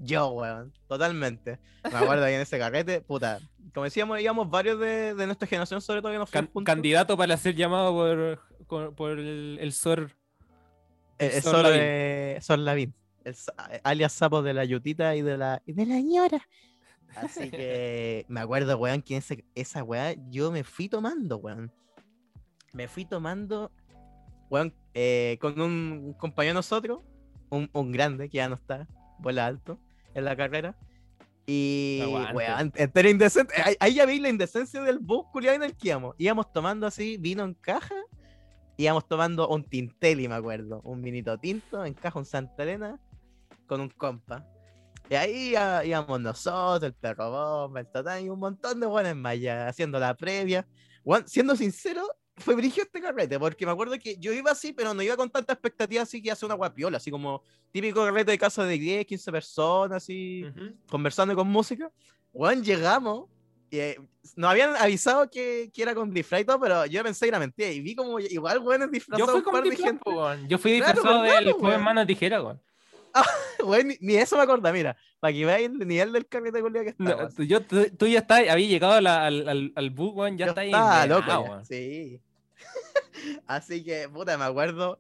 yo, 0.01 0.27
weón. 0.31 0.73
Totalmente. 0.89 1.61
Me 1.85 1.97
acuerdo 1.97 2.25
ahí 2.25 2.35
en 2.35 2.41
ese 2.41 2.59
carrete, 2.59 3.01
puta. 3.01 3.39
Como 3.73 3.85
decíamos, 3.85 4.21
íbamos 4.21 4.51
varios 4.51 4.81
de, 4.81 5.15
de 5.15 5.27
nuestra 5.27 5.47
generación, 5.47 5.81
sobre 5.81 6.03
todo 6.03 6.11
que 6.11 6.19
nos 6.19 6.31
Can- 6.31 6.51
candidato 6.65 7.17
para 7.17 7.37
ser 7.37 7.55
llamado 7.55 7.93
por, 8.67 8.95
por, 8.97 9.19
el, 9.21 9.57
el 9.61 9.73
SOR. 9.73 10.11
El, 11.19 11.31
el 11.31 11.43
Sor 11.43 11.53
Sor, 11.53 11.63
Lavín. 11.63 11.81
eh, 11.81 12.39
Sor 12.41 12.59
Lavín. 12.59 12.95
El 13.25 13.35
sa- 13.35 13.55
alias 13.85 14.13
sapo 14.13 14.43
de 14.43 14.55
la 14.55 14.65
yutita 14.65 15.15
y 15.17 15.23
de 15.23 15.37
la, 15.37 15.63
y 15.67 15.73
de 15.73 15.87
la 15.87 16.01
ñora. 16.01 16.47
Así 17.17 17.51
que 17.51 18.25
me 18.29 18.41
acuerdo, 18.41 18.77
weón, 18.79 19.03
que 19.03 19.17
ese, 19.17 19.45
esa 19.55 19.83
weá 19.83 20.15
yo 20.31 20.51
me 20.51 20.65
fui 20.65 20.89
tomando, 20.89 21.39
weón. 21.39 21.73
Me 22.73 22.89
fui 22.89 23.05
tomando, 23.05 23.73
weón, 24.49 24.75
eh, 24.95 25.39
con 25.41 25.61
un, 25.61 26.15
compañero 26.19 26.53
de 26.53 26.59
nosotros, 26.59 27.01
un, 27.51 27.69
un 27.73 27.93
grande 27.93 28.29
que 28.29 28.37
ya 28.37 28.49
no 28.49 28.55
está, 28.55 28.87
vuela 29.19 29.47
alto 29.47 29.79
en 30.15 30.25
la 30.25 30.37
carrera. 30.37 30.77
Y, 31.47 32.03
weón, 32.33 32.73
entero 32.77 33.09
indecente. 33.09 33.55
Ahí, 33.61 33.75
ahí 33.81 33.95
ya 33.95 34.07
vi 34.07 34.21
la 34.21 34.29
indecencia 34.29 34.83
del 34.83 35.01
bus 35.01 35.27
culiado 35.33 35.57
en 35.57 35.65
el 35.65 35.77
que 35.77 35.89
íbamos. 35.89 36.15
Íbamos 36.17 36.53
tomando 36.53 36.87
así 36.87 37.17
vino 37.17 37.45
en 37.45 37.55
caja. 37.55 37.97
Íbamos 38.77 39.09
tomando 39.09 39.49
un 39.49 39.65
Tintelli, 39.65 40.29
me 40.29 40.37
acuerdo. 40.37 40.81
Un 40.85 41.03
vinito 41.03 41.37
tinto 41.39 41.85
en 41.85 41.95
caja, 41.95 42.21
un 42.21 42.25
Santa 42.25 42.63
Elena, 42.63 43.01
con 43.71 43.81
un 43.81 43.89
compa. 43.89 44.45
Y 45.09 45.15
ahí 45.15 45.55
íbamos 45.85 46.21
nosotros, 46.21 46.83
el 46.83 46.93
perro 46.93 47.31
bomba, 47.31 47.79
el 47.79 47.87
tatán 47.87 48.25
y 48.25 48.29
un 48.29 48.39
montón 48.41 48.81
de 48.81 48.87
buenas 48.87 49.17
ya 49.39 49.69
haciendo 49.69 50.01
la 50.01 50.17
previa. 50.17 50.67
Weón, 51.05 51.27
siendo 51.29 51.55
sincero, 51.55 52.03
fue 52.37 52.57
brigio 52.57 52.83
este 52.83 53.01
carrete, 53.01 53.39
porque 53.39 53.65
me 53.65 53.71
acuerdo 53.71 53.97
que 53.97 54.17
yo 54.19 54.33
iba 54.33 54.51
así, 54.51 54.73
pero 54.73 54.93
no 54.93 55.03
iba 55.03 55.17
con 55.17 55.31
tanta 55.31 55.53
expectativa 55.53 56.03
así 56.03 56.21
que 56.21 56.33
hace 56.33 56.45
una 56.45 56.55
guapiola, 56.57 56.97
así 56.97 57.13
como 57.13 57.45
típico 57.71 58.05
carrete 58.05 58.33
de 58.33 58.39
casa 58.39 58.65
de 58.65 58.77
10, 58.77 59.07
15 59.07 59.31
personas, 59.31 60.03
así 60.03 60.45
conversando 60.89 61.37
con 61.37 61.47
música. 61.47 61.91
Weón, 62.33 62.65
llegamos. 62.65 63.29
Y, 63.71 63.79
eh, 63.79 64.01
nos 64.35 64.51
habían 64.51 64.75
avisado 64.75 65.31
que, 65.31 65.71
que 65.73 65.83
era 65.83 65.95
con 65.95 66.13
disfraz 66.13 66.41
y 66.41 66.45
todo, 66.45 66.59
pero 66.59 66.87
yo 66.87 67.05
pensé 67.05 67.27
que 67.27 67.29
era 67.29 67.39
mentira. 67.39 67.71
Y 67.71 67.81
vi 67.81 67.95
como 67.95 68.19
igual, 68.19 68.61
Yo 68.65 68.89
disfrazado 68.89 69.29
fui 69.31 69.39
un 69.39 69.43
con 69.45 69.53
par 69.53 69.63
de 69.63 69.71
disfraz. 69.71 70.49
Yo 70.49 70.59
fui 70.59 70.77
Claro, 70.79 70.93
disfrazado 70.93 71.23
¿verdad, 71.23 71.39
del 71.39 71.53
po, 71.53 71.59
joven 71.61 71.71
weón? 71.71 71.85
mano 71.85 72.05
tijera, 72.05 72.43
weón. 72.43 72.61
Weón, 73.65 73.89
ni, 73.89 73.97
ni 74.01 74.15
eso 74.17 74.37
me 74.37 74.43
acuerdo, 74.43 74.73
mira. 74.73 74.97
Para 75.19 75.33
que 75.33 75.45
veáis 75.45 75.67
el 75.69 75.79
nivel 75.87 76.13
del 76.13 76.27
carrete 76.27 76.61
culiao 76.63 76.85
que 76.85 76.95
No, 76.99 77.11
estaba. 77.11 77.29
tú- 77.31 77.43
yo, 77.45 77.61
tú, 77.63 77.85
tú 77.97 78.07
ya 78.07 78.21
estás, 78.21 78.49
había 78.49 78.69
llegado 78.69 79.01
la- 79.01 79.27
al, 79.27 79.49
al, 79.49 79.73
al 79.75 79.91
bus, 79.91 80.13
weón, 80.15 80.39
ya 80.39 80.47
está 80.47 80.61
ahí. 80.63 80.69
estaba 80.69 81.07
loco. 81.07 81.27
ya. 81.59 81.65
Sí. 81.65 82.21
Así 83.47 83.83
que, 83.85 84.09
puta, 84.09 84.37
me 84.39 84.45
acuerdo. 84.45 84.99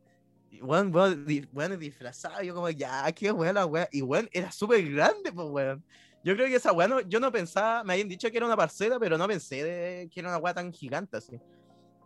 Weón, 0.60 0.94
weón, 0.94 1.24
di- 1.26 1.46
weón, 1.52 1.78
disfrazado. 1.78 2.42
Yo, 2.42 2.54
como, 2.54 2.68
ya, 2.70 3.10
qué 3.12 3.30
weón 3.32 3.54
la 3.54 3.66
weón. 3.66 3.86
Y 3.92 4.02
weón, 4.02 4.28
era 4.32 4.50
súper 4.52 4.84
grande, 4.90 5.32
pues, 5.32 5.48
weón. 5.48 5.84
Yo 6.22 6.34
creo 6.34 6.46
que 6.48 6.56
esa 6.56 6.72
weón, 6.72 6.90
no- 6.90 7.00
yo 7.00 7.18
no 7.20 7.32
pensaba, 7.32 7.82
me 7.84 7.94
habían 7.94 8.08
dicho 8.08 8.30
que 8.30 8.36
era 8.36 8.44
una 8.46 8.56
parcela, 8.56 8.98
pero 8.98 9.16
no 9.16 9.26
pensé 9.26 9.64
de, 9.64 10.08
que 10.12 10.20
era 10.20 10.28
una 10.28 10.38
weá 10.38 10.52
tan 10.52 10.70
gigante 10.72 11.16
así. 11.16 11.40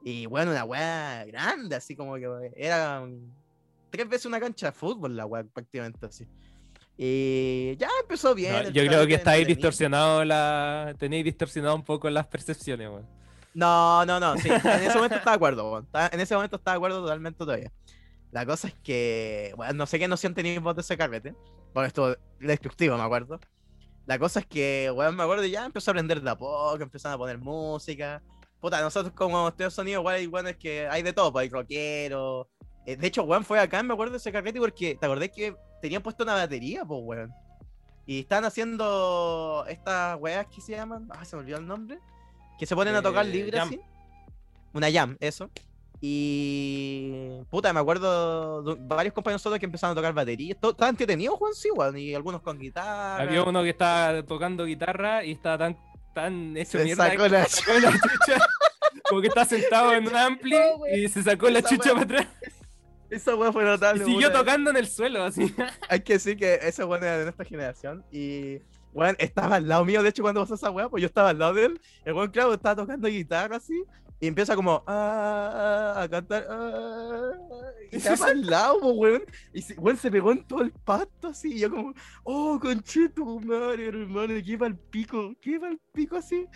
Y 0.05 0.27
bueno, 0.27 0.51
una 0.53 0.65
weá 0.65 1.25
grande, 1.25 1.75
así 1.77 1.97
como 1.97 2.15
que 2.17 2.53
era 2.55 3.03
tres 3.95 4.09
veces 4.09 4.27
una 4.27 4.41
cancha 4.41 4.67
de 4.67 4.73
fútbol 4.73 5.17
la 5.17 5.25
weá, 5.25 5.45
prácticamente 5.45 6.05
así. 6.05 6.27
Y 6.97 7.77
ya 7.77 7.89
empezó 8.01 8.35
bien. 8.35 8.53
No, 8.53 8.63
yo 8.71 8.87
creo 8.87 8.89
que 8.89 8.89
carrete 8.89 9.15
está 9.15 9.31
ahí 9.33 9.43
entretenido. 9.43 9.57
distorsionado 9.57 10.25
la. 10.25 10.95
Tenéis 10.99 11.25
distorsionado 11.25 11.77
un 11.77 11.85
poco 11.85 12.11
las 12.11 12.27
percepciones, 12.27 12.89
weón. 12.89 13.07
No, 13.55 14.05
no, 14.05 14.19
no, 14.19 14.37
sí, 14.37 14.49
en 14.49 14.83
ese 14.83 14.97
momento 14.97 15.17
estaba 15.17 15.33
de 15.33 15.37
acuerdo, 15.37 15.71
weón. 15.71 15.89
En 16.11 16.21
ese 16.21 16.35
momento 16.35 16.57
estaba 16.57 16.75
de 16.75 16.79
acuerdo 16.79 17.03
totalmente 17.03 17.39
todavía. 17.39 17.73
La 18.33 18.45
cosa 18.45 18.67
es 18.67 18.75
que, 18.83 19.53
bueno, 19.57 19.75
no 19.75 19.87
sé 19.87 20.01
qué 20.01 20.09
noción 20.09 20.35
teníamos 20.35 20.75
de 20.75 20.81
ese 20.81 20.97
carrete, 20.97 21.37
porque 21.73 21.87
esto 21.87 22.17
destructivo, 22.41 22.97
me 22.97 23.05
acuerdo. 23.05 23.39
La 24.07 24.19
cosa 24.19 24.41
es 24.41 24.47
que, 24.47 24.91
weón, 24.93 25.15
me 25.15 25.23
acuerdo 25.23 25.45
ya 25.45 25.65
empezó 25.65 25.91
a 25.91 25.93
aprender 25.93 26.21
de 26.21 26.31
a 26.31 26.37
poco, 26.37 26.83
empezaron 26.83 27.15
a 27.15 27.19
poner 27.19 27.39
música. 27.39 28.21
Puta, 28.61 28.81
nosotros 28.81 29.15
como 29.15 29.49
estudio 29.49 29.67
de 29.67 29.71
sonido, 29.71 30.01
igual 30.01 30.17
hay 30.17 30.27
weones 30.27 30.57
que 30.57 30.89
hay 30.89 31.03
de 31.03 31.13
todo, 31.13 31.33
pues 31.33 31.45
hay 31.45 31.51
rockeros. 31.51 32.47
Eh, 32.87 32.97
de 32.97 33.07
hecho, 33.07 33.23
weón, 33.25 33.45
fue 33.45 33.59
acá, 33.61 33.83
me 33.83 33.95
acuerdo 33.95 34.13
de 34.13 34.19
ese 34.19 34.31
carrete 34.33 34.59
porque, 34.61 34.95
¿te 34.95 35.07
acordás 35.07 35.31
que 35.31 35.55
tenían 35.81 36.03
puesto 36.03 36.23
una 36.25 36.35
batería, 36.35 36.85
pues, 36.85 37.01
weón? 37.03 37.33
Y 38.07 38.21
estaban 38.21 38.45
haciendo 38.45 39.65
estas 39.69 40.19
weas 40.21 40.47
que 40.55 40.61
se 40.61 40.73
llaman, 40.73 41.09
ah, 41.11 41.25
se 41.25 41.37
me 41.37 41.41
olvidó 41.43 41.59
el 41.59 41.67
nombre, 41.67 41.99
que 42.59 42.67
se 42.67 42.75
ponen 42.75 42.95
a 42.95 43.01
tocar 43.03 43.25
Eh, 43.27 43.31
libre 43.31 43.57
jam. 43.59 43.69
así. 43.69 43.81
Una 44.75 44.93
jam, 44.93 45.17
eso. 45.21 45.51
Y. 46.01 47.41
Puta, 47.51 47.73
me 47.73 47.81
acuerdo 47.81 48.63
de 48.63 48.77
varios 48.81 49.15
compañeros 49.15 49.41
nosotros 49.41 49.59
que 49.59 49.67
empezaron 49.67 49.93
a 49.93 49.95
tocar 49.95 50.13
batería. 50.13 50.55
Todo- 50.55 50.73
Estaban 50.73 50.93
entretenidos, 50.93 51.39
Juan, 51.39 51.55
sí, 51.55 51.71
weón. 51.71 51.97
Y 51.97 52.15
algunos 52.15 52.43
con 52.43 52.59
guitarra. 52.59 53.23
Había 53.23 53.43
uno 53.43 53.63
que 53.63 53.71
estaba 53.71 54.23
tocando 54.23 54.65
guitarra 54.65 55.25
y 55.25 55.33
estaba 55.33 55.57
tan, 55.59 55.77
tan 56.15 56.57
hecho 56.57 56.79
Se 56.79 56.85
mierda. 56.85 57.09
sacó 57.09 57.29
la- 57.29 57.45
se 57.47 57.63
sacó 57.63 57.79
la 57.79 57.91
chucha. 57.93 58.47
Como 59.09 59.21
que 59.21 59.29
está 59.29 59.45
sentado 59.45 59.93
en 59.95 60.07
un 60.09 60.17
ampli 60.17 60.57
y 60.95 61.09
se 61.09 61.23
sacó 61.23 61.49
la 61.51 61.63
chucha 61.63 61.95
wea. 61.95 62.05
para 62.07 62.21
atrás. 62.21 62.27
Esa 63.11 63.35
weá 63.37 63.53
fue 63.53 63.63
Y 63.63 63.67
notable. 63.67 64.05
siguió 64.05 64.29
puta. 64.29 64.39
tocando 64.41 64.71
en 64.71 64.77
el 64.77 64.87
suelo, 64.87 65.23
así. 65.25 65.55
Hay 65.89 66.01
que 66.01 66.15
decir 66.15 66.37
que 66.37 66.55
ese 66.63 66.85
weón 66.85 67.03
era 67.03 67.19
de 67.19 67.25
nuestra 67.25 67.45
generación. 67.45 68.05
Y. 68.11 68.59
Weón, 68.93 69.17
estaba 69.19 69.57
al 69.57 69.67
lado 69.69 69.85
mío, 69.85 70.03
de 70.05 70.11
hecho, 70.11 70.23
cuando 70.23 70.41
pasó 70.41 70.55
esa 70.55 70.71
weá, 70.71 70.89
pues 70.89 71.01
yo 71.01 71.07
estaba 71.09 71.31
al 71.31 71.39
lado 71.39 71.55
de 71.55 71.65
él. 71.67 71.81
El 72.05 72.13
weón, 72.15 72.31
claro, 72.31 72.55
estaba 72.55 72.77
tocando 72.77 73.09
guitarra 73.09 73.57
así. 73.57 73.83
Y 74.21 74.29
empieza 74.29 74.55
como 74.55 74.83
ah, 74.87 75.95
ah, 75.97 76.03
a 76.03 76.09
cantar. 76.09 76.47
ah, 76.49 77.33
y 77.91 77.99
se 78.01 78.15
va 78.17 78.27
al 78.29 78.47
lado, 78.47 78.81
pues, 78.81 78.95
weón. 78.97 79.23
Y 79.53 79.63
se, 79.63 79.75
weón 79.75 79.97
se 79.97 80.11
pegó 80.11 80.33
en 80.33 80.45
todo 80.47 80.63
el 80.63 80.71
pasto 80.71 81.29
así. 81.29 81.55
Y 81.55 81.59
yo 81.61 81.71
como, 81.71 81.93
oh, 82.23 82.59
concheto, 82.61 83.25
madre, 83.41 83.89
hermano, 83.89 84.35
que 84.45 84.57
va 84.57 84.69
el 84.69 84.77
pico, 84.77 85.35
que 85.43 85.59
va 85.59 85.69
el 85.69 85.81
pico 85.93 86.17
así. 86.17 86.47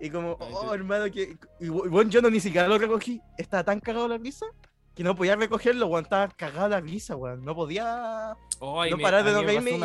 Y 0.00 0.08
como, 0.10 0.32
oh, 0.40 0.72
hermano, 0.74 1.10
que. 1.12 1.36
Y 1.60 1.68
we- 1.68 1.88
weón, 1.88 2.10
yo 2.10 2.22
no 2.22 2.30
ni 2.30 2.40
siquiera 2.40 2.68
lo 2.68 2.78
recogí. 2.78 3.20
Estaba 3.36 3.64
tan 3.64 3.80
cagado 3.80 4.06
la 4.08 4.18
risa 4.18 4.46
que 4.94 5.02
no 5.02 5.14
podía 5.14 5.36
recogerlo, 5.36 5.86
weón. 5.86 6.04
Estaba 6.04 6.28
cagado 6.28 6.68
la 6.68 6.80
risa, 6.80 7.16
weón. 7.16 7.44
No 7.44 7.54
podía. 7.54 8.32
Ay, 8.60 8.90
No 8.90 8.98
parar 8.98 9.24
de 9.24 9.32
no 9.32 9.40
me 9.40 9.46
reírme 9.46 9.70
y 9.72 9.80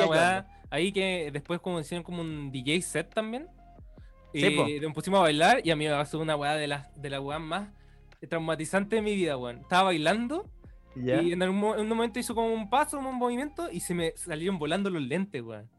ahí 0.70 0.92
que 0.92 1.30
después 1.32 1.60
como 1.62 1.80
hicieron 1.80 2.04
como 2.04 2.22
un 2.22 2.52
DJ 2.52 2.82
set 2.82 3.14
también. 3.14 3.48
Sí, 4.34 4.46
Y 4.46 4.80
nos 4.82 4.94
pusimos 4.94 5.20
a 5.20 5.24
bailar 5.24 5.62
y 5.66 5.72
a 5.72 5.76
mí 5.76 5.86
me 5.86 5.92
pasó 5.92 6.20
una 6.20 6.36
weá 6.36 6.56
de 6.56 6.68
las 6.68 7.02
de 7.02 7.10
la 7.10 7.22
weá 7.22 7.40
más 7.40 7.70
traumatizante 8.30 8.98
de 8.98 9.02
mi 9.02 9.16
vida, 9.16 9.38
weón. 9.38 9.60
Estaba 9.60 9.84
bailando 9.84 10.50
y 10.96 11.32
en, 11.32 11.42
algún 11.44 11.76
en 11.76 11.82
un 11.82 11.88
momento 11.90 12.20
hizo 12.20 12.36
como 12.36 12.54
un 12.54 12.70
paso, 12.70 12.98
un 13.00 13.16
movimiento 13.16 13.70
y 13.72 13.80
se 13.80 13.94
me 13.94 14.14
salieron 14.16 14.58
volando 14.60 14.90
los 14.90 15.02
lentes, 15.02 15.42
weón. 15.42 15.70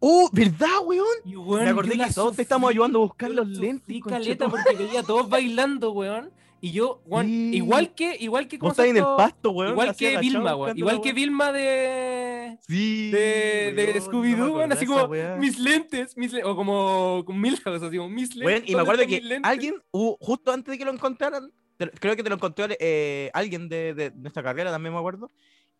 ¡Uh! 0.00 0.28
¿Verdad, 0.32 0.68
weón? 0.84 1.06
Y, 1.24 1.36
weón, 1.36 1.64
Me 1.64 1.70
acordé 1.70 1.96
la 1.96 2.08
que 2.08 2.14
todos 2.14 2.36
te 2.36 2.42
estamos 2.42 2.70
ayudando 2.70 2.98
a 3.00 3.02
buscar 3.02 3.30
los 3.30 3.46
lentes. 3.48 4.00
caleta 4.04 4.46
conchetum- 4.46 4.50
porque 4.50 4.76
veía 4.84 5.00
a 5.00 5.02
todos 5.02 5.28
bailando, 5.28 5.92
weón. 5.92 6.30
Y 6.60 6.72
yo, 6.72 7.00
weón, 7.06 7.26
Sí. 7.26 7.50
igual 7.56 7.94
que, 7.94 8.16
igual 8.18 8.48
que, 8.48 8.58
¿cómo 8.58 8.70
Vos 8.70 8.76
se 8.76 8.82
estás 8.82 8.90
en 8.90 9.04
el 9.04 9.16
pasto, 9.16 9.50
weón. 9.50 9.72
Igual 9.72 9.94
que 9.96 10.18
Vilma, 10.18 10.56
weón. 10.56 10.76
Igual 10.78 11.00
que. 11.00 11.12
Vilma 11.12 11.52
de. 11.52 12.58
Sí. 12.66 13.10
De, 13.10 13.72
de 13.74 14.00
Scooby-Doo, 14.00 14.36
no 14.48 14.52
weón, 14.54 14.72
así 14.72 14.84
como 14.86 15.04
weá. 15.04 15.36
mis 15.36 15.58
lentes, 15.58 16.16
mis 16.16 16.32
le- 16.32 16.44
o 16.44 16.56
como 16.56 17.22
con 17.24 17.40
Milhouse, 17.40 17.82
así 17.82 17.96
como 17.96 18.08
mis 18.08 18.34
lentes. 18.34 18.44
Weón, 18.46 18.62
y 18.66 18.72
me 18.72 18.78
¿dónde 18.78 18.92
acuerdo 18.92 19.06
que 19.06 19.40
alguien, 19.42 19.74
hubo- 19.92 20.16
justo 20.20 20.52
antes 20.52 20.72
de 20.72 20.78
que 20.78 20.84
lo 20.84 20.92
encontraran, 20.92 21.52
te- 21.76 21.90
creo 21.90 22.16
que 22.16 22.22
te 22.24 22.28
lo 22.28 22.34
encontró 22.34 22.66
eh, 22.80 23.30
alguien 23.34 23.68
de, 23.68 23.94
de 23.94 24.10
nuestra 24.10 24.42
carrera, 24.42 24.70
también 24.70 24.92
me 24.92 24.98
acuerdo. 24.98 25.30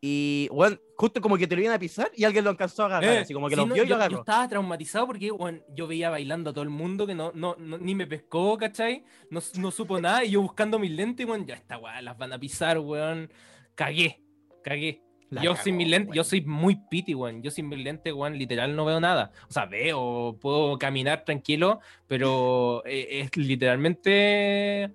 Y, 0.00 0.48
weón, 0.52 0.80
justo 0.96 1.20
como 1.20 1.36
que 1.36 1.46
te 1.48 1.56
lo 1.56 1.62
iban 1.62 1.74
a 1.74 1.78
pisar 1.78 2.10
y 2.14 2.22
alguien 2.24 2.44
lo 2.44 2.50
alcanzó 2.50 2.84
a 2.84 2.86
agarrar, 2.86 3.14
Eh, 3.14 3.18
así 3.18 3.34
como 3.34 3.48
que 3.48 3.56
sí, 3.56 3.60
lo 3.60 3.66
no, 3.66 3.74
vio 3.74 3.82
y 3.82 3.86
yo, 3.86 3.94
lo 3.96 3.98
yo 3.98 4.04
agarró. 4.04 4.18
estaba 4.20 4.46
traumatizado 4.48 5.06
porque 5.08 5.30
weón, 5.32 5.64
yo 5.74 5.88
veía 5.88 6.08
bailando 6.08 6.50
a 6.50 6.52
todo 6.52 6.62
el 6.62 6.70
mundo 6.70 7.04
que 7.06 7.16
no, 7.16 7.32
no, 7.34 7.56
no- 7.58 7.78
ni 7.78 7.94
me 7.96 8.06
pescó, 8.06 8.56
¿cachai? 8.56 9.04
No, 9.30 9.40
no 9.58 9.70
supo 9.72 10.00
nada 10.00 10.24
y 10.24 10.30
yo 10.30 10.42
buscando 10.42 10.78
mis 10.78 10.92
lentes, 10.92 11.26
weón, 11.26 11.46
ya 11.46 11.54
esta 11.56 11.78
weá, 11.78 12.00
las 12.00 12.16
van 12.16 12.32
a 12.32 12.38
pisar, 12.38 12.78
weón. 12.78 13.28
Cagué, 13.74 14.22
cagué. 14.62 15.02
La 15.30 15.42
yo 15.42 15.52
cagó, 15.52 15.64
sin 15.64 15.76
mis 15.76 15.88
lentes, 15.88 16.14
yo 16.14 16.20
weón. 16.22 16.24
soy 16.30 16.40
muy 16.42 16.76
piti, 16.88 17.14
weón. 17.14 17.42
Yo 17.42 17.50
sin 17.50 17.68
mis 17.68 17.80
lentes, 17.80 18.12
weón, 18.14 18.38
literal 18.38 18.74
no 18.76 18.84
veo 18.84 19.00
nada. 19.00 19.32
O 19.48 19.52
sea, 19.52 19.66
veo, 19.66 20.38
puedo 20.40 20.78
caminar 20.78 21.24
tranquilo, 21.24 21.80
pero 22.06 22.82
eh, 22.86 23.20
es 23.24 23.36
literalmente 23.36 24.90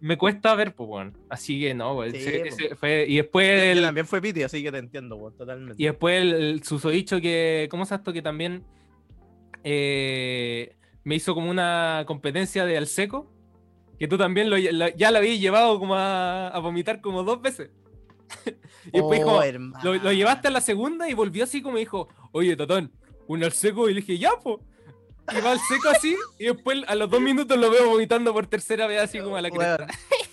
me 0.00 0.18
cuesta 0.18 0.54
ver, 0.54 0.74
pues, 0.74 0.88
weón. 0.88 1.16
Así 1.30 1.60
que 1.60 1.74
no. 1.74 2.02
Sí, 2.10 2.16
ese- 2.16 2.48
ese 2.48 2.74
fue, 2.76 3.04
y 3.08 3.16
después 3.16 3.48
el, 3.76 3.82
también 3.82 4.06
fue 4.06 4.20
piti, 4.20 4.42
así 4.42 4.62
que 4.62 4.70
te 4.72 4.78
entiendo, 4.78 5.16
weón, 5.16 5.36
totalmente. 5.36 5.82
y 5.82 5.86
después 5.86 6.20
el, 6.20 6.34
el 6.34 6.62
susodicho 6.62 7.20
que, 7.20 7.66
¿cómo 7.70 7.84
es 7.84 7.92
esto? 7.92 8.12
Que 8.12 8.22
también 8.22 8.62
eh, 9.64 10.76
me 11.04 11.14
hizo 11.14 11.34
como 11.34 11.50
una 11.50 12.04
competencia 12.06 12.64
de 12.64 12.76
al 12.76 12.86
seco, 12.86 13.32
que 13.98 14.08
tú 14.08 14.18
también 14.18 14.50
lo, 14.50 14.58
ya 14.58 15.10
lo 15.10 15.18
habías 15.18 15.40
llevado 15.40 15.78
como 15.78 15.94
a, 15.96 16.48
a 16.48 16.58
vomitar 16.58 17.00
como 17.00 17.22
dos 17.22 17.40
veces. 17.40 17.70
y 18.86 18.90
después 18.92 19.20
Oh, 19.24 19.40
dijo, 19.42 19.70
lo, 19.82 19.94
lo 19.94 20.12
llevaste 20.12 20.48
a 20.48 20.50
la 20.50 20.60
segunda 20.60 21.08
y 21.08 21.14
volvió 21.14 21.44
así 21.44 21.62
como 21.62 21.78
dijo, 21.78 22.08
oye, 22.32 22.56
Tatán, 22.56 22.92
un 23.28 23.42
al 23.42 23.52
seco, 23.52 23.88
y 23.88 23.94
le 23.94 24.00
dije, 24.00 24.18
ya, 24.18 24.32
po. 24.42 24.60
Y 25.32 25.40
va 25.40 25.52
al 25.52 25.58
seco 25.60 25.88
así, 25.88 26.16
y 26.38 26.44
después 26.46 26.78
a 26.86 26.94
los 26.94 27.10
dos 27.10 27.20
minutos 27.20 27.58
lo 27.58 27.70
veo 27.70 27.88
vomitando 27.90 28.32
por 28.32 28.46
tercera 28.46 28.86
vez 28.86 29.00
así 29.02 29.18
como 29.18 29.36
a 29.36 29.40
la 29.42 29.50
cresta. 29.50 29.86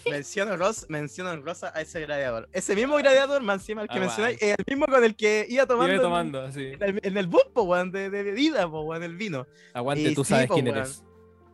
Menciono, 0.10 0.56
Rosa, 0.58 0.86
menciono 0.90 1.32
en 1.32 1.44
rosa 1.46 1.72
a 1.74 1.82
ese 1.82 2.02
gladiador. 2.06 2.48
Ese 2.52 2.76
mismo 2.76 2.96
gladiador, 2.98 3.42
más 3.42 3.62
encima 3.62 3.82
el 3.84 3.88
que 3.88 3.98
Ah, 3.98 4.02
mencionáis, 4.02 4.42
es 4.42 4.56
el 4.58 4.66
mismo 4.68 4.86
con 4.86 5.04
el 5.04 5.16
que 5.16 5.46
iba 5.50 5.66
tomando, 5.66 5.94
Iba 5.94 5.96
en- 6.04 6.10
tomando, 6.10 6.42
así. 6.42 6.66
En, 6.74 6.84
el, 6.84 7.00
en 7.04 7.18
el 7.18 7.28
bus, 7.28 7.44
po, 7.54 7.64
weón, 7.64 7.92
de, 7.92 8.10
de 8.10 8.24
bebida, 8.24 8.70
po, 8.70 8.82
weón, 8.82 9.02
el 9.04 9.16
vino. 9.16 9.48
Aguante, 9.74 10.04
Y 10.12 10.14
tú 10.14 10.24
sí, 10.24 10.30
sabes 10.34 10.48
po, 10.48 10.56
quién 10.56 10.66
weón. 10.68 10.78
eres. 10.80 11.04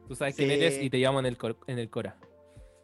Tú 0.08 0.16
sabes 0.16 0.36
quién 0.36 0.50
Sí. 0.50 0.56
eres 0.56 0.82
y 0.82 0.90
te 0.90 0.98
llamo 0.98 1.20
en 1.20 1.28
el, 1.28 1.38
cor- 1.38 1.58
en 1.68 1.78
el 1.80 1.90
Cora. 1.90 2.18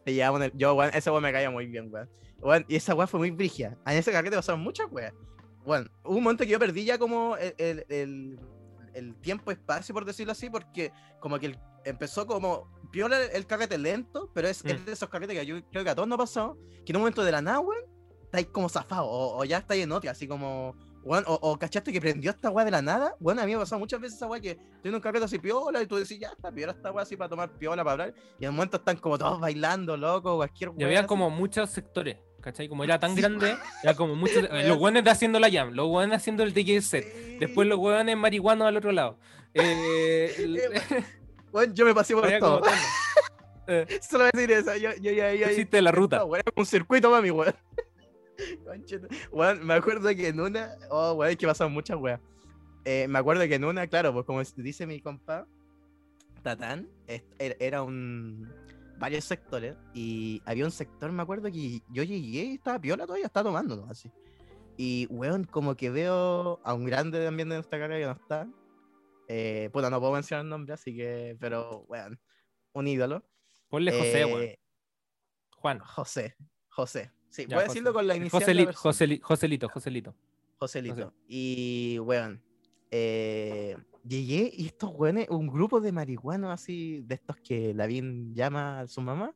Te 0.06 0.14
llevamos 0.14 0.42
en 0.42 0.46
el- 0.46 0.58
Yo, 0.58 0.74
weón, 0.76 0.92
ese 0.94 1.10
weón 1.10 1.24
me 1.24 1.32
caía 1.32 1.50
muy 1.50 1.66
bien, 1.66 1.90
weón. 1.92 2.10
Weón, 2.40 2.66
y 2.68 2.76
esa 2.76 2.94
weón 2.94 3.08
fue 3.08 3.20
muy 3.20 3.32
brigia. 3.32 3.76
En 3.88 3.98
ese 3.98 4.12
carrete 4.12 4.36
pasaron 4.36 4.62
muchas. 4.62 4.88
Weón, 4.92 5.90
hubo 6.04 6.16
un 6.18 6.24
momento 6.24 6.44
que 6.44 6.52
yo 6.52 6.60
perdí 6.60 6.86
ya 6.86 7.00
como 7.00 7.36
el, 7.38 7.56
el, 7.58 7.86
el, 7.90 8.40
el 8.96 9.16
tiempo-espacio, 9.22 9.94
por 9.94 10.06
decirlo 10.06 10.32
así, 10.32 10.50
porque 10.50 10.92
como 11.20 11.38
que 11.40 11.48
el- 11.48 11.60
empezó 11.84 12.26
como 12.26 12.70
piola 12.92 13.22
el, 13.24 13.46
carrete 13.46 13.78
lento, 13.78 14.32
pero 14.34 14.48
es, 14.48 14.64
es 14.66 14.82
Mm. 14.82 14.86
de 14.86 14.92
esos 14.94 15.10
carretes 15.10 15.38
que 15.38 15.46
yo 15.46 15.64
creo 15.72 15.84
que 15.84 15.90
a 15.90 15.96
todos 15.96 16.08
nos 16.08 16.16
ha 16.16 16.20
pasado, 16.24 16.58
que 16.86 16.92
en 16.92 16.96
un 16.96 17.02
momento 17.02 17.24
de 17.24 17.32
la 17.32 17.42
nada, 17.42 17.60
weón, 17.60 17.84
estáis 18.24 18.48
como 18.48 18.70
zafado, 18.70 19.06
o, 19.06 19.38
o 19.40 19.46
ya 19.46 19.60
estáis 19.60 19.84
en 19.84 19.92
otra, 19.92 20.12
así 20.12 20.28
como, 20.28 20.76
weón, 21.04 21.24
o, 21.28 21.34
o 21.36 21.60
cachaste 21.60 21.92
que 21.94 22.02
prendió 22.02 22.32
esta 22.32 22.50
weá 22.50 22.66
de 22.66 22.72
la 22.72 22.82
nada, 22.82 23.16
weón, 23.20 23.38
a 23.40 23.46
mí 23.46 23.52
me 23.52 23.58
ha 23.58 23.60
pasado 23.60 23.80
muchas 23.80 24.00
veces 24.02 24.16
esa 24.18 24.26
weá 24.28 24.42
que 24.42 24.58
en 24.84 24.96
un 24.96 25.00
carrete 25.00 25.26
así 25.26 25.38
piola 25.38 25.82
y 25.82 25.86
tú 25.88 25.96
decís, 25.98 26.18
ya 26.20 26.30
está 26.30 26.52
piola 26.52 26.72
esta 26.74 26.92
weá 26.92 27.04
así 27.04 27.16
para 27.16 27.30
tomar 27.30 27.52
piola, 27.58 27.84
para 27.84 27.92
hablar, 28.06 28.14
y 28.40 28.46
en 28.46 28.50
un 28.50 28.56
momento 28.56 28.78
están 28.78 28.98
como 28.98 29.18
todos 29.18 29.40
bailando, 29.40 29.96
loco, 29.96 30.38
cualquier 30.38 30.72
Y 30.72 30.74
weá 30.78 30.88
había 30.88 31.00
así. 31.02 31.08
como 31.08 31.30
muchos 31.30 31.70
sectores, 31.70 32.18
¿cachai? 32.46 32.70
Como 32.70 32.84
era 32.86 32.98
tan 33.00 33.14
Sí. 33.16 33.22
grande, 33.22 33.58
era 33.84 33.94
como 33.96 34.16
muchos. 34.16 34.46
eh, 34.50 34.68
los 34.70 34.78
hueones 34.78 35.04
de 35.04 35.10
haciendo 35.10 35.40
la 35.40 35.52
jam, 35.52 35.72
los 35.74 35.88
hueones 35.90 36.16
haciendo 36.18 36.44
el 36.44 36.54
DJ 36.54 36.82
set, 36.82 37.06
después 37.40 37.68
los 37.68 37.78
hueones 37.78 38.16
marihuanos 38.16 38.68
al 38.68 38.78
otro 38.78 38.94
lado. 38.94 39.18
Eh, 39.54 40.34
el- 40.38 40.62
Weón, 41.52 41.74
yo 41.74 41.86
me 41.86 41.94
pasé 41.94 42.14
por 42.14 42.30
todo. 42.40 42.62
Eh, 43.68 43.86
Solo 44.10 44.26
voy 44.26 44.32
a 44.34 44.38
decir 44.38 44.52
eso. 44.52 44.76
Yo, 44.76 44.90
yo, 45.02 45.12
ya 45.12 45.34
ya- 45.34 45.52
hiciste 45.52 45.82
la 45.82 45.92
ruta. 45.92 46.20
No, 46.20 46.26
weón, 46.26 46.44
era 46.46 46.54
un 46.56 46.66
circuito, 46.66 47.10
mami, 47.10 47.32
weón. 47.32 47.54
Me 49.64 49.74
acuerdo 49.74 50.10
que 50.10 50.28
en 50.28 50.40
una. 50.40 50.76
Oh, 50.90 51.14
weón, 51.14 51.32
es 51.32 51.38
que 51.38 51.48
pasaron 51.48 51.74
muchas 51.74 51.98
weas. 51.98 52.20
Eh, 52.84 53.08
me 53.08 53.18
acuerdo 53.20 53.42
que 53.48 53.56
en 53.56 53.64
una, 53.66 53.88
claro, 53.88 54.14
pues 54.14 54.26
como 54.26 54.44
dice 54.58 54.86
mi 54.86 55.02
compa, 55.02 55.48
Tatán, 56.44 56.88
era- 57.40 57.56
era 57.60 57.82
un. 57.84 58.52
Varios 58.98 59.26
sectores. 59.26 59.76
Y 59.94 60.42
había 60.46 60.66
un 60.66 60.72
sector, 60.72 61.12
me 61.12 61.22
acuerdo 61.22 61.52
que 61.52 61.82
yo 61.90 62.04
llegué 62.04 62.44
y 62.44 62.54
estaba 62.56 62.80
piola 62.80 63.06
todavía, 63.06 63.28
estaba 63.28 63.50
tomando, 63.50 63.76
¿no? 63.76 63.90
Así. 63.90 64.12
Y, 64.78 65.08
weón, 65.10 65.46
como 65.46 65.76
que 65.76 65.90
veo 65.90 66.60
a 66.64 66.74
un 66.74 66.86
grande 66.86 67.24
también 67.24 67.50
de 67.50 67.56
nuestra 67.56 67.80
carrera 67.80 68.00
que 68.00 68.06
no 68.06 68.22
está. 68.22 68.48
Eh, 69.28 69.70
puta, 69.72 69.90
no 69.90 70.00
puedo 70.00 70.14
mencionar 70.14 70.44
el 70.46 70.50
nombre, 70.50 70.74
así 70.74 70.96
que. 70.96 71.38
Pero, 71.40 71.86
weón, 71.88 72.20
un 72.74 72.88
ídolo. 72.88 73.24
Ponle 73.70 73.92
José, 73.92 74.22
Eh, 74.22 74.26
weón. 74.26 74.50
Juan. 75.58 75.80
José, 75.80 76.36
José. 76.70 77.12
Sí, 77.30 77.46
voy 77.46 77.56
a 77.56 77.64
decirlo 77.64 77.94
con 77.94 78.06
la 78.06 78.16
inicial. 78.16 78.42
Joselito, 78.42 78.74
Joselito, 79.24 79.70
Joselito. 79.70 80.16
Joselito. 80.58 81.14
Y, 81.28 81.98
weón, 82.00 82.42
eh, 82.92 83.78
llegué 84.08 84.52
y 84.54 84.66
estos 84.68 84.92
weones, 84.94 85.28
un 85.30 85.48
grupo 85.48 85.82
de 85.82 85.92
marihuanos 85.92 86.52
así, 86.52 87.02
de 87.06 87.16
estos 87.16 87.38
que 87.38 87.74
Lavín 87.74 88.34
llama 88.34 88.82
a 88.82 88.88
su 88.88 89.02
mamá, 89.02 89.34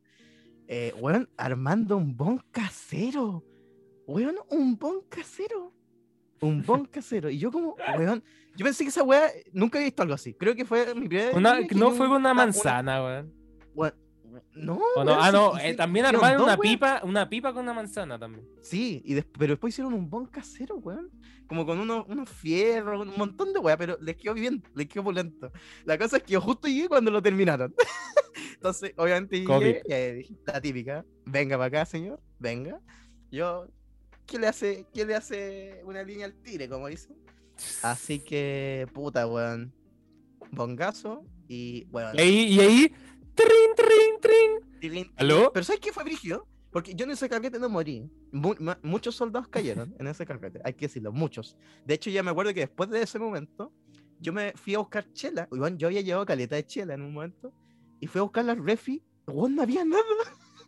eh, 0.68 0.94
weón, 1.00 1.28
armando 1.36 1.96
un 1.96 2.16
bon 2.16 2.38
casero. 2.50 3.44
Weón, 4.06 4.36
un 4.50 4.76
bon 4.78 5.02
casero. 5.08 5.72
Un 6.40 6.62
bon 6.62 6.84
casero. 6.90 7.28
Y 7.30 7.38
yo 7.38 7.50
como, 7.50 7.76
weón, 7.98 8.22
yo 8.56 8.64
pensé 8.64 8.84
que 8.84 8.90
esa 8.90 9.02
weá, 9.02 9.30
nunca 9.52 9.78
había 9.78 9.86
visto 9.88 10.02
algo 10.02 10.14
así. 10.14 10.34
Creo 10.34 10.54
que 10.54 10.64
fue 10.64 10.94
mi 10.94 11.08
primera 11.08 11.36
Una- 11.36 11.60
no 11.60 11.90
fue 11.92 12.06
una 12.06 12.16
una- 12.18 12.34
manzana, 12.34 13.02
weón. 13.02 13.26
weón, 13.26 13.39
no, 14.54 14.80
O 14.96 15.04
no, 15.04 15.14
ah, 15.20 15.30
no, 15.32 15.54
sí, 15.56 15.60
eh, 15.64 15.74
también 15.74 16.06
armaron 16.06 16.38
dos, 16.38 16.46
una 16.46 16.54
weón. 16.56 16.74
pipa, 16.74 17.00
una 17.04 17.28
pipa 17.28 17.52
con 17.52 17.62
una 17.64 17.74
manzana 17.74 18.18
también. 18.18 18.46
Sí, 18.62 19.02
y 19.04 19.14
des- 19.14 19.26
pero 19.38 19.52
después 19.54 19.74
hicieron 19.74 19.94
un 19.94 20.08
bon 20.08 20.26
casero, 20.26 20.76
weón. 20.76 21.10
Como 21.46 21.66
con 21.66 21.78
unos, 21.80 22.06
unos 22.08 22.28
fierros, 22.28 23.06
un 23.06 23.14
montón 23.16 23.52
de 23.52 23.58
weá, 23.58 23.76
pero 23.76 23.98
les 24.00 24.16
quedó 24.16 24.34
bien, 24.34 24.62
les 24.74 24.86
quedó 24.86 25.02
pulento. 25.04 25.50
La 25.84 25.98
cosa 25.98 26.18
es 26.18 26.22
que 26.22 26.34
yo 26.34 26.40
justo 26.40 26.68
llegué 26.68 26.88
cuando 26.88 27.10
lo 27.10 27.20
terminaron. 27.20 27.74
Entonces, 28.54 28.92
obviamente 28.96 29.40
llegué, 29.40 29.82
eh, 29.88 30.12
dije, 30.18 30.34
la 30.46 30.60
típica, 30.60 31.04
venga 31.26 31.56
para 31.56 31.66
acá, 31.66 31.86
señor, 31.86 32.20
venga. 32.38 32.80
Yo, 33.32 33.66
¿qué 34.26 34.38
le 34.38 34.46
hace, 34.46 34.86
qué 34.94 35.04
le 35.04 35.14
hace 35.16 35.80
una 35.84 36.02
línea 36.04 36.26
al 36.26 36.34
tire, 36.34 36.68
como 36.68 36.86
dicen? 36.88 37.16
Así 37.82 38.20
que, 38.20 38.86
puta, 38.92 39.26
weón. 39.26 39.72
Bongazo 40.52 41.24
y, 41.48 41.86
weón. 41.90 42.16
Y 42.16 42.20
ahí, 42.20 42.44
y 42.54 42.60
ahí, 42.60 42.92
trin, 43.34 43.70
trin, 43.76 44.20
trin. 44.20 44.80
Tilín, 44.80 45.12
¿Aló? 45.16 45.50
Pero 45.52 45.64
¿sabes 45.64 45.80
qué 45.80 45.92
fue 45.92 46.04
brígido? 46.04 46.46
Porque 46.70 46.94
yo 46.94 47.04
en 47.04 47.10
ese 47.10 47.28
carrete 47.28 47.58
no 47.58 47.68
morí. 47.68 48.08
Mu- 48.32 48.54
muchos 48.82 49.16
soldados 49.16 49.48
cayeron 49.48 49.94
en 49.98 50.06
ese 50.06 50.24
carrete, 50.24 50.60
hay 50.64 50.74
que 50.74 50.86
decirlo, 50.86 51.12
muchos. 51.12 51.56
De 51.84 51.94
hecho, 51.94 52.10
ya 52.10 52.22
me 52.22 52.30
acuerdo 52.30 52.54
que 52.54 52.60
después 52.60 52.88
de 52.90 53.02
ese 53.02 53.18
momento, 53.18 53.72
yo 54.20 54.32
me 54.32 54.52
fui 54.54 54.74
a 54.74 54.78
buscar 54.78 55.10
chela. 55.12 55.48
Igual 55.50 55.76
yo 55.76 55.88
había 55.88 56.00
llevado 56.00 56.24
caleta 56.26 56.54
de 56.56 56.64
chela 56.64 56.94
en 56.94 57.02
un 57.02 57.12
momento. 57.12 57.52
Y 57.98 58.06
fui 58.06 58.20
a 58.20 58.22
buscar 58.22 58.44
las 58.44 58.58
refi. 58.58 59.02
Igual 59.26 59.54
no 59.56 59.62
había 59.62 59.84
nada. 59.84 60.02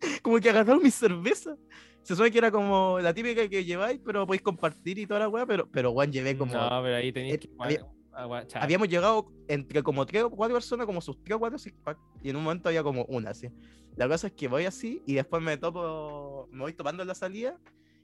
como 0.22 0.38
que 0.40 0.50
agarraron 0.50 0.82
mi 0.82 0.90
cerveza. 0.90 1.56
Se 2.02 2.14
supone 2.14 2.32
que 2.32 2.38
era 2.38 2.50
como 2.50 2.98
la 3.00 3.14
típica 3.14 3.48
que 3.48 3.64
lleváis, 3.64 4.00
pero 4.04 4.26
podéis 4.26 4.42
compartir 4.42 4.98
y 4.98 5.06
toda 5.06 5.20
la 5.20 5.28
weá. 5.28 5.46
Pero, 5.46 5.68
pero 5.70 5.92
weón, 5.92 6.10
llevé 6.10 6.36
como. 6.36 6.52
No, 6.52 6.68
pero 6.82 6.96
ahí 6.96 7.12
tenéis 7.12 7.34
eh, 7.34 7.38
que. 7.38 7.50
había- 7.58 7.86
agua- 8.14 8.46
cha- 8.46 8.62
Habíamos 8.62 8.88
llegado 8.88 9.32
entre 9.48 9.82
como 9.82 10.04
tres 10.06 10.22
o 10.24 10.30
cuatro 10.30 10.54
personas, 10.54 10.86
como 10.86 11.00
sus 11.00 11.22
tres 11.22 11.36
o 11.36 11.38
cuatro 11.38 11.58
six 11.58 11.74
pack, 11.82 11.98
y 12.22 12.30
en 12.30 12.36
un 12.36 12.44
momento 12.44 12.68
había 12.68 12.82
como 12.82 13.04
una, 13.06 13.30
así. 13.30 13.48
La 13.96 14.08
cosa 14.08 14.28
es 14.28 14.32
que 14.32 14.48
voy 14.48 14.64
así 14.64 15.02
y 15.06 15.14
después 15.14 15.42
me 15.42 15.56
topo, 15.58 16.48
me 16.50 16.60
voy 16.60 16.72
topando 16.72 17.02
en 17.02 17.08
la 17.08 17.14
salida 17.14 17.58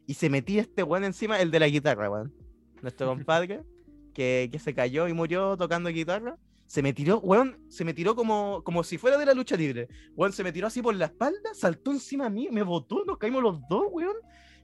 y 0.07 0.15
se 0.15 0.29
metía 0.31 0.63
este 0.63 0.83
weón 0.83 1.05
encima, 1.05 1.41
el 1.41 1.51
de 1.51 1.61
la 1.61 1.69
guitarra, 1.69 2.11
weón. 2.11 2.35
Nuestro 2.83 3.07
compadre, 3.27 3.63
que, 4.15 4.49
que 4.53 4.59
se 4.59 4.75
cayó 4.75 5.09
y 5.09 5.13
murió 5.13 5.57
tocando 5.57 5.89
guitarra. 5.91 6.37
Se 6.67 6.83
me 6.83 6.93
tiró, 6.93 7.19
weón, 7.21 7.57
se 7.69 7.83
me 7.83 7.95
tiró 7.95 8.15
como, 8.15 8.63
como 8.63 8.85
si 8.85 8.99
fuera 8.99 9.17
de 9.17 9.25
la 9.25 9.33
lucha 9.33 9.57
libre. 9.57 9.89
Weón, 10.15 10.33
se 10.35 10.45
me 10.45 10.53
tiró 10.53 10.67
así 10.67 10.83
por 10.83 10.95
la 10.95 11.07
espalda, 11.07 11.55
saltó 11.55 11.93
encima 11.93 12.27
a 12.27 12.31
mí, 12.31 12.49
me 12.53 12.63
botó, 12.63 13.05
nos 13.07 13.17
caímos 13.17 13.43
los 13.43 13.59
dos, 13.71 13.85
weón. 13.91 14.17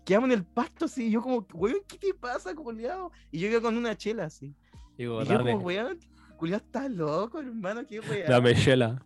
Quedamos 0.05 0.29
en 0.29 0.33
el 0.39 0.45
pasto 0.45 0.85
así, 0.85 1.07
y 1.07 1.11
yo 1.13 1.23
como, 1.23 1.47
weón, 1.55 1.79
¿qué 1.89 1.97
te 1.97 2.13
pasa, 2.13 2.55
culiao? 2.55 3.11
Y 3.31 3.39
yo 3.39 3.49
iba 3.49 3.63
con 3.63 3.75
una 3.79 3.97
chela 3.97 4.25
así. 4.27 4.55
Digo, 4.97 5.23
Y 5.23 5.27
yo 5.27 5.39
dame, 5.39 5.53
como, 5.53 5.65
weón, 5.65 5.99
culiao 6.37 6.59
está 6.59 6.89
loco, 6.89 7.41
hermano, 7.41 7.87
qué 7.87 8.01
weón. 8.01 8.27
dame 8.29 8.55
chela. 8.55 9.05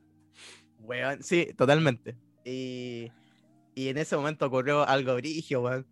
Weón, 0.81 1.23
sí, 1.23 1.49
totalmente. 1.57 2.17
Y, 2.45 3.11
y 3.75 3.89
en 3.89 3.99
ese 3.99 4.17
momento 4.17 4.47
ocurrió 4.47 4.87
algo 4.87 5.15
brigio, 5.15 5.63
weón. 5.63 5.87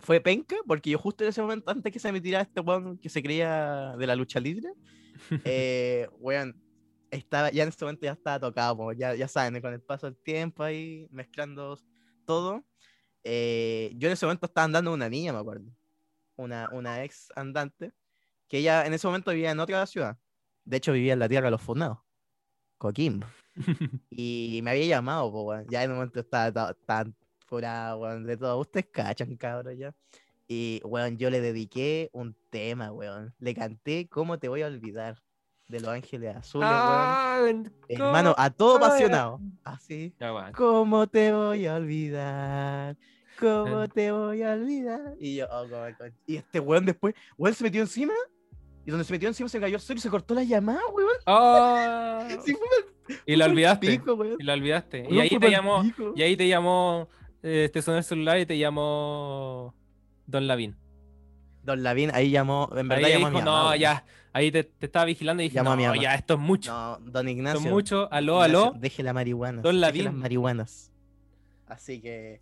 Fue 0.00 0.20
penca, 0.20 0.56
porque 0.66 0.90
yo 0.90 0.98
justo 0.98 1.24
en 1.24 1.30
ese 1.30 1.42
momento, 1.42 1.70
antes 1.70 1.92
que 1.92 1.98
se 1.98 2.12
me 2.12 2.20
tirara 2.20 2.42
este 2.44 2.60
weón 2.60 2.98
que 2.98 3.08
se 3.08 3.22
creía 3.22 3.94
de 3.98 4.06
la 4.06 4.14
lucha 4.16 4.38
libre, 4.40 4.68
eh, 5.44 6.08
weón, 6.20 6.60
estaba, 7.10 7.50
ya 7.50 7.64
en 7.64 7.70
ese 7.70 7.84
momento 7.84 8.04
ya 8.06 8.12
estaba 8.12 8.38
tocado, 8.38 8.76
po, 8.76 8.92
ya, 8.92 9.14
ya 9.14 9.26
saben, 9.26 9.60
con 9.60 9.72
el 9.72 9.80
paso 9.80 10.06
del 10.06 10.16
tiempo 10.18 10.62
ahí, 10.62 11.08
mezclando 11.10 11.78
todo. 12.24 12.64
eh, 13.24 13.92
yo 13.96 14.08
en 14.08 14.12
ese 14.12 14.26
momento 14.26 14.46
estaba 14.46 14.66
andando 14.66 14.92
una 14.92 15.08
niña, 15.08 15.32
me 15.32 15.38
acuerdo. 15.40 15.66
Una, 16.36 16.68
una 16.72 17.02
ex 17.04 17.28
andante, 17.34 17.92
que 18.48 18.58
ella 18.58 18.86
en 18.86 18.94
ese 18.94 19.06
momento 19.06 19.30
vivía 19.30 19.50
en 19.50 19.60
otra 19.60 19.86
ciudad. 19.86 20.18
De 20.64 20.76
hecho, 20.78 20.92
vivía 20.92 21.12
en 21.14 21.18
la 21.18 21.28
tierra 21.28 21.46
de 21.46 21.50
los 21.52 21.62
fundados, 21.62 21.98
Coquimbo. 22.78 23.26
Y 24.10 24.60
me 24.62 24.70
había 24.72 24.86
llamado, 24.86 25.30
po, 25.32 25.42
weón. 25.42 25.66
Ya 25.68 25.82
en 25.82 25.90
un 25.90 25.96
momento 25.98 26.20
estaba 26.20 26.52
ta- 26.52 26.74
tan 26.86 27.14
curado, 27.48 27.98
weón, 27.98 28.24
de 28.26 28.36
todo. 28.36 28.58
Ustedes 28.58 28.86
cachan, 28.92 29.36
cabrón, 29.36 29.76
ya. 29.76 29.94
Y, 30.46 30.80
weón, 30.84 31.18
yo 31.18 31.28
le 31.30 31.40
dediqué 31.40 32.08
un 32.12 32.34
tema, 32.50 32.90
weón. 32.92 33.34
Le 33.38 33.54
canté 33.54 34.08
¿Cómo 34.08 34.38
te 34.38 34.48
voy 34.48 34.62
a 34.62 34.66
olvidar? 34.66 35.22
De 35.68 35.80
Los 35.80 35.90
Ángeles 35.90 36.34
Azules, 36.34 36.68
weón. 36.68 36.80
Ah, 36.82 37.46
Hermano, 37.88 38.34
a 38.38 38.48
todo 38.50 38.76
apasionado. 38.76 39.40
Así. 39.64 40.14
Weón. 40.20 40.52
¿Cómo 40.52 41.06
te 41.06 41.32
voy 41.32 41.66
a 41.66 41.74
olvidar? 41.76 42.96
¿Cómo 43.38 43.84
Eh. 43.84 43.88
te 43.88 44.10
voy 44.10 44.42
a 44.42 44.52
olvidar? 44.54 45.14
Y 45.20 45.36
yo, 45.36 45.46
oh, 45.50 45.84
el 45.84 45.96
con- 45.96 46.14
Y 46.26 46.36
este 46.36 46.58
weón 46.60 46.86
después, 46.86 47.14
weón 47.36 47.54
se 47.54 47.64
metió 47.64 47.82
encima. 47.82 48.14
Y 48.88 48.90
donde 48.90 49.04
se 49.04 49.12
metió 49.12 49.28
encima 49.28 49.50
se 49.50 49.60
cayó 49.60 49.74
el 49.76 49.82
suelo 49.82 49.98
y 49.98 50.00
se 50.00 50.08
cortó 50.08 50.32
la 50.32 50.44
llamada, 50.44 50.80
weón. 50.94 52.30
Sí, 52.42 52.54
fue 52.54 53.16
y 53.26 53.36
la 53.36 53.44
olvidaste. 53.44 53.86
pico, 53.86 54.14
weón. 54.14 54.36
Y 54.40 54.44
la 54.44 54.54
olvidaste. 54.54 55.06
Y 55.10 55.20
ahí 55.20 55.28
te 55.38 55.50
llamó. 55.50 55.82
pico. 55.82 56.14
Y 56.16 56.22
ahí 56.22 56.38
te 56.38 56.48
llamó. 56.48 57.06
Eh, 57.42 57.68
te 57.70 57.82
sonó 57.82 57.98
el 57.98 58.04
celular 58.04 58.38
y 58.38 58.46
te 58.46 58.56
llamó. 58.56 59.74
Don 60.24 60.46
Lavín. 60.46 60.74
Don 61.64 61.82
Lavín 61.82 62.10
ahí 62.14 62.30
llamó, 62.30 62.70
en 62.74 62.88
verdad 62.88 63.04
Ahí 63.04 63.12
llamó 63.12 63.26
a 63.26 63.30
mi 63.30 63.36
mamá, 63.40 63.44
no, 63.44 63.66
weón. 63.68 63.78
ya. 63.78 64.06
Ahí 64.32 64.50
te, 64.50 64.64
te 64.64 64.86
estaba 64.86 65.04
vigilando 65.04 65.42
y 65.42 65.46
dije, 65.48 65.56
Llamó 65.56 65.72
a 65.72 65.76
mi 65.76 65.82
no, 65.82 65.90
mamá. 65.90 66.02
ya, 66.02 66.14
esto 66.14 66.32
es 66.34 66.40
mucho. 66.40 66.72
No, 66.72 66.98
don 67.00 67.28
esto 67.28 67.38
Ignacio. 67.38 67.60
es 67.60 67.70
mucho. 67.70 68.08
Aló, 68.10 68.36
Ignacio, 68.46 68.68
aló. 68.68 68.74
Deje 68.78 69.02
la 69.02 69.12
marihuana. 69.12 69.60
Don 69.60 69.74
deje 69.74 69.80
Lavín. 69.82 70.04
las 70.06 70.14
marihuanas. 70.14 70.92
Así 71.66 72.00
que 72.00 72.40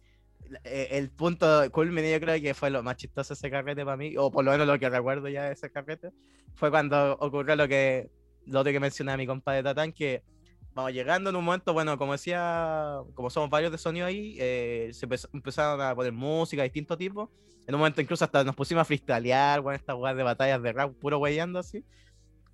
el 0.65 1.11
punto 1.11 1.71
culmine 1.71 2.13
yo 2.13 2.21
creo 2.21 2.41
que 2.41 2.55
fue 2.55 2.71
lo 2.71 2.83
más 2.83 2.97
chistoso 2.97 3.35
ese 3.35 3.51
carrete 3.51 3.85
para 3.85 3.97
mí, 3.97 4.17
o 4.17 4.31
por 4.31 4.45
lo 4.45 4.53
menos 4.53 4.67
lo 4.67 4.79
que 4.79 4.89
recuerdo 4.89 5.29
ya 5.29 5.45
de 5.45 5.53
ese 5.53 5.71
carrete, 5.71 6.11
fue 6.55 6.71
cuando 6.71 7.17
ocurrió 7.21 7.57
lo 7.57 7.69
que 7.69 8.11
lo 8.47 8.61
otro 8.61 8.73
que 8.73 8.81
mencionaba 8.81 9.17
mi 9.17 9.27
compa 9.27 9.53
de 9.53 9.63
Tatán, 9.63 9.93
que 9.93 10.23
vamos 10.75 10.93
llegando 10.93 11.31
en 11.31 11.37
un 11.37 11.45
momento, 11.45 11.73
bueno, 11.73 11.99
como 11.99 12.13
decía, 12.13 12.99
como 13.15 13.31
somos 13.31 13.51
varios 13.51 13.73
de 13.73 13.79
sonido 13.79 14.07
ahí, 14.07 14.37
eh, 14.39 14.91
se 14.93 15.07
empezaron 15.33 15.81
a 15.81 15.95
poner 15.95 16.13
música 16.13 16.63
de 16.63 16.69
distintos 16.69 16.99
tipos. 16.99 17.29
En 17.67 17.75
un 17.75 17.81
momento 17.81 18.01
incluso 18.01 18.25
hasta 18.25 18.45
nos 18.45 18.55
pusimos 18.55 18.83
a 18.83 18.85
freestylear, 18.85 19.61
bueno, 19.61 19.77
estas 19.77 19.97
weas 19.97 20.17
de 20.17 20.23
batallas 20.23 20.63
de 20.63 20.73
rap, 20.73 20.93
puro 20.95 21.19
weyando 21.19 21.59
así. 21.59 21.85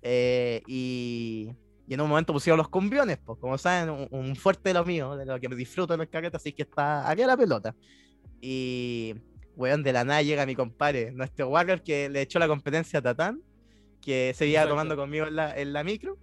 Eh, 0.01 0.63
y, 0.67 1.51
y 1.87 1.93
en 1.93 2.01
un 2.01 2.09
momento 2.09 2.31
pusieron 2.33 2.57
los 2.57 2.69
cumbiones, 2.69 3.17
pues, 3.25 3.37
como 3.39 3.57
saben, 3.57 3.89
un, 3.89 4.07
un 4.11 4.35
fuerte 4.35 4.69
de 4.69 4.73
lo 4.73 4.85
mío, 4.85 5.15
de 5.17 5.25
lo 5.25 5.39
que 5.39 5.49
me 5.49 5.55
disfruto 5.55 5.93
en 5.93 5.99
los 5.99 6.09
carretes, 6.09 6.35
así 6.41 6.53
que 6.53 6.63
está 6.63 7.09
aquí 7.09 7.23
la 7.23 7.35
pelota. 7.37 7.75
Y, 8.41 9.15
weón, 9.55 9.83
de 9.83 9.93
la 9.93 10.03
nada 10.03 10.21
llega 10.21 10.45
mi 10.45 10.55
compadre, 10.55 11.11
nuestro 11.11 11.47
Warrior, 11.49 11.81
que 11.83 12.09
le 12.09 12.21
echó 12.21 12.39
la 12.39 12.47
competencia 12.47 12.99
a 12.99 13.01
Tatán, 13.01 13.41
que 14.01 14.33
se 14.35 14.47
iba 14.47 14.67
tomando 14.67 14.95
conmigo 14.95 15.27
en 15.27 15.35
la, 15.35 15.57
en 15.57 15.73
la 15.73 15.83
micro. 15.83 16.17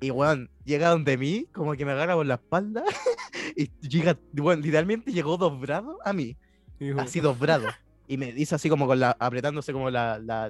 Y, 0.00 0.10
weón, 0.10 0.50
llega 0.64 0.88
donde 0.90 1.16
mí, 1.18 1.46
como 1.52 1.74
que 1.74 1.84
me 1.84 1.92
agarra 1.92 2.14
por 2.14 2.26
la 2.26 2.34
espalda, 2.34 2.82
y 3.56 3.70
llega, 3.86 4.18
weón, 4.36 4.62
literalmente 4.62 5.12
llegó 5.12 5.36
dobrado 5.36 5.98
a 6.04 6.12
mí 6.12 6.36
Dijo, 6.78 7.00
así 7.00 7.20
dobrado. 7.20 7.68
Y 8.08 8.16
me 8.16 8.32
dice 8.32 8.54
así 8.54 8.68
como 8.68 8.86
con 8.86 8.98
la, 8.98 9.10
apretándose 9.20 9.72
como 9.72 9.90
la- 9.90 10.18
la- 10.18 10.48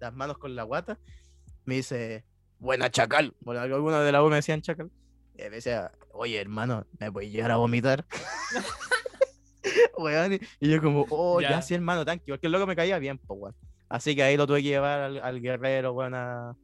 las 0.00 0.14
manos 0.14 0.38
con 0.38 0.56
la 0.56 0.62
guata. 0.64 0.98
Me 1.64 1.76
dice, 1.76 2.24
buena 2.62 2.90
chacal. 2.90 3.34
Bueno, 3.40 3.60
algunos 3.60 4.04
de 4.04 4.12
la 4.12 4.22
U 4.22 4.28
me 4.30 4.36
decían 4.36 4.62
chacal. 4.62 4.90
Y 5.36 5.42
me 5.42 5.50
decía, 5.50 5.90
oye 6.12 6.40
hermano, 6.40 6.86
¿me 7.00 7.08
voy 7.08 7.26
a 7.26 7.28
llegar 7.30 7.50
a 7.50 7.56
vomitar? 7.56 8.04
Weón, 9.98 10.34
y- 10.60 10.68
yo 10.68 10.80
como, 10.82 11.06
oh, 11.10 11.40
ya, 11.40 11.50
Ya. 11.50 11.62
sí 11.62 11.74
hermano, 11.74 12.04
tanque. 12.04 12.24
Porque 12.32 12.46
el 12.46 12.52
loco 12.52 12.66
me 12.66 12.76
caía 12.76 12.98
bien, 12.98 13.18
pues, 13.18 13.38
weón. 13.40 13.54
Así 13.88 14.16
que 14.16 14.22
ahí 14.22 14.36
lo 14.36 14.46
tuve 14.46 14.62
que 14.62 14.68
llevar 14.68 15.00
al, 15.00 15.18
al 15.22 15.40
guerrero, 15.40 15.92
weón, 15.92 16.14
a, 16.14 16.50
a- 16.50 16.54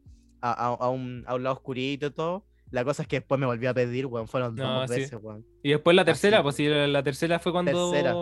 a- 0.40 0.74
a 0.74 0.88
un, 0.88 1.24
a 1.26 1.34
un 1.34 1.42
lado 1.42 1.56
oscurito 1.56 2.06
y 2.06 2.10
todo. 2.10 2.44
La 2.70 2.84
cosa 2.84 3.02
es 3.02 3.08
que 3.08 3.16
después 3.20 3.38
me 3.40 3.46
volvió 3.46 3.70
a 3.70 3.74
pedir, 3.74 4.06
weón. 4.06 4.28
Fueron 4.28 4.54
No, 4.54 4.80
dos 4.80 4.90
sí. 4.90 5.00
veces, 5.00 5.18
weón. 5.22 5.44
Y 5.62 5.70
después 5.70 5.94
la 5.96 6.04
tercera, 6.04 6.38
Así, 6.38 6.42
pues 6.42 6.56
sí, 6.56 6.66
la, 6.68 6.86
la 6.86 7.02
tercera 7.02 7.38
fue 7.38 7.52
cuando. 7.52 7.90
Tercera. 7.90 8.14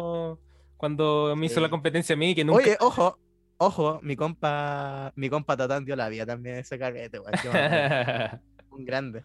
Cuando 0.77 1.35
me 1.37 1.47
hizo 1.47 1.55
Sí. 1.57 1.61
la 1.63 1.71
competencia 1.71 2.15
a 2.15 2.19
mí, 2.19 2.35
que 2.35 2.45
nunca. 2.45 2.63
Oye, 2.63 2.77
ojo, 2.81 3.19
ojo, 3.59 4.01
mi 4.03 4.17
compa, 4.17 5.13
mi 5.17 5.29
compa 5.29 5.57
Tatán 5.57 5.85
dio 5.85 5.97
la 5.97 6.09
vida 6.09 6.27
también 6.27 6.57
ese 6.57 6.79
carrete, 6.79 7.19
mamá, 7.21 8.41
Un 8.71 8.85
grande. 8.85 9.25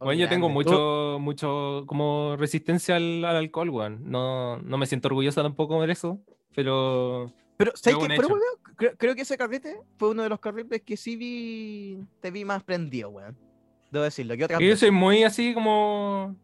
Un 0.00 0.06
Bueno, 0.06 0.20
yo 0.20 0.28
tengo 0.28 0.48
mucho, 0.48 1.18
mucho 1.20 1.84
como 1.86 2.36
resistencia 2.36 2.96
al, 2.96 3.24
al 3.24 3.36
alcohol, 3.36 3.70
weón. 3.70 4.10
No, 4.10 4.58
no 4.58 4.78
me 4.78 4.86
siento 4.86 5.08
orgullosa 5.08 5.42
tampoco 5.42 5.84
de 5.84 5.92
eso, 5.92 6.20
pero 6.54 7.32
Pero, 7.56 7.72
¿sabes 7.74 7.98
qué? 7.98 8.14
Pero, 8.16 8.28
weón, 8.28 8.42
creo, 8.76 8.96
creo 8.96 9.14
que 9.14 9.22
ese 9.22 9.36
carrete 9.36 9.80
fue 9.96 10.10
uno 10.10 10.22
de 10.22 10.28
los 10.28 10.40
carretes 10.40 10.82
que 10.82 10.96
sí 10.96 11.16
vi, 11.16 11.98
te 12.20 12.30
vi 12.30 12.44
más 12.44 12.62
prendido, 12.62 13.10
weón. 13.10 13.36
Debo 13.90 14.04
decirlo. 14.04 14.36
¿Qué 14.36 14.44
otras 14.44 14.60
yo 14.60 14.76
soy 14.76 14.90
muy 14.90 15.22
así 15.22 15.52
como... 15.52 16.34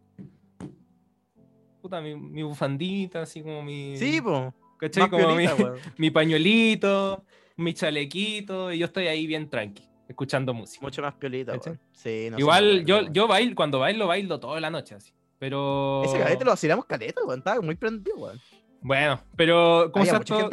Puta, 1.80 2.00
mi, 2.00 2.14
mi 2.14 2.42
bufandita, 2.42 3.22
así 3.22 3.40
como 3.40 3.62
mi... 3.62 3.96
Sí, 3.96 4.20
po. 4.20 4.52
¿Cachai? 4.78 5.08
Como 5.10 5.28
mi, 5.98 6.10
pañuelito, 6.10 7.24
mi 7.56 7.74
chalequito, 7.74 8.72
y 8.72 8.78
yo 8.78 8.86
estoy 8.86 9.08
ahí 9.08 9.26
bien 9.26 9.48
tranqui, 9.48 9.82
escuchando 10.08 10.54
música. 10.54 10.84
Mucho 10.84 11.02
más 11.02 11.14
piolita. 11.14 11.58
Sí, 11.92 12.28
no 12.30 12.38
Igual 12.38 12.84
yo, 12.84 13.02
yo 13.10 13.26
bailo, 13.26 13.54
cuando 13.54 13.78
bailo, 13.80 14.06
bailo 14.06 14.38
toda 14.40 14.60
la 14.60 14.70
noche 14.70 14.94
así. 14.94 15.12
Pero... 15.38 16.02
Ese 16.04 16.18
carrete 16.18 16.44
lo 16.44 16.50
vacilamos 16.50 16.84
caleta, 16.86 17.22
weón. 17.24 17.38
Estaba 17.38 17.60
muy 17.60 17.74
prendido, 17.76 18.16
weón. 18.16 18.40
Bueno, 18.80 19.20
pero 19.36 19.90
como 19.92 20.04
el 20.04 20.12
medio, 20.12 20.50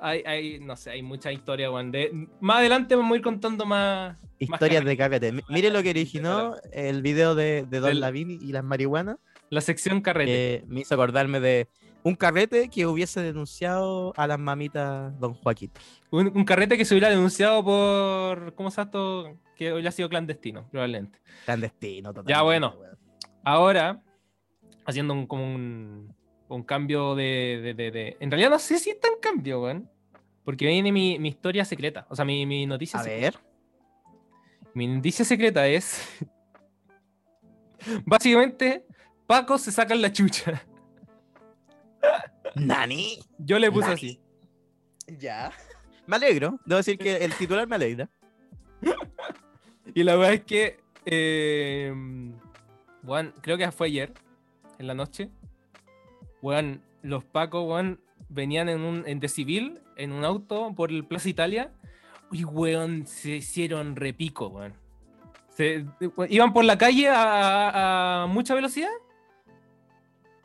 hay, 0.00 0.22
hay, 0.24 0.60
no 0.60 0.76
sé, 0.76 0.92
hay 0.92 1.02
mucha 1.02 1.30
historia, 1.30 1.70
weón. 1.70 1.90
De, 1.90 2.10
más 2.40 2.58
adelante 2.58 2.96
vamos 2.96 3.12
a 3.12 3.16
ir 3.16 3.22
contando 3.22 3.66
más. 3.66 4.16
más 4.16 4.26
Historias 4.38 4.84
de. 4.84 5.32
Mi- 5.32 5.42
Mire 5.48 5.70
lo 5.70 5.82
que 5.82 5.90
originó 5.90 6.56
el 6.72 7.02
video 7.02 7.34
de, 7.34 7.66
de 7.68 7.80
Don 7.80 7.90
Del- 7.90 8.00
Lavín 8.00 8.30
y 8.30 8.52
las 8.52 8.64
marihuanas. 8.64 9.18
La 9.50 9.60
sección 9.60 10.00
carrete. 10.00 10.30
que 10.30 10.64
me 10.68 10.80
hizo 10.80 10.94
acordarme 10.94 11.40
de 11.40 11.68
un 12.02 12.14
carrete 12.14 12.68
que 12.70 12.86
hubiese 12.86 13.20
denunciado 13.20 14.12
a 14.16 14.26
las 14.26 14.38
mamitas 14.38 15.18
Don 15.20 15.34
Joaquín. 15.34 15.70
Un, 16.10 16.28
un 16.34 16.44
carrete 16.44 16.76
que 16.78 16.84
se 16.84 16.94
hubiera 16.94 17.10
denunciado 17.10 17.62
por. 17.64 18.54
¿Cómo 18.54 18.70
se 18.70 18.80
esto? 18.82 19.36
Que 19.56 19.72
hubiera 19.72 19.90
sido 19.90 20.08
clandestino, 20.08 20.68
probablemente. 20.70 21.18
Clandestino, 21.44 22.14
total. 22.14 22.28
Ya, 22.32 22.42
bueno. 22.42 22.76
Ahora, 23.44 24.00
haciendo 24.86 25.12
un, 25.14 25.26
como 25.26 25.44
un, 25.44 26.14
un 26.48 26.62
cambio 26.62 27.14
de, 27.14 27.60
de- 27.62 27.74
de- 27.74 27.90
de- 27.90 28.16
En 28.20 28.30
realidad 28.30 28.50
no 28.50 28.58
sé 28.58 28.78
si 28.78 28.90
es 28.90 29.00
tan 29.00 29.12
cambio, 29.20 29.62
weón. 29.62 29.90
Porque 30.44 30.66
viene 30.66 30.92
mi, 30.92 31.18
mi 31.18 31.28
historia 31.28 31.64
secreta. 31.64 32.06
O 32.08 32.16
sea, 32.16 32.24
mi, 32.24 32.46
mi 32.46 32.64
noticia 32.66 33.00
A 33.00 33.02
secreta. 33.02 33.38
ver. 33.38 33.38
Mi 34.74 34.86
noticia 34.86 35.24
secreta 35.24 35.66
es. 35.66 36.00
Básicamente, 38.04 38.84
Paco 39.26 39.58
se 39.58 39.72
sacan 39.72 40.00
la 40.00 40.12
chucha. 40.12 40.64
Nani. 42.54 43.18
Yo 43.38 43.58
le 43.58 43.70
puse 43.70 43.88
Nani. 43.88 43.94
así. 43.94 44.20
Ya. 45.18 45.52
Me 46.06 46.16
alegro. 46.16 46.58
Debo 46.64 46.78
decir 46.78 46.98
que 46.98 47.16
el 47.16 47.34
titular 47.34 47.66
me 47.68 47.76
alegra. 47.76 48.08
Y 49.94 50.02
la 50.02 50.16
verdad 50.16 50.34
es 50.34 50.44
que. 50.44 50.80
eh, 51.06 51.92
weón, 53.02 53.34
creo 53.40 53.56
que 53.58 53.70
fue 53.72 53.86
ayer, 53.88 54.12
en 54.78 54.86
la 54.86 54.94
noche. 54.94 55.30
Weón, 56.42 56.82
los 57.02 57.24
Pacos, 57.24 57.66
weón, 57.68 58.00
venían 58.28 58.68
en 58.68 58.80
un 58.82 59.04
en 59.06 59.18
de 59.20 59.28
civil, 59.28 59.80
en 59.96 60.12
un 60.12 60.24
auto 60.24 60.72
por 60.74 60.90
el 60.90 61.04
Plaza 61.04 61.28
Italia. 61.28 61.72
Y 62.30 62.44
weón, 62.44 63.06
se 63.06 63.36
hicieron 63.36 63.96
repico, 63.96 64.48
weón. 64.48 64.74
Se- 65.50 65.84
iban 66.28 66.52
por 66.52 66.64
la 66.64 66.78
calle 66.78 67.08
a, 67.08 67.22
a- 67.22 68.22
a 68.22 68.26
mucha 68.26 68.54
velocidad. 68.54 68.90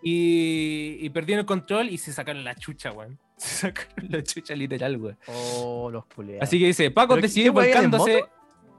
Y, 0.04 0.98
y 1.00 1.10
perdieron 1.12 1.42
el 1.42 1.46
control 1.46 1.90
y 1.90 1.98
se 1.98 2.12
sacaron 2.12 2.44
la 2.44 2.56
chucha, 2.56 2.92
weón. 2.92 3.18
Se 3.38 3.68
sacaron 3.68 4.10
la 4.10 4.22
chucha 4.24 4.56
literal, 4.56 4.98
weón. 4.98 5.18
Oh, 5.28 5.90
los 5.92 6.06
culeados. 6.06 6.44
Así 6.44 6.60
que 6.60 6.68
dice, 6.68 6.92
Paco 6.92 7.10
¿Pero 7.16 7.22
qué- 7.22 7.28
decidió 7.28 7.54
volcándose. 7.54 8.24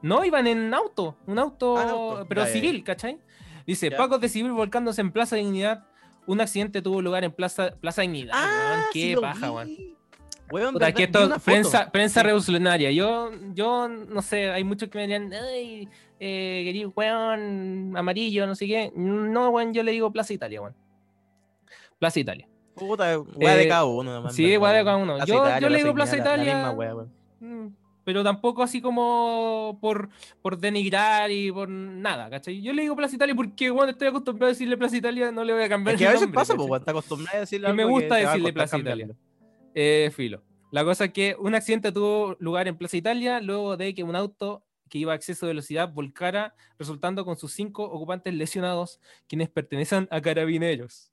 No, 0.01 0.23
iban 0.23 0.45
en 0.47 0.73
auto, 0.73 1.17
un 1.25 1.39
auto, 1.39 1.77
Ah, 1.77 1.89
auto. 1.89 2.25
pero 2.29 2.41
Ya, 2.41 2.47
ya, 2.47 2.53
ya. 2.53 2.59
civil, 2.61 2.83
¿cachai? 2.83 3.19
Dice, 3.65 3.89
Ya. 3.89 3.97
Paco 3.97 4.19
de 4.19 4.29
civil 4.29 4.51
volcándose 4.51 5.01
en 5.01 5.11
Plaza 5.11 5.35
Dignidad. 5.35 5.87
Un 6.27 6.41
accidente 6.41 6.81
tuvo 6.81 7.01
lugar 7.01 7.23
en 7.23 7.31
Plaza, 7.31 7.71
Plaza 7.79 8.01
Dignidad. 8.03 8.33
weón. 8.33 8.83
Qué 8.93 9.13
Ah, 9.13 9.15
sí 9.15 9.21
paja, 9.21 9.51
weón. 9.51 9.69
Weón, 10.51 10.73
Puta, 10.73 10.85
aquí 10.87 11.03
esto 11.03 11.27
prensa, 11.43 11.91
prensa 11.91 12.21
Sí. 12.21 12.25
revolucionaria. 12.27 12.91
Yo, 12.91 13.31
yo 13.55 13.87
no 13.87 14.21
sé, 14.21 14.51
hay 14.51 14.63
muchos 14.63 14.89
que 14.89 14.99
me 14.99 15.01
dirían, 15.07 15.33
ay, 15.33 15.89
eh, 16.19 16.61
querido 16.65 16.93
weón, 16.95 17.97
amarillo, 17.97 18.45
no 18.45 18.53
sé 18.53 18.67
qué. 18.67 18.91
No, 18.95 19.49
weón, 19.49 19.73
yo 19.73 19.81
le 19.81 19.91
digo 19.91 20.11
Plaza 20.13 20.33
Italia, 20.33 20.61
weón. 20.61 20.75
Plaza 21.99 22.19
Italia. 22.19 22.47
Puta, 22.75 23.19
weá 23.19 23.55
de 23.55 23.63
Eh, 23.63 23.67
cada 23.67 23.85
uno. 23.85 24.13
nomás, 24.13 24.35
sí, 24.35 24.57
weá 24.57 24.73
de 24.73 24.83
cada 24.83 24.97
uno. 24.97 25.15
Plaza 25.15 25.25
Yo- 25.31 25.35
Italia, 25.35 25.59
yo 25.59 25.69
le 25.69 25.77
digo 25.77 25.93
Plaza 25.95 26.15
la- 26.17 26.21
Italia. 26.21 26.45
La 26.45 26.55
misma 26.55 26.71
weá, 26.71 26.95
weón. 26.95 27.13
Mm, 27.39 27.75
pero 28.03 28.23
tampoco 28.23 28.61
así 28.63 28.81
como 28.81 29.77
por, 29.81 30.09
por 30.41 30.57
denigrar 30.57 31.31
y 31.31 31.51
por 31.51 31.69
nada, 31.69 32.29
¿cachai? 32.29 32.61
Yo 32.61 32.73
le 32.73 32.81
digo 32.83 32.95
Plaza 32.95 33.15
Italia 33.15 33.33
porque, 33.33 33.69
bueno, 33.69 33.91
estoy 33.91 34.09
acostumbrado 34.09 34.47
a 34.47 34.53
decirle 34.53 34.77
Plaza 34.77 34.97
Italia, 34.97 35.31
no 35.31 35.43
le 35.43 35.53
voy 35.53 35.63
a 35.63 35.69
cambiar 35.69 35.95
Es 35.95 35.99
que 35.99 36.05
a 36.07 36.09
veces 36.09 36.21
nombre, 36.23 36.35
pasa, 36.35 36.53
weón, 36.55 36.79
está 36.79 36.91
acostumbrado 36.91 37.37
a 37.37 37.39
decirle 37.41 37.69
Y 37.69 37.73
me 37.73 37.83
algo 37.83 37.95
que 37.97 38.01
gusta 38.05 38.15
decirle 38.17 38.53
Plaza 38.53 38.77
Italia. 38.77 39.07
Eh, 39.73 40.11
filo. 40.13 40.43
La 40.71 40.83
cosa 40.83 41.05
es 41.05 41.13
que 41.13 41.35
un 41.39 41.55
accidente 41.55 41.91
tuvo 41.93 42.35
lugar 42.39 42.67
en 42.67 42.77
Plaza 42.77 42.97
Italia 42.97 43.39
luego 43.39 43.77
de 43.77 43.93
que 43.95 44.03
un 44.03 44.15
auto 44.15 44.63
que 44.89 44.97
iba 44.99 45.13
a 45.13 45.15
exceso 45.15 45.45
de 45.45 45.51
velocidad 45.51 45.91
volcara, 45.91 46.53
resultando 46.77 47.23
con 47.25 47.37
sus 47.37 47.53
cinco 47.53 47.83
ocupantes 47.83 48.33
lesionados, 48.33 48.99
quienes 49.27 49.49
pertenecen 49.49 50.07
a 50.11 50.21
carabineros. 50.21 51.11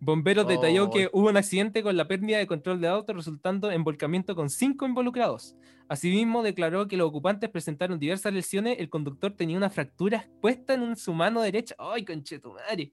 Bomberos 0.00 0.46
detalló 0.46 0.90
que 0.90 1.08
hubo 1.12 1.28
un 1.28 1.36
accidente 1.36 1.82
con 1.82 1.96
la 1.96 2.06
pérdida 2.06 2.38
de 2.38 2.46
control 2.46 2.80
de 2.80 2.88
auto, 2.88 3.12
resultando 3.12 3.70
en 3.70 3.84
volcamiento 3.84 4.34
con 4.34 4.50
cinco 4.50 4.86
involucrados. 4.86 5.56
Asimismo, 5.88 6.42
declaró 6.42 6.88
que 6.88 6.96
los 6.96 7.08
ocupantes 7.08 7.50
presentaron 7.50 7.98
diversas 7.98 8.32
lesiones. 8.32 8.78
El 8.78 8.88
conductor 8.88 9.32
tenía 9.36 9.56
una 9.56 9.70
fractura 9.70 10.18
expuesta 10.18 10.74
en 10.74 10.96
su 10.96 11.12
mano 11.12 11.42
derecha. 11.42 11.74
¡Ay, 11.78 12.04
conchetumare! 12.04 12.90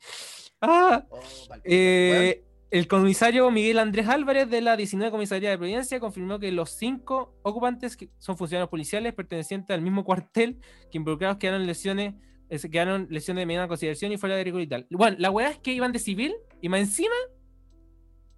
¡Ah! 0.60 1.06
Oh, 1.10 1.20
Eh, 1.64 2.44
el 2.72 2.88
comisario 2.88 3.52
Miguel 3.52 3.80
Andrés 3.80 4.08
Álvarez 4.08 4.50
de 4.50 4.62
la 4.62 4.78
19 4.78 5.12
Comisaría 5.12 5.50
de 5.50 5.58
Providencia 5.58 6.00
confirmó 6.00 6.40
que 6.40 6.54
los 6.54 6.72
cinco 6.72 7.36
ocupantes 7.44 7.98
que 7.98 8.10
son 8.18 8.38
funcionarios 8.38 8.70
policiales 8.70 9.14
pertenecientes 9.14 9.74
al 9.74 9.82
mismo 9.82 10.06
cuartel 10.06 10.58
que 10.90 10.98
involucrados 10.98 11.38
quedaron 11.38 11.68
lesiones 11.68 12.14
se 12.60 12.70
quedaron 12.70 13.08
lesiones 13.10 13.42
de 13.42 13.46
mediana 13.46 13.68
consideración 13.68 14.12
y 14.12 14.18
fuera 14.18 14.36
de 14.36 14.44
rigor 14.44 14.62
y 14.62 14.68
tal. 14.68 14.88
Bueno, 14.90 15.16
la 15.20 15.30
weá 15.32 15.50
es 15.52 15.58
que 15.60 15.74
iban 15.74 15.92
de 15.92 16.00
civil 16.00 16.34
y 16.62 16.70
más 16.70 16.80
encima 16.82 17.16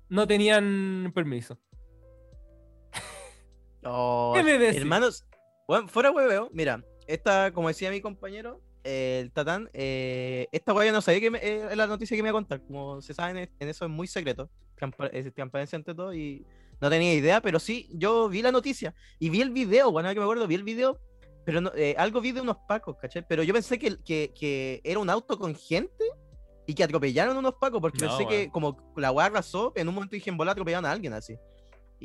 no 0.09 0.27
tenían 0.27 1.11
permiso. 1.15 1.57
Oh, 3.85 4.31
¿Qué 4.33 4.43
me 4.43 4.57
decís? 4.57 4.79
hermanos, 4.79 5.25
bueno, 5.67 5.89
fuera 5.89 6.09
hueveo, 6.11 6.49
mira, 6.53 6.83
esta, 7.05 7.51
como 7.51 7.67
decía 7.67 7.91
mi 7.91 7.99
compañero, 7.99 8.61
eh, 8.85 9.19
el 9.23 9.31
Tatán, 9.33 9.69
eh, 9.73 10.47
esta 10.53 10.73
hueá 10.73 10.85
yo 10.87 10.93
no 10.93 11.01
sabía 11.01 11.19
que 11.19 11.29
me- 11.31 11.39
eh, 11.39 11.67
es 11.71 11.75
la 11.75 11.85
noticia 11.87 12.15
que 12.15 12.23
me 12.23 12.29
iba 12.29 12.37
a 12.37 12.41
contar. 12.41 12.61
Como 12.65 13.01
se 13.01 13.13
sabe, 13.13 13.41
en, 13.43 13.49
en 13.59 13.67
eso 13.69 13.83
es 13.83 13.91
muy 13.91 14.07
secreto, 14.07 14.49
transpa- 14.79 15.09
es 15.11 15.33
transparencia 15.33 15.75
ante 15.75 15.93
todo, 15.93 16.13
y 16.13 16.45
no 16.79 16.89
tenía 16.89 17.13
idea, 17.13 17.41
pero 17.41 17.59
sí, 17.59 17.89
yo 17.93 18.29
vi 18.29 18.41
la 18.41 18.53
noticia 18.53 18.93
y 19.19 19.29
vi 19.29 19.41
el 19.41 19.49
video, 19.51 19.91
bueno, 19.91 20.07
que 20.13 20.15
me 20.15 20.23
acuerdo, 20.23 20.47
vi 20.47 20.55
el 20.55 20.63
video, 20.63 20.99
pero 21.45 21.61
no- 21.61 21.71
eh, 21.75 21.95
algo 21.97 22.21
vi 22.21 22.31
de 22.31 22.41
unos 22.41 22.57
pacos, 22.67 22.97
¿cachai? 22.97 23.25
Pero 23.27 23.43
yo 23.43 23.53
pensé 23.53 23.77
que, 23.79 23.97
que, 24.03 24.33
que 24.37 24.81
era 24.83 24.99
un 24.99 25.09
auto 25.09 25.37
con 25.37 25.55
gente 25.55 26.03
y 26.65 26.73
que 26.73 26.83
atropellaron 26.83 27.35
unos 27.37 27.55
pacos, 27.55 27.81
porque 27.81 27.99
No, 28.05 28.07
pensé 28.07 28.25
que 28.27 28.37
weón. 28.37 28.49
como 28.51 28.93
la 28.95 29.11
hueá 29.11 29.25
arrasó, 29.27 29.73
en 29.75 29.87
un 29.89 29.95
momento 29.95 30.15
dije 30.15 30.29
en 30.29 30.37
bola 30.37 30.51
atropellaron 30.53 30.85
a 30.85 30.91
alguien 30.91 31.13
así. 31.13 31.35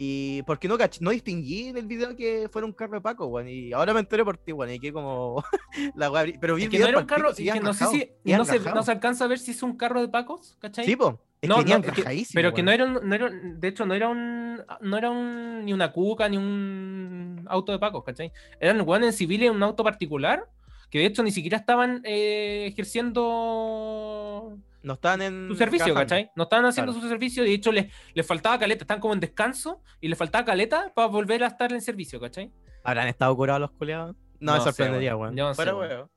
Y 0.00 0.42
porque 0.42 0.68
no, 0.68 0.76
no 1.00 1.10
distinguí 1.10 1.72
del 1.72 1.86
video 1.88 2.14
que 2.14 2.48
fuera 2.52 2.64
un 2.66 2.72
carro 2.72 2.94
de 2.94 3.00
Paco, 3.00 3.26
weón. 3.26 3.48
Y 3.48 3.72
ahora 3.72 3.92
me 3.92 3.98
enteré 4.00 4.24
por 4.24 4.36
ti, 4.38 4.52
weón. 4.52 4.72
Y 4.72 4.78
que 4.78 4.92
como 4.92 5.42
la 5.96 6.08
weá. 6.10 6.24
Pero 6.40 6.54
vi 6.54 6.64
Es 6.64 6.68
que 6.68 6.78
no 6.78 6.86
era 6.86 6.98
un 7.00 7.06
carro, 7.06 7.30
es 7.30 7.36
que 7.36 7.60
no 7.60 7.74
sé 7.74 7.86
si 7.86 8.10
no 8.24 8.44
se, 8.44 8.60
no 8.60 8.82
se 8.84 8.90
alcanza 8.92 9.24
a 9.24 9.28
ver 9.28 9.38
si 9.40 9.50
es 9.50 9.62
un 9.62 9.76
carro 9.76 10.00
de 10.00 10.08
Pacos, 10.08 10.56
¿cachai? 10.60 10.84
Sí, 10.84 10.94
po. 10.94 11.20
Es 11.40 11.48
No, 11.48 11.64
que 11.64 11.70
no, 11.70 11.82
que- 11.82 12.24
pero 12.34 12.52
que 12.52 12.62
no 12.64 12.72
era, 12.72 12.84
un- 12.84 13.00
no 13.08 13.14
era, 13.14 13.30
de 13.30 13.68
hecho, 13.68 13.86
no 13.86 13.94
era 13.94 14.08
un, 14.08 14.60
no 14.80 14.96
era 14.98 15.08
un, 15.10 15.64
ni 15.64 15.72
una 15.72 15.92
cuca, 15.92 16.28
ni 16.28 16.36
un 16.36 17.37
auto 17.50 17.72
de 17.72 17.78
Pacos, 17.78 18.04
¿cachai? 18.04 18.32
Eran 18.60 18.80
weones 18.86 19.08
en 19.08 19.12
civiles, 19.14 19.50
un 19.50 19.62
auto 19.62 19.82
particular, 19.84 20.44
que 20.90 20.98
de 20.98 21.06
hecho 21.06 21.22
ni 21.22 21.30
siquiera 21.30 21.56
estaban 21.58 22.00
eh, 22.04 22.66
ejerciendo 22.68 24.56
No 24.82 24.92
estaban 24.94 25.22
en. 25.22 25.48
su 25.48 25.54
servicio. 25.56 25.94
¿cachai? 25.94 26.30
No 26.36 26.44
estaban 26.44 26.64
haciendo 26.66 26.92
Claro. 26.92 27.02
su 27.04 27.08
servicio, 27.08 27.42
de 27.42 27.52
hecho 27.54 27.72
les, 27.72 27.92
les 28.14 28.26
faltaba 28.26 28.58
caleta, 28.58 28.84
están 28.84 29.00
como 29.00 29.14
en 29.14 29.20
descanso, 29.20 29.82
y 30.00 30.08
les 30.08 30.18
faltaba 30.18 30.44
caleta 30.44 30.92
para 30.94 31.08
volver 31.08 31.44
a 31.44 31.48
estar 31.48 31.72
en 31.72 31.80
servicio, 31.80 32.20
¿cachai? 32.20 32.50
¿Habrán 32.84 33.08
estado 33.08 33.34
curados 33.36 33.60
los 33.60 33.70
culiados? 33.72 34.14
No, 34.40 34.52
No 34.52 34.58
me 34.58 34.64
sorprendería, 34.64 35.16
weón. 35.16 35.34
no 35.34 35.52
weón. 35.52 36.08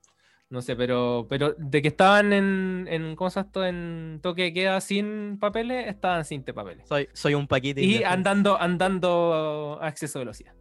No 0.51 0.61
sé, 0.61 0.75
pero, 0.75 1.27
pero 1.29 1.55
de 1.57 1.81
que 1.81 1.87
estaban 1.87 2.33
en, 2.33 2.85
en 2.89 3.15
¿cómo 3.15 3.29
se 3.29 3.39
esto? 3.39 3.65
En 3.65 4.19
toque 4.21 4.43
de 4.43 4.53
queda 4.53 4.81
sin 4.81 5.39
papeles, 5.39 5.87
estaban 5.87 6.25
sin 6.25 6.43
papeles. 6.43 6.85
Soy, 6.89 7.07
soy 7.13 7.35
un 7.35 7.47
paquito. 7.47 7.79
Y 7.79 8.03
andando, 8.03 8.59
andando 8.61 9.79
a 9.81 9.87
exceso 9.87 10.19
de 10.19 10.25
velocidad. 10.25 10.53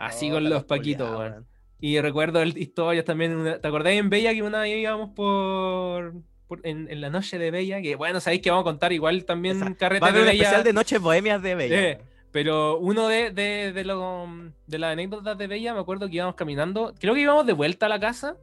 Así 0.00 0.30
con 0.30 0.48
los 0.48 0.64
paquitos, 0.64 1.18
weón. 1.18 1.46
Y 1.80 2.00
recuerdo 2.00 2.42
el- 2.42 2.58
historias 2.58 3.04
también. 3.04 3.36
una- 3.36 3.58
¿Te 3.58 3.68
acordás 3.68 3.92
en 3.94 4.10
Bella 4.10 4.32
que 4.34 4.42
una 4.42 4.60
vez 4.60 4.76
íbamos 4.78 5.10
por, 5.10 6.14
por- 6.46 6.60
en, 6.66 6.90
en 6.90 7.00
la 7.00 7.08
noche 7.10 7.38
de 7.38 7.50
Bella? 7.50 7.80
Que 7.80 7.94
bueno, 7.96 8.20
sabéis 8.20 8.42
que 8.42 8.50
vamos 8.50 8.62
a 8.64 8.70
contar 8.70 8.92
igual 8.92 9.24
también 9.24 9.56
Esa- 9.56 9.74
carrete 9.74 10.00
Va 10.00 10.08
a 10.08 10.10
haber 10.10 10.22
de 10.24 10.28
un 10.28 10.32
Bella. 10.32 10.42
especial 10.42 10.64
de 10.64 10.72
Noches 10.72 11.00
Bohemias 11.00 11.42
de 11.42 11.54
Bella. 11.54 11.88
Eh. 11.90 11.98
Pero 12.32 12.78
uno 12.78 13.08
de, 13.08 13.30
de, 13.30 13.72
de, 13.72 13.84
lo- 13.84 14.28
de 14.66 14.78
las 14.78 14.92
anécdotas 14.92 15.36
de 15.38 15.46
Bella, 15.46 15.74
me 15.74 15.80
acuerdo 15.80 16.08
que 16.08 16.16
íbamos 16.16 16.34
caminando. 16.34 16.94
Creo 17.00 17.14
que 17.14 17.20
íbamos 17.22 17.46
de 17.46 17.52
vuelta 17.54 17.86
a 17.86 17.88
la 17.88 17.98
casa. 18.00 18.36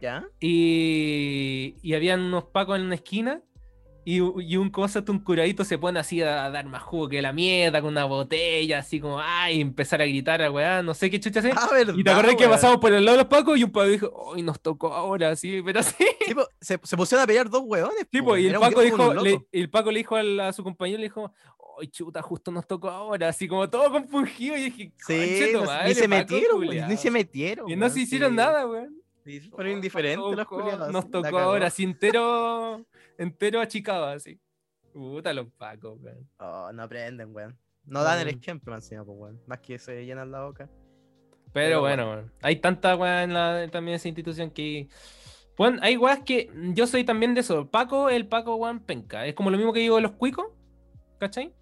¿Ya? 0.00 0.24
Y, 0.40 1.76
y 1.82 1.94
habían 1.94 2.20
unos 2.20 2.44
pacos 2.44 2.76
en 2.78 2.84
una 2.86 2.96
esquina. 2.96 3.40
Y, 4.08 4.18
y 4.18 4.56
un 4.56 4.70
cosa, 4.70 5.02
un 5.08 5.18
curadito 5.18 5.64
se 5.64 5.78
pone 5.78 5.98
así 5.98 6.22
a, 6.22 6.48
dar 6.48 6.64
más 6.66 6.80
jugo 6.84 7.08
que 7.08 7.20
la 7.20 7.32
mierda 7.32 7.80
con 7.80 7.90
una 7.90 8.04
botella, 8.04 8.78
así 8.78 9.00
como, 9.00 9.18
ay, 9.20 9.60
empezar 9.60 10.00
a 10.00 10.06
gritar 10.06 10.40
a 10.42 10.50
weá, 10.52 10.80
no 10.80 10.94
sé 10.94 11.10
qué 11.10 11.18
chucha 11.18 11.40
hacer. 11.40 11.52
Ah, 11.58 11.68
verdad. 11.72 11.94
y 11.96 12.04
te 12.04 12.10
acordás 12.10 12.36
que 12.36 12.48
pasamos 12.48 12.76
por 12.78 12.92
el 12.92 13.04
lado 13.04 13.16
de 13.16 13.24
los 13.24 13.28
pacos 13.28 13.58
y 13.58 13.64
un 13.64 13.72
paco 13.72 13.88
dijo, 13.88 14.32
ay, 14.36 14.42
nos 14.42 14.60
tocó 14.60 14.94
ahora, 14.94 15.34
sí, 15.34 15.60
pero 15.64 15.82
sí. 15.82 16.06
Tipo, 16.24 16.46
se, 16.60 16.78
se 16.84 16.96
pusieron 16.96 17.24
a 17.24 17.26
pelear 17.26 17.50
dos 17.50 17.62
weones. 17.66 18.08
Tipo, 18.08 18.26
po, 18.28 18.36
y 18.36 18.46
el 18.46 18.54
Paco 18.60 18.80
dijo, 18.80 19.12
le- 19.14 19.44
el 19.50 19.70
Paco 19.70 19.90
le 19.90 19.98
dijo 19.98 20.14
a, 20.14 20.52
su 20.52 20.62
compañero, 20.62 20.98
le 20.98 21.06
dijo, 21.06 21.32
ay, 21.80 21.88
chuta, 21.88 22.22
justo 22.22 22.52
nos 22.52 22.64
tocó 22.64 22.88
ahora, 22.90 23.28
así 23.30 23.48
como 23.48 23.68
todo 23.68 23.90
confundido. 23.90 24.56
Y 24.56 24.70
dije, 24.70 24.92
Sí, 25.04 25.16
"Conche 25.16 25.48
tu 25.52 25.58
no- 25.58 25.64
madre, 25.64 25.88
ni 25.88 25.94
se 25.96 26.06
metieron, 26.06 26.64
culiao". 26.64 26.88
ni 26.88 26.96
se 26.96 27.10
metieron. 27.10 27.68
Y 27.68 27.74
no 27.74 27.90
se 27.90 28.00
hicieron 28.02 28.30
sí. 28.30 28.36
nada, 28.36 28.66
weón. 28.68 29.02
Sí, 29.26 29.40
fueron 29.50 29.72
indiferentes 29.72 30.24
los 30.24 30.36
Tocó- 30.46 30.60
culiados. 30.62 30.92
Nos 30.92 31.10
tocó 31.10 31.36
ahora, 31.38 31.66
así 31.66 31.82
entero, 31.82 32.86
entero 33.18 33.60
achicado, 33.60 34.06
así. 34.06 34.38
Puta 34.92 35.32
los 35.34 35.48
pacos, 35.58 35.98
weón. 36.00 36.30
Oh, 36.38 36.70
no 36.72 36.82
aprenden, 36.84 37.34
weón. 37.34 37.58
No 37.84 38.02
dan 38.04 38.20
el 38.20 38.28
ejemplo 38.28 38.72
encima, 38.74 39.04
pues, 39.04 39.18
weón. 39.18 39.40
Más 39.46 39.58
que 39.60 39.78
se 39.80 40.04
llenan 40.06 40.30
la 40.30 40.44
boca. 40.44 40.70
Pero, 41.52 41.68
Pero 41.68 41.80
bueno, 41.80 42.10
weón. 42.10 42.32
hay 42.40 42.56
tanta 42.56 42.92
en 43.24 43.34
la, 43.34 43.68
también 43.70 43.96
esa 43.96 44.08
institución 44.08 44.50
que. 44.50 44.88
Bueno, 45.56 45.78
hay 45.82 45.96
weas 45.96 46.20
que 46.20 46.50
yo 46.74 46.86
soy 46.86 47.02
también 47.02 47.34
de 47.34 47.40
eso. 47.40 47.68
Paco, 47.68 48.08
el 48.10 48.28
Paco, 48.28 48.54
weón, 48.56 48.78
penca. 48.80 49.26
Es 49.26 49.34
como 49.34 49.50
lo 49.50 49.56
mismo 49.56 49.72
que 49.72 49.80
digo 49.80 49.96
de 49.96 50.02
los 50.02 50.12
cuicos, 50.12 50.46
¿cachai? 51.18 51.52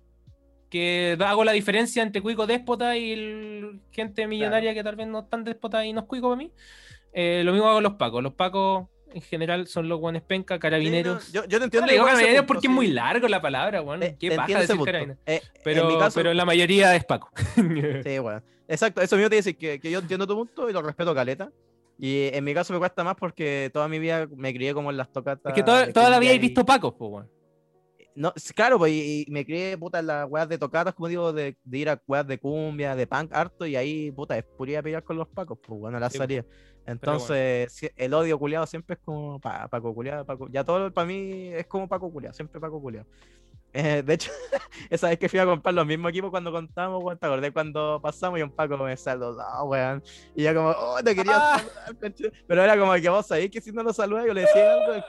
Que 0.69 1.17
hago 1.25 1.45
la 1.45 1.53
diferencia 1.53 2.03
entre 2.03 2.21
cuico 2.21 2.47
déspota 2.47 2.97
y 2.97 3.13
el- 3.13 3.81
gente 3.91 4.27
millonaria 4.27 4.75
que 4.75 4.83
tal 4.85 4.97
vez 4.97 5.07
no 5.07 5.21
es 5.21 5.31
tan 5.31 5.45
déspota 5.45 5.85
y 5.87 5.93
no 5.93 6.01
es 6.03 6.07
cuico 6.07 6.29
para 6.29 6.37
mí. 6.37 6.53
Eh, 7.15 7.43
lo 7.45 7.53
mismo 7.53 7.69
hago 7.69 7.81
los 7.81 7.95
Pacos. 7.95 8.23
Los 8.23 8.35
Pacos 8.35 8.87
en 9.13 9.23
general 9.23 9.67
son 9.69 9.89
los 9.89 10.01
guanes 10.01 10.23
penca, 10.23 10.59
carabineros. 10.59 11.25
Sí, 11.25 11.33
no, 11.35 11.43
yo, 11.45 11.49
yo 11.49 11.49
te 11.49 11.59
No 11.59 11.65
entiendo. 11.65 11.87
le 11.87 11.93
digo 11.93 12.05
carabineros 12.05 12.37
punto, 12.41 12.47
porque 12.49 12.67
es 12.67 12.71
sí. 12.71 12.75
muy 12.75 12.87
largo 12.89 13.29
la 13.29 13.41
palabra, 13.41 13.81
weón. 13.83 14.01
Te- 14.01 14.17
Qué 14.19 14.33
paja 14.33 14.59
decir 14.61 14.69
punto. 14.77 14.85
carabineros. 14.87 15.23
Eh, 15.27 15.41
Pero, 15.63 15.83
en 15.83 15.89
mi 15.89 15.99
caso, 15.99 16.15
pero 16.19 16.35
la 16.35 16.45
mayoría 16.45 16.95
es 16.97 17.05
Paco. 17.05 17.31
Sí, 18.05 18.19
weón. 18.19 18.43
Exacto, 18.67 19.01
eso 19.03 19.17
mismo 19.17 19.31
te 19.31 19.37
dice 19.37 19.57
que, 19.57 19.79
que 19.79 19.91
yo 19.91 19.99
entiendo 20.01 20.27
tu 20.27 20.35
punto 20.35 20.69
y 20.69 20.73
lo 20.73 20.83
respeto 20.83 21.15
caleta. 21.15 21.51
Y 21.99 22.29
en 22.33 22.43
mi 22.43 22.55
caso 22.55 22.73
me 22.73 22.81
cuesta 22.81 23.05
más 23.05 23.15
porque 23.15 23.71
toda 23.73 23.87
mi 23.87 24.01
vida 24.01 24.27
me 24.35 24.53
crié 24.53 24.75
como 24.75 24.91
en 24.91 24.97
las 24.97 25.13
tocatas. 25.13 25.51
Es 25.51 25.55
que 25.55 25.63
toda, 25.63 25.93
toda 25.93 26.11
la 26.11 26.19
vida 26.19 26.33
he 26.33 26.39
visto 26.41 26.65
Pacos, 26.65 26.95
pues, 26.99 27.11
weón. 27.11 27.31
No, 28.17 28.33
claro, 28.55 28.79
pues 28.79 28.93
y, 28.93 29.25
y 29.27 29.31
me 29.31 29.45
crié 29.45 29.77
puta 29.77 29.99
en 29.99 30.07
las 30.07 30.29
weas 30.31 30.49
de 30.49 30.57
tocatas, 30.57 30.95
como 30.95 31.09
digo, 31.09 31.33
de, 31.33 31.57
de 31.65 31.79
ir 31.79 31.89
a 31.89 32.01
weas 32.07 32.25
de 32.27 32.39
cumbia, 32.39 32.95
de 32.95 33.07
punk 33.09 33.33
harto, 33.35 33.67
y 33.67 33.75
ahí, 33.75 34.13
puta, 34.13 34.39
es 34.39 34.45
puría 34.45 34.81
pelear 34.85 35.03
con 35.03 35.17
los 35.17 35.27
pacos, 35.29 35.59
pues 35.65 35.81
bueno, 35.81 35.99
la 35.99 36.09
Sí, 36.11 36.19
salida. 36.19 36.45
Entonces, 36.87 37.73
si- 37.73 37.91
el 37.97 38.13
odio 38.15 38.39
culiado 38.39 38.67
siempre 38.67 38.95
es 38.95 39.01
como 39.05 39.39
pa- 39.41 39.69
Paco 39.69 39.95
culiado, 39.95 40.25
Paco. 40.25 40.49
Ya 40.51 40.65
todo 40.65 40.93
para 40.93 41.07
mí 41.07 41.49
es 41.55 41.67
como 41.67 41.89
Paco 41.89 42.11
culiado, 42.13 42.35
siempre 42.35 42.61
Paco 42.61 42.81
culiado. 42.81 43.07
Eh, 43.77 44.03
de 44.07 44.15
hecho, 44.15 44.31
esa 44.91 45.09
vez 45.09 45.19
que 45.19 45.29
fui 45.29 45.39
a 45.41 45.45
comprar 45.47 45.75
los 45.75 45.85
mismos 45.85 46.11
equipos 46.11 46.31
cuando 46.31 46.53
contamos, 46.53 47.03
weón, 47.03 47.19
te 47.19 47.27
acordé 47.27 47.51
cuando 47.53 48.01
pasamos 48.01 48.39
y 48.39 48.43
un 48.43 48.51
Paco 48.53 48.77
me 48.79 48.97
saludó, 48.97 49.65
weón. 49.65 50.01
Y 50.37 50.45
yo 50.45 50.55
como, 50.55 50.69
oh, 50.71 51.03
te 51.03 51.15
quería 51.15 51.33
Ah. 51.55 51.59
saludar, 51.59 51.99
conche". 52.01 52.33
Pero 52.47 52.63
era 52.63 52.79
como 52.79 52.93
que 52.95 53.09
vos 53.09 53.27
sabés 53.27 53.51
que 53.51 53.61
si 53.61 53.73
no 53.73 53.83
lo 53.83 53.93
saludas, 53.93 54.27
yo 54.27 54.35
le 54.35 54.43
decía 54.43 54.75
algo, 54.75 55.05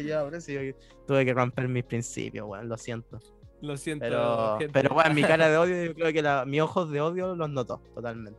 lleva, 0.00 0.24
pero 0.24 0.40
sí, 0.40 0.54
yo 0.54 0.60
tuve 1.06 1.24
que 1.26 1.34
romper 1.34 1.68
mis 1.68 1.84
principios, 1.84 2.46
weón, 2.48 2.68
lo 2.68 2.78
siento. 2.78 3.18
Lo 3.60 3.76
siento. 3.76 4.04
Pero, 4.04 4.56
gente. 4.60 4.72
pero 4.72 4.94
bueno, 4.94 5.12
mi 5.14 5.22
cara 5.22 5.48
de 5.48 5.56
odio, 5.58 5.84
yo 5.84 5.94
creo 5.94 6.12
que 6.12 6.22
la, 6.22 6.44
mis 6.46 6.60
ojos 6.62 6.90
de 6.90 7.00
odio 7.00 7.34
los 7.34 7.50
notó 7.50 7.82
totalmente. 7.94 8.38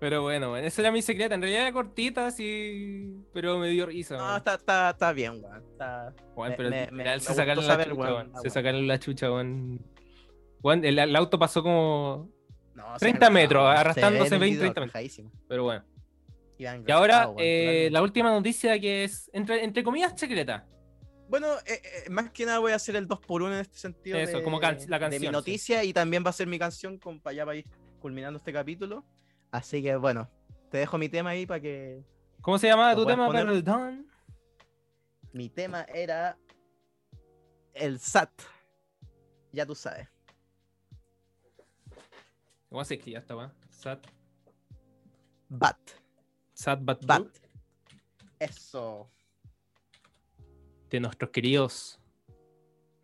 Pero 0.00 0.22
bueno, 0.22 0.50
bueno, 0.50 0.66
esa 0.66 0.80
era 0.82 0.92
mi 0.92 1.02
secreta. 1.02 1.34
En 1.34 1.42
realidad 1.42 1.62
era 1.62 1.72
cortita, 1.72 2.26
así. 2.28 3.16
Pero 3.32 3.58
me 3.58 3.68
dio 3.68 3.86
risa. 3.86 4.16
No, 4.16 4.36
está, 4.36 4.54
está, 4.54 4.90
está 4.90 5.12
bien, 5.12 5.42
weón. 5.42 5.62
Está... 5.72 6.14
Me- 6.36 6.50
pero 6.52 6.70
me- 6.70 6.88
me 6.92 7.20
se 7.20 7.34
sacaron 7.34 7.56
gustó 7.64 7.68
la 7.76 7.84
saber, 7.84 7.90
chucha. 7.90 8.26
Ah, 8.34 8.40
Se 8.42 8.50
sacaron 8.50 8.86
la 8.86 8.98
chucha, 9.00 9.30
weón. 9.30 9.80
Weón, 10.62 10.84
el, 10.84 10.98
el 10.98 11.16
auto 11.16 11.38
pasó 11.38 11.62
como. 11.62 12.30
No, 12.74 12.96
30 12.96 13.26
sí, 13.26 13.32
metros, 13.32 13.62
no, 13.64 13.68
arrastrándose 13.68 14.28
se 14.28 14.30
ve 14.30 14.36
en 14.36 14.42
el 14.42 14.48
20, 14.50 14.56
video, 14.56 14.60
30 14.72 14.80
metros. 14.80 14.92
rajadísimo. 14.94 15.32
Pero 15.48 15.64
bueno. 15.64 15.84
Iban 16.58 16.84
Y 16.86 16.92
ahora, 16.92 17.26
weón, 17.28 17.36
eh, 17.40 17.88
la 17.90 18.02
última 18.02 18.30
noticia 18.30 18.78
que 18.80 19.02
es, 19.04 19.28
entre, 19.32 19.64
entre 19.64 19.82
comillas, 19.82 20.12
secreta. 20.18 20.64
Bueno, 21.28 21.48
eh, 21.66 21.82
eh, 22.06 22.10
más 22.10 22.30
que 22.30 22.46
nada 22.46 22.58
voy 22.60 22.72
a 22.72 22.76
hacer 22.76 22.94
el 22.96 23.06
2x1 23.08 23.46
en 23.48 23.52
este 23.54 23.78
sentido. 23.78 24.16
Eso, 24.16 24.38
de, 24.38 24.42
como 24.44 24.60
can- 24.60 24.78
la 24.88 24.98
de 24.98 25.06
mi 25.06 25.10
canción, 25.10 25.20
sí. 25.20 25.30
noticia 25.30 25.84
y 25.84 25.92
también 25.92 26.24
va 26.24 26.30
a 26.30 26.32
ser 26.32 26.46
mi 26.46 26.58
canción 26.58 26.98
con 26.98 27.20
para 27.20 27.32
allá 27.32 27.44
para 27.46 27.56
ir 27.58 27.66
culminando 28.00 28.38
este 28.38 28.52
capítulo. 28.52 29.04
Así 29.50 29.82
que 29.82 29.96
bueno, 29.96 30.28
te 30.70 30.78
dejo 30.78 30.98
mi 30.98 31.08
tema 31.08 31.30
ahí 31.30 31.46
para 31.46 31.60
que. 31.60 32.04
¿Cómo 32.40 32.58
se 32.58 32.66
llama 32.68 32.92
¿Lo 32.94 33.00
tu 33.02 33.06
tema? 33.06 33.26
poner? 33.26 33.46
Perdón. 33.46 34.06
Mi 35.32 35.48
tema 35.48 35.82
era. 35.84 36.36
El 37.74 37.98
SAT. 37.98 38.30
Ya 39.52 39.64
tú 39.64 39.74
sabes. 39.74 40.08
¿Cómo 42.68 42.84
se 42.84 42.94
escribe 42.94 43.18
esta 43.18 43.34
weá? 43.36 43.52
Sat, 43.70 44.06
BAT. 45.48 45.78
Sat 46.52 46.80
Bat 46.82 47.04
BAT. 47.04 47.20
Blue, 47.22 47.30
Eso. 48.38 49.10
de 50.90 51.00
nuestros 51.00 51.30
queridos 51.30 51.98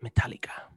Metallica. 0.00 0.70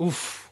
Uf. 0.00 0.48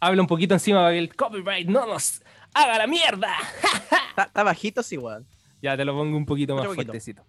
Habla 0.00 0.22
un 0.22 0.26
poquito 0.26 0.54
encima 0.54 0.78
para 0.80 0.92
que 0.92 0.98
el 0.98 1.14
copyright 1.14 1.68
no 1.68 1.86
nos 1.86 2.22
haga 2.54 2.78
la 2.78 2.86
mierda. 2.86 3.34
Está, 4.10 4.22
está 4.24 4.42
bajito, 4.42 4.82
sí, 4.82 4.96
weón. 4.96 5.26
Ya 5.60 5.76
te 5.76 5.84
lo 5.84 5.92
pongo 5.92 6.16
un 6.16 6.24
poquito 6.24 6.54
más 6.54 6.64
poquito. 6.64 6.84
fuertecito. 6.84 7.24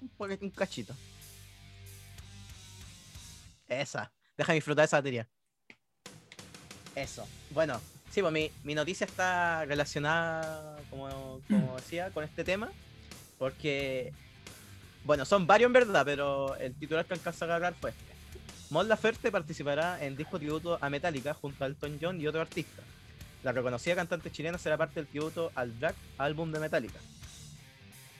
Un, 0.00 0.08
poquito- 0.10 0.44
un 0.44 0.50
cachito. 0.52 0.94
Esa. 3.68 4.10
Deja 4.36 4.52
disfrutar 4.52 4.84
esa 4.84 4.98
batería. 4.98 5.26
Eso. 6.94 7.26
Bueno, 7.50 7.80
sí, 8.10 8.20
pues 8.22 8.32
mi, 8.32 8.50
mi 8.62 8.74
noticia 8.74 9.04
está 9.06 9.64
relacionada, 9.64 10.78
como, 10.90 11.40
como 11.48 11.76
decía, 11.76 12.10
con 12.10 12.24
este 12.24 12.44
tema. 12.44 12.70
Porque, 13.38 14.12
bueno, 15.04 15.24
son 15.24 15.46
varios 15.46 15.66
en 15.68 15.72
verdad, 15.74 16.04
pero 16.04 16.54
el 16.56 16.74
titular 16.74 17.04
que 17.04 17.14
alcanza 17.14 17.44
a 17.44 17.48
agarrar 17.48 17.74
fue 17.74 17.90
este. 17.90 18.13
Mon 18.74 18.88
Laferte 18.88 19.30
participará 19.30 20.04
en 20.04 20.16
disco 20.16 20.36
tributo 20.36 20.78
a 20.80 20.90
Metallica 20.90 21.32
junto 21.32 21.62
a 21.62 21.68
Elton 21.68 21.96
John 22.02 22.20
y 22.20 22.26
otro 22.26 22.40
artista. 22.40 22.82
La 23.44 23.52
reconocida 23.52 23.94
cantante 23.94 24.32
chilena 24.32 24.58
será 24.58 24.76
parte 24.76 24.96
del 24.96 25.06
tributo 25.06 25.52
al 25.54 25.70
Black 25.70 25.94
álbum 26.18 26.50
de 26.50 26.58
Metallica. 26.58 26.98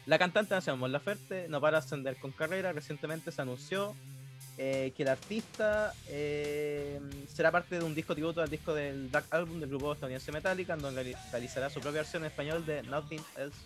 La 0.06 0.16
cantante 0.16 0.54
nacional 0.54 0.78
Mon 0.78 0.92
Laferte 0.92 1.48
no 1.48 1.60
para 1.60 1.80
de 1.80 1.84
ascender 1.84 2.16
con 2.18 2.30
carrera. 2.30 2.72
Recientemente 2.72 3.32
se 3.32 3.42
anunció 3.42 3.96
eh, 4.56 4.92
que 4.96 5.02
el 5.02 5.08
artista 5.08 5.92
eh, 6.06 7.00
será 7.34 7.50
parte 7.50 7.80
de 7.80 7.84
un 7.84 7.92
disco 7.92 8.14
tributo 8.14 8.40
al 8.40 8.48
disco 8.48 8.74
del 8.74 9.08
Black 9.08 9.24
Album 9.34 9.58
del 9.58 9.70
grupo 9.70 9.92
estadounidense 9.92 10.30
Metallica, 10.30 10.74
en 10.74 10.82
donde 10.82 11.02
reali- 11.02 11.30
realizará 11.32 11.68
su 11.68 11.80
propia 11.80 12.02
versión 12.02 12.22
en 12.22 12.30
español 12.30 12.64
de 12.64 12.84
Nothing 12.84 13.24
Else 13.36 13.58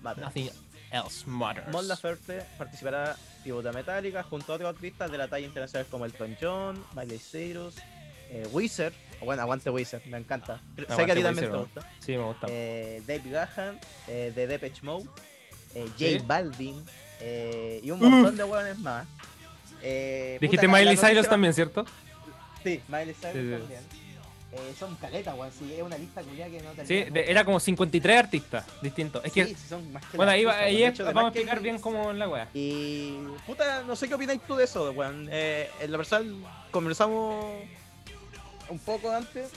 Matters. 0.00 0.26
Nothing 0.26 0.50
else 0.90 1.24
matters. 1.26 1.68
Mon 1.68 1.86
Laferte 1.88 2.42
participará 2.58 3.16
tributo 3.42 3.68
a 3.68 3.72
Metallica 3.72 4.22
junto 4.22 4.52
a 4.52 4.56
otros 4.56 4.74
artistas 4.74 5.10
de 5.10 5.18
la 5.18 5.28
talla 5.28 5.46
internacional 5.46 5.86
como 5.90 6.04
Elton 6.04 6.36
John, 6.40 6.84
Miley 6.94 7.18
Cyrus, 7.18 7.76
eh, 8.30 8.46
Weezer, 8.52 8.92
o 9.20 9.24
bueno, 9.24 9.42
aguante 9.42 9.70
Weezer, 9.70 10.02
me 10.06 10.18
encanta. 10.18 10.60
sé 10.76 10.84
que 10.86 10.92
a 10.92 10.94
Aguante 10.94 11.14
ti 11.14 11.22
también 11.22 11.50
te 11.50 11.56
gusta. 11.56 11.80
Sí, 12.00 12.12
me 12.12 12.24
gusta. 12.24 12.46
Eh, 12.50 13.02
Dave 13.06 13.30
Gahan, 13.30 13.80
eh, 14.08 14.32
de 14.34 14.46
Depeche 14.46 14.82
Mode, 14.82 15.06
eh, 15.74 15.86
J 15.88 15.96
Sí. 15.98 16.18
Balvin 16.26 16.84
eh, 17.20 17.80
y 17.82 17.90
un 17.90 18.00
montón 18.00 18.36
de 18.36 18.44
hueones 18.44 18.78
más. 18.78 19.06
Eh, 19.82 20.36
puta, 20.38 20.46
Dijiste 20.46 20.66
la 20.66 20.72
Miley 20.78 20.96
Cyrus 20.96 21.28
también, 21.28 21.54
¿cierto? 21.54 21.84
Sí, 22.62 22.82
Miley 22.88 23.14
Cyrus 23.14 23.32
Sí, 23.34 23.40
sí. 23.42 23.50
también. 23.58 23.80
Eh, 24.52 24.74
son 24.78 24.96
caletas, 24.96 25.36
weón. 25.38 25.52
Sí, 25.56 25.72
es 25.74 25.82
una 25.82 25.96
lista 25.96 26.22
culiada 26.22 26.50
que 26.50 26.60
no 26.60 26.70
te 26.72 26.84
Sí, 26.86 27.04
de- 27.04 27.30
era 27.30 27.44
como 27.44 27.60
53 27.60 28.18
artistas 28.18 28.64
distintos. 28.82 29.24
Es 29.24 29.32
que, 29.32 29.46
Sí, 29.46 29.56
son 29.68 29.92
más 29.92 30.04
que 30.06 30.16
bueno, 30.16 30.30
la 30.30 30.34
ahí, 30.36 30.44
va- 30.44 30.58
ahí 30.58 30.82
es- 30.82 30.98
vamos 30.98 31.16
a 31.16 31.32
que- 31.32 31.38
explicar 31.38 31.60
bien 31.62 31.78
cómo 31.78 32.10
es 32.10 32.16
la 32.16 32.28
wea. 32.28 32.48
Y 32.52 33.12
puta, 33.46 33.82
no 33.84 33.94
sé 33.94 34.08
qué 34.08 34.14
opináis 34.14 34.40
tú 34.46 34.56
de 34.56 34.64
eso, 34.64 34.90
weón. 34.90 35.28
Eh, 35.30 35.70
en 35.80 35.92
lo 35.92 35.98
personal 35.98 36.34
conversamos 36.72 37.44
un 38.68 38.78
poco 38.80 39.10
antes 39.12 39.50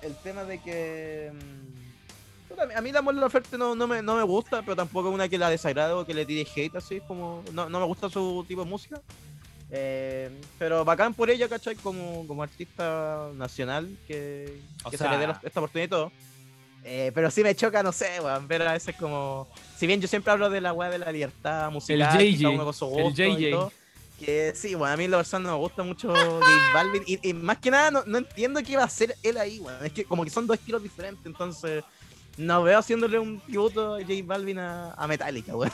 el 0.00 0.14
tema 0.16 0.44
de 0.44 0.58
que 0.62 1.30
mm, 1.34 2.70
a 2.76 2.80
mí 2.80 2.90
la 2.92 3.02
Mon 3.02 3.20
Laferte 3.20 3.56
no, 3.58 3.74
no, 3.74 3.86
me, 3.86 4.00
no 4.02 4.16
me 4.16 4.22
gusta, 4.22 4.62
pero 4.62 4.76
tampoco 4.76 5.08
es 5.08 5.14
una 5.14 5.28
que 5.28 5.36
la 5.38 5.50
desagrado 5.50 6.00
o 6.00 6.06
que 6.06 6.14
le 6.14 6.24
tire 6.24 6.46
hate 6.56 6.76
así, 6.76 7.00
como 7.06 7.42
no, 7.52 7.68
no 7.68 7.80
me 7.80 7.86
gusta 7.86 8.08
su 8.08 8.44
tipo 8.48 8.64
de 8.64 8.70
música. 8.70 9.00
Eh, 9.74 10.30
pero 10.58 10.84
bacán 10.84 11.14
por 11.14 11.30
ella, 11.30 11.48
¿cachai? 11.48 11.74
Como, 11.76 12.26
como 12.26 12.42
artista 12.42 13.28
nacional 13.34 13.88
que, 14.06 14.60
O 14.84 14.90
que 14.90 14.98
sea- 14.98 15.08
se 15.08 15.14
le 15.14 15.20
dé 15.20 15.26
los- 15.28 15.38
esta 15.42 15.60
oportunidad 15.60 15.86
y 15.86 15.90
todo. 15.90 16.12
Eh, 16.84 17.10
pero 17.14 17.30
sí 17.30 17.42
me 17.42 17.54
choca, 17.54 17.82
no 17.82 17.90
sé, 17.92 18.20
weón, 18.20 18.46
ver 18.48 18.62
a 18.62 18.72
veces 18.72 18.94
como... 18.96 19.48
Si 19.76 19.86
bien 19.86 20.00
yo 20.00 20.08
siempre 20.08 20.32
hablo 20.32 20.50
de 20.50 20.60
la 20.60 20.72
weá 20.72 20.90
de 20.90 20.98
la 20.98 21.10
libertad 21.12 21.70
musical, 21.70 22.18
que 22.18 22.32
JJ, 22.32 22.50
el 22.50 22.64
gusto 22.64 22.90
y 22.98 23.12
JJ. 23.14 23.50
todo, 23.50 23.72
que 24.20 24.52
sí, 24.54 24.74
bueno, 24.74 24.92
a 24.92 24.96
mí 24.96 25.08
la 25.08 25.16
verdad 25.18 25.38
no 25.38 25.52
me 25.52 25.58
gusta 25.58 25.82
mucho 25.84 26.08
J 26.12 26.40
Balvin 26.74 27.02
y, 27.06 27.28
y 27.28 27.34
más 27.34 27.58
que 27.58 27.70
nada 27.70 27.90
no, 27.92 28.02
no 28.04 28.18
entiendo 28.18 28.60
qué 28.62 28.72
iba 28.72 28.82
a 28.82 28.86
hacer 28.86 29.16
él 29.22 29.38
ahí, 29.38 29.58
weón. 29.60 29.86
Es 29.86 29.92
que 29.92 30.04
como 30.04 30.22
que 30.24 30.30
son 30.30 30.46
dos 30.46 30.58
estilos 30.58 30.82
diferentes, 30.82 31.24
entonces 31.24 31.82
no 32.36 32.62
veo 32.64 32.78
haciéndole 32.78 33.18
un 33.18 33.40
tributo 33.40 33.94
a 33.94 34.00
J 34.00 34.12
Balvin 34.24 34.58
a, 34.58 34.92
a 34.94 35.06
Metallica, 35.06 35.54
weón. 35.56 35.72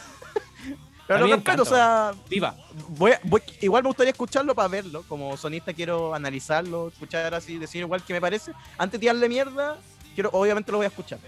Pero 1.09 1.20
lo 1.20 1.26
me 1.28 1.35
respeto, 1.36 1.62
o 1.62 1.64
sea, 1.64 2.12
Viva. 2.28 2.55
voy, 2.90 3.12
a- 3.12 3.20
voy- 3.24 3.43
igual 3.62 3.82
me 3.82 3.89
gustaría 3.89 4.10
escucharlo 4.12 4.55
para 4.55 4.68
verlo. 4.68 5.02
Como 5.09 5.36
sonista 5.36 5.72
quiero 5.72 6.14
analizarlo, 6.14 6.89
escuchar 6.89 7.35
así, 7.35 7.59
decir 7.59 7.80
igual 7.80 8.02
que 8.05 8.12
me 8.12 8.20
parece. 8.20 8.52
Antes 8.76 8.93
de 8.93 8.98
tirarle 9.01 9.28
mierda, 9.28 9.78
quiero, 10.14 10.28
obviamente 10.32 10.70
lo 10.70 10.78
voy 10.78 10.85
a 10.85 10.89
escuchar. 10.89 11.18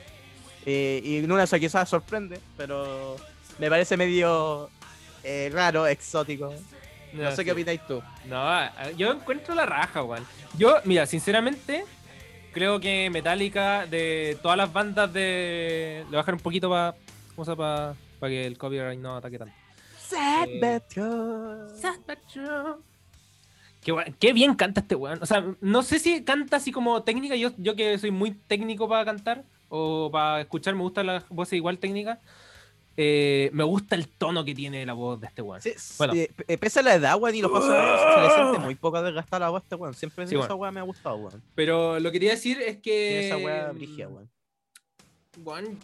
Eh, 0.67 1.01
y 1.03 1.17
en 1.19 1.25
una 1.33 1.39
de 1.39 1.45
esas 1.45 1.59
quizás 1.59 1.89
sorprende, 1.89 2.39
pero 2.59 3.17
me 3.59 3.69
parece 3.71 3.97
medio 3.97 4.69
eh, 5.25 5.51
raro, 5.53 5.87
exótico. 5.87 6.53
No 7.15 7.35
sé 7.35 7.45
qué 7.45 7.53
opináis 7.53 7.81
tú. 7.87 8.03
No, 8.27 8.37
a- 8.37 8.91
yo 8.97 9.11
encuentro 9.13 9.55
la 9.55 9.67
raja, 9.67 10.03
weón. 10.03 10.25
Yo, 10.57 10.77
mira, 10.85 11.07
sinceramente, 11.07 11.85
creo 12.53 12.79
que 12.81 13.09
Metallica, 13.11 13.87
de 13.87 14.39
todas 14.43 14.57
las 14.59 14.73
bandas 14.73 15.13
de. 15.13 16.05
Le 16.11 16.17
bajar 16.17 16.35
un 16.35 16.41
poquito 16.41 16.69
para. 16.71 16.95
¿Cómo 17.35 17.45
se 17.47 17.51
llama? 17.53 17.95
Para 18.21 18.31
que 18.31 18.47
el 18.47 18.59
copyright 18.59 19.01
no 19.01 19.17
ataque 19.17 19.39
tanto. 19.39 19.55
Sad 20.11 20.49
Eh, 20.49 20.61
but 20.61 20.89
true. 22.29 22.77
Qué, 23.83 23.93
weón- 23.93 24.15
qué 24.19 24.33
bien 24.33 24.55
canta 24.55 24.81
este 24.81 24.95
weón. 24.95 25.23
O 25.23 25.27
sea, 25.27 25.45
no 25.61 25.83
sé 25.83 25.99
si 25.99 26.23
canta 26.23 26.57
así 26.57 26.71
como 26.73 27.03
técnica. 27.03 27.35
Yo, 27.37 27.51
yo 27.57 27.75
que 27.77 27.97
soy 27.99 28.11
muy 28.11 28.33
técnico 28.33 28.89
para 28.89 29.05
cantar 29.05 29.45
o 29.69 30.11
para 30.11 30.41
escuchar, 30.43 30.75
me 30.75 30.83
gustan 30.83 31.07
las 31.07 31.27
voces 31.29 31.55
igual 31.55 31.79
técnicas. 31.79 32.19
Eh, 32.97 33.49
me 33.55 33.65
gusta 33.65 33.95
el 33.95 34.09
tono 34.09 34.45
que 34.45 34.55
tiene 34.55 34.85
la 34.85 34.93
voz 34.93 35.19
de 35.21 35.29
este 35.29 35.41
weón. 35.41 35.63
Sí, 35.63 35.73
Bueno. 35.97 36.13
eh, 36.15 36.59
pese 36.59 36.81
a 36.81 36.83
la 36.83 36.95
edad, 36.97 37.17
weón, 37.19 37.35
y 37.35 37.41
los 37.41 37.51
pasos 37.51 37.71
años, 37.71 38.01
se 38.15 38.21
le 38.21 38.35
siente 38.35 38.59
muy 38.59 38.75
poco 38.75 39.01
desgastada 39.01 39.47
la 39.47 39.51
voz 39.51 39.63
a 39.63 39.65
este 39.65 39.75
weón. 39.77 39.95
Siempre 39.95 40.27
Sí, 40.27 40.35
esa 40.35 40.55
weón. 40.55 40.75
me 40.75 40.81
ha 40.81 40.83
gustado, 40.83 41.17
weón. 41.17 41.43
Pero 41.55 41.99
lo 41.99 42.11
que 42.11 42.19
quería 42.19 42.33
decir 42.33 42.61
es 42.61 42.77
que. 42.77 42.83
Tiene 42.83 43.27
esa 43.29 43.37
weá 43.39 43.73
brigia, 43.73 44.09
weón. 44.09 44.29
Weón, 45.43 45.79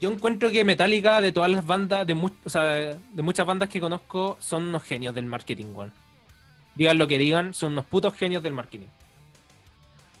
yo 0.00 0.10
encuentro 0.10 0.50
que 0.50 0.64
Metallica, 0.64 1.20
de 1.20 1.32
todas 1.32 1.50
las 1.50 1.66
bandas, 1.66 2.06
de, 2.06 2.14
mu- 2.14 2.30
o 2.44 2.50
sea, 2.50 2.62
de 2.64 3.22
muchas 3.22 3.46
bandas 3.46 3.68
que 3.68 3.80
conozco, 3.80 4.36
son 4.40 4.68
unos 4.68 4.82
genios 4.82 5.14
del 5.14 5.26
marketing, 5.26 5.66
weón. 5.74 5.92
Digan 6.74 6.98
lo 6.98 7.08
que 7.08 7.18
digan, 7.18 7.52
son 7.54 7.72
unos 7.72 7.84
putos 7.86 8.14
genios 8.14 8.42
del 8.42 8.52
marketing. 8.54 8.86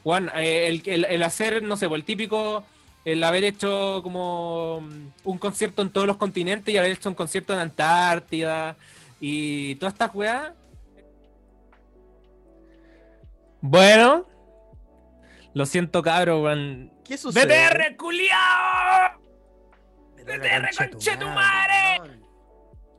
Juan, 0.02 0.30
el, 0.34 0.82
el- 0.86 1.04
el 1.04 1.22
hacer, 1.22 1.62
no 1.62 1.76
sé, 1.76 1.88
pues, 1.88 2.00
el 2.00 2.04
típico, 2.04 2.64
el 3.04 3.22
haber 3.24 3.44
hecho 3.44 4.00
como 4.02 4.80
mm, 4.82 5.06
un 5.24 5.38
concierto 5.38 5.82
en 5.82 5.90
todos 5.90 6.06
los 6.06 6.16
continentes 6.16 6.74
y 6.74 6.76
haber 6.78 6.92
hecho 6.92 7.08
un 7.08 7.14
concierto 7.14 7.52
en 7.54 7.60
Antártida 7.60 8.76
y 9.20 9.74
todas 9.76 9.94
estas 9.94 10.14
weas. 10.14 10.52
Bueno, 13.62 14.26
lo 15.54 15.66
siento, 15.66 16.02
cabro, 16.02 16.42
weón. 16.42 16.90
¿Qué 17.04 17.16
sucede? 17.18 17.46
¡BTR, 17.68 17.96
culiao! 17.96 19.19
¡BTR, 20.24 20.90
conchetumare! 20.90 22.20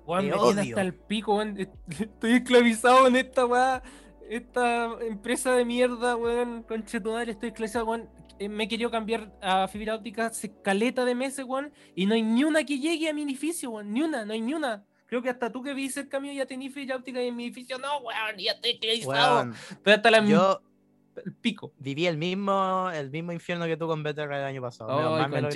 Weón, 0.06 0.28
me 0.28 0.38
tiene 0.38 0.62
hasta 0.62 0.82
el 0.82 0.94
pico, 0.94 1.36
weón. 1.36 1.58
Estoy 1.90 2.34
esclavizado 2.34 3.08
en 3.08 3.16
esta 3.16 3.46
weá. 3.46 3.84
Esta 4.30 4.90
empresa 5.02 5.54
de 5.54 5.66
mierda, 5.66 6.16
weón. 6.16 6.64
Conchetumare, 6.64 7.32
estoy 7.32 7.50
esclavizado, 7.50 7.86
weón. 7.86 8.10
Eh, 8.40 8.50
Me 8.50 8.64
he 8.64 8.68
querido 8.68 8.90
cambiar 8.90 9.32
a 9.42 9.68
fibra 9.68 9.96
óptica 9.96 10.28
hace 10.28 10.52
caleta 10.62 11.06
de 11.06 11.16
meses, 11.16 11.46
weón. 11.46 11.72
Y 11.96 12.06
no 12.06 12.16
hay 12.16 12.24
ni 12.24 12.44
una 12.44 12.64
que 12.64 12.80
llegue 12.80 13.10
a 13.10 13.14
mi 13.14 13.24
edificio, 13.24 13.72
weón. 13.72 13.94
Ni 13.94 14.02
una, 14.02 14.26
no 14.26 14.34
hay 14.34 14.42
ni 14.42 14.54
una. 14.54 14.84
Creo 15.06 15.22
que 15.22 15.30
hasta 15.30 15.52
tú 15.52 15.62
que 15.62 15.74
viste 15.74 16.00
el 16.00 16.10
cambio 16.10 16.32
ya 16.32 16.46
tenés 16.46 16.74
fibra 16.74 16.96
óptica 16.96 17.22
y 17.22 17.28
en 17.28 17.36
mi 17.36 17.46
edificio 17.46 17.78
no, 17.78 18.00
weón. 18.00 18.38
Ya 18.38 18.54
estoy 18.54 18.72
esclavizado. 18.72 19.52
Estoy 19.70 19.94
hasta 19.94 20.12
la 20.12 20.26
yo 20.26 20.62
el 21.26 21.34
pico. 21.34 21.74
viví 21.78 22.08
el 22.08 22.18
mismo, 22.18 22.90
el 22.94 23.10
mismo 23.12 23.32
infierno 23.32 23.66
que 23.66 23.78
tú 23.78 23.88
con 23.88 24.04
BTR 24.04 24.34
el 24.34 24.44
año 24.46 24.62
pasado. 24.62 24.92
Ay, 24.92 25.22
mal 25.22 25.30
me 25.30 25.36
pero 25.50 25.52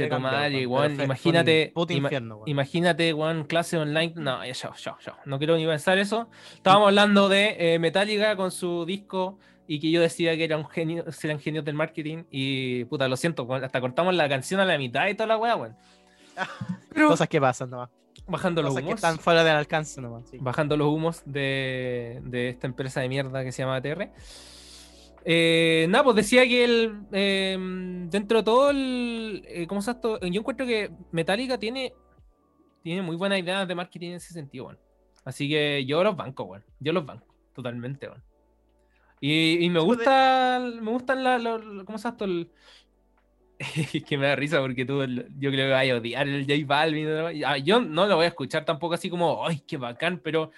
fue- 0.69 0.95
fue 0.95 1.05
imagínate- 1.05 1.71
Puto 1.73 1.93
ima- 1.93 2.03
infierno. 2.07 2.41
Imagínate, 2.45 3.13
weón, 3.13 3.43
clase 3.45 3.77
online. 3.77 4.13
No, 4.15 4.45
ya, 4.45 4.53
ya, 4.53 4.73
ya, 4.77 4.97
ya. 5.05 5.17
No 5.25 5.37
quiero 5.37 5.55
ni 5.57 5.65
pensar 5.65 5.97
eso. 5.97 6.29
Estábamos 6.55 6.87
hablando 6.89 7.29
de 7.29 7.55
eh, 7.75 7.79
Metallica 7.79 8.35
con 8.35 8.51
su 8.51 8.85
disco 8.85 9.39
y 9.67 9.79
que 9.79 9.89
yo 9.89 9.99
decía 10.01 10.35
que 10.37 10.43
era 10.43 10.57
un 10.57 10.67
genio, 10.67 11.03
eran 11.23 11.39
genios 11.39 11.65
del 11.65 11.75
marketing. 11.75 12.23
Y 12.29 12.85
puta, 12.85 13.07
lo 13.07 13.15
siento, 13.17 13.51
hasta 13.53 13.81
cortamos 13.81 14.13
la 14.15 14.27
canción 14.29 14.59
a 14.59 14.65
la 14.65 14.77
mitad 14.77 15.07
y 15.07 15.15
toda 15.15 15.27
la 15.27 15.37
weá, 15.37 15.55
weón. 15.55 15.75
Pero, 16.93 17.09
Cosas 17.09 17.27
que 17.29 17.39
pasan, 17.39 17.69
nomás. 17.69 17.89
bajando 18.27 18.61
los 18.61 18.71
Cosas 18.71 18.81
que 18.83 18.87
humos. 18.87 18.95
están 18.97 19.19
fuera 19.19 19.43
del 19.43 19.55
alcance 19.55 20.01
nomás. 20.01 20.29
sí. 20.29 20.37
bajando 20.39 20.75
los 20.77 20.87
humos 20.87 21.21
de, 21.25 22.19
de 22.25 22.49
esta 22.49 22.67
empresa 22.67 22.99
de 23.01 23.09
mierda 23.09 23.43
que 23.43 23.51
se 23.51 23.61
llama 23.63 23.77
ATR. 23.77 24.09
Eh, 25.27 25.87
nada, 25.89 26.03
pues 26.03 26.15
decía 26.17 26.43
que 26.43 26.63
el, 26.63 26.99
eh, 27.11 27.57
dentro 28.09 28.37
de 28.39 28.43
todo 28.43 28.69
el. 28.69 29.43
eh, 29.47 29.65
¿Cómo 29.67 29.81
se 29.81 29.91
esto? 29.91 30.19
Yo 30.19 30.39
encuentro 30.41 30.65
que 30.67 30.91
Metallica 31.11 31.57
tiene, 31.57 31.93
tiene 32.83 33.01
muy 33.01 33.15
buenas 33.15 33.39
ideas 33.39 33.67
de 33.67 33.75
marketing 33.75 34.09
en 34.09 34.15
ese 34.15 34.33
sentido, 34.33 34.65
weón. 34.65 34.79
Así 35.23 35.49
que 35.49 35.83
yo 35.85 36.03
los 36.03 36.15
banco, 36.15 36.43
weón. 36.43 36.63
Yo 36.79 36.93
los 36.93 37.05
banco, 37.05 37.25
totalmente, 37.53 38.07
weón. 38.07 38.23
Y, 39.19 39.65
y 39.65 39.69
me 39.71 39.79
gusta, 39.79 40.59
me 40.81 40.91
gustan 40.91 41.23
la, 41.23 41.39
lo- 41.39 41.57
lo- 41.57 41.85
¿cómo 41.85 41.97
se 41.97 42.07
esto? 42.09 42.25
El- 42.25 42.51
que 44.07 44.17
me 44.17 44.27
da 44.27 44.35
risa 44.35 44.59
porque 44.59 44.85
tú, 44.85 45.01
yo 45.05 45.49
creo 45.51 45.67
que 45.67 45.71
vas 45.71 45.89
a 45.89 45.95
odiar 45.95 46.27
el 46.27 46.43
J 46.45 46.53
Balvin. 46.67 47.07
¿no? 47.07 47.27
Ah, 47.47 47.57
Yo 47.57 47.79
no 47.79 48.05
lo 48.05 48.15
voy 48.17 48.25
a 48.25 48.29
escuchar 48.29 48.65
tampoco 48.65 48.93
así 48.95 49.09
como, 49.09 49.45
¡ay, 49.47 49.61
qué 49.65 49.77
bacán! 49.77 50.19
Pero 50.23 50.51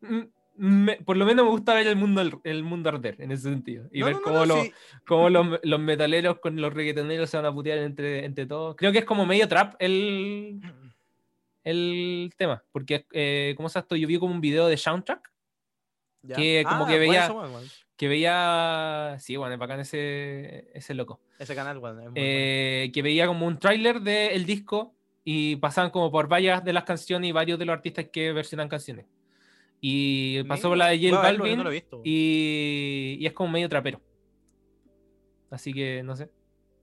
mm, 0.00 0.20
me- 0.58 0.96
por 0.96 1.16
lo 1.16 1.24
menos 1.24 1.44
me 1.44 1.50
gusta 1.50 1.72
ver 1.74 1.86
el 1.86 1.96
mundo, 1.96 2.40
el 2.44 2.62
mundo 2.62 2.88
arder 2.90 3.16
en 3.20 3.32
ese 3.32 3.44
sentido. 3.44 3.88
Y 3.92 4.00
No, 4.00 4.06
ver 4.06 4.14
no, 4.16 4.20
no, 4.20 4.24
cómo, 4.24 4.46
los, 4.46 4.62
sí. 4.64 4.72
cómo 5.06 5.30
los, 5.30 5.60
los 5.62 5.80
metaleros 5.80 6.38
con 6.40 6.60
los 6.60 6.72
reggaetoneros 6.74 7.30
se 7.30 7.36
van 7.36 7.46
a 7.46 7.52
putear 7.54 7.78
entre, 7.78 8.24
entre 8.24 8.46
todos. 8.46 8.76
Creo 8.76 8.92
que 8.92 8.98
es 8.98 9.04
como 9.04 9.24
medio 9.24 9.48
trap 9.48 9.74
el, 9.78 10.60
el 11.64 12.32
tema. 12.36 12.62
Porque, 12.72 13.06
eh, 13.12 13.54
¿cómo 13.56 13.68
se 13.68 13.78
esto? 13.78 13.96
Yo 13.96 14.06
vi 14.08 14.18
como 14.18 14.32
un 14.34 14.40
video 14.40 14.66
de 14.68 14.76
Soundtrack 14.76 15.30
Ya. 16.22 16.36
que 16.36 16.64
como 16.68 16.86
que 16.86 16.96
bueno, 16.96 17.10
veía- 17.12 17.28
bueno, 17.30 17.50
bueno. 17.52 17.68
que 17.96 18.08
veía. 18.08 19.16
Sí, 19.20 19.36
bueno, 19.36 19.54
es 19.54 19.58
bacán 19.60 19.80
ese, 19.80 20.70
ese 20.74 20.94
loco. 20.94 21.20
Ese 21.38 21.54
canal, 21.54 21.78
bueno, 21.78 22.00
es 22.02 22.08
eh, 22.14 22.90
que 22.92 23.02
veía 23.02 23.26
como 23.26 23.46
un 23.46 23.58
tráiler 23.58 24.00
del 24.00 24.44
disco 24.44 24.94
y 25.24 25.56
pasaban 25.56 25.90
como 25.90 26.10
por 26.10 26.26
varias 26.26 26.64
de 26.64 26.72
las 26.72 26.84
canciones 26.84 27.28
y 27.28 27.32
varios 27.32 27.58
de 27.58 27.64
los 27.66 27.74
artistas 27.74 28.06
que 28.12 28.32
versionan 28.32 28.68
canciones. 28.68 29.06
Y 29.80 30.42
pasó 30.44 30.68
por 30.68 30.78
la 30.78 30.88
de 30.88 31.10
J 31.10 31.22
Balvin 31.22 31.58
no 31.58 31.64
lo 31.64 31.70
he 31.70 31.74
visto. 31.74 32.00
y, 32.04 33.16
y 33.20 33.26
es 33.26 33.32
como 33.32 33.50
medio 33.50 33.68
trapero. 33.68 34.00
Así 35.50 35.72
que 35.72 36.02
no 36.02 36.16
sé. 36.16 36.30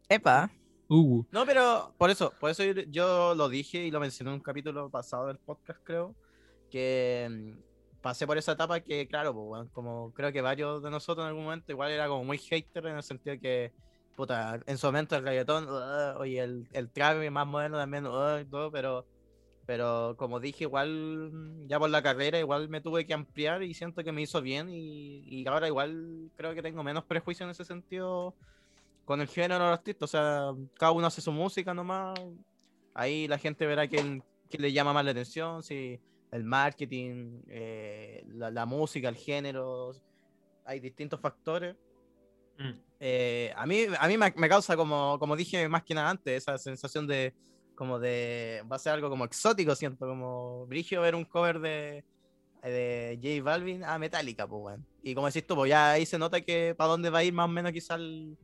Epa. 0.09 0.49
Uh, 0.87 1.23
No, 1.31 1.45
pero 1.45 1.93
por 1.97 2.09
eso, 2.09 2.31
por 2.39 2.51
eso 2.51 2.63
yo, 2.63 2.73
yo 2.89 3.35
lo 3.35 3.49
dije 3.49 3.83
y 3.85 3.91
lo 3.91 3.99
mencioné 3.99 4.29
en 4.29 4.35
un 4.35 4.41
capítulo 4.41 4.89
pasado 4.89 5.27
del 5.27 5.37
podcast, 5.39 5.79
creo, 5.83 6.15
que 6.69 7.27
mm, 7.29 8.01
pasé 8.01 8.27
por 8.27 8.37
esa 8.37 8.51
etapa 8.51 8.79
que, 8.79 9.07
claro, 9.07 9.33
pues, 9.33 9.45
weón, 9.47 9.67
como 9.69 10.13
creo 10.13 10.31
que 10.31 10.41
varios 10.41 10.83
de 10.83 10.91
nosotros 10.91 11.23
en 11.25 11.29
algún 11.29 11.45
momento 11.45 11.71
igual 11.71 11.91
era 11.91 12.07
como 12.07 12.23
muy 12.23 12.37
hater 12.37 12.85
en 12.85 12.97
el 12.97 13.03
sentido 13.03 13.35
de 13.35 13.39
que, 13.39 13.71
puta, 14.15 14.59
en 14.67 14.77
su 14.77 14.85
momento 14.85 15.15
el 15.15 15.23
reggaetón, 15.23 15.67
uh, 15.67 16.19
oye, 16.19 16.39
el, 16.39 16.67
el 16.71 16.89
trap 16.91 17.17
más 17.31 17.47
moderno 17.47 17.77
también, 17.77 18.05
uh, 18.05 18.39
y 18.39 18.45
todo, 18.45 18.71
pero, 18.71 19.05
pero 19.65 20.15
como 20.17 20.39
dije, 20.39 20.65
igual 20.65 21.31
ya 21.67 21.79
por 21.79 21.89
la 21.89 22.01
carrera, 22.03 22.39
igual 22.39 22.69
me 22.69 22.81
tuve 22.81 23.05
que 23.05 23.13
ampliar 23.13 23.63
y 23.63 23.73
siento 23.73 24.03
que 24.03 24.11
me 24.11 24.21
hizo 24.21 24.41
bien 24.41 24.69
y, 24.69 25.23
y 25.27 25.47
ahora 25.47 25.67
igual 25.67 26.29
creo 26.35 26.53
que 26.53 26.61
tengo 26.61 26.83
menos 26.83 27.03
prejuicio 27.05 27.45
en 27.45 27.51
ese 27.51 27.65
sentido 27.65 28.35
con 29.05 29.21
el 29.21 29.27
género 29.27 29.55
de 29.55 29.69
los 29.69 29.77
artistas, 29.79 30.09
o 30.09 30.11
sea, 30.11 30.51
cada 30.79 30.91
uno 30.91 31.07
hace 31.07 31.21
su 31.21 31.31
música 31.31 31.73
nomás. 31.73 32.19
Ahí 32.93 33.27
la 33.27 33.37
gente 33.37 33.65
verá 33.65 33.87
que, 33.87 34.21
que 34.49 34.57
le 34.57 34.71
llama 34.71 34.93
más 34.93 35.05
la 35.05 35.11
atención, 35.11 35.61
si 35.61 35.99
el 36.31 36.43
marketing, 36.43 37.41
eh, 37.47 38.23
la, 38.27 38.49
la 38.49 38.65
música, 38.65 39.09
el 39.09 39.15
género, 39.15 39.91
hay 40.65 40.79
distintos 40.79 41.19
factores. 41.19 41.75
mm. 42.57 42.71
Eh, 42.99 43.53
a 43.55 43.65
mí, 43.65 43.85
a 43.99 44.07
mí 44.07 44.17
me, 44.17 44.33
me 44.37 44.49
causa, 44.49 44.75
como, 44.75 45.19
como 45.19 45.35
dije 45.35 45.67
más 45.69 45.83
que 45.83 45.93
nada 45.93 46.09
antes, 46.09 46.37
esa 46.37 46.57
sensación 46.57 47.05
de 47.05 47.33
como 47.75 47.99
de 47.99 48.63
va 48.71 48.77
a 48.77 48.79
ser 48.79 48.93
algo 48.93 49.09
como 49.09 49.25
exótico, 49.25 49.75
siento, 49.75 50.07
como 50.07 50.65
brigio 50.67 51.01
ver 51.01 51.15
un 51.15 51.25
cover 51.25 51.59
de, 51.59 52.03
de 52.63 53.19
J 53.21 53.43
Balvin 53.43 53.83
a 53.83 53.97
Metallica, 53.99 54.47
pues 54.47 54.61
bueno. 54.61 54.83
Y 55.03 55.13
como 55.13 55.27
decís 55.27 55.45
tú, 55.45 55.55
pues 55.55 55.69
ya 55.69 55.91
ahí 55.91 56.05
se 56.05 56.17
nota 56.17 56.41
que 56.41 56.73
para 56.75 56.89
dónde 56.91 57.09
va 57.09 57.19
a 57.19 57.23
ir 57.23 57.33
más 57.33 57.45
o 57.45 57.49
menos 57.49 57.71
quizá 57.71 57.95
el, 57.95 58.37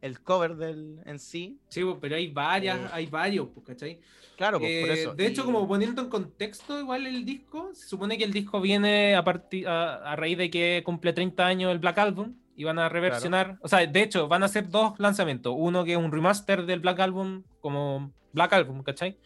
el 0.00 0.22
cover 0.22 0.56
del 0.56 1.00
en 1.04 1.18
sí. 1.18 1.58
Sí, 1.68 1.82
pues, 1.84 1.96
pero 2.00 2.16
hay 2.16 2.32
varias, 2.32 2.78
Eh, 2.78 2.88
hay 2.92 3.06
varios, 3.06 3.48
pues, 3.52 3.66
¿cachai? 3.66 4.00
Claro, 4.36 4.60
pues 4.60 4.80
por 4.80 4.90
Eh, 4.90 4.94
eso. 4.94 5.14
de 5.14 5.26
hecho, 5.26 5.42
y- 5.42 5.44
como 5.44 5.66
poniendo 5.66 6.02
en 6.02 6.08
contexto 6.08 6.78
igual 6.78 7.06
el 7.06 7.24
disco, 7.24 7.70
se 7.74 7.86
supone 7.88 8.16
que 8.16 8.24
el 8.24 8.32
disco 8.32 8.60
viene 8.60 9.14
a, 9.16 9.24
partir 9.24 9.66
a, 9.68 10.12
a 10.12 10.16
raíz 10.16 10.38
de 10.38 10.50
que 10.50 10.82
cumple 10.84 11.12
30 11.12 11.46
años 11.46 11.72
el 11.72 11.78
Black 11.78 11.98
Album 11.98 12.34
y 12.56 12.64
van 12.64 12.78
a 12.78 12.88
reversionar, 12.88 13.58
o 13.60 13.68
sea, 13.68 13.86
de 13.86 14.02
hecho, 14.02 14.28
van 14.28 14.42
a 14.42 14.46
hacer 14.46 14.68
dos 14.68 14.98
lanzamientos, 14.98 15.54
uno 15.56 15.84
que 15.84 15.92
es 15.92 15.98
un 15.98 16.10
remaster 16.10 16.64
del 16.66 16.80
Black 16.80 17.00
Album, 17.00 17.42
como 17.60 18.12
Black 18.32 18.52
Album, 18.54 18.82
¿cachai? 18.82 19.18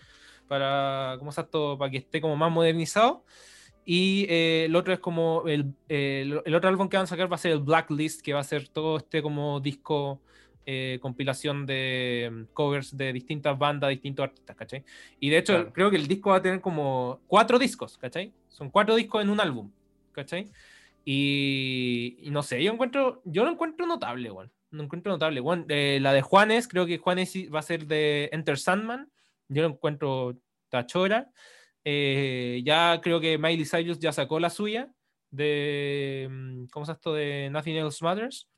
Para, 0.48 1.14
¿cómo 1.18 1.30
esto? 1.30 1.78
Para 1.78 1.90
que 1.90 1.98
esté 1.98 2.20
como 2.20 2.36
más 2.36 2.50
modernizado. 2.50 3.24
Y 3.84 4.26
eh, 4.28 4.64
el 4.66 4.76
otro 4.76 4.92
es 4.92 4.98
como 5.00 5.44
el, 5.46 5.72
eh, 5.88 6.22
el- 6.22 6.42
el 6.44 6.54
otro 6.54 6.68
álbum 6.68 6.88
que 6.88 6.96
van 6.96 7.04
a 7.04 7.06
sacar 7.06 7.30
va 7.30 7.36
a 7.36 7.38
ser 7.38 7.52
el 7.52 7.60
Blacklist, 7.60 8.20
que 8.20 8.32
va 8.32 8.40
a 8.40 8.44
ser 8.44 8.68
todo 8.68 8.98
este 8.98 9.22
como 9.22 9.60
disco 9.60 10.20
eh, 10.66 10.98
compilación 11.00 11.64
de 11.66 12.28
mm, 12.30 12.42
covers 12.52 12.96
de 12.96 13.12
distintas 13.12 13.58
bandas, 13.58 13.90
distintos 13.90 14.24
artistas, 14.24 14.54
¿cachai? 14.54 14.84
Y 15.18 15.30
de 15.30 15.38
hecho, 15.38 15.54
Claro. 15.54 15.72
creo 15.72 15.90
que 15.90 15.96
el 15.96 16.06
disco 16.06 16.30
va 16.30 16.36
a 16.36 16.42
tener 16.42 16.60
como 16.60 17.20
cuatro 17.26 17.58
discos, 17.58 17.96
¿cachai? 17.96 18.32
Son 18.48 18.70
cuatro 18.70 18.94
discos 18.94 19.22
en 19.22 19.30
un 19.30 19.40
álbum, 19.40 19.70
¿cachai? 20.12 20.50
Y, 21.04 22.16
y 22.20 22.30
no 22.30 22.42
sé, 22.42 22.62
yo 22.62 22.72
encuentro, 22.72 23.22
yo 23.24 23.44
lo 23.44 23.50
encuentro 23.50 23.86
notable, 23.86 24.28
igual. 24.28 24.50
Lo 24.70 24.82
encuentro 24.84 25.10
notable. 25.12 25.40
Bueno, 25.40 25.64
eh, 25.68 25.98
la 26.00 26.12
de 26.12 26.22
Juanes, 26.22 26.68
creo 26.68 26.86
que 26.86 26.98
Juanes 26.98 27.32
va 27.52 27.58
a 27.58 27.62
ser 27.62 27.86
de 27.86 28.28
Enter 28.32 28.58
Sandman. 28.58 29.10
Yo 29.48 29.62
lo 29.62 29.68
encuentro 29.68 30.38
tachora. 30.68 31.30
Eh, 31.84 32.62
ya 32.64 33.00
creo 33.02 33.20
que 33.20 33.38
Miley 33.38 33.64
Cyrus 33.64 33.98
ya 33.98 34.12
sacó 34.12 34.38
la 34.38 34.50
suya 34.50 34.92
de, 35.30 36.28
mm, 36.30 36.64
¿cómo 36.66 36.84
llama 36.86 36.94
esto? 36.96 37.14
De 37.14 37.48
Nothing 37.50 37.76
Else 37.76 38.04
Matters. 38.04 38.48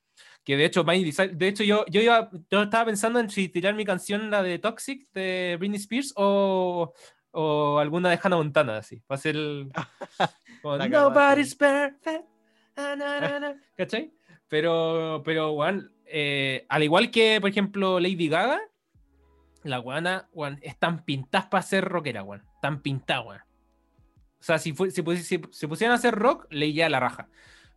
Que 0.44 0.56
de 0.56 0.64
hecho, 0.66 0.85
Miley 0.85 1.12
Cyrus- 1.12 1.36
de 1.36 1.48
hecho 1.48 1.64
yo, 1.64 1.86
yo, 1.86 2.01
iba, 2.02 2.28
yo 2.51 2.62
estaba 2.62 2.85
pensando 2.86 3.19
en 3.20 3.31
si 3.31 3.48
tirar 3.48 3.74
mi 3.74 3.85
canción, 3.85 4.31
la 4.31 4.43
de 4.43 4.59
Toxic 4.59 5.09
de 5.12 5.56
Britney 5.59 5.78
Spears 5.78 6.12
o, 6.16 6.93
o 7.31 7.78
alguna 7.78 8.10
de 8.10 8.19
Hannah 8.23 8.36
Montana, 8.36 8.77
así. 8.78 9.01
Va 9.10 9.14
a 9.14 9.19
ser 9.19 9.36
el... 9.36 9.70
Nobody's 10.90 11.55
perfect. 11.55 12.27
Ah, 12.77 12.94
na, 12.97 13.20
na, 13.20 13.40
na", 13.40 13.57
¿Cachai? 13.77 14.12
Pero, 14.49 15.23
pero, 15.24 15.53
weón, 15.53 15.93
eh, 16.07 16.66
al 16.69 16.82
igual 16.82 17.11
que, 17.11 17.40
por 17.40 17.51
ejemplo, 17.51 17.99
Lady 18.01 18.28
Gaga, 18.28 18.61
la 19.65 19.78
guana, 19.78 20.28
weón, 20.32 20.59
están 20.62 21.05
pintadas 21.05 21.47
para 21.49 21.62
ser 21.62 21.85
rockera, 21.85 22.23
weón. 22.23 22.43
Están 22.57 22.82
pintadas, 22.82 23.27
weón. 23.27 23.40
O 24.40 24.44
sea, 24.44 24.59
si, 24.59 24.73
fu- 24.73 24.90
si, 24.90 25.03
pusi- 25.03 25.23
si- 25.23 25.40
si 25.51 25.66
pusieran 25.66 25.93
a 25.93 25.97
hacer 25.97 26.15
rock, 26.15 26.47
leía 26.51 26.89
la 26.89 27.01
raja. 27.01 27.28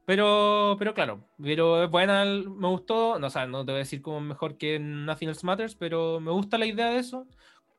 Pero, 0.06 0.76
pero 0.78 0.94
claro, 0.94 1.28
pero 1.42 1.84
es 1.84 1.90
buena, 1.90 2.26
me 2.26 2.68
gustó, 2.68 3.18
no, 3.18 3.28
o 3.28 3.30
sea, 3.30 3.48
no 3.48 3.66
te 3.66 3.72
voy 3.72 3.78
a 3.78 3.84
decir 3.84 4.02
como 4.04 4.20
mejor 4.22 4.56
que 4.58 4.78
Nothing 4.80 5.30
Else 5.30 5.46
Matters, 5.46 5.76
pero 5.76 6.20
me 6.20 6.32
gusta 6.32 6.58
la 6.60 6.66
idea 6.68 6.90
de 6.92 6.98
eso. 7.00 7.28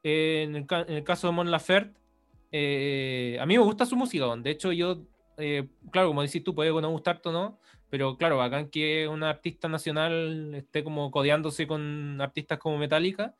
Eh, 0.02 0.42
en, 0.48 0.56
el, 0.56 0.66
en 0.88 0.94
el 0.96 1.04
caso 1.04 1.26
de 1.28 1.32
Mon 1.32 1.50
Laferte, 1.50 2.00
eh, 2.50 3.38
a 3.40 3.46
mí 3.46 3.56
me 3.56 3.62
gusta 3.64 3.86
su 3.86 3.94
música, 3.96 4.24
de 4.36 4.50
hecho 4.50 4.72
yo, 4.72 5.02
eh, 5.38 5.68
claro, 5.90 6.08
como 6.08 6.22
decís 6.22 6.42
tú, 6.42 6.54
puede 6.54 6.70
no 6.70 6.90
gustarte 6.90 7.28
o 7.28 7.32
no, 7.32 7.58
pero 7.90 8.16
claro, 8.16 8.36
bacán 8.38 8.68
que 8.68 9.06
una 9.08 9.30
artista 9.30 9.68
nacional 9.68 10.54
esté 10.54 10.82
como 10.82 11.10
codeándose 11.10 11.66
con 11.66 12.20
artistas 12.20 12.58
como 12.58 12.78
Metallica. 12.78 13.34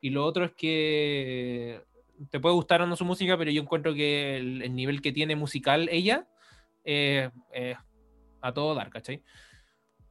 Y 0.00 0.10
lo 0.10 0.24
otro 0.24 0.44
es 0.46 0.52
que 0.52 1.82
te 2.30 2.40
puede 2.40 2.54
gustar 2.54 2.80
o 2.82 2.86
no 2.86 2.96
su 2.96 3.04
música, 3.04 3.36
pero 3.36 3.50
yo 3.50 3.60
encuentro 3.62 3.94
que 3.94 4.36
el, 4.38 4.62
el 4.62 4.74
nivel 4.74 5.02
que 5.02 5.12
tiene 5.12 5.36
musical 5.36 5.88
ella 5.92 6.26
eh, 6.84 7.30
eh, 7.52 7.74
a 8.40 8.52
todo 8.52 8.74
dar, 8.74 8.88
¿cachai? 8.90 9.22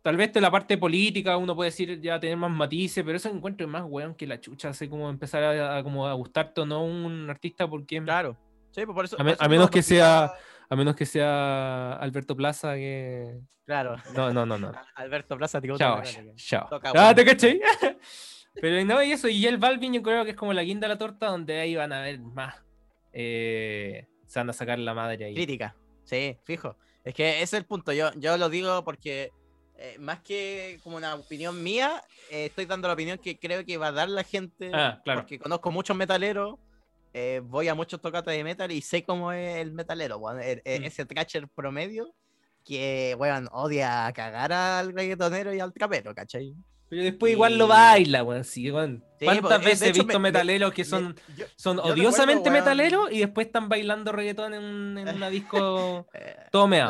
Tal 0.01 0.15
vez 0.15 0.31
de 0.31 0.39
la 0.41 0.49
parte 0.49 0.77
política 0.77 1.35
uno 1.37 1.55
puede 1.55 1.71
decir 1.71 1.99
ya 1.99 2.19
tener 2.19 2.37
más 2.37 2.51
matices, 2.51 3.03
pero 3.03 3.17
eso 3.17 3.29
encuentro 3.29 3.67
más 3.67 3.83
weón 3.85 4.15
que 4.15 4.27
la 4.27 4.39
chucha, 4.39 4.69
así 4.69 4.87
como 4.87 5.09
empezar 5.09 5.43
a, 5.43 5.77
a 5.77 5.83
como 5.83 6.07
a 6.07 6.13
gustarte 6.13 6.61
o 6.61 6.65
no 6.65 6.83
un 6.85 7.29
artista 7.29 7.67
porque 7.67 8.01
Claro. 8.01 8.37
Sí, 8.71 8.85
pues 8.85 8.95
por 8.95 9.05
eso, 9.05 9.17
A 9.19 9.23
me- 9.23 9.35
a 9.37 9.47
menos 9.49 9.69
que 9.71 9.81
sea- 9.81 10.31
a 10.69 10.75
menos 10.75 10.95
que 10.95 11.05
sea 11.05 11.93
Alberto 11.93 12.35
Plaza 12.35 12.75
que 12.75 13.39
Claro. 13.65 13.97
no, 14.15 14.31
no, 14.33 14.45
no, 14.45 14.57
no. 14.57 14.71
Alberto 14.95 15.37
Plaza, 15.37 15.59
digo, 15.59 15.77
Chao, 15.77 16.01
chao. 16.35 16.67
Ah. 16.95 17.13
¿te 17.15 17.23
cachai? 17.25 17.61
Pero 18.61 18.83
no, 18.85 19.01
y 19.03 19.11
eso, 19.11 19.27
y 19.29 19.45
el 19.45 19.57
Balvin 19.57 19.93
yo 19.93 20.01
creo 20.01 20.23
que 20.25 20.31
es 20.31 20.35
como 20.35 20.53
la 20.53 20.63
guinda 20.63 20.87
de 20.87 20.93
la 20.95 20.97
torta 20.97 21.27
donde 21.27 21.59
ahí 21.59 21.75
van 21.75 21.93
a 21.93 22.01
ver 22.01 22.19
más. 22.19 22.55
eh, 23.13 24.07
se 24.25 24.39
van 24.39 24.49
a 24.49 24.53
sacar 24.53 24.77
la 24.79 24.93
madre 24.93 25.25
ahí. 25.25 25.33
Crítica. 25.33 25.75
Sí, 26.03 26.37
fijo. 26.43 26.75
Es 27.03 27.13
que 27.15 27.29
ese 27.35 27.43
es 27.43 27.53
el 27.53 27.65
punto. 27.65 27.91
Yo, 27.93 28.11
yo 28.15 28.37
lo 28.37 28.49
digo 28.49 28.83
porque 28.83 29.31
eh, 29.77 29.95
más 29.99 30.19
que 30.19 30.79
como 30.83 30.97
una 30.97 31.15
opinión 31.15 31.61
mía, 31.63 32.03
eh, 32.29 32.45
estoy 32.45 32.65
dando 32.65 32.87
la 32.87 32.93
opinión 32.95 33.17
que 33.17 33.39
creo 33.39 33.65
que 33.65 33.77
va 33.77 33.87
a 33.87 33.91
dar 33.91 34.09
la 34.09 34.23
gente. 34.23 34.69
Ah, 34.73 34.99
claro. 35.03 35.21
Porque 35.21 35.39
conozco 35.39 35.71
muchos 35.71 35.95
metaleros. 35.95 36.59
Eh, 37.13 37.41
voy 37.43 37.67
a 37.67 37.75
muchos 37.75 37.99
tocatas 38.01 38.33
de 38.33 38.43
metal 38.43 38.71
y 38.71 38.81
sé 38.81 39.03
cómo 39.03 39.31
es 39.31 39.57
el 39.57 39.71
metalero, 39.71 40.17
weón, 40.17 40.41
el- 40.41 40.61
el- 40.65 40.81
Mm. 40.81 40.85
ese 40.85 41.05
thrasher 41.05 41.47
promedio 41.47 42.13
que, 42.65 43.15
weón, 43.17 43.47
odia 43.51 44.05
a 44.07 44.13
cagar 44.13 44.51
al 44.53 44.93
reggaetonero 44.93 45.53
y 45.53 45.59
al 45.59 45.73
trapero, 45.73 46.13
¿cachai? 46.13 46.53
Pero 46.89 47.03
después 47.03 47.29
Y- 47.29 47.33
igual 47.33 47.57
lo 47.57 47.67
baila, 47.67 48.23
weón. 48.23 48.43
Sí, 48.43 48.71
weón. 48.71 49.03
Sí, 49.19 49.25
¿Cuántas 49.25 49.41
pues, 49.49 49.59
de 49.61 49.65
veces 49.65 49.87
he 49.89 49.91
visto 49.91 50.07
me- 50.07 50.13
me- 50.13 50.19
metaleros 50.31 50.73
que 50.73 50.81
me- 50.81 50.89
son, 50.89 51.15
yo- 51.37 51.45
son 51.55 51.77
yo 51.77 51.83
odiosamente 51.83 52.49
recuerdo, 52.49 52.65
metaleros 52.65 53.11
y 53.11 53.19
después 53.19 53.47
están 53.47 53.69
bailando 53.69 54.11
reggaetón 54.11 54.53
en, 54.55 54.97
en 54.97 55.15
una 55.15 55.29
disco 55.29 56.07
eh, 56.13 56.35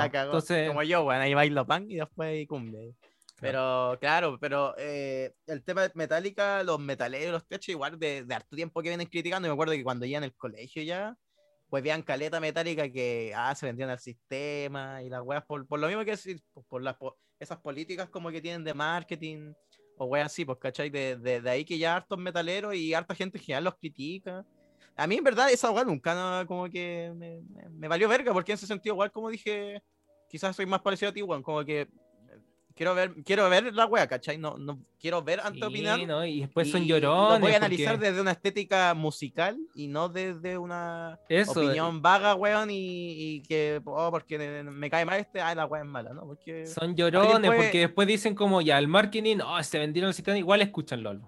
cagó. 0.09 0.25
Entonces, 0.31 0.67
Como 0.69 0.83
yo, 0.83 1.03
weón, 1.03 1.21
ahí 1.21 1.33
bailo 1.33 1.65
punk 1.65 1.89
y 1.89 1.95
después 1.95 2.47
cumbia. 2.47 2.79
Pero 3.41 3.97
claro, 3.99 4.37
pero 4.39 4.75
eh, 4.77 5.33
el 5.47 5.63
tema 5.63 5.83
de 5.83 5.91
Metallica, 5.95 6.63
los 6.63 6.79
metaleros, 6.79 7.31
los 7.31 7.47
techos, 7.47 7.69
igual 7.69 7.97
de, 7.97 8.23
de 8.25 8.35
harto 8.35 8.55
tiempo 8.55 8.81
que 8.81 8.89
vienen 8.89 9.07
criticando. 9.07 9.47
Y 9.47 9.49
me 9.49 9.53
acuerdo 9.53 9.73
que 9.73 9.83
cuando 9.83 10.05
ya 10.05 10.17
en 10.17 10.25
el 10.25 10.35
colegio 10.35 10.83
ya, 10.83 11.15
pues 11.69 11.83
veían 11.83 12.01
caleta 12.01 12.39
metálica 12.39 12.89
que 12.91 13.31
ah, 13.35 13.53
se 13.55 13.65
vendían 13.65 13.89
al 13.89 13.99
sistema 13.99 15.01
y 15.03 15.09
las 15.09 15.21
weas, 15.21 15.45
por, 15.45 15.65
por 15.67 15.79
lo 15.79 15.87
mismo 15.87 16.03
que 16.03 16.11
decir, 16.11 16.41
por, 16.53 16.63
por 16.65 16.81
las, 16.81 16.95
po- 16.97 17.17
esas 17.39 17.59
políticas 17.59 18.09
como 18.09 18.29
que 18.31 18.41
tienen 18.41 18.63
de 18.63 18.73
marketing 18.73 19.53
o 19.97 20.05
weas 20.05 20.27
así, 20.27 20.45
pues, 20.45 20.57
¿cachai? 20.59 20.89
De, 20.89 21.15
de, 21.17 21.41
de 21.41 21.49
ahí 21.49 21.63
que 21.65 21.77
ya 21.77 21.95
hartos 21.95 22.17
metaleros 22.17 22.73
y 22.75 22.93
harta 22.93 23.13
gente 23.15 23.37
en 23.37 23.43
general 23.43 23.63
los 23.65 23.75
critica. 23.77 24.45
A 24.95 25.07
mí, 25.07 25.15
en 25.15 25.23
verdad, 25.23 25.49
esa 25.51 25.71
wea 25.71 25.85
nunca 25.85 26.13
no, 26.13 26.45
como 26.47 26.69
que 26.69 27.13
me, 27.15 27.41
me- 27.41 27.69
me 27.69 27.87
valió 27.87 28.09
verga, 28.09 28.33
porque 28.33 28.51
en 28.51 28.55
ese 28.57 28.67
sentido, 28.67 28.95
igual, 28.95 29.11
como 29.11 29.29
dije, 29.29 29.81
quizás 30.29 30.55
soy 30.55 30.65
más 30.65 30.81
parecido 30.81 31.11
a 31.11 31.13
ti, 31.13 31.21
weón, 31.21 31.43
como 31.43 31.63
que 31.63 31.87
quiero 32.79 32.95
ver, 32.95 33.13
quiero 33.25 33.49
ver 33.49 33.73
la 33.75 33.85
wea, 33.87 34.07
¿cachai? 34.07 34.37
No, 34.37 34.57
no 34.57 34.79
quiero 35.01 35.21
ver 35.21 35.41
antes 35.41 35.55
de 35.55 35.67
sí, 35.67 35.73
opinar. 35.73 35.99
¿no? 36.07 36.25
Y 36.25 36.39
después 36.39 36.71
son 36.71 36.83
y 36.83 36.87
llorones. 36.87 37.39
Lo 37.41 37.45
voy 37.45 37.51
a 37.51 37.57
analizar 37.57 37.95
porque- 37.95 38.07
desde 38.07 38.21
una 38.21 38.31
estética 38.31 38.93
musical 38.93 39.57
y 39.75 39.87
no 39.89 40.07
desde 40.07 40.57
una 40.57 41.19
Eso, 41.27 41.59
opinión 41.59 42.01
vaga, 42.01 42.35
weón, 42.35 42.69
y, 42.71 42.75
y 43.35 43.41
que, 43.41 43.81
oh, 43.83 44.09
porque 44.11 44.63
me 44.63 44.89
cae 44.89 45.03
mal 45.03 45.19
este, 45.19 45.41
ah, 45.41 45.53
la 45.53 45.65
wea 45.65 45.81
es 45.81 45.87
mala, 45.89 46.13
¿no? 46.13 46.21
Porque 46.25 46.65
Son 46.67 46.95
llorones 46.95 47.41
después- 47.41 47.63
porque 47.65 47.79
después 47.79 48.07
dicen 48.07 48.33
como 48.33 48.61
ya 48.61 48.79
el 48.79 48.87
marketing, 48.87 49.39
oh, 49.45 49.61
se 49.61 49.77
vendieron 49.77 50.07
el 50.07 50.13
sistema, 50.13 50.37
igual 50.37 50.61
escuchan 50.61 51.03
LOL. 51.03 51.21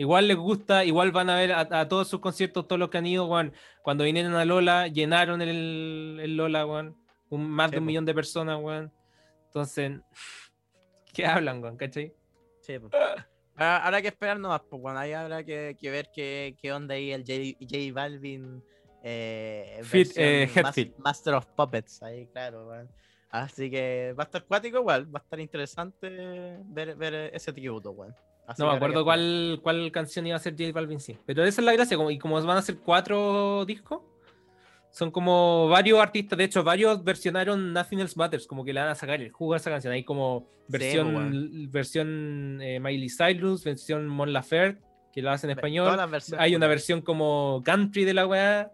Igual 0.00 0.28
les 0.28 0.36
gusta, 0.36 0.84
igual 0.84 1.10
van 1.10 1.28
a 1.28 1.34
ver 1.34 1.50
a, 1.52 1.66
a 1.72 1.88
todos 1.88 2.06
sus 2.06 2.20
conciertos, 2.20 2.68
todos 2.68 2.78
los 2.78 2.88
que 2.88 2.98
han 2.98 3.06
ido, 3.06 3.26
weón. 3.26 3.52
Cuando 3.82 4.04
vinieron 4.04 4.32
a 4.36 4.44
Lola, 4.44 4.86
llenaron 4.86 5.42
el, 5.42 6.20
el 6.22 6.36
Lola, 6.36 6.64
weón. 6.66 6.96
Un, 7.30 7.50
más 7.50 7.70
Sí, 7.70 7.72
de 7.72 7.78
un 7.80 7.84
millón 7.86 8.04
de 8.04 8.14
personas, 8.14 8.58
weón. 8.62 8.92
Entonces, 9.46 9.98
¿qué 11.18 11.26
hablan, 11.26 11.60
weón? 11.60 11.76
¿Cachai? 11.76 12.14
Sí. 12.60 12.76
Ahora 13.56 13.84
habrá 13.84 14.00
que 14.00 14.06
esperar 14.06 14.38
nomás, 14.38 14.60
pues 14.70 14.80
bueno, 14.80 15.00
ahí 15.00 15.12
habrá 15.12 15.42
que, 15.42 15.76
que 15.76 15.90
ver 15.90 16.10
qué, 16.14 16.56
qué 16.62 16.72
onda 16.72 16.94
ahí 16.94 17.10
el 17.10 17.22
J, 17.22 17.58
J 17.60 17.92
Balvin 17.92 18.62
eh, 19.02 19.80
Fit, 19.82 20.12
eh, 20.14 20.48
mas-. 20.62 20.76
Master 20.98 21.34
of 21.34 21.46
Puppets, 21.56 22.04
ahí 22.04 22.28
claro, 22.28 22.68
weón. 22.68 22.88
Así 23.30 23.68
que 23.68 24.14
va 24.16 24.22
a 24.22 24.26
estar 24.26 24.44
cuático 24.44 24.78
igual, 24.78 25.12
va 25.12 25.18
a 25.18 25.22
estar 25.24 25.40
interesante 25.40 26.08
ver, 26.66 26.94
ver 26.94 27.32
ese 27.34 27.52
tributo, 27.52 27.90
weón. 27.90 28.14
No 28.46 28.54
que 28.54 28.62
me 28.62 28.70
que 28.70 28.76
acuerdo 28.76 29.04
cuál, 29.04 29.58
cuál 29.60 29.90
canción 29.90 30.24
iba 30.28 30.36
a 30.36 30.40
ser 30.40 30.54
J 30.56 30.70
Balvin, 30.72 31.00
sí. 31.00 31.18
Pero 31.26 31.44
esa 31.44 31.60
es 31.60 31.64
la 31.64 31.72
gracia, 31.72 31.96
como, 31.96 32.12
y 32.12 32.18
como 32.18 32.40
van 32.40 32.58
a 32.58 32.62
ser 32.62 32.78
cuatro 32.78 33.64
discos, 33.64 34.02
son 34.90 35.10
como 35.10 35.68
varios 35.68 36.00
artistas, 36.00 36.36
de 36.38 36.44
hecho, 36.44 36.64
varios 36.64 37.04
versionaron 37.04 37.72
Nothing 37.72 38.00
Else 38.00 38.14
Matters, 38.16 38.46
como 38.46 38.64
que 38.64 38.72
le 38.72 38.80
van 38.80 38.88
a 38.88 38.94
sacar 38.94 39.20
el 39.20 39.30
jugo 39.30 39.54
a 39.54 39.58
esa 39.58 39.70
canción. 39.70 39.92
Hay 39.92 40.04
como 40.04 40.48
versión, 40.66 41.12
pues, 41.12 41.70
versión 41.70 42.58
eh, 42.62 42.80
Miley 42.80 43.08
Cyrus, 43.08 43.64
versión 43.64 44.06
Mon 44.06 44.32
Laferte, 44.32 44.82
que 45.12 45.22
la 45.22 45.32
hacen 45.34 45.50
en 45.50 45.56
español. 45.58 45.98
Hay 46.38 46.54
una 46.54 46.66
versión 46.66 47.02
como 47.02 47.62
country 47.64 48.04
de 48.04 48.14
la 48.14 48.26
weá. 48.26 48.72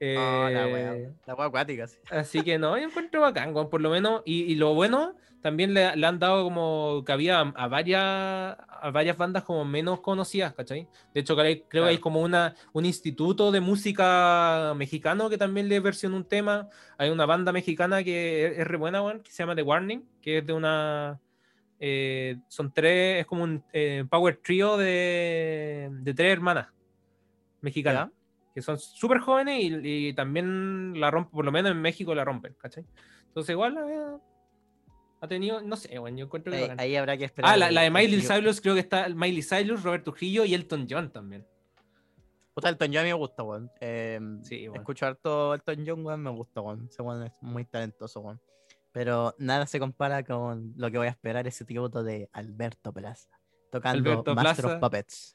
Ah, 0.00 0.50
la 0.52 0.66
weá, 0.66 0.94
la 1.26 1.34
weá 1.34 1.46
acuática, 1.46 1.86
sí. 1.86 1.98
Así 2.10 2.42
que 2.42 2.58
no, 2.58 2.76
yo 2.76 2.84
encuentro 2.84 3.22
bacán, 3.22 3.54
weón, 3.54 3.70
por 3.70 3.80
lo 3.80 3.90
menos. 3.90 4.22
Y, 4.26 4.42
y 4.42 4.54
lo 4.56 4.74
bueno, 4.74 5.16
también 5.44 5.74
le, 5.74 5.94
le 5.94 6.06
han 6.06 6.18
dado 6.18 6.42
como 6.42 7.02
cabida 7.04 7.40
a, 7.40 7.52
a 7.64 7.68
varias 7.68 8.00
a 8.00 8.90
varias 8.90 9.18
bandas 9.18 9.42
como 9.42 9.62
menos 9.66 10.00
conocidas, 10.00 10.54
¿cachai? 10.54 10.88
De 11.12 11.20
hecho, 11.20 11.36
creo, 11.36 11.68
que 11.68 11.80
hay 11.80 11.98
como 11.98 12.22
una, 12.22 12.54
un 12.72 12.86
instituto 12.86 13.52
de 13.52 13.60
música 13.60 14.72
mexicano 14.74 15.28
que 15.28 15.36
también 15.36 15.68
le 15.68 15.80
versiona 15.80 16.16
un 16.16 16.24
tema. 16.24 16.70
Hay 16.96 17.10
una 17.10 17.26
banda 17.26 17.52
mexicana 17.52 18.02
que 18.02 18.46
es, 18.46 18.58
es 18.60 18.66
re 18.66 18.78
buena, 18.78 19.02
que 19.22 19.30
se 19.30 19.42
llama 19.42 19.54
The 19.54 19.62
Warning, 19.62 20.08
que 20.22 20.38
es 20.38 20.46
de 20.46 20.54
una... 20.54 21.20
eh, 21.78 22.38
son 22.48 22.72
tres, 22.72 23.20
es 23.20 23.26
como 23.26 23.44
un 23.44 23.62
eh, 23.74 24.04
power 24.08 24.40
trio 24.42 24.78
de, 24.78 25.90
de 25.90 26.14
tres 26.14 26.32
hermanas 26.32 26.68
mexicanas 27.60 28.08
que 28.54 28.62
son 28.62 28.78
súper 28.78 29.18
jóvenes 29.18 29.62
y, 29.62 30.08
y 30.08 30.14
también 30.14 30.98
la 30.98 31.10
rompen, 31.10 31.32
por 31.32 31.44
lo 31.44 31.52
menos 31.52 31.72
en 31.72 31.82
México 31.82 32.14
la 32.14 32.24
rompen, 32.24 32.54
¿cachai? 32.58 32.86
Entonces 33.26 33.50
igual 33.50 33.76
eh, 33.76 34.16
ha 35.20 35.28
tenido, 35.28 35.62
no 35.62 35.76
sé, 35.76 35.98
bueno, 35.98 36.18
yo 36.18 36.26
encuentro 36.26 36.52
que... 36.52 36.74
Ahí, 36.78 36.96
habrá 36.96 37.16
que 37.16 37.24
esperar. 37.24 37.52
ah, 37.52 37.56
la, 37.56 37.70
la 37.70 37.82
de 37.82 37.90
Miley 37.90 38.20
Cyrus, 38.20 38.60
creo 38.60 38.74
que 38.74 38.80
está 38.80 39.08
Miley 39.08 39.42
Cyrus, 39.42 39.82
Roberto 39.82 40.10
Trujillo 40.10 40.44
y 40.44 40.54
Elton 40.54 40.86
John 40.88 41.10
también. 41.10 41.46
Puta, 42.54 42.68
Elton 42.68 42.88
John 42.88 42.98
a 42.98 43.02
mí 43.02 43.08
me 43.08 43.14
gusta, 43.14 43.42
weón. 43.42 43.70
Eh, 43.80 44.20
Sí, 44.42 44.68
weón. 44.68 44.80
Escucho 44.80 45.06
harto 45.06 45.54
Elton 45.54 45.84
John, 45.86 46.04
weón, 46.06 46.22
me 46.22 46.30
gusta, 46.30 46.60
weón. 46.60 46.86
Ese 46.88 47.02
weón 47.02 47.24
es 47.24 47.32
muy 47.40 47.64
talentoso, 47.64 48.20
weón. 48.20 48.40
Pero 48.92 49.34
nada 49.38 49.66
se 49.66 49.80
compara 49.80 50.22
con 50.22 50.72
lo 50.76 50.88
que 50.90 50.98
voy 50.98 51.08
a 51.08 51.10
esperar 51.10 51.46
ese 51.48 51.64
tributo 51.64 52.04
de 52.04 52.30
Alberto 52.32 52.92
Plaza. 52.92 53.28
Tocando 53.72 54.10
Alberto 54.10 54.34
Master 54.36 54.56
Plaza. 54.56 54.76
of 54.76 54.80
Puppets. 54.80 55.34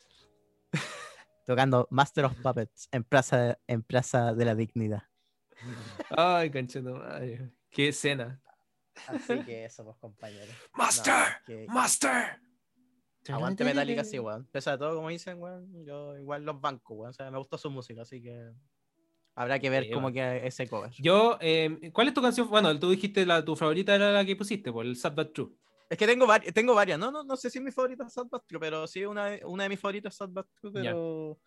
tocando 1.46 1.88
Master 1.92 2.26
of 2.26 2.36
Puppets 2.42 2.88
en 2.92 3.04
Plaza, 3.04 3.58
en 3.68 3.84
Plaza 3.84 4.34
de 4.34 4.46
la 4.46 4.56
Dignidad. 4.56 5.04
Ay, 6.10 6.50
concheto, 6.52 6.94
madre. 6.94 7.52
Qué 7.70 7.90
escena. 7.90 8.42
Así 9.08 9.40
que 9.46 9.66
eso, 9.66 9.84
pues, 9.86 9.98
compañeros. 9.98 10.50
Master, 10.74 11.14
No, 11.14 11.46
que- 11.46 11.66
Master. 11.68 12.40
Aguante 13.28 13.64
Metallica, 13.64 14.04
sí, 14.04 14.18
weón. 14.18 14.46
Pese 14.52 14.70
a 14.72 14.78
todo, 14.78 14.96
como 14.96 15.10
dicen, 15.10 15.40
weón, 15.40 15.86
yo 15.86 16.18
igual 16.18 16.44
los 16.46 16.60
bancos, 16.60 16.98
weón. 16.98 17.10
O 17.12 17.14
sea, 17.14 17.30
me 17.30 17.38
gusta 17.38 17.58
su 17.58 17.70
música, 17.70 18.02
así 18.02 18.22
que 18.22 18.52
habrá 19.36 19.60
que 19.60 19.70
ver 19.70 19.84
Sí, 19.86 19.92
cómo 19.92 20.12
queda 20.12 20.36
ese 20.38 20.68
cover. 20.68 20.90
Yo, 20.98 21.38
eh, 21.42 21.92
¿cuál 21.94 22.08
es 22.08 22.14
tu 22.14 22.22
canción? 22.22 22.50
Bueno, 22.50 22.78
tú 22.80 22.90
dijiste 22.90 23.26
la, 23.26 23.44
tu 23.46 23.56
favorita 23.56 23.94
era 23.94 24.12
la 24.12 24.26
que 24.26 24.36
pusiste, 24.36 24.72
por 24.72 24.86
el 24.86 24.96
Sad 24.96 25.14
But 25.14 25.34
True. 25.34 25.50
Es 25.90 25.98
que 25.98 26.06
tengo, 26.08 26.26
vari- 26.28 26.52
tengo 26.54 26.74
varias, 26.76 26.98
no, 27.00 27.12
no, 27.12 27.24
no 27.24 27.36
sé 27.36 27.50
si 27.50 27.60
mi 27.60 27.72
favorita 27.72 28.06
es 28.08 28.14
Sad 28.14 28.28
But 28.28 28.46
True, 28.48 28.60
pero 28.60 28.88
sí 28.88 29.06
una, 29.06 29.26
de- 29.28 29.46
una 29.46 29.64
de 29.64 29.70
mis 29.70 29.80
favoritas 29.80 30.14
es 30.14 30.18
Sad 30.18 30.30
But 30.30 30.48
True, 30.60 30.72
pero 30.74 31.40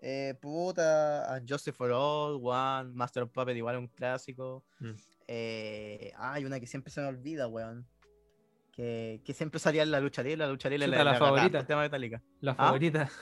eh, 0.00 0.34
puta, 0.40 1.34
And 1.34 1.48
Justice 1.48 1.76
for 1.76 1.90
All, 1.92 2.40
One, 2.42 2.92
Master 2.94 3.24
of 3.24 3.30
Puppet, 3.30 3.56
igual 3.56 3.76
un 3.76 3.88
clásico. 3.88 4.64
Mm. 4.80 4.92
Eh, 5.28 6.12
hay 6.16 6.44
una 6.44 6.58
que 6.58 6.66
siempre 6.66 6.90
se 6.90 7.00
me 7.00 7.06
olvida, 7.06 7.46
weón. 7.46 7.86
Que, 8.72 9.20
que 9.24 9.34
siempre 9.34 9.58
salía 9.60 9.82
en 9.82 9.90
la 9.90 10.00
lucha 10.00 10.22
libre, 10.22 10.38
la 10.38 10.48
lucha 10.48 10.68
libre 10.68 10.86
la 10.86 10.96
le 10.96 11.00
agarraba 11.02 11.26
favorita. 11.36 11.58
el 11.60 11.66
tema 11.66 11.82
metálica. 11.82 12.22
La 12.40 12.52
¿Ah? 12.52 12.54
favorita. 12.56 13.08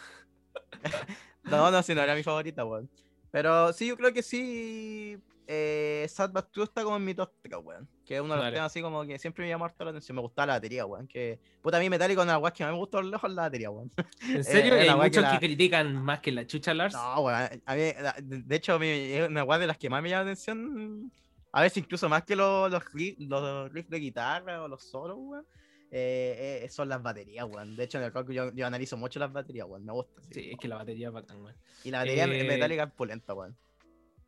No, 1.45 1.71
no, 1.71 1.81
sí, 1.83 1.95
no 1.95 2.03
era 2.03 2.15
mi 2.17 2.23
favorita, 2.25 2.65
weón. 2.65 2.91
Pero 3.31 3.73
sí, 3.73 3.87
yo 3.87 3.97
creo 3.97 4.13
que 4.13 4.23
sí. 4.23 5.17
Eh, 5.47 6.05
Sad 6.09 6.33
But 6.33 6.51
True 6.51 6.65
está 6.65 6.83
como 6.83 6.97
en 6.97 7.05
mi 7.05 7.15
top 7.15 7.31
3, 7.43 7.55
weón. 7.63 7.89
Que 8.05 8.17
es 8.17 8.21
uno 8.21 8.31
de 8.31 8.37
los 8.39 8.45
Dale. 8.47 8.57
temas 8.57 8.73
así 8.73 8.83
como 8.83 9.05
que 9.07 9.17
siempre 9.21 9.45
me 9.45 9.49
llamó 9.51 9.65
harto 9.65 9.85
la 9.85 9.91
atención. 9.91 10.17
Me 10.17 10.23
gustaba 10.23 10.47
la 10.47 10.53
batería, 10.55 10.85
weón. 10.87 11.07
Que 11.07 11.39
puta, 11.63 11.77
a 11.77 11.81
mí 11.81 11.89
metálico 11.89 12.23
una 12.23 12.37
weón 12.39 12.53
que 12.53 12.65
me 12.65 12.73
gusta 12.73 12.99
por 12.99 13.05
lejos 13.05 13.31
la 13.31 13.43
batería, 13.43 13.71
weón. 13.71 13.93
¿En 14.29 14.43
serio? 14.43 14.75
eh, 14.75 14.81
hay 14.81 14.87
la 14.89 14.93
que 14.95 14.99
muchos 15.03 15.25
que, 15.25 15.31
la- 15.35 15.39
critican 15.39 16.03
más 16.03 16.19
que 16.19 16.33
la 16.33 16.47
chucha 16.49 16.75
Lars. 16.75 16.95
No, 16.95 17.21
weón. 17.21 17.63
A 17.65 17.75
mí, 17.77 17.83
la- 18.01 18.17
de 18.21 18.43
de 18.43 18.57
hecho, 18.57 18.75
a 18.75 18.79
mí 18.81 18.89
es 18.89 19.29
una 19.29 19.45
weón 19.45 19.61
de 19.61 19.67
las 19.69 19.79
que 19.79 19.89
más 19.89 20.03
me 20.03 20.09
llama 20.11 20.25
la 20.25 20.31
atención. 20.33 21.13
A 21.57 21.63
veces 21.63 21.79
incluso 21.79 22.09
más 22.09 22.23
que 22.25 22.37
los, 22.37 22.71
los, 22.71 22.83
riff- 22.93 23.17
los 23.19 23.73
riffs 23.73 23.89
de 23.89 23.99
guitarra 23.99 24.63
o 24.63 24.69
los 24.69 24.83
solos, 24.85 25.17
weón. 25.19 25.47
eh, 25.91 26.61
eh, 26.65 26.69
son 26.69 26.89
las 26.89 27.03
baterías, 27.03 27.47
weón. 27.49 27.75
De 27.77 27.85
hecho, 27.85 27.97
en 27.99 28.05
el 28.05 28.13
rock 28.13 28.31
yo, 28.31 28.53
yo 28.53 28.67
analizo 28.67 28.97
mucho 28.99 29.19
las 29.19 29.33
baterías, 29.33 29.67
weón. 29.67 29.85
Me 29.85 29.93
gusta. 29.93 30.21
sí. 30.23 30.29
Sí, 30.35 30.51
es 30.53 30.59
que 30.59 30.69
la 30.69 30.77
batería 30.77 31.09
es 31.09 31.15
bacán, 31.15 31.41
weón. 31.43 31.57
Y 31.85 31.91
la 31.91 31.99
batería 32.01 32.25
Eh, 32.25 32.45
metálica 32.45 32.83
es 32.85 32.93
pulenta, 32.93 33.33
weón. 33.33 33.57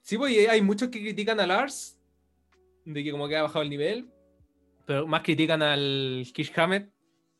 Sí, 0.01 0.17
pues 0.17 0.49
hay 0.49 0.63
muchos 0.63 0.89
que 0.89 1.01
critican 1.01 1.39
a 1.41 1.47
Lars, 1.47 1.99
de 2.87 3.05
que 3.05 3.11
como 3.11 3.29
que 3.29 3.37
ha 3.37 3.43
bajado 3.43 3.63
el 3.63 3.69
nivel, 3.69 4.09
pero 4.87 5.07
más 5.07 5.21
critican 5.23 5.61
al 5.61 6.25
Kish 6.33 6.51
Hammett 6.57 6.91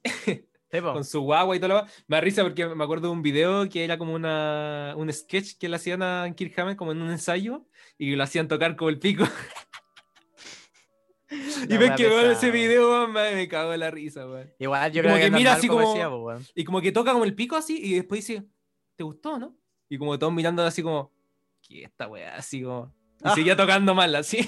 con 0.83 1.03
su 1.03 1.23
guagua 1.23 1.57
y 1.57 1.61
todo 1.61 1.69
lo 1.69 1.75
demás. 1.77 2.05
Me 2.09 2.17
da 2.17 2.21
risa 2.21 2.43
porque 2.43 2.67
me 2.67 2.85
acuerdo 2.85 3.07
de 3.09 3.13
un 3.15 3.23
video 3.23 3.67
que 3.71 3.85
era 3.85 3.97
como 3.97 4.13
una, 4.13 4.93
un 4.99 5.11
sketch 5.11 5.57
que 5.57 5.67
le 5.71 5.77
hacían 5.77 6.03
a 6.03 6.31
Kirk 6.37 6.59
Hammett 6.59 6.77
como 6.77 6.93
en 6.93 7.01
un 7.01 7.11
ensayo 7.11 7.65
y 7.97 8.15
lo 8.15 8.23
hacían 8.23 8.49
tocar 8.49 8.77
como 8.77 8.91
el 8.91 8.99
pico. 8.99 9.25
y 11.69 11.77
ves 11.79 11.91
que 11.97 12.07
weón, 12.09 12.31
ese 12.31 12.51
video, 12.51 12.89
weón, 12.91 13.13
me, 13.13 13.35
me 13.35 13.49
cago 13.49 13.73
en 13.73 13.81
la 13.81 13.91
risa, 13.91 14.27
weón. 14.27 14.53
Igual 14.59 14.93
yo 14.93 15.03
como 15.03 15.15
creo 15.15 15.27
que, 15.27 15.31
que 15.31 15.37
mira 15.37 15.53
así 15.55 15.69
como 15.69 15.89
decía, 15.89 16.09
weón. 16.09 16.45
Y 16.55 16.65
como 16.65 16.81
que 16.81 16.93
toca 16.93 17.13
como 17.13 17.25
el 17.25 17.35
pico 17.35 17.57
así 17.57 17.79
y 17.83 17.95
después 17.95 18.27
dice, 18.27 18.45
¿te 18.97 19.05
gustó, 19.05 19.39
no? 19.39 19.57
Y 19.89 19.99
como 19.99 20.19
todos 20.19 20.33
mirando 20.33 20.63
así 20.65 20.83
como, 20.83 21.13
¿qué 21.63 21.85
esta 21.85 22.07
weá? 22.09 22.35
Así 22.37 22.63
como... 22.63 22.93
Y 23.21 23.29
Ah. 23.29 23.35
seguía 23.35 23.57
tocando 23.57 23.95
mal, 23.95 24.15
así. 24.15 24.39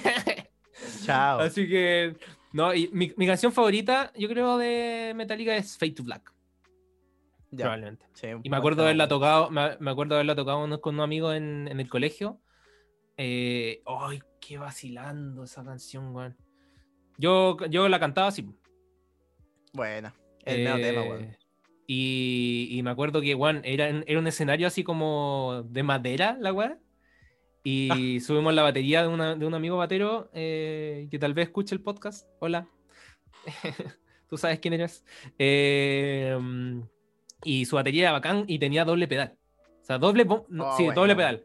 Chao. 1.05 1.41
Así 1.41 1.69
que, 1.69 2.17
no, 2.53 2.73
y 2.75 2.89
mi, 2.93 3.13
mi 3.17 3.27
canción 3.27 3.53
favorita, 3.53 4.13
yo 4.17 4.29
creo, 4.29 4.59
de 4.59 5.13
Metallica 5.17 5.57
es 5.57 5.77
Fade 5.77 5.93
to 5.93 6.03
Black, 6.05 6.33
Ya, 7.51 7.65
probablemente. 7.65 8.07
sí, 8.15 8.29
Y 8.43 8.49
me 8.51 8.57
acuerdo 8.57 8.83
haberla 8.83 9.09
tocado, 9.09 9.51
me, 9.51 9.77
me 9.81 9.91
acuerdo 9.91 10.15
de 10.15 10.19
haberla 10.19 10.37
tocado 10.37 10.81
con 10.81 10.95
un 10.95 11.01
amigo 11.01 11.33
en, 11.33 11.69
en 11.69 11.81
el 11.81 11.89
colegio. 11.89 12.41
Eh, 13.17 13.83
¡Ay, 13.87 14.21
qué 14.41 14.57
vacilando 14.59 15.45
esa 15.45 15.65
canción, 15.65 16.15
weón! 16.15 16.37
Yo, 17.21 17.57
yo 17.69 17.89
la 17.89 18.01
cantaba 18.01 18.29
así. 18.29 18.47
Buena. 19.73 20.15
El 20.45 20.65
medio 20.65 20.77
tema, 20.77 21.03
eh, 21.05 21.09
weón. 21.11 21.37
Y, 21.87 22.69
y 22.71 22.83
me 22.83 22.91
acuerdo 22.91 23.21
que, 23.21 23.35
weón, 23.35 23.61
era, 23.65 23.89
era 23.89 24.19
un 24.19 24.27
escenario 24.27 24.67
así 24.67 24.83
como 24.85 25.65
de 25.69 25.83
madera, 25.83 26.37
la 26.41 26.53
weá. 26.53 26.79
Y 27.63 28.21
subimos 28.21 28.55
la 28.55 28.63
batería 28.63 29.03
de, 29.03 29.09
una- 29.09 29.35
de 29.35 29.45
un 29.47 29.53
amigo 29.55 29.77
batero 29.77 30.31
eh, 30.33 31.09
que 31.11 31.19
tal 31.19 31.35
vez 31.35 31.49
escuche 31.49 31.75
el 31.75 31.83
podcast. 31.83 32.27
Hola. 32.39 32.67
Tú 34.29 34.39
sabes 34.39 34.61
quién 34.61 34.75
eres. 34.75 35.05
Eh, 35.39 36.37
mm, 36.41 36.81
y 37.45 37.65
su 37.67 37.77
batería 37.77 38.03
era 38.05 38.13
bacán 38.13 38.45
y 38.47 38.59
tenía 38.59 38.85
doble 38.85 39.07
pedal. 39.09 39.37
O 39.83 39.85
sea, 39.85 39.99
doble, 39.99 40.25
Oh, 40.29 40.47
sí, 40.77 40.85
bueno. 40.85 40.95
doble 41.01 41.17
pedal. 41.17 41.45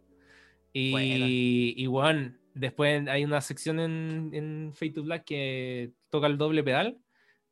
Y, 0.71 0.91
Buena. 0.91 1.25
y 1.27 1.87
weón, 1.87 2.39
después 2.55 3.07
hay 3.07 3.23
una 3.23 3.41
sección 3.41 3.79
en, 3.79 4.31
en 4.33 4.73
Fade 4.73 4.93
to 4.93 5.03
Black 5.03 5.25
que 5.25 5.91
toca 6.09 6.27
el 6.27 6.37
doble 6.37 6.63
pedal. 6.63 6.97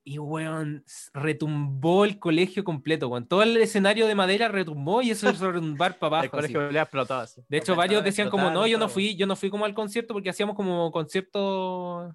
Y 0.05 0.19
weón, 0.19 0.83
retumbó 1.13 2.03
el 2.03 2.19
colegio 2.19 2.65
completo, 2.65 3.07
weón. 3.07 3.25
Todo 3.25 3.43
el 3.43 3.55
escenario 3.55 4.05
de 4.05 4.15
madera 4.15 4.49
retumbó 4.49 5.01
y 5.01 5.11
eso 5.11 5.29
hizo 5.29 5.51
retumbar 5.51 5.97
para 5.97 6.07
El 6.23 6.29
abajo. 6.29 6.37
así. 6.37 6.53
colegio 6.53 6.71
le 6.71 6.79
explotado 6.79 7.21
así. 7.21 7.41
De 7.47 7.57
hecho, 7.57 7.75
varios 7.75 8.03
decían 8.03 8.29
como, 8.29 8.49
no, 8.49 8.67
yo 8.67 8.77
no 8.77 8.89
fui, 8.89 9.15
yo 9.15 9.27
no 9.27 9.37
fui 9.37 9.49
como 9.49 9.63
al 9.63 9.73
concierto 9.73 10.13
porque 10.13 10.29
hacíamos 10.29 10.57
como 10.57 10.91
concierto 10.91 12.13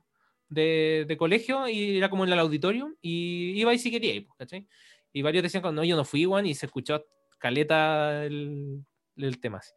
de, 0.50 1.06
de 1.08 1.16
colegio 1.16 1.66
y 1.68 1.96
era 1.96 2.10
como 2.10 2.24
en 2.24 2.32
el 2.32 2.38
auditorio 2.38 2.94
y 3.00 3.58
iba 3.58 3.72
y 3.72 3.78
si 3.78 3.90
quería 3.90 4.22
¿cachai? 4.36 4.66
Y 5.12 5.22
varios 5.22 5.42
decían 5.42 5.62
como, 5.62 5.72
no, 5.72 5.84
yo 5.84 5.96
no 5.96 6.04
fui, 6.04 6.24
Juan, 6.24 6.44
y 6.44 6.54
se 6.54 6.66
escuchó 6.66 7.02
caleta 7.38 8.24
el, 8.24 8.84
el 9.16 9.40
tema. 9.40 9.58
así. 9.58 9.72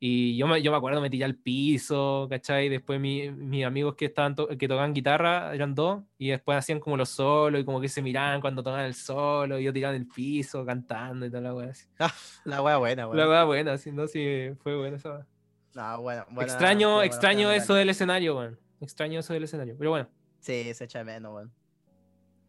Y 0.00 0.36
yo 0.36 0.46
me, 0.46 0.62
yo 0.62 0.70
me 0.70 0.76
acuerdo, 0.76 1.00
me 1.00 1.10
tiré 1.10 1.24
al 1.24 1.34
piso, 1.34 2.28
¿cachai? 2.30 2.68
Después 2.68 3.00
mi- 3.00 3.30
mis 3.32 3.64
amigos 3.64 3.96
que 3.96 4.04
estaban 4.04 4.36
to- 4.36 4.46
que 4.56 4.68
tocaban 4.68 4.94
guitarra 4.94 5.52
eran 5.52 5.74
dos, 5.74 6.04
y 6.18 6.28
después 6.28 6.56
hacían 6.56 6.78
como 6.78 6.96
los 6.96 7.08
solos 7.08 7.60
y 7.60 7.64
como 7.64 7.80
que 7.80 7.88
se 7.88 8.00
miraban 8.00 8.40
cuando 8.40 8.62
tocaban 8.62 8.86
el 8.86 8.94
solo, 8.94 9.58
y 9.58 9.64
yo 9.64 9.72
tiraba 9.72 9.96
en 9.96 10.02
el 10.02 10.08
piso 10.08 10.64
cantando 10.64 11.26
y 11.26 11.30
toda 11.30 11.40
la 11.42 11.54
wea 11.54 11.70
así. 11.70 11.88
La 12.44 12.62
wea 12.62 12.76
buena, 12.76 13.02
La 13.02 13.08
weón. 13.08 13.28
wea 13.28 13.44
buena, 13.44 13.76
sí, 13.78 13.90
no, 13.90 14.06
sí, 14.06 14.50
fue 14.62 14.76
buena 14.76 14.98
esa 14.98 15.10
wea. 15.14 15.26
No, 15.74 16.00
bueno, 16.02 16.24
buena- 16.30 16.42
extraño, 16.52 16.78
qué 16.88 16.94
bueno, 16.94 17.02
extraño 17.02 17.48
qué 17.50 17.56
eso 17.56 17.74
del 17.74 17.88
escenario, 17.90 18.36
weón. 18.38 18.58
Extraño 18.80 19.18
eso 19.18 19.32
del 19.32 19.42
escenario. 19.44 19.74
Pero 19.76 19.90
bueno, 19.90 20.08
Sí, 20.38 20.72
se 20.74 20.84
echa 20.84 21.02
menos, 21.02 21.34
weón. 21.34 21.52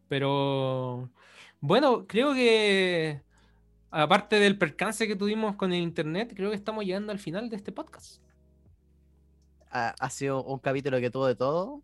pero 0.08 1.10
bueno, 1.60 2.06
creo 2.06 2.32
que 2.34 3.22
aparte 3.90 4.36
del 4.38 4.56
percance 4.58 5.06
que 5.06 5.16
tuvimos 5.16 5.56
con 5.56 5.72
el 5.72 5.80
internet, 5.80 6.32
creo 6.34 6.50
que 6.50 6.56
estamos 6.56 6.84
llegando 6.84 7.12
al 7.12 7.18
final 7.18 7.48
de 7.50 7.56
este 7.56 7.72
podcast. 7.72 8.20
Ha, 9.70 9.94
ha 9.98 10.10
sido 10.10 10.42
un 10.42 10.58
capítulo 10.58 10.98
que 11.00 11.10
tuvo 11.10 11.26
de 11.26 11.34
todo. 11.36 11.82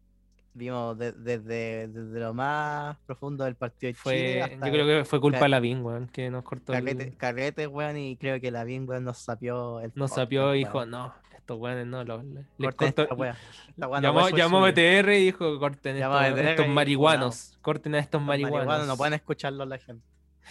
Vimos 0.55 0.97
de- 0.97 1.13
desde, 1.13 1.87
lo 1.89 2.33
más 2.33 2.97
profundo 3.07 3.45
del 3.45 3.57
partido 3.57 3.89
de 3.93 3.93
Chile 3.93 4.03
Fue, 4.03 4.43
hasta 4.43 4.67
yo 4.67 4.73
creo 4.73 4.87
que 4.87 5.05
fue 5.05 5.21
culpa 5.21 5.41
de 5.41 5.49
Lavín, 5.51 5.83
weón, 5.83 6.09
que 6.09 6.31
nos 6.31 6.45
cortó 6.45 6.73
el- 6.73 6.83
carrete, 6.83 7.15
carrete, 7.17 7.67
weón, 7.67 7.99
y 7.99 8.17
creo 8.17 8.41
que 8.41 8.51
la 8.51 8.65
bien, 8.65 8.89
weón, 8.89 9.05
nos 9.05 9.19
sapió 9.19 9.81
el 9.81 9.93
nos 9.95 10.13
sapió 10.13 10.55
y 10.55 10.61
dijo, 10.61 10.87
no, 10.87 11.13
estos 11.37 11.59
weones 11.59 11.87
no, 11.87 12.03
los, 12.05 12.25
les 12.25 12.47
cortó- 12.75 12.87
esta 12.87 13.15
wea. 13.15 13.37
Esta 13.69 13.87
wea 13.87 14.01
no 14.01 14.29
llamó, 14.31 14.61
suya. 14.61 14.73
BTR 14.73 15.15
y 15.15 15.25
dijo, 15.27 15.59
corten 15.59 15.97
estos, 15.97 16.39
estos 16.39 16.69
marihuanos, 16.69 17.59
corten 17.61 17.95
a 17.95 17.99
estos 17.99 18.23
marihuanos. 18.23 18.57
marihuanos 18.67 18.87
no 18.89 18.97
pueden 18.97 19.13
escucharlo 19.13 19.67
la 19.67 19.77
gente. 19.79 20.03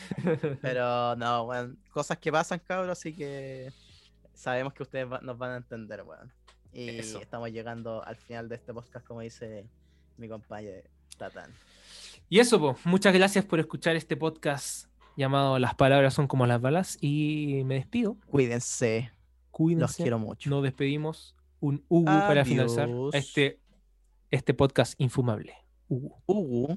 Pero 0.62 1.16
no, 1.16 1.44
weón, 1.44 1.78
cosas 1.92 2.18
que 2.18 2.32
pasan, 2.32 2.60
cabros, 2.60 2.90
así 2.98 3.14
que 3.14 3.72
sabemos 4.34 4.74
que 4.74 4.84
ustedes 4.84 5.12
va- 5.12 5.22
nos 5.22 5.38
van 5.38 5.52
a 5.52 5.58
entender, 5.58 6.04
weón. 6.04 6.32
Y 6.74 6.90
Eso. 7.00 7.22
estamos 7.22 7.50
llegando 7.52 8.04
al 8.06 8.18
final 8.18 8.50
de 8.50 8.56
este 8.56 8.74
podcast, 8.74 9.06
como 9.06 9.22
dice 9.22 9.66
mi 10.18 10.28
compañero 10.28 10.88
Tatán. 11.18 11.52
Y 12.28 12.40
eso, 12.40 12.60
pues, 12.60 12.86
muchas 12.86 13.14
gracias 13.14 13.46
por 13.46 13.60
escuchar 13.60 13.96
este 13.96 14.18
podcast 14.18 14.88
llamado 15.16 15.58
Las 15.60 15.76
palabras 15.76 16.14
son 16.14 16.28
como 16.28 16.46
las 16.46 16.60
balas. 16.60 16.98
Y 17.00 17.62
me 17.66 17.76
despido. 17.76 18.18
Cuídense, 18.26 19.12
Cuídense. 19.52 19.82
los 19.82 19.96
quiero 19.96 20.20
mucho. 20.20 20.50
Nos 20.50 20.64
despedimos. 20.64 21.36
Un 21.62 21.84
Hugo 21.88 22.06
para 22.06 22.44
finalizar 22.44 22.90
este, 23.14 23.60
este 24.30 24.54
podcast 24.54 25.00
infumable. 25.00 25.54
Hugo. 25.88 26.22
Uh, 26.26 26.76